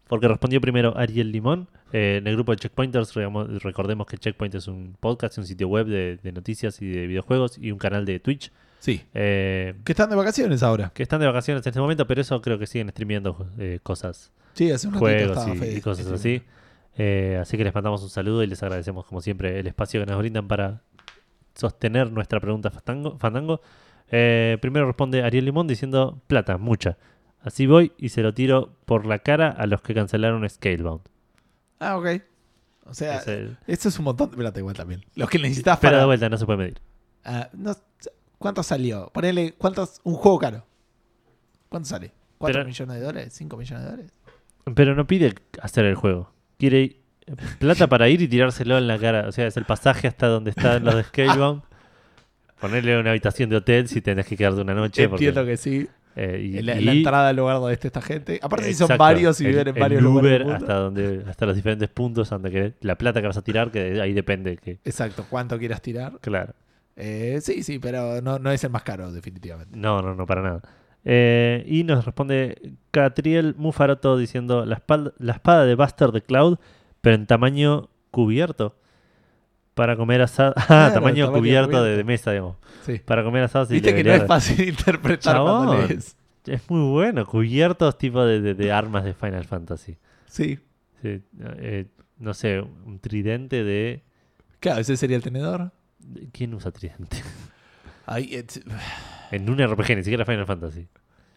porque 0.07 0.27
respondió 0.27 0.61
primero 0.61 0.97
Ariel 0.97 1.31
Limón 1.31 1.67
eh, 1.93 2.17
en 2.19 2.27
el 2.27 2.35
grupo 2.35 2.51
de 2.51 2.57
Checkpointers. 2.57 3.13
Recordemos- 3.13 3.63
Recordemos 3.63 4.07
que 4.07 4.17
Checkpoint 4.17 4.55
es 4.55 4.67
un 4.67 4.95
podcast, 4.99 5.37
un 5.37 5.45
sitio 5.45 5.67
web 5.67 5.87
de, 5.87 6.17
de 6.21 6.31
noticias 6.31 6.81
y 6.81 6.87
de 6.87 7.07
videojuegos 7.07 7.57
y 7.57 7.71
un 7.71 7.77
canal 7.79 8.05
de 8.05 8.19
Twitch 8.19 8.51
Sí. 8.79 9.01
eh, 9.13 9.73
Que 9.83 9.91
están 9.93 10.09
de 10.09 10.15
vacaciones 10.15 10.61
ahora. 10.63 10.91
que 10.93 11.03
están 11.03 11.19
de 11.19 11.25
vacaciones 11.25 11.65
en 11.65 11.69
este 11.69 11.79
momento, 11.79 12.05
pero 12.07 12.21
eso 12.21 12.39
creo 12.41 12.57
que 12.59 12.67
siguen 12.67 12.89
streameando 12.89 13.47
eh, 13.57 13.79
cosas, 13.83 14.31
Sí, 14.53 14.71
hace 14.71 14.87
un 14.87 14.93
juegos 14.95 15.37
y, 15.47 15.77
y 15.77 15.81
cosas 15.81 16.07
así. 16.07 16.41
Eh, 16.97 17.37
así 17.41 17.57
que 17.57 17.63
les 17.63 17.75
mandamos 17.75 18.01
un 18.01 18.09
saludo 18.09 18.41
y 18.43 18.47
les 18.47 18.61
agradecemos 18.63 19.05
como 19.05 19.21
siempre 19.21 19.59
el 19.59 19.67
espacio 19.67 19.99
que 19.99 20.05
nos 20.07 20.17
brindan 20.17 20.47
para 20.47 20.81
sostener 21.55 22.11
nuestra 22.11 22.39
pregunta 22.39 22.69
Fandango. 22.71 23.17
Fandango. 23.17 23.61
Eh, 24.09 24.57
primero 24.61 24.87
responde 24.87 25.21
Ariel 25.23 25.45
Limón 25.45 25.67
diciendo 25.67 26.21
plata, 26.27 26.57
mucha. 26.57 26.97
Así 27.47 27.65
voy 27.65 27.93
y 27.97 28.09
se 28.09 28.21
lo 28.21 28.33
tiro 28.33 28.75
por 28.85 29.05
la 29.05 29.19
cara 29.19 29.49
a 29.49 29.65
los 29.67 29.81
que 29.81 29.93
cancelaron 29.93 30.47
Scalebound. 30.49 31.01
Ah, 31.79 31.97
ok. 31.97 32.07
O 32.85 32.93
sea, 32.93 33.17
Es 33.17 33.27
el- 33.27 33.57
eso 33.67 33.89
es 33.89 33.97
un 33.99 34.05
montón. 34.05 34.29
Espérate, 34.31 34.59
igual 34.59 34.75
también. 34.75 35.03
Los 35.15 35.29
que 35.29 35.39
necesitas 35.39 35.77
Pero 35.79 35.91
para. 35.91 35.99
de 35.99 36.05
vuelta, 36.05 36.29
no 36.29 36.37
se 36.37 36.45
puede 36.45 36.57
medir. 36.59 36.81
Ah, 37.23 37.49
no- 37.53 37.75
¿Cuánto 38.37 38.63
salió? 38.63 39.09
Ponele, 39.13 39.53
¿cuántos? 39.57 39.99
Un 40.03 40.13
juego 40.15 40.37
caro. 40.39 40.65
¿Cuánto 41.69 41.89
sale? 41.89 42.11
¿4 42.37 42.53
Pero- 42.53 42.65
millones 42.65 42.95
de 42.97 43.01
dólares? 43.01 43.33
¿5 43.41 43.57
millones 43.57 43.83
de 43.85 43.91
dólares? 43.91 44.11
Pero 44.75 44.93
no 44.95 45.07
pide 45.07 45.33
hacer 45.61 45.85
el 45.85 45.95
juego. 45.95 46.31
Quiere 46.59 46.97
plata 47.59 47.87
para 47.87 48.09
ir 48.09 48.21
y 48.21 48.27
tirárselo 48.27 48.77
en 48.77 48.87
la 48.87 48.97
cara. 48.99 49.27
O 49.27 49.31
sea, 49.31 49.47
es 49.47 49.57
el 49.57 49.65
pasaje 49.65 50.07
hasta 50.07 50.27
donde 50.27 50.51
están 50.51 50.83
los 50.83 50.95
de 50.95 51.03
Scalebound. 51.05 51.63
Ponerle 52.59 52.99
una 52.99 53.11
habitación 53.11 53.49
de 53.49 53.57
hotel 53.57 53.87
si 53.87 54.01
tenés 54.01 54.25
que 54.25 54.35
quedarte 54.35 54.61
una 54.61 54.73
noche. 54.73 55.07
porque, 55.09 55.27
Entiendo 55.27 55.47
que 55.49 55.57
sí. 55.57 55.87
Eh, 56.19 56.41
y, 56.41 56.61
La, 56.63 56.75
y- 56.79 56.83
la 56.83 56.91
entrada 56.93 57.29
al 57.29 57.35
lugar 57.35 57.57
donde 57.59 57.73
esté 57.75 57.87
esta 57.87 58.01
gente. 58.01 58.39
Aparte, 58.41 58.65
si 58.65 58.73
son 58.73 58.85
Exacto, 58.85 59.03
varios 59.03 59.39
y 59.39 59.45
el- 59.45 59.51
viven 59.51 59.67
en 59.67 59.75
el 59.75 59.79
varios 59.79 60.01
lugares. 60.01 60.41
Uber 60.45 60.55
hasta, 60.55 60.73
donde, 60.73 61.23
hasta 61.29 61.45
los 61.45 61.55
diferentes 61.55 61.89
puntos 61.89 62.29
donde 62.29 62.73
la 62.81 62.97
plata 62.97 63.21
que 63.21 63.27
vas 63.27 63.37
a 63.37 63.43
tirar, 63.43 63.69
que 63.71 64.01
ahí 64.01 64.13
depende. 64.13 64.57
que 64.57 64.79
Exacto, 64.83 65.25
cuánto 65.29 65.59
quieras 65.59 65.81
tirar. 65.81 66.13
Claro. 66.21 66.53
Eh, 66.95 67.37
sí, 67.43 67.61
sí, 67.61 67.77
pero 67.77 68.21
no, 68.21 68.39
no 68.39 68.49
es 68.51 68.63
el 68.63 68.71
más 68.71 68.81
caro, 68.81 69.11
definitivamente. 69.11 69.77
No, 69.77 70.01
no, 70.01 70.15
no, 70.15 70.25
para 70.25 70.41
nada. 70.41 70.61
Eh, 71.05 71.63
y 71.67 71.83
nos 71.83 72.03
responde 72.03 72.73
Catriel 72.91 73.53
Mufaroto 73.57 74.17
diciendo 74.17 74.65
la, 74.65 74.75
espalda- 74.77 75.13
la 75.19 75.33
espada 75.33 75.65
de 75.65 75.75
Buster 75.75 76.11
de 76.11 76.21
Cloud, 76.23 76.57
pero 77.01 77.15
en 77.15 77.27
tamaño 77.27 77.89
cubierto. 78.09 78.75
Para 79.75 79.95
comer 79.95 80.21
asado. 80.23 80.53
Ah, 80.57 80.65
Claro, 80.65 80.93
tamaño, 80.95 81.25
tamaño 81.25 81.39
cubierto, 81.39 81.67
De, 81.67 81.77
cubierto. 81.91 81.97
de 81.97 82.03
mesa, 82.03 82.31
digamos. 82.31 82.55
Sí. 82.87 82.99
Para 83.05 83.23
comer 83.23 83.43
asados 83.43 83.69
Viste 83.69 83.93
que 83.93 84.03
no 84.03 84.13
es 84.13 84.25
fácil 84.25 84.69
interpretar 84.69 85.35
cuando 85.41 85.73
Chabón. 85.73 85.87
lees. 85.89 86.17
Es 86.45 86.69
muy 86.69 86.89
bueno. 86.89 87.25
Cubiertos 87.25 87.97
tipo 87.97 88.23
de, 88.25 88.41
de- 88.41 88.53
de 88.55 88.71
armas 88.71 89.03
de 89.03 89.13
Final 89.13 89.43
Fantasy. 89.45 89.97
Sí. 90.27 90.57
Sí, 91.01 91.21
eh, 91.41 91.85
no 92.17 92.33
sé, 92.33 92.59
un 92.61 92.97
tridente 92.99 93.63
de... 93.63 94.01
Claro, 94.59 94.79
ese 94.81 94.97
sería 94.97 95.17
el 95.17 95.21
tenedor. 95.23 95.71
¿Quién 96.31 96.53
usa 96.55 96.71
tridente? 96.71 97.17
Ahí, 98.07 98.33
es- 98.33 98.61
En 99.31 99.49
un 99.49 99.57
RPG, 99.59 99.97
ni 99.97 100.03
siquiera 100.03 100.25
Final 100.25 100.45
Fantasy. 100.45 100.87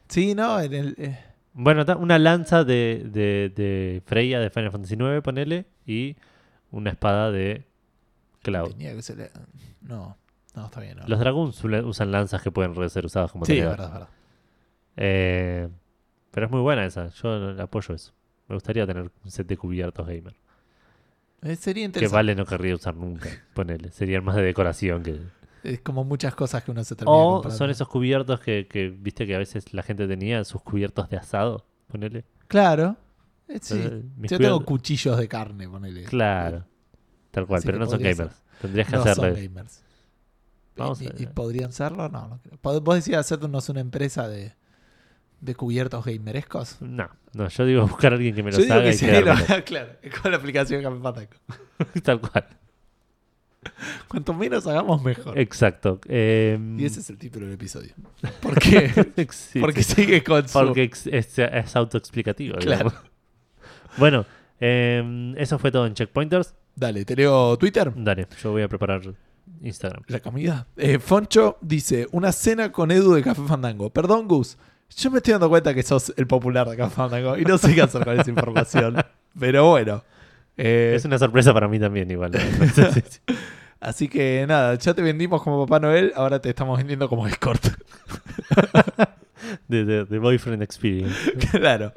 sí, 0.08 0.34
no, 0.36 0.60
en 0.60 0.72
el. 0.72 0.94
eh, 0.96 1.18
Bueno, 1.52 1.84
una 1.98 2.18
lanza 2.20 2.62
de, 2.62 3.02
de, 3.12 3.52
de 3.54 4.00
Freya 4.06 4.38
de 4.38 4.48
Final 4.50 4.70
Fantasy 4.70 4.94
IX, 4.94 5.20
ponele, 5.22 5.66
y 5.84 6.14
una 6.70 6.90
espada 6.90 7.32
de 7.32 7.64
Cloud. 8.42 8.70
tenía 8.70 8.94
que 8.94 9.02
ser- 9.02 9.32
No, 9.82 10.16
no, 10.54 10.66
está 10.66 10.80
bien. 10.80 10.98
No. 10.98 11.06
Los 11.08 11.18
Dragoons 11.20 11.62
ule- 11.64 11.84
usan 11.84 12.10
lanzas 12.12 12.42
que 12.42 12.50
pueden 12.50 12.74
ser 12.90 13.06
usadas 13.06 13.32
como 13.32 13.44
sí, 13.44 13.58
es 13.58 13.64
verdad, 13.66 13.86
es 13.86 13.92
verdad. 13.92 14.08
Eh, 14.96 15.68
pero 16.30 16.46
es 16.46 16.52
muy 16.52 16.60
buena 16.60 16.84
esa, 16.84 17.08
yo 17.08 17.60
apoyo 17.60 17.94
eso. 17.94 18.12
Me 18.48 18.54
gustaría 18.56 18.86
tener 18.86 19.10
un 19.24 19.30
set 19.30 19.46
de 19.46 19.56
cubiertos 19.56 20.06
gamer. 20.06 20.34
Eh, 21.42 21.56
sería 21.56 21.82
Que 21.82 21.86
interesante. 21.86 22.14
vale 22.14 22.34
no 22.34 22.44
querría 22.44 22.74
usar 22.74 22.94
nunca, 22.96 23.28
ponele. 23.54 23.90
Serían 23.92 24.24
más 24.24 24.36
de 24.36 24.42
decoración 24.42 25.02
que... 25.02 25.20
Es 25.62 25.80
como 25.80 26.04
muchas 26.04 26.34
cosas 26.34 26.64
que 26.64 26.70
uno 26.70 26.82
se 26.84 26.94
termina 26.96 27.16
O 27.16 27.32
comprando. 27.34 27.56
son 27.58 27.70
esos 27.70 27.88
cubiertos 27.88 28.40
que, 28.40 28.66
que 28.66 28.88
viste 28.88 29.26
que 29.26 29.34
a 29.34 29.38
veces 29.38 29.72
la 29.74 29.82
gente 29.82 30.06
tenía, 30.08 30.42
sus 30.44 30.62
cubiertos 30.62 31.08
de 31.10 31.16
asado, 31.18 31.66
ponele. 31.86 32.24
Claro. 32.48 32.96
Eh, 33.46 33.58
sí. 33.60 33.74
Mis 34.16 34.30
Yo 34.30 34.38
tengo 34.38 34.56
cubiertos- 34.60 34.64
cuchillos 34.64 35.18
de 35.18 35.28
carne, 35.28 35.68
ponele. 35.68 36.04
Claro. 36.04 36.64
Tal 37.30 37.46
cual, 37.46 37.58
Así 37.58 37.66
pero 37.66 37.78
que 37.78 37.84
no 37.84 37.90
son 37.90 38.02
gamers. 38.02 38.42
Tendrías 38.60 38.88
que 38.88 38.96
No 38.96 39.14
son 39.14 39.34
gamers. 39.34 39.84
Vamos 40.84 41.00
¿Y, 41.02 41.06
a- 41.06 41.14
y 41.18 41.26
podrían 41.26 41.72
serlo? 41.72 42.08
No, 42.08 42.28
no 42.28 42.40
creo. 42.42 42.80
¿Vos 42.80 42.94
decías 42.96 43.20
hacernos 43.20 43.68
una 43.68 43.80
empresa 43.80 44.28
de, 44.28 44.54
de 45.40 45.54
cubiertos 45.54 46.04
gamerescos? 46.04 46.76
No, 46.80 47.08
no, 47.34 47.48
yo 47.48 47.64
digo 47.66 47.86
buscar 47.86 48.12
a 48.12 48.16
alguien 48.16 48.34
que 48.34 48.42
me 48.42 48.50
Yo 48.50 48.58
los 48.58 48.66
digo 48.66 48.74
haga 48.78 48.90
que 48.90 49.18
y 49.18 49.24
lo- 49.58 49.64
claro, 49.64 49.92
es 50.02 50.18
con 50.20 50.30
la 50.30 50.36
aplicación 50.38 50.82
Café 50.82 50.98
Fandango. 51.00 51.30
Tal 52.02 52.20
cual. 52.20 52.46
Cuanto 54.08 54.32
menos 54.32 54.66
hagamos, 54.66 55.02
mejor. 55.02 55.38
Exacto. 55.38 56.00
Eh, 56.08 56.58
Y 56.78 56.84
ese 56.86 57.00
es 57.00 57.10
el 57.10 57.18
título 57.18 57.44
del 57.46 57.54
episodio. 57.56 57.92
¿Por 58.40 58.58
qué? 58.58 58.88
sí, 59.30 59.60
Porque 59.60 59.82
sí. 59.82 59.94
sigue 59.96 60.24
con 60.24 60.48
su... 60.48 60.52
Porque 60.58 60.90
es, 61.12 61.38
es 61.38 61.76
autoexplicativo. 61.76 62.56
Claro. 62.56 62.88
digamos. 62.90 63.10
Bueno, 63.98 64.24
eh, 64.60 65.34
eso 65.36 65.58
fue 65.58 65.70
todo 65.70 65.86
en 65.86 65.92
Checkpointers. 65.94 66.54
Dale, 66.74 67.04
te 67.04 67.14
leo 67.14 67.56
Twitter. 67.58 67.92
Dale, 67.94 68.26
yo 68.42 68.52
voy 68.52 68.62
a 68.62 68.68
preparar 68.68 69.02
Instagram. 69.62 70.02
La 70.08 70.20
comida. 70.20 70.66
Eh, 70.76 70.98
Foncho 70.98 71.58
dice, 71.60 72.06
una 72.12 72.32
cena 72.32 72.72
con 72.72 72.90
Edu 72.90 73.12
de 73.14 73.22
Café 73.22 73.42
Fandango. 73.46 73.90
Perdón, 73.90 74.26
Gus. 74.28 74.56
Yo 74.96 75.10
me 75.10 75.18
estoy 75.18 75.32
dando 75.32 75.48
cuenta 75.48 75.72
que 75.74 75.82
sos 75.82 76.12
el 76.16 76.26
popular 76.26 76.68
de 76.68 76.76
Café 76.76 76.94
Fandango 76.96 77.36
y 77.38 77.44
no 77.44 77.58
sé 77.58 77.74
qué 77.74 77.82
hacer 77.82 78.04
con 78.04 78.18
esa 78.18 78.30
información. 78.30 78.96
Pero 79.38 79.68
bueno. 79.70 80.02
Eh, 80.56 80.94
Es 80.96 81.04
una 81.04 81.18
sorpresa 81.18 81.54
para 81.54 81.68
mí 81.68 81.78
también, 81.78 82.10
igual. 82.10 82.32
Así 83.80 84.08
que 84.08 84.44
nada, 84.46 84.74
ya 84.74 84.92
te 84.92 85.00
vendimos 85.00 85.42
como 85.42 85.64
Papá 85.66 85.80
Noel, 85.80 86.12
ahora 86.14 86.38
te 86.40 86.50
estamos 86.50 86.76
vendiendo 86.76 87.08
como 87.08 87.26
escort. 87.26 87.62
De, 89.68 89.84
de- 89.84 90.04
de 90.04 90.18
Boyfriend 90.18 90.62
Experience. 90.62 91.32
claro. 91.50 91.92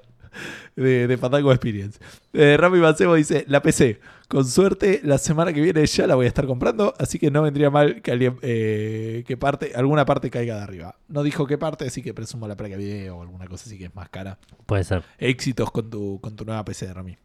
De, 0.76 1.08
de 1.08 1.18
Fandango 1.18 1.52
Experience. 1.52 2.00
Eh, 2.34 2.58
Rami 2.58 2.80
Macebo 2.80 3.16
dice, 3.16 3.45
la 3.48 3.62
PC. 3.62 4.00
Con 4.28 4.45
suerte, 4.45 5.02
la 5.04 5.20
semana 5.20 5.54
que 5.54 5.62
viene 5.62 5.86
ya 5.86 6.08
la 6.08 6.16
voy 6.16 6.26
a 6.26 6.28
estar 6.28 6.48
comprando, 6.48 6.94
así 6.98 7.20
que 7.20 7.30
no 7.30 7.44
vendría 7.44 7.70
mal 7.70 8.02
que 8.02 8.12
alguien, 8.12 8.38
eh, 8.41 9.24
que 9.28 9.38
parte, 9.38 9.74
alguna 9.76 10.06
parte 10.06 10.32
caiga 10.32 10.56
de 10.56 10.62
arriba. 10.62 10.95
No 11.08 11.22
dijo 11.22 11.45
qué 11.45 11.60
parte, 11.60 11.86
así 11.86 12.02
que 12.02 12.14
presumo 12.14 12.48
la 12.48 12.58
placa 12.58 12.76
de 12.76 12.84
video 12.84 13.18
o 13.18 13.22
alguna 13.22 13.45
cosa 13.45 13.66
así 13.68 13.78
que 13.78 13.86
es 13.86 13.95
más 13.95 14.10
cara. 14.10 14.40
Puede 14.66 14.84
ser. 14.84 15.04
Éxitos 15.20 15.70
con 15.72 15.90
tu, 15.90 16.20
con 16.22 16.36
tu 16.36 16.45
nueva 16.45 16.66
PC, 16.66 16.91
Rami. 16.91 17.18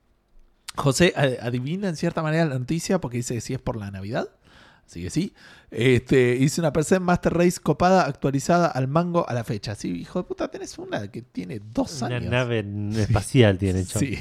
José 0.78 1.12
adivina 1.40 1.88
en 1.88 1.96
cierta 1.96 2.22
manera 2.22 2.44
la 2.44 2.58
noticia 2.58 3.00
porque 3.00 3.16
dice 3.16 3.34
que 3.34 3.40
sí 3.40 3.54
es 3.54 3.60
por 3.60 3.76
la 3.76 3.90
Navidad. 3.90 4.28
Así 4.88 5.02
que 5.02 5.10
sí. 5.10 5.34
Este, 5.70 6.36
hice 6.36 6.62
una 6.62 6.72
PC 6.72 6.98
Master 6.98 7.34
Race 7.34 7.60
copada, 7.62 8.06
actualizada 8.06 8.68
al 8.68 8.88
mango 8.88 9.28
a 9.28 9.34
la 9.34 9.44
fecha. 9.44 9.74
Sí, 9.74 9.90
hijo 10.00 10.20
de 10.20 10.24
puta, 10.24 10.48
tenés 10.50 10.78
una 10.78 11.10
que 11.10 11.20
tiene 11.20 11.60
dos 11.62 12.00
Una 12.00 12.16
años. 12.16 12.30
nave 12.30 12.64
espacial 12.96 13.58
tiene 13.58 13.80
hecho. 13.80 13.98
Sí. 13.98 14.16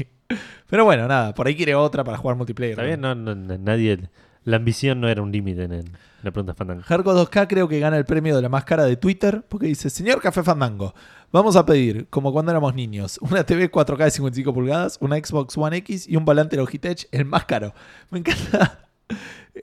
Pero 0.69 0.83
bueno, 0.83 1.07
nada, 1.07 1.33
por 1.33 1.47
ahí 1.47 1.55
quiere 1.55 1.73
otra 1.73 2.03
para 2.03 2.17
jugar 2.17 2.35
multiplayer. 2.35 2.73
Está 2.73 2.83
bien, 2.83 2.99
no, 2.99 3.15
no, 3.15 3.33
no, 3.33 3.57
nadie. 3.57 4.09
La 4.43 4.57
ambición 4.57 4.99
no 4.99 5.07
era 5.07 5.21
un 5.21 5.31
límite 5.31 5.63
en, 5.63 5.71
en 5.73 5.85
la 6.21 6.31
pregunta 6.31 6.53
Fandango. 6.53 6.81
Jarko 6.83 7.13
2K 7.13 7.47
creo 7.47 7.69
que 7.69 7.79
gana 7.79 7.97
el 7.97 8.03
premio 8.05 8.35
de 8.35 8.41
la 8.41 8.49
más 8.49 8.65
cara 8.65 8.83
de 8.83 8.97
Twitter 8.97 9.45
porque 9.47 9.67
dice, 9.67 9.89
señor 9.89 10.21
Café 10.21 10.43
Fandango, 10.43 10.93
vamos 11.31 11.55
a 11.55 11.65
pedir, 11.65 12.07
como 12.09 12.33
cuando 12.33 12.51
éramos 12.51 12.75
niños, 12.75 13.19
una 13.21 13.45
TV 13.45 13.71
4K 13.71 14.03
de 14.03 14.11
55 14.11 14.53
pulgadas, 14.53 14.97
una 14.99 15.15
Xbox 15.15 15.57
One 15.57 15.77
X 15.77 16.09
y 16.09 16.17
un 16.17 16.25
volante 16.25 16.57
Logitech, 16.57 17.07
el 17.11 17.23
más 17.23 17.45
caro. 17.45 17.73
Me 18.09 18.19
encanta 18.19 18.89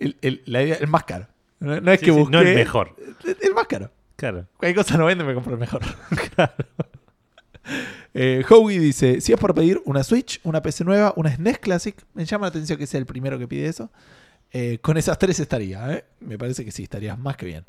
el, 0.01 0.16
el- 0.23 0.43
la 0.47 0.62
idea, 0.62 0.77
el 0.77 0.87
más 0.89 1.05
caro. 1.05 1.27
No, 1.61 1.81
no 1.81 1.93
es 1.93 2.01
Sí, 2.01 2.07
que 2.07 2.12
sí, 2.12 2.19
busque... 2.19 2.33
no 2.33 2.41
el 2.43 2.55
mejor. 2.55 2.95
El, 3.25 3.37
el 3.41 3.55
más 3.55 3.66
caro. 3.66 3.91
Claro. 4.16 4.47
Cualquier 4.57 4.77
cosa 4.85 4.97
no 4.99 5.07
vende, 5.07 5.25
me 5.25 5.35
compro 5.35 5.55
el 5.55 5.59
mejor. 5.61 5.83
Eh, 8.12 8.45
Howie 8.49 8.79
dice: 8.79 9.21
Si 9.21 9.33
es 9.33 9.39
por 9.41 9.55
pedir 9.55 9.81
una 9.87 10.05
Switch, 10.05 10.39
una 10.45 10.62
PC 10.62 10.85
nueva, 10.85 11.12
una 11.16 11.35
SNES 11.35 11.59
Classic, 11.59 11.97
me 12.12 12.25
llama 12.25 12.47
la 12.47 12.51
atención 12.51 12.79
que 12.79 12.87
sea 12.87 13.01
el 13.01 13.07
primero 13.07 13.39
que 13.39 13.49
pide 13.49 13.66
eso. 13.66 13.91
Eh, 14.53 14.79
con 14.81 14.97
esas 14.97 15.19
tres 15.19 15.41
estaría, 15.41 15.93
¿eh? 15.93 16.05
Me 16.21 16.39
parece 16.39 16.65
que 16.65 16.71
sí, 16.71 16.85
estarías 16.85 17.19
más 17.19 17.37
que 17.37 17.47
bien. 17.47 17.65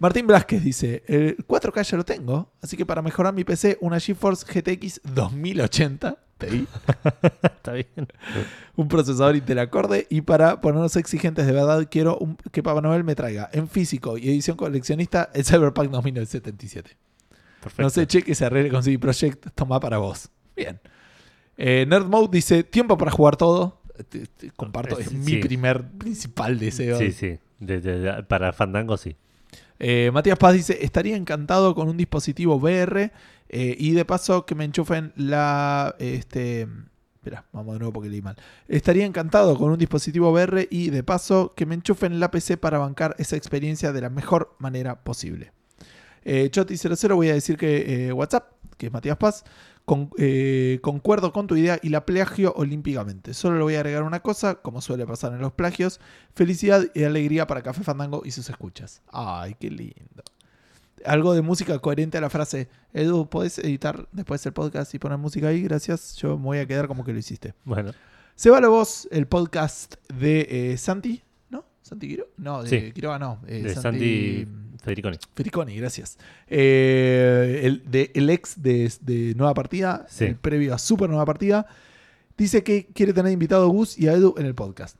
Martín 0.00 0.26
Blasquez 0.26 0.64
dice: 0.64 1.04
El 1.06 1.36
4K 1.46 1.82
ya 1.84 1.96
lo 1.96 2.04
tengo, 2.04 2.50
así 2.60 2.76
que 2.76 2.84
para 2.84 3.02
mejorar 3.02 3.32
mi 3.32 3.44
PC, 3.44 3.78
una 3.80 4.00
GeForce 4.00 4.44
GTX 4.52 5.00
2080 5.14 6.16
Ti, 6.38 6.66
Está 7.42 7.72
bien. 7.74 7.86
un 8.76 8.88
procesador 8.88 9.36
interacorde. 9.36 10.06
Y 10.08 10.22
para 10.22 10.62
ponernos 10.62 10.96
exigentes 10.96 11.46
de 11.46 11.52
verdad, 11.52 11.86
quiero 11.90 12.16
un- 12.16 12.36
que 12.50 12.62
Papá 12.62 12.80
Noel 12.80 13.04
me 13.04 13.14
traiga 13.14 13.50
en 13.52 13.68
físico 13.68 14.16
y 14.16 14.30
edición 14.30 14.56
coleccionista 14.56 15.28
el 15.34 15.44
Cyberpunk 15.44 15.90
2077. 15.90 16.96
Perfecto. 17.62 17.82
No 17.82 17.90
sé, 17.90 18.06
che, 18.06 18.22
que 18.22 18.34
se 18.34 18.46
arregle 18.46 18.70
con 18.70 18.82
CD 18.82 18.98
Projekt, 18.98 19.48
toma 19.54 19.78
para 19.80 19.98
vos. 19.98 20.30
Bien. 20.56 20.80
Eh, 21.58 21.84
Nerd 21.86 22.06
Mode 22.06 22.28
dice, 22.32 22.64
tiempo 22.64 22.96
para 22.96 23.10
jugar 23.10 23.36
todo. 23.36 23.82
Te- 24.08 24.26
te 24.26 24.50
comparto, 24.52 24.98
Eh, 24.98 25.02
es 25.02 25.08
sí, 25.10 25.16
mi 25.18 25.36
primer 25.42 25.86
principal 25.90 26.58
deseo. 26.58 26.96
Sí, 26.96 27.12
sí. 27.12 27.38
De- 27.58 27.82
de- 27.82 27.98
de- 28.00 28.22
para 28.22 28.54
Fandango 28.54 28.96
sí. 28.96 29.14
Eh, 29.80 30.10
Matías 30.12 30.38
Paz 30.38 30.52
dice, 30.52 30.84
estaría 30.84 31.16
encantado 31.16 31.74
con 31.74 31.88
un 31.88 31.96
dispositivo 31.96 32.56
VR 32.56 33.12
eh, 33.48 33.76
y 33.78 33.92
de 33.92 34.04
paso 34.04 34.46
que 34.46 34.54
me 34.54 34.64
enchufen 34.64 35.12
la... 35.16 35.96
Este, 35.98 36.68
espera, 37.14 37.46
vamos 37.52 37.74
de 37.74 37.78
nuevo 37.80 37.94
porque 37.94 38.10
leí 38.10 38.22
mal. 38.22 38.36
Estaría 38.68 39.06
encantado 39.06 39.56
con 39.56 39.70
un 39.70 39.78
dispositivo 39.78 40.30
VR 40.30 40.68
y 40.70 40.90
de 40.90 41.02
paso 41.02 41.54
que 41.56 41.64
me 41.64 41.74
enchufen 41.74 42.20
la 42.20 42.30
PC 42.30 42.58
para 42.58 42.78
bancar 42.78 43.16
esa 43.18 43.36
experiencia 43.36 43.92
de 43.92 44.02
la 44.02 44.10
mejor 44.10 44.54
manera 44.58 45.02
posible. 45.02 45.52
Eh, 46.24 46.50
Choti00 46.50 47.14
voy 47.14 47.30
a 47.30 47.34
decir 47.34 47.56
que 47.56 48.08
eh, 48.08 48.12
WhatsApp, 48.12 48.52
que 48.76 48.86
es 48.86 48.92
Matías 48.92 49.16
Paz, 49.16 49.44
con- 49.84 50.10
eh, 50.18 50.78
concuerdo 50.82 51.32
con 51.32 51.46
tu 51.46 51.56
idea 51.56 51.78
y 51.82 51.88
la 51.88 52.06
plagio 52.06 52.52
olímpicamente. 52.56 53.34
Solo 53.34 53.56
le 53.56 53.62
voy 53.62 53.74
a 53.74 53.80
agregar 53.80 54.02
una 54.04 54.20
cosa, 54.20 54.56
como 54.56 54.80
suele 54.80 55.06
pasar 55.06 55.32
en 55.32 55.40
los 55.40 55.52
plagios. 55.52 56.00
Felicidad 56.34 56.84
y 56.94 57.04
alegría 57.04 57.46
para 57.46 57.62
Café 57.62 57.82
Fandango 57.82 58.22
y 58.24 58.30
sus 58.30 58.48
escuchas. 58.50 59.02
Ay, 59.12 59.56
qué 59.58 59.70
lindo. 59.70 60.22
Algo 61.04 61.32
de 61.34 61.40
música 61.42 61.78
coherente 61.78 62.18
a 62.18 62.20
la 62.20 62.28
frase. 62.30 62.68
Edu, 62.92 63.28
¿podés 63.28 63.58
editar 63.58 64.06
después 64.12 64.44
el 64.44 64.52
podcast 64.52 64.94
y 64.94 64.98
poner 64.98 65.16
música 65.18 65.48
ahí? 65.48 65.62
Gracias. 65.62 66.14
Yo 66.16 66.36
me 66.36 66.44
voy 66.44 66.58
a 66.58 66.66
quedar 66.66 66.88
como 66.88 67.04
que 67.04 67.12
lo 67.12 67.18
hiciste. 67.18 67.54
Bueno, 67.64 67.92
Se 68.34 68.50
va 68.50 68.60
la 68.60 68.68
voz, 68.68 69.08
el 69.10 69.26
podcast 69.26 69.94
de 70.14 70.72
eh, 70.72 70.76
Santi, 70.76 71.22
¿no? 71.48 71.64
¿Santi 71.82 72.06
Quiro? 72.08 72.28
No, 72.36 72.62
de 72.62 72.68
Sí. 72.68 72.92
Quiroga 72.92 73.18
no. 73.18 73.40
eh, 73.46 73.62
de 73.62 73.74
Santi 73.74 74.46
Federiconi. 74.82 75.18
Fericoni, 75.34 75.76
gracias. 75.76 76.18
Eh, 76.48 77.60
el, 77.64 77.82
de, 77.90 78.10
el 78.14 78.30
ex 78.30 78.62
de, 78.62 78.90
de 79.02 79.34
Nueva 79.36 79.54
Partida, 79.54 80.06
Sí. 80.08 80.24
el 80.26 80.36
previo 80.36 80.74
a 80.74 80.78
Super 80.78 81.08
Nueva 81.08 81.24
Partida, 81.26 81.66
dice 82.36 82.62
que 82.64 82.86
quiere 82.86 83.12
tener 83.12 83.32
invitado 83.32 83.64
a 83.64 83.68
Gus 83.68 83.98
y 83.98 84.08
a 84.08 84.12
Edu 84.12 84.34
en 84.38 84.46
el 84.46 84.54
podcast. 84.54 84.96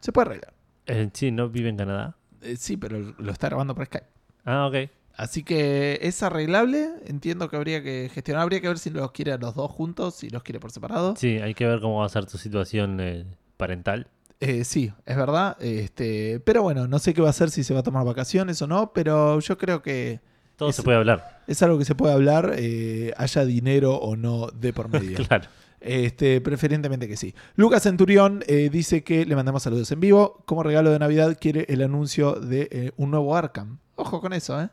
Se 0.00 0.12
puede 0.12 0.28
arreglar. 0.28 0.54
Eh, 0.86 1.10
sí, 1.12 1.30
no 1.30 1.48
vive 1.48 1.68
en 1.68 1.76
Canadá. 1.76 2.16
Eh, 2.42 2.56
sí, 2.58 2.76
pero 2.76 2.98
lo 3.18 3.32
está 3.32 3.48
grabando 3.48 3.74
por 3.74 3.84
Skype. 3.86 4.06
Ah, 4.44 4.66
ok. 4.66 4.90
Así 5.16 5.42
que 5.42 5.98
es 6.00 6.22
arreglable. 6.22 6.88
Entiendo 7.06 7.48
que 7.50 7.56
habría 7.56 7.82
que 7.82 8.10
gestionar. 8.12 8.42
Habría 8.42 8.60
que 8.62 8.68
ver 8.68 8.78
si 8.78 8.88
los 8.88 9.10
quiere 9.12 9.32
a 9.32 9.36
los 9.36 9.54
dos 9.54 9.70
juntos, 9.70 10.14
si 10.14 10.30
los 10.30 10.42
quiere 10.42 10.58
por 10.60 10.70
separado. 10.72 11.14
Sí, 11.16 11.36
hay 11.38 11.52
que 11.52 11.66
ver 11.66 11.80
cómo 11.80 11.98
va 11.98 12.06
a 12.06 12.08
ser 12.08 12.24
tu 12.24 12.38
situación 12.38 12.98
eh, 13.00 13.26
parental. 13.58 14.06
Eh, 14.40 14.64
sí, 14.64 14.90
es 15.04 15.16
verdad. 15.16 15.56
Este, 15.60 16.40
pero 16.40 16.62
bueno, 16.62 16.88
no 16.88 16.98
sé 16.98 17.12
qué 17.14 17.20
va 17.20 17.28
a 17.28 17.30
hacer 17.30 17.50
si 17.50 17.62
se 17.62 17.74
va 17.74 17.80
a 17.80 17.82
tomar 17.82 18.04
vacaciones 18.06 18.60
o 18.62 18.66
no. 18.66 18.92
Pero 18.92 19.38
yo 19.40 19.58
creo 19.58 19.82
que 19.82 20.20
Todo 20.56 20.70
Es- 20.70 20.76
se 20.76 20.82
puede 20.82 20.96
hablar. 20.98 21.42
es 21.46 21.62
algo 21.62 21.78
que 21.78 21.84
se 21.84 21.94
puede 21.94 22.12
hablar, 22.14 22.52
eh, 22.56 23.12
haya 23.16 23.44
dinero 23.44 23.96
o 23.96 24.16
no 24.16 24.48
de 24.48 24.72
por 24.72 24.88
medio. 24.90 25.16
Claro. 25.26 25.46
Este, 25.80 26.40
preferentemente 26.42 27.08
que 27.08 27.16
sí. 27.16 27.34
Lucas 27.56 27.82
Centurión 27.84 28.44
eh, 28.46 28.68
dice 28.70 29.02
que 29.02 29.24
le 29.24 29.34
mandamos 29.36 29.62
saludos 29.62 29.90
en 29.92 30.00
vivo. 30.00 30.42
Como 30.46 30.62
regalo 30.62 30.90
de 30.90 30.98
Navidad 30.98 31.36
quiere 31.40 31.64
el 31.68 31.82
anuncio 31.82 32.34
de 32.34 32.68
eh, 32.70 32.92
un 32.98 33.10
nuevo 33.10 33.34
Arkham. 33.36 33.78
Ojo 33.96 34.20
con 34.20 34.32
eso, 34.34 34.60
¿eh? 34.60 34.68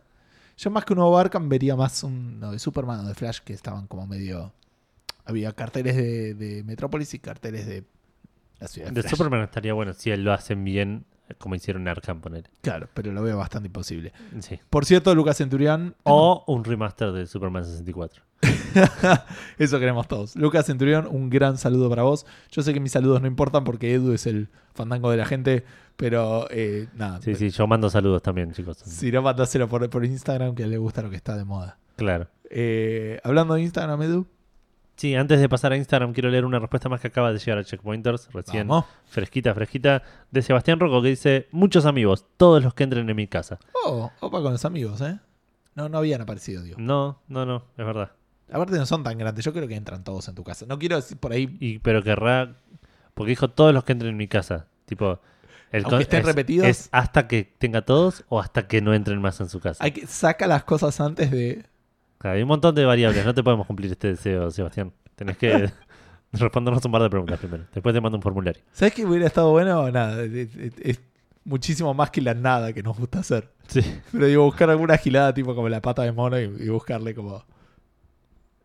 Yo 0.58 0.70
más 0.72 0.84
que 0.86 0.94
un 0.94 1.00
nuevo 1.00 1.18
Arkham 1.18 1.48
vería 1.50 1.76
más 1.76 2.04
uno 2.04 2.52
de 2.52 2.60
Superman 2.60 3.02
o 3.06 3.08
de 3.08 3.14
Flash 3.16 3.40
que 3.44 3.54
estaban 3.54 3.88
como 3.88 4.08
medio... 4.08 4.54
Había 5.24 5.52
carteles 5.54 5.96
de, 5.98 6.34
de 6.34 6.64
Metrópolis 6.64 7.14
y 7.14 7.20
carteles 7.20 7.66
de 7.68 7.84
la 8.60 8.68
ciudad 8.68 8.92
de. 8.92 9.04
Superman 9.04 9.42
estaría 9.42 9.74
bueno 9.74 9.94
si 9.94 10.16
lo 10.16 10.34
hacen 10.34 10.64
bien, 10.64 11.06
como 11.38 11.56
hicieron 11.56 11.88
Arkham, 11.88 12.22
poner. 12.22 12.50
Claro, 12.62 12.88
pero 12.94 13.12
lo 13.12 13.22
veo 13.22 13.38
bastante 13.38 13.68
imposible. 13.68 14.14
Sí. 14.40 14.60
Por 14.70 14.86
cierto, 14.86 15.14
Lucas 15.14 15.38
Centurión... 15.38 15.96
O 16.04 16.44
un 16.48 16.64
remaster 16.64 17.12
de 17.12 17.28
Superman 17.28 17.66
64. 17.66 18.24
Eso 19.58 19.80
queremos 19.80 20.08
todos. 20.08 20.36
Lucas 20.36 20.66
Centurión, 20.66 21.08
un 21.10 21.30
gran 21.30 21.58
saludo 21.58 21.90
para 21.90 22.04
vos. 22.04 22.26
Yo 22.52 22.62
sé 22.62 22.74
que 22.74 22.80
mis 22.80 22.92
saludos 22.92 23.22
no 23.22 23.28
importan 23.28 23.64
porque 23.64 23.94
Edu 23.94 24.14
es 24.14 24.26
el 24.28 24.50
fandango 24.74 25.12
de 25.12 25.18
la 25.18 25.26
gente, 25.26 25.64
pero 25.96 26.48
eh, 26.52 26.88
nada. 26.96 27.22
Sí, 27.22 27.36
sí, 27.36 27.50
yo 27.50 27.68
mando 27.68 27.90
saludos 27.90 28.22
también, 28.22 28.54
chicos. 28.54 28.78
Si 28.78 29.12
no, 29.12 29.22
mandáselo 29.22 29.68
por, 29.68 29.90
por 29.90 30.06
Instagram 30.06 30.56
que 30.56 30.66
le 30.68 30.78
gusta 30.78 31.02
lo 31.02 31.10
que 31.10 31.16
está 31.16 31.36
de 31.36 31.46
moda. 31.46 31.78
Claro. 31.96 32.28
Eh, 32.50 33.20
hablando 33.24 33.56
de 33.56 33.62
Instagram, 33.62 34.02
Edu. 34.04 34.28
Sí, 34.98 35.16
antes 35.16 35.40
de 35.40 35.48
pasar 35.48 35.72
a 35.72 35.78
Instagram, 35.78 36.12
quiero 36.12 36.30
leer 36.30 36.44
una 36.44 36.60
respuesta 36.60 36.90
más 36.90 37.00
que 37.00 37.08
acaba 37.08 37.32
de 37.32 37.38
llegar 37.40 37.60
a 37.60 37.64
Checkpointers, 37.64 38.30
recién 38.34 38.68
Vamos. 38.68 38.86
fresquita, 39.06 39.54
fresquita, 39.54 40.02
de 40.32 40.42
Sebastián 40.42 40.80
Rocco, 40.80 41.02
que 41.04 41.10
dice: 41.10 41.48
Muchos 41.52 41.86
amigos, 41.86 42.26
todos 42.36 42.64
los 42.64 42.74
que 42.74 42.84
entren 42.84 43.08
en 43.10 43.16
mi 43.16 43.28
casa. 43.28 43.60
Oh, 43.86 44.12
opa 44.20 44.42
con 44.42 44.52
los 44.52 44.66
amigos, 44.66 45.00
¿eh? 45.02 45.20
No, 45.76 45.88
no 45.88 46.00
habían 46.00 46.22
aparecido, 46.22 46.64
digo. 46.64 46.78
No, 46.80 47.22
no, 47.28 47.46
no, 47.46 47.64
es 47.78 47.86
verdad. 47.86 48.12
Aparte 48.52 48.76
no 48.78 48.86
son 48.88 49.04
tan 49.04 49.18
grandes. 49.18 49.46
Yo 49.46 49.54
creo 49.54 49.68
que 49.68 49.76
entran 49.76 50.04
todos 50.04 50.28
en 50.28 50.34
tu 50.34 50.44
casa. 50.44 50.66
No 50.68 50.80
quiero 50.80 50.96
decir 50.96 51.18
por 51.18 51.32
ahí... 51.34 51.56
Y, 51.60 51.80
pero 51.80 52.02
querrá. 52.02 52.56
Porque 53.14 53.30
dijo 53.32 53.50
todos 53.50 53.74
los 53.74 53.84
que 53.84 53.92
entren 53.92 54.12
en 54.12 54.18
mi 54.18 54.28
casa. 54.28 54.68
Tipo. 54.86 55.20
El 55.72 55.84
Aunque 55.84 56.04
estén 56.04 56.22
es- 56.22 56.26
repetidos. 56.26 56.66
¿Es 56.68 56.90
hasta 56.92 57.28
que 57.28 57.44
tenga 57.44 57.82
todos 57.84 58.24
o 58.30 58.40
hasta 58.40 58.68
que 58.68 58.82
no 58.82 58.94
entren 58.94 59.22
más 59.22 59.40
en 59.42 59.50
su 59.50 59.60
casa? 59.60 59.84
Hay 59.84 59.92
que, 59.92 60.08
saca 60.08 60.48
las 60.48 60.64
cosas 60.64 61.00
antes 61.02 61.30
de... 61.30 61.66
Claro, 62.18 62.36
hay 62.38 62.42
un 62.42 62.48
montón 62.48 62.74
de 62.76 62.86
variables. 62.86 63.26
No 63.26 63.34
te 63.34 63.44
podemos 63.44 63.68
cumplir 63.68 63.92
este 63.92 64.10
deseo, 64.10 64.50
Sebastián. 64.52 64.92
Tenés 65.16 65.38
que 65.38 65.72
respondernos 66.34 66.84
un 66.86 66.92
par 66.92 67.02
de 67.04 67.10
preguntas 67.10 67.40
primero. 67.40 67.66
Después 67.74 67.94
te 67.94 68.02
mando 68.02 68.18
un 68.18 68.22
formulario. 68.22 68.62
¿Sabes 68.72 68.94
qué 68.94 69.06
hubiera 69.06 69.28
estado 69.28 69.52
bueno? 69.52 69.90
Nada, 69.92 70.24
es, 70.24 70.56
es- 70.56 70.74
es 70.82 71.02
muchísimo 71.44 71.94
más 71.94 72.12
que 72.12 72.22
la 72.22 72.34
nada 72.34 72.74
que 72.74 72.84
nos 72.84 72.98
gusta 72.98 73.20
hacer. 73.20 73.50
Sí. 73.68 73.82
Pero 74.12 74.26
digo, 74.26 74.44
buscar 74.44 74.70
alguna 74.70 74.98
gilada 74.98 75.34
tipo 75.34 75.56
como 75.56 75.70
la 75.70 75.82
pata 75.82 76.02
de 76.04 76.12
mono 76.12 76.40
y, 76.40 76.44
y 76.44 76.70
buscarle 76.70 77.16
como... 77.16 77.44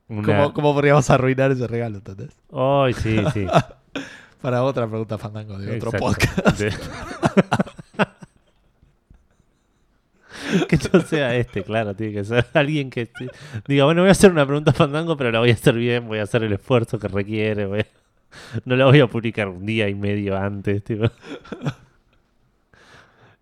Una... 0.08 0.22
¿Cómo, 0.26 0.52
cómo 0.52 0.74
podríamos 0.74 1.08
arruinar 1.10 1.52
ese 1.52 1.66
regalo, 1.66 1.98
¿entendés? 1.98 2.36
Ay, 2.52 2.92
sí, 2.94 3.18
sí. 3.32 3.46
Para 4.42 4.64
otra 4.64 4.88
pregunta 4.88 5.16
fandango 5.16 5.56
de 5.58 5.76
otro 5.76 5.90
Exacto. 5.90 6.06
podcast. 6.06 6.58
De- 6.58 6.72
que 10.68 10.78
no 10.92 11.00
sea 11.00 11.34
este, 11.36 11.62
claro, 11.62 11.94
tiene 11.94 12.14
que 12.14 12.24
ser 12.24 12.46
alguien 12.54 12.90
que 12.90 13.10
diga, 13.66 13.84
bueno, 13.84 14.02
voy 14.02 14.08
a 14.08 14.12
hacer 14.12 14.30
una 14.30 14.46
pregunta 14.46 14.72
fandango, 14.72 15.16
pero 15.16 15.30
la 15.30 15.40
voy 15.40 15.50
a 15.50 15.54
hacer 15.54 15.74
bien, 15.74 16.06
voy 16.08 16.18
a 16.18 16.22
hacer 16.24 16.42
el 16.42 16.52
esfuerzo 16.52 16.98
que 16.98 17.08
requiere, 17.08 17.66
voy 17.66 17.80
a- 17.80 17.86
no 18.64 18.76
la 18.76 18.86
voy 18.86 19.00
a 19.00 19.06
publicar 19.06 19.48
un 19.48 19.64
día 19.66 19.88
y 19.88 19.94
medio 19.94 20.36
antes, 20.38 20.82
tipo. 20.84 21.04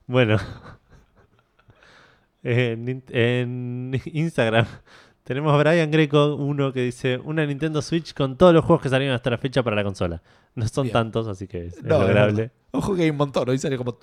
Bueno, 0.06 0.38
en, 2.42 2.88
in- 2.88 3.04
en 3.08 4.00
Instagram 4.12 4.66
tenemos 5.24 5.52
a 5.54 5.58
Brian 5.58 5.90
Greco, 5.90 6.34
uno 6.34 6.72
que 6.72 6.82
dice, 6.82 7.18
una 7.18 7.46
Nintendo 7.46 7.80
Switch 7.82 8.14
con 8.14 8.36
todos 8.36 8.52
los 8.52 8.64
juegos 8.64 8.82
que 8.82 8.88
salieron 8.88 9.14
hasta 9.14 9.30
la 9.30 9.38
fecha 9.38 9.62
para 9.62 9.76
la 9.76 9.84
consola. 9.84 10.20
No 10.56 10.66
son 10.66 10.84
Bien. 10.84 10.92
tantos, 10.94 11.28
así 11.28 11.46
que 11.46 11.66
es, 11.66 11.82
No, 11.84 11.96
es 11.96 12.00
lograble. 12.08 12.32
verdad. 12.32 12.52
Ojo 12.72 12.96
que 12.96 13.02
hay 13.02 13.10
un 13.10 13.16
montón. 13.16 13.48
Hoy 13.48 13.58
sale 13.58 13.76
como 13.76 13.98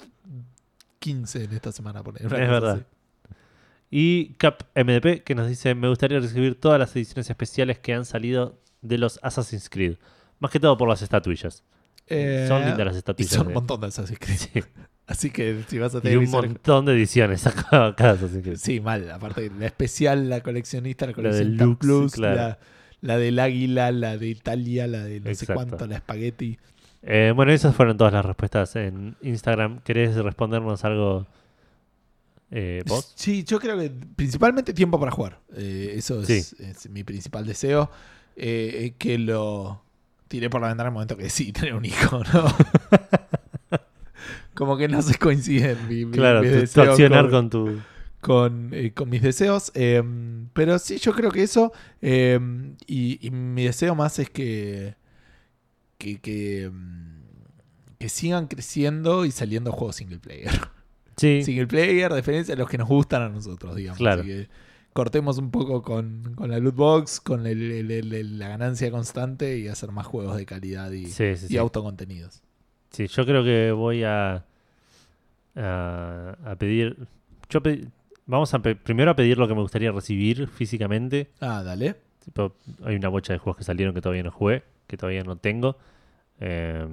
15 1.00 1.44
en 1.44 1.52
esta 1.54 1.74
semana. 1.74 2.02
Por 2.04 2.16
Es 2.22 2.30
verdad. 2.30 2.72
así. 2.76 2.84
Y 3.90 4.34
Cap 4.34 4.64
MDP 4.76 5.24
que 5.24 5.34
nos 5.36 5.48
dice, 5.48 5.74
me 5.76 5.88
gustaría 5.88 6.20
recibir 6.20 6.60
todas 6.60 6.80
las 6.80 6.96
ediciones 6.96 7.30
especiales 7.30 7.80
que 7.80 7.94
han 7.94 8.06
salido 8.06 8.60
de 8.82 8.98
los 8.98 9.20
Assassin's 9.24 9.70
Creed. 9.70 9.96
Más 10.40 10.52
que 10.52 10.60
todo 10.60 10.78
por 10.78 10.90
las 10.90 11.02
estatuillas. 11.02 11.64
Eh, 12.08 12.46
Son 12.48 12.62
lindas 12.64 12.86
las 12.86 12.96
Y 12.96 12.98
estatuillas. 13.00 13.32
son 13.34 13.42
un 13.44 13.48
de- 13.50 13.54
montón 13.56 13.82
de 13.82 13.88
Assassin's 13.88 14.20
Creed. 14.20 14.38
Sí. 14.38 14.64
Así 15.08 15.30
que 15.32 15.64
si 15.70 15.80
vas 15.80 15.96
a 15.96 16.00
Y 16.00 16.02
tener 16.02 16.18
un 16.18 16.26
ediciones- 16.26 16.50
montón 16.52 16.86
de 16.86 16.94
ediciones 16.94 17.48
Assassin's 17.48 18.44
Creed. 18.44 18.58
Sí, 18.58 18.82
mal. 18.82 19.10
Aparte, 19.10 19.50
la 19.58 19.66
especial, 19.68 20.30
la 20.30 20.42
coleccionista, 20.42 21.06
la 21.06 21.12
La 21.12 21.16
coleccionista 21.16 21.64
deluxe, 21.64 21.80
plus, 21.80 22.12
claro. 22.14 22.36
la, 22.36 22.60
la 23.02 23.18
del 23.18 23.40
águila, 23.40 23.92
la 23.94 24.18
de 24.18 24.28
Italia, 24.28 24.86
la 24.88 25.04
de 25.04 25.22
no 25.22 25.34
sé 25.34 25.48
cuánto, 25.48 25.88
la 25.88 25.96
espagueti. 25.96 26.58
Eh, 27.04 27.32
bueno, 27.34 27.54
esas 27.54 27.74
fueron 27.74 27.96
todas 27.96 28.12
las 28.12 28.26
respuestas 28.26 28.76
en 28.76 29.16
Instagram. 29.22 29.80
¿Querés 29.82 30.16
respondernos 30.16 30.84
algo 30.84 31.26
eh, 32.52 32.84
vos? 32.88 33.14
Sí, 33.16 33.44
yo 33.44 33.60
creo 33.60 33.78
que 33.78 33.90
principalmente 34.16 34.74
tiempo 34.74 35.00
para 35.00 35.12
jugar. 35.12 35.42
Eh, 35.56 35.94
eso 35.96 36.22
es, 36.22 36.54
es 36.54 36.90
mi 36.90 37.04
principal 37.04 37.46
deseo. 37.46 37.92
Eh, 38.36 38.86
eh, 38.86 38.94
que 38.98 39.18
lo 39.18 39.84
tiré 40.28 40.50
por 40.50 40.62
la 40.62 40.68
ventana 40.68 40.90
en 40.90 40.92
el 40.92 40.94
momento 40.94 41.18
que 41.18 41.30
sí, 41.30 41.52
tener 41.54 41.74
un 41.74 41.86
hijo, 41.86 42.22
¿no? 42.34 42.46
Como 44.54 44.78
que 44.78 44.88
no 44.88 45.02
se 45.02 45.18
coinciden 45.18 45.88
mi, 45.88 46.06
mi- 46.06 46.18
Claro, 46.18 46.42
mis 46.42 46.50
tu, 46.50 46.56
tu 46.56 46.62
deseos 46.62 46.88
accionar 46.90 47.30
con, 47.30 47.32
con 47.32 47.50
tu... 47.50 47.80
con, 48.22 48.72
con 48.96 49.10
mis 49.10 49.22
deseos. 49.22 49.72
pero 50.54 50.80
sí, 50.80 50.98
yo 50.98 51.14
creo 51.14 51.32
que 51.32 51.44
eso. 51.44 51.72
y, 52.02 53.28
y 53.28 53.32
mi 53.32 53.66
deseo 53.66 53.96
más 53.96 54.20
es 54.20 54.30
que. 54.30 54.96
Que, 56.00 56.20
que, 56.20 56.70
mm, 56.72 57.22
que 57.98 58.10
sigan 58.10 58.48
creciendo 58.48 59.26
y 59.26 59.32
saliendo 59.32 59.72
juegos 59.72 59.96
single 59.98 60.20
player. 60.20 60.52
Sí, 61.18 61.44
Single 61.44 61.68
player, 61.68 62.12
de 62.12 62.18
diferencia 62.18 62.56
de 62.56 62.60
los 62.62 62.70
que 62.70 62.78
nos 62.78 62.88
gustan 62.88 63.24
a 63.24 63.30
nosotros, 63.30 63.76
digamos. 63.76 63.98
Claro. 63.98 64.22
Así 64.22 64.30
que 64.30 64.48
cortemos 64.94 65.38
un 65.40 65.50
poco 65.52 65.82
con, 65.82 66.34
con 66.36 66.50
la 66.52 66.60
loot 66.60 66.76
box, 66.76 67.20
con 67.20 67.46
el- 67.48 67.72
el- 67.72 67.92
el- 67.92 68.14
el- 68.14 68.40
la 68.40 68.50
ganancia 68.50 68.90
constante 68.92 69.58
y 69.58 69.68
hacer 69.68 69.92
más 69.92 70.06
juegos 70.06 70.38
de 70.38 70.46
calidad 70.46 70.92
y, 70.92 71.08
sí, 71.08 71.36
sí, 71.36 71.48
y 71.54 71.58
autocontenidos. 71.58 72.42
Sí, 72.92 73.08
yo 73.08 73.26
creo 73.26 73.44
que 73.44 73.72
voy 73.72 74.04
a, 74.04 74.46
a, 75.56 76.38
a 76.46 76.56
pedir. 76.56 76.98
Yo 77.50 77.60
vamos 78.26 78.54
a 78.54 78.60
pe- 78.60 78.76
primero 78.76 79.12
a 79.12 79.16
pedir 79.16 79.38
lo 79.38 79.48
que 79.48 79.56
me 79.56 79.62
gustaría 79.62 79.92
recibir 79.92 80.48
físicamente. 80.48 81.30
Ah, 81.40 81.64
dale. 81.64 81.96
Tipo, 82.24 82.56
hay 82.84 82.96
una 82.96 83.10
bocha 83.10 83.34
de 83.34 83.40
juegos 83.40 83.58
que 83.58 83.64
salieron 83.64 83.94
que 83.96 84.02
todavía 84.02 84.24
no 84.24 84.32
jugué, 84.32 84.64
que 84.88 84.98
todavía 84.98 85.24
no 85.24 85.38
tengo. 85.38 85.78
Eh, 86.40 86.86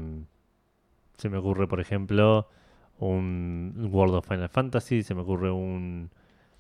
se 1.18 1.28
me 1.28 1.38
ocurre, 1.38 1.66
por 1.68 1.80
ejemplo, 1.80 2.48
un 2.98 3.88
World 3.92 4.14
of 4.16 4.26
Final 4.26 4.48
Fantasy. 4.48 5.02
Se 5.02 5.14
me 5.14 5.22
ocurre 5.22 5.50
un. 5.50 6.10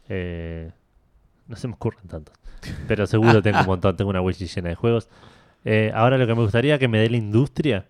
eh, 0.08 0.70
no 1.46 1.56
se 1.56 1.68
me 1.68 1.74
ocurren 1.74 2.06
tantos. 2.08 2.34
Pero 2.88 3.06
seguro 3.06 3.42
tengo 3.42 3.60
un 3.60 3.66
montón. 3.66 3.96
Tengo 3.96 4.10
una 4.10 4.20
wishlist 4.22 4.56
llena 4.56 4.70
de 4.70 4.74
juegos. 4.74 5.08
Eh, 5.64 5.92
ahora 5.94 6.18
lo 6.18 6.26
que 6.26 6.34
me 6.34 6.42
gustaría 6.42 6.78
que 6.78 6.88
me 6.88 6.98
dé 6.98 7.10
la 7.10 7.16
industria. 7.16 7.86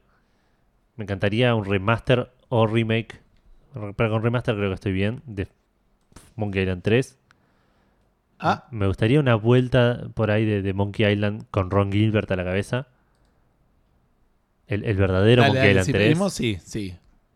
Me 0.96 1.04
encantaría 1.04 1.54
un 1.54 1.64
remaster 1.64 2.30
o 2.48 2.66
remake. 2.66 3.20
Pero 3.96 4.10
con 4.10 4.22
remaster 4.22 4.54
creo 4.54 4.68
que 4.70 4.74
estoy 4.74 4.92
bien. 4.92 5.22
De 5.26 5.48
Monkey 6.36 6.62
Island 6.62 6.82
3. 6.82 7.18
Ah, 8.40 8.66
Me 8.70 8.86
gustaría 8.88 9.20
una 9.20 9.36
vuelta 9.36 10.08
por 10.14 10.30
ahí 10.30 10.44
de, 10.44 10.60
de 10.62 10.72
Monkey 10.74 11.06
Island 11.10 11.44
con 11.50 11.70
Ron 11.70 11.90
Gilbert 11.92 12.30
a 12.30 12.36
la 12.36 12.44
cabeza. 12.44 12.88
El, 14.66 14.84
el 14.84 14.96
verdadero 14.96 15.42
dale, 15.42 15.52
Monkey 15.54 15.60
dale, 15.68 15.70
Island 15.80 15.86
si 15.86 15.92
3. 15.92 16.04
pedimos, 16.04 16.32
sí, 16.32 16.58
sí. 16.64 16.94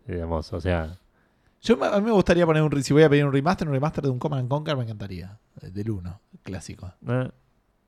Digamos, 0.08 0.52
o 0.52 0.60
sea, 0.60 0.98
Yo, 1.62 1.82
a 1.84 2.00
mí 2.00 2.06
me 2.06 2.12
gustaría 2.12 2.44
poner 2.46 2.62
un. 2.62 2.82
Si 2.82 2.92
voy 2.92 3.02
a 3.04 3.08
pedir 3.10 3.24
un 3.26 3.32
remaster, 3.32 3.68
un 3.68 3.74
remaster 3.74 4.02
de 4.04 4.10
un 4.10 4.18
Command 4.18 4.40
and 4.42 4.48
Conquer 4.50 4.76
me 4.76 4.82
encantaría. 4.84 5.38
eh, 5.62 5.70
Del 5.70 5.90
1, 5.90 6.20
clásico. 6.42 6.92
ah, 7.06 7.30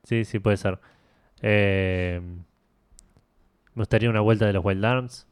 sí, 0.05 0.24
sí 0.24 0.38
puede 0.38 0.56
ser. 0.59 0.78
Eh, 1.42 2.20
Me 3.74 3.80
gustaría 3.82 4.10
una 4.10 4.20
vuelta 4.20 4.47
de 4.47 4.52
los 4.52 4.64
Wild 4.64 4.84
Arms, 4.84 5.26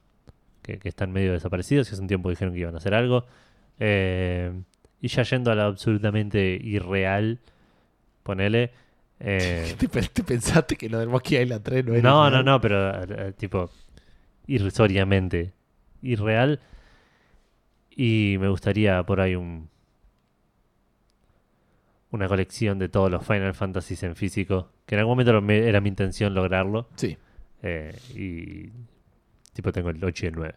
que, 0.62 0.78
que 0.78 0.88
están 0.88 1.12
medio 1.12 1.32
desaparecidos, 1.32 1.88
y 1.90 1.92
hace 1.92 2.00
un 2.00 2.08
tiempo 2.08 2.30
dijeron 2.30 2.54
que 2.54 2.60
iban 2.60 2.74
a 2.74 2.78
hacer 2.78 2.94
algo. 2.94 3.26
Eh, 3.80 4.52
y 5.00 5.08
ya 5.08 5.22
yendo 5.24 5.50
a 5.52 5.54
lo 5.54 5.62
absolutamente 5.64 6.58
irreal, 6.62 7.38
ponele. 8.22 8.72
eh, 9.20 9.74
¿Te, 9.78 9.88
pe- 9.88 10.02
te 10.12 10.24
pensaste 10.24 10.76
que 10.76 10.88
lo 10.88 10.98
del 11.00 11.08
Monkey 11.08 11.36
Island 11.42 11.62
3 11.62 11.84
no 11.84 11.92
era 11.94 12.02
no, 12.02 12.24
no, 12.24 12.30
real? 12.30 12.44
no, 12.44 12.60
pero 12.60 13.34
tipo 13.34 13.70
irrisoriamente 14.46 15.52
irreal. 16.02 16.60
Y 17.98 18.36
me 18.38 18.48
gustaría 18.48 19.02
por 19.04 19.20
ahí 19.20 19.34
un 19.34 19.68
una 22.10 22.26
colección 22.26 22.78
de 22.78 22.88
todos 22.88 23.10
los 23.10 23.26
Final 23.26 23.52
Fantasies 23.54 24.02
en 24.02 24.16
físico, 24.16 24.70
que 24.86 24.94
en 24.94 25.00
algún 25.00 25.12
momento 25.12 25.38
me- 25.42 25.68
era 25.68 25.80
mi 25.80 25.90
intención 25.90 26.32
lograrlo. 26.32 26.88
Sí, 26.96 27.18
eh, 27.62 27.94
y 28.14 28.70
tipo 29.52 29.72
tengo 29.72 29.90
el 29.90 30.02
8 30.02 30.24
y 30.24 30.28
el 30.28 30.34
9. 30.36 30.54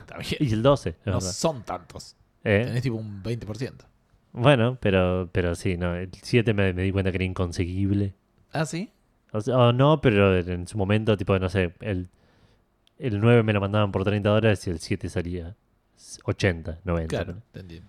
está 0.00 0.18
bien. 0.18 0.36
Y 0.40 0.52
el 0.52 0.62
12, 0.62 0.88
es 0.90 0.96
No 1.06 1.12
verdad. 1.14 1.30
son 1.30 1.62
tantos. 1.62 2.16
Eh, 2.42 2.64
Tenés 2.66 2.82
tipo 2.82 2.96
un 2.96 3.22
20%. 3.22 3.84
Bueno, 4.32 4.76
pero, 4.80 5.28
pero 5.32 5.54
sí, 5.54 5.76
no, 5.76 5.94
el 5.94 6.10
7 6.12 6.52
me, 6.52 6.72
me 6.72 6.82
di 6.82 6.90
cuenta 6.90 7.10
que 7.12 7.16
era 7.18 7.24
inconseguible. 7.24 8.14
¿Ah, 8.52 8.66
sí? 8.66 8.90
O, 9.32 9.40
sea, 9.40 9.56
o 9.58 9.72
no, 9.72 10.00
pero 10.00 10.36
en 10.36 10.66
su 10.66 10.76
momento, 10.78 11.16
tipo, 11.16 11.38
no 11.38 11.48
sé, 11.48 11.74
el, 11.80 12.08
el 12.98 13.20
9 13.20 13.42
me 13.44 13.52
lo 13.52 13.60
mandaban 13.60 13.92
por 13.92 14.02
30 14.04 14.30
dólares 14.30 14.66
y 14.66 14.70
el 14.70 14.78
7 14.80 15.08
salía 15.08 15.54
80, 16.24 16.78
90. 16.84 17.08
Claro, 17.08 17.42
entiendo. 17.54 17.86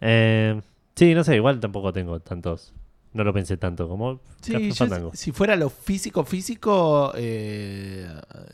Eh, 0.00 0.60
sí, 0.94 1.14
no 1.14 1.24
sé, 1.24 1.36
igual 1.36 1.60
tampoco 1.60 1.92
tengo 1.92 2.20
tantos. 2.20 2.72
No 3.12 3.22
lo 3.22 3.32
pensé 3.32 3.56
tanto 3.56 3.88
como 3.88 4.20
Sí, 4.40 4.52
yo- 4.72 5.10
si 5.14 5.30
fuera 5.30 5.54
lo 5.54 5.70
físico, 5.70 6.24
físico, 6.24 7.12
eh, 7.16 8.08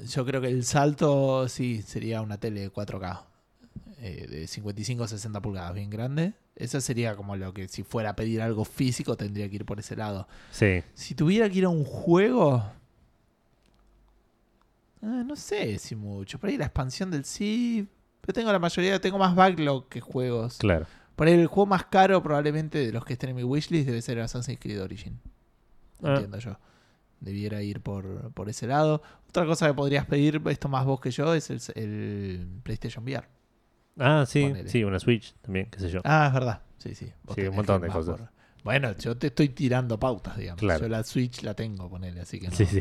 yo 0.06 0.24
creo 0.26 0.40
que 0.42 0.48
el 0.48 0.64
salto 0.64 1.48
sí 1.48 1.80
sería 1.82 2.20
una 2.20 2.38
tele 2.38 2.60
de 2.60 2.70
4K. 2.70 3.24
eh, 4.02 4.26
de 4.30 4.46
55 4.46 5.06
60 5.06 5.40
pulgadas, 5.42 5.74
bien 5.74 5.90
grande. 5.90 6.32
Eso 6.56 6.80
sería 6.80 7.16
como 7.16 7.36
lo 7.36 7.52
que 7.52 7.68
si 7.68 7.82
fuera 7.82 8.10
a 8.10 8.16
pedir 8.16 8.40
algo 8.40 8.64
físico 8.64 9.14
tendría 9.16 9.46
que 9.50 9.56
ir 9.56 9.64
por 9.66 9.78
ese 9.78 9.94
lado. 9.96 10.26
Sí, 10.50 10.82
Si 10.94 11.14
tuviera 11.14 11.50
que 11.50 11.58
ir 11.58 11.64
a 11.66 11.68
un 11.68 11.84
juego... 11.84 12.62
ah, 15.02 15.22
no 15.26 15.36
sé 15.36 15.78
si 15.78 15.96
mucho. 15.96 16.38
Por 16.38 16.50
ahí 16.50 16.56
la 16.56 16.66
expansión 16.66 17.10
del 17.10 17.24
sí. 17.24 17.86
Pero 18.20 18.32
tengo 18.34 18.52
la 18.52 18.58
mayoría, 18.58 19.00
tengo 19.00 19.18
más 19.18 19.34
backlog 19.34 19.88
que 19.88 20.00
juegos. 20.00 20.58
claro. 20.58 20.86
Por 21.16 21.26
ahí 21.26 21.34
el 21.34 21.48
juego 21.48 21.66
más 21.66 21.84
caro 21.84 22.22
probablemente 22.22 22.78
de 22.78 22.92
los 22.92 23.04
que 23.04 23.12
estén 23.12 23.28
en 23.30 23.36
mi 23.36 23.44
wishlist 23.44 23.86
debe 23.86 24.00
ser 24.00 24.18
Assassin's 24.20 24.58
Creed 24.58 24.80
Origin. 24.82 25.20
Ah. 26.02 26.12
Entiendo 26.14 26.38
yo. 26.38 26.56
Debiera 27.20 27.62
ir 27.62 27.82
por, 27.82 28.32
por 28.32 28.48
ese 28.48 28.66
lado. 28.66 29.02
Otra 29.28 29.44
cosa 29.44 29.66
que 29.66 29.74
podrías 29.74 30.06
pedir, 30.06 30.40
esto 30.46 30.70
más 30.70 30.86
vos 30.86 30.98
que 30.98 31.10
yo, 31.10 31.34
es 31.34 31.50
el, 31.50 31.60
el 31.74 32.48
PlayStation 32.62 33.04
VR. 33.04 33.28
Ah, 33.98 34.24
sí, 34.26 34.44
Ponele. 34.44 34.70
sí, 34.70 34.82
una 34.82 34.98
Switch 34.98 35.34
también, 35.42 35.66
qué 35.70 35.78
sé 35.78 35.90
yo. 35.90 36.00
Ah, 36.04 36.24
es 36.28 36.32
verdad. 36.32 36.62
Sí, 36.78 36.94
sí. 36.94 37.12
Sí, 37.34 37.42
un 37.42 37.56
montón 37.56 37.82
de 37.82 37.88
cosas. 37.88 38.18
Bueno, 38.64 38.96
yo 38.96 39.14
te 39.18 39.26
estoy 39.26 39.50
tirando 39.50 40.00
pautas, 40.00 40.38
digamos. 40.38 40.60
Claro. 40.60 40.80
Yo 40.80 40.88
la 40.88 41.02
Switch 41.04 41.42
la 41.42 41.52
tengo, 41.52 41.90
ponele, 41.90 42.22
así 42.22 42.40
que 42.40 42.48
no. 42.48 42.56
Sí, 42.56 42.64
sí. 42.64 42.80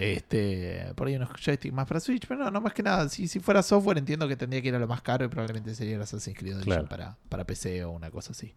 Este, 0.00 0.92
por 0.94 1.08
ahí 1.08 1.16
unos 1.16 1.30
joysticks 1.30 1.74
más 1.74 1.84
para 1.88 1.98
Switch, 1.98 2.24
pero 2.28 2.44
no, 2.44 2.50
no 2.52 2.60
más 2.60 2.72
que 2.72 2.84
nada. 2.84 3.08
Si, 3.08 3.26
si 3.26 3.40
fuera 3.40 3.64
software, 3.64 3.98
entiendo 3.98 4.28
que 4.28 4.36
tendría 4.36 4.62
que 4.62 4.68
ir 4.68 4.74
a 4.76 4.78
lo 4.78 4.86
más 4.86 5.02
caro 5.02 5.24
y 5.24 5.28
probablemente 5.28 5.74
sería 5.74 5.96
el 5.96 6.02
Assassin's 6.02 6.38
Creed 6.38 6.60
Claro. 6.60 6.86
para, 6.88 7.16
para 7.28 7.44
PC 7.44 7.82
o 7.84 7.90
una 7.90 8.08
cosa 8.12 8.30
así. 8.30 8.54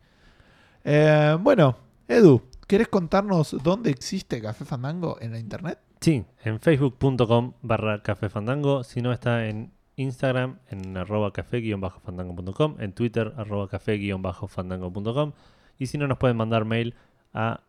Eh, 0.83 1.35
bueno, 1.39 1.77
Edu, 2.07 2.43
¿querés 2.67 2.89
contarnos 2.89 3.55
dónde 3.63 3.89
existe 3.89 4.39
Café 4.39 4.65
Fandango 4.65 5.17
en 5.19 5.31
la 5.31 5.39
internet? 5.39 5.79
Sí, 5.99 6.23
en 6.43 6.59
facebook.com 6.59 7.53
barra 7.63 8.03
café 8.03 8.29
fandango. 8.29 8.83
Si 8.83 9.01
no, 9.01 9.11
está 9.11 9.47
en 9.47 9.71
Instagram 9.95 10.59
en 10.69 10.95
arroba 10.97 11.33
café-fandango.com, 11.33 12.75
en 12.79 12.93
Twitter 12.93 13.33
arroba 13.37 13.67
café-fandango.com. 13.67 15.33
Y 15.79 15.87
si 15.87 15.97
no, 15.97 16.07
nos 16.07 16.17
pueden 16.17 16.37
mandar 16.37 16.65
mail 16.65 16.93
a 17.33 17.61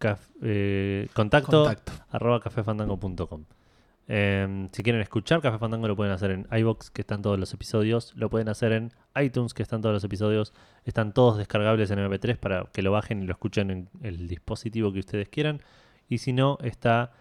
caf- 0.00 0.28
eh, 0.42 1.08
contacto, 1.12 1.64
Contacto. 1.64 1.92
arroba 2.10 2.40
cafefandango.com. 2.40 3.44
Eh, 4.12 4.68
si 4.72 4.82
quieren 4.82 5.00
escuchar 5.02 5.40
Café 5.40 5.58
Fandango 5.58 5.86
lo 5.86 5.94
pueden 5.94 6.12
hacer 6.12 6.32
en 6.32 6.48
iBox, 6.50 6.90
que 6.90 7.02
están 7.02 7.22
todos 7.22 7.38
los 7.38 7.54
episodios. 7.54 8.12
Lo 8.16 8.28
pueden 8.28 8.48
hacer 8.48 8.72
en 8.72 8.90
iTunes, 9.14 9.54
que 9.54 9.62
están 9.62 9.82
todos 9.82 9.92
los 9.92 10.02
episodios. 10.02 10.52
Están 10.84 11.12
todos 11.14 11.38
descargables 11.38 11.92
en 11.92 12.00
MP3 12.00 12.36
para 12.36 12.64
que 12.72 12.82
lo 12.82 12.90
bajen 12.90 13.22
y 13.22 13.26
lo 13.26 13.32
escuchen 13.32 13.70
en 13.70 13.88
el 14.02 14.26
dispositivo 14.26 14.92
que 14.92 14.98
ustedes 14.98 15.28
quieran. 15.28 15.60
Y 16.08 16.18
si 16.18 16.32
no, 16.32 16.58
está 16.60 17.12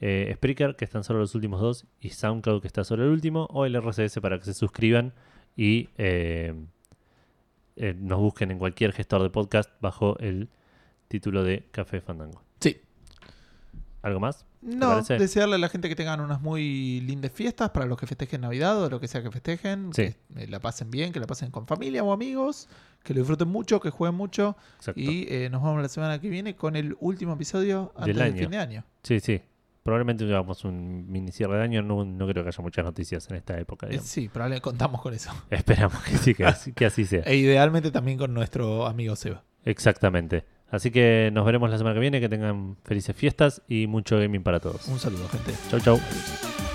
eh, 0.00 0.30
Spreaker, 0.36 0.76
que 0.76 0.84
están 0.84 1.02
solo 1.02 1.18
los 1.18 1.34
últimos 1.34 1.60
dos, 1.60 1.84
y 2.00 2.10
SoundCloud, 2.10 2.60
que 2.60 2.68
está 2.68 2.84
solo 2.84 3.02
el 3.02 3.10
último, 3.10 3.48
o 3.50 3.64
el 3.66 3.74
RSS 3.80 4.20
para 4.20 4.38
que 4.38 4.44
se 4.44 4.54
suscriban 4.54 5.14
y 5.56 5.88
eh, 5.98 6.54
eh, 7.76 7.94
nos 7.98 8.20
busquen 8.20 8.52
en 8.52 8.58
cualquier 8.58 8.92
gestor 8.92 9.22
de 9.22 9.30
podcast 9.30 9.70
bajo 9.80 10.16
el 10.20 10.48
título 11.08 11.44
de 11.44 11.68
Café 11.70 12.00
Fandango. 12.00 12.42
Sí. 12.60 12.80
¿Algo 14.02 14.20
más? 14.20 14.44
No, 14.66 15.00
desearle 15.02 15.54
a 15.54 15.58
la 15.58 15.68
gente 15.68 15.88
que 15.88 15.94
tengan 15.94 16.20
unas 16.20 16.40
muy 16.40 17.00
lindas 17.02 17.30
fiestas 17.30 17.70
para 17.70 17.86
los 17.86 17.96
que 17.96 18.06
festejen 18.06 18.40
Navidad 18.40 18.82
o 18.82 18.90
lo 18.90 19.00
que 19.00 19.06
sea 19.06 19.22
que 19.22 19.30
festejen. 19.30 19.92
Sí. 19.94 20.14
Que 20.34 20.44
eh, 20.44 20.48
la 20.48 20.58
pasen 20.58 20.90
bien, 20.90 21.12
que 21.12 21.20
la 21.20 21.26
pasen 21.26 21.52
con 21.52 21.68
familia 21.68 22.02
o 22.02 22.12
amigos, 22.12 22.68
que 23.04 23.14
lo 23.14 23.20
disfruten 23.20 23.46
mucho, 23.46 23.78
que 23.78 23.90
jueguen 23.90 24.16
mucho. 24.16 24.56
Exacto. 24.78 25.00
Y 25.00 25.26
eh, 25.30 25.48
nos 25.50 25.62
vemos 25.62 25.80
la 25.80 25.88
semana 25.88 26.20
que 26.20 26.28
viene 26.28 26.56
con 26.56 26.74
el 26.74 26.96
último 26.98 27.34
episodio 27.34 27.92
antes 27.96 28.16
Del 28.16 28.34
fin 28.34 28.50
de 28.50 28.58
año. 28.58 28.84
Sí, 29.04 29.20
sí. 29.20 29.40
Probablemente 29.84 30.24
hagamos 30.24 30.64
un 30.64 31.08
mini 31.08 31.30
cierre 31.30 31.58
de 31.58 31.62
año. 31.62 31.82
No, 31.82 32.04
no 32.04 32.26
creo 32.26 32.42
que 32.42 32.48
haya 32.48 32.62
muchas 32.62 32.84
noticias 32.84 33.30
en 33.30 33.36
esta 33.36 33.56
época. 33.60 33.86
Eh, 33.86 33.90
digamos. 33.90 34.10
sí, 34.10 34.28
probablemente 34.28 34.62
contamos 34.62 35.00
con 35.00 35.14
eso. 35.14 35.30
Esperamos 35.50 36.02
que 36.02 36.18
sí, 36.18 36.34
que 36.34 36.44
así, 36.44 36.72
que 36.72 36.86
así 36.86 37.04
sea. 37.04 37.22
E 37.26 37.36
idealmente 37.36 37.92
también 37.92 38.18
con 38.18 38.34
nuestro 38.34 38.84
amigo 38.84 39.14
Seba. 39.14 39.44
Exactamente. 39.64 40.44
Así 40.70 40.90
que 40.90 41.30
nos 41.32 41.44
veremos 41.46 41.70
la 41.70 41.78
semana 41.78 41.94
que 41.94 42.00
viene. 42.00 42.20
Que 42.20 42.28
tengan 42.28 42.76
felices 42.84 43.14
fiestas 43.14 43.62
y 43.68 43.86
mucho 43.86 44.18
gaming 44.18 44.42
para 44.42 44.60
todos. 44.60 44.88
Un 44.88 44.98
saludo, 44.98 45.28
gente. 45.28 45.52
Chau, 45.70 45.80
chau. 45.80 45.94
Adiós. 45.96 46.65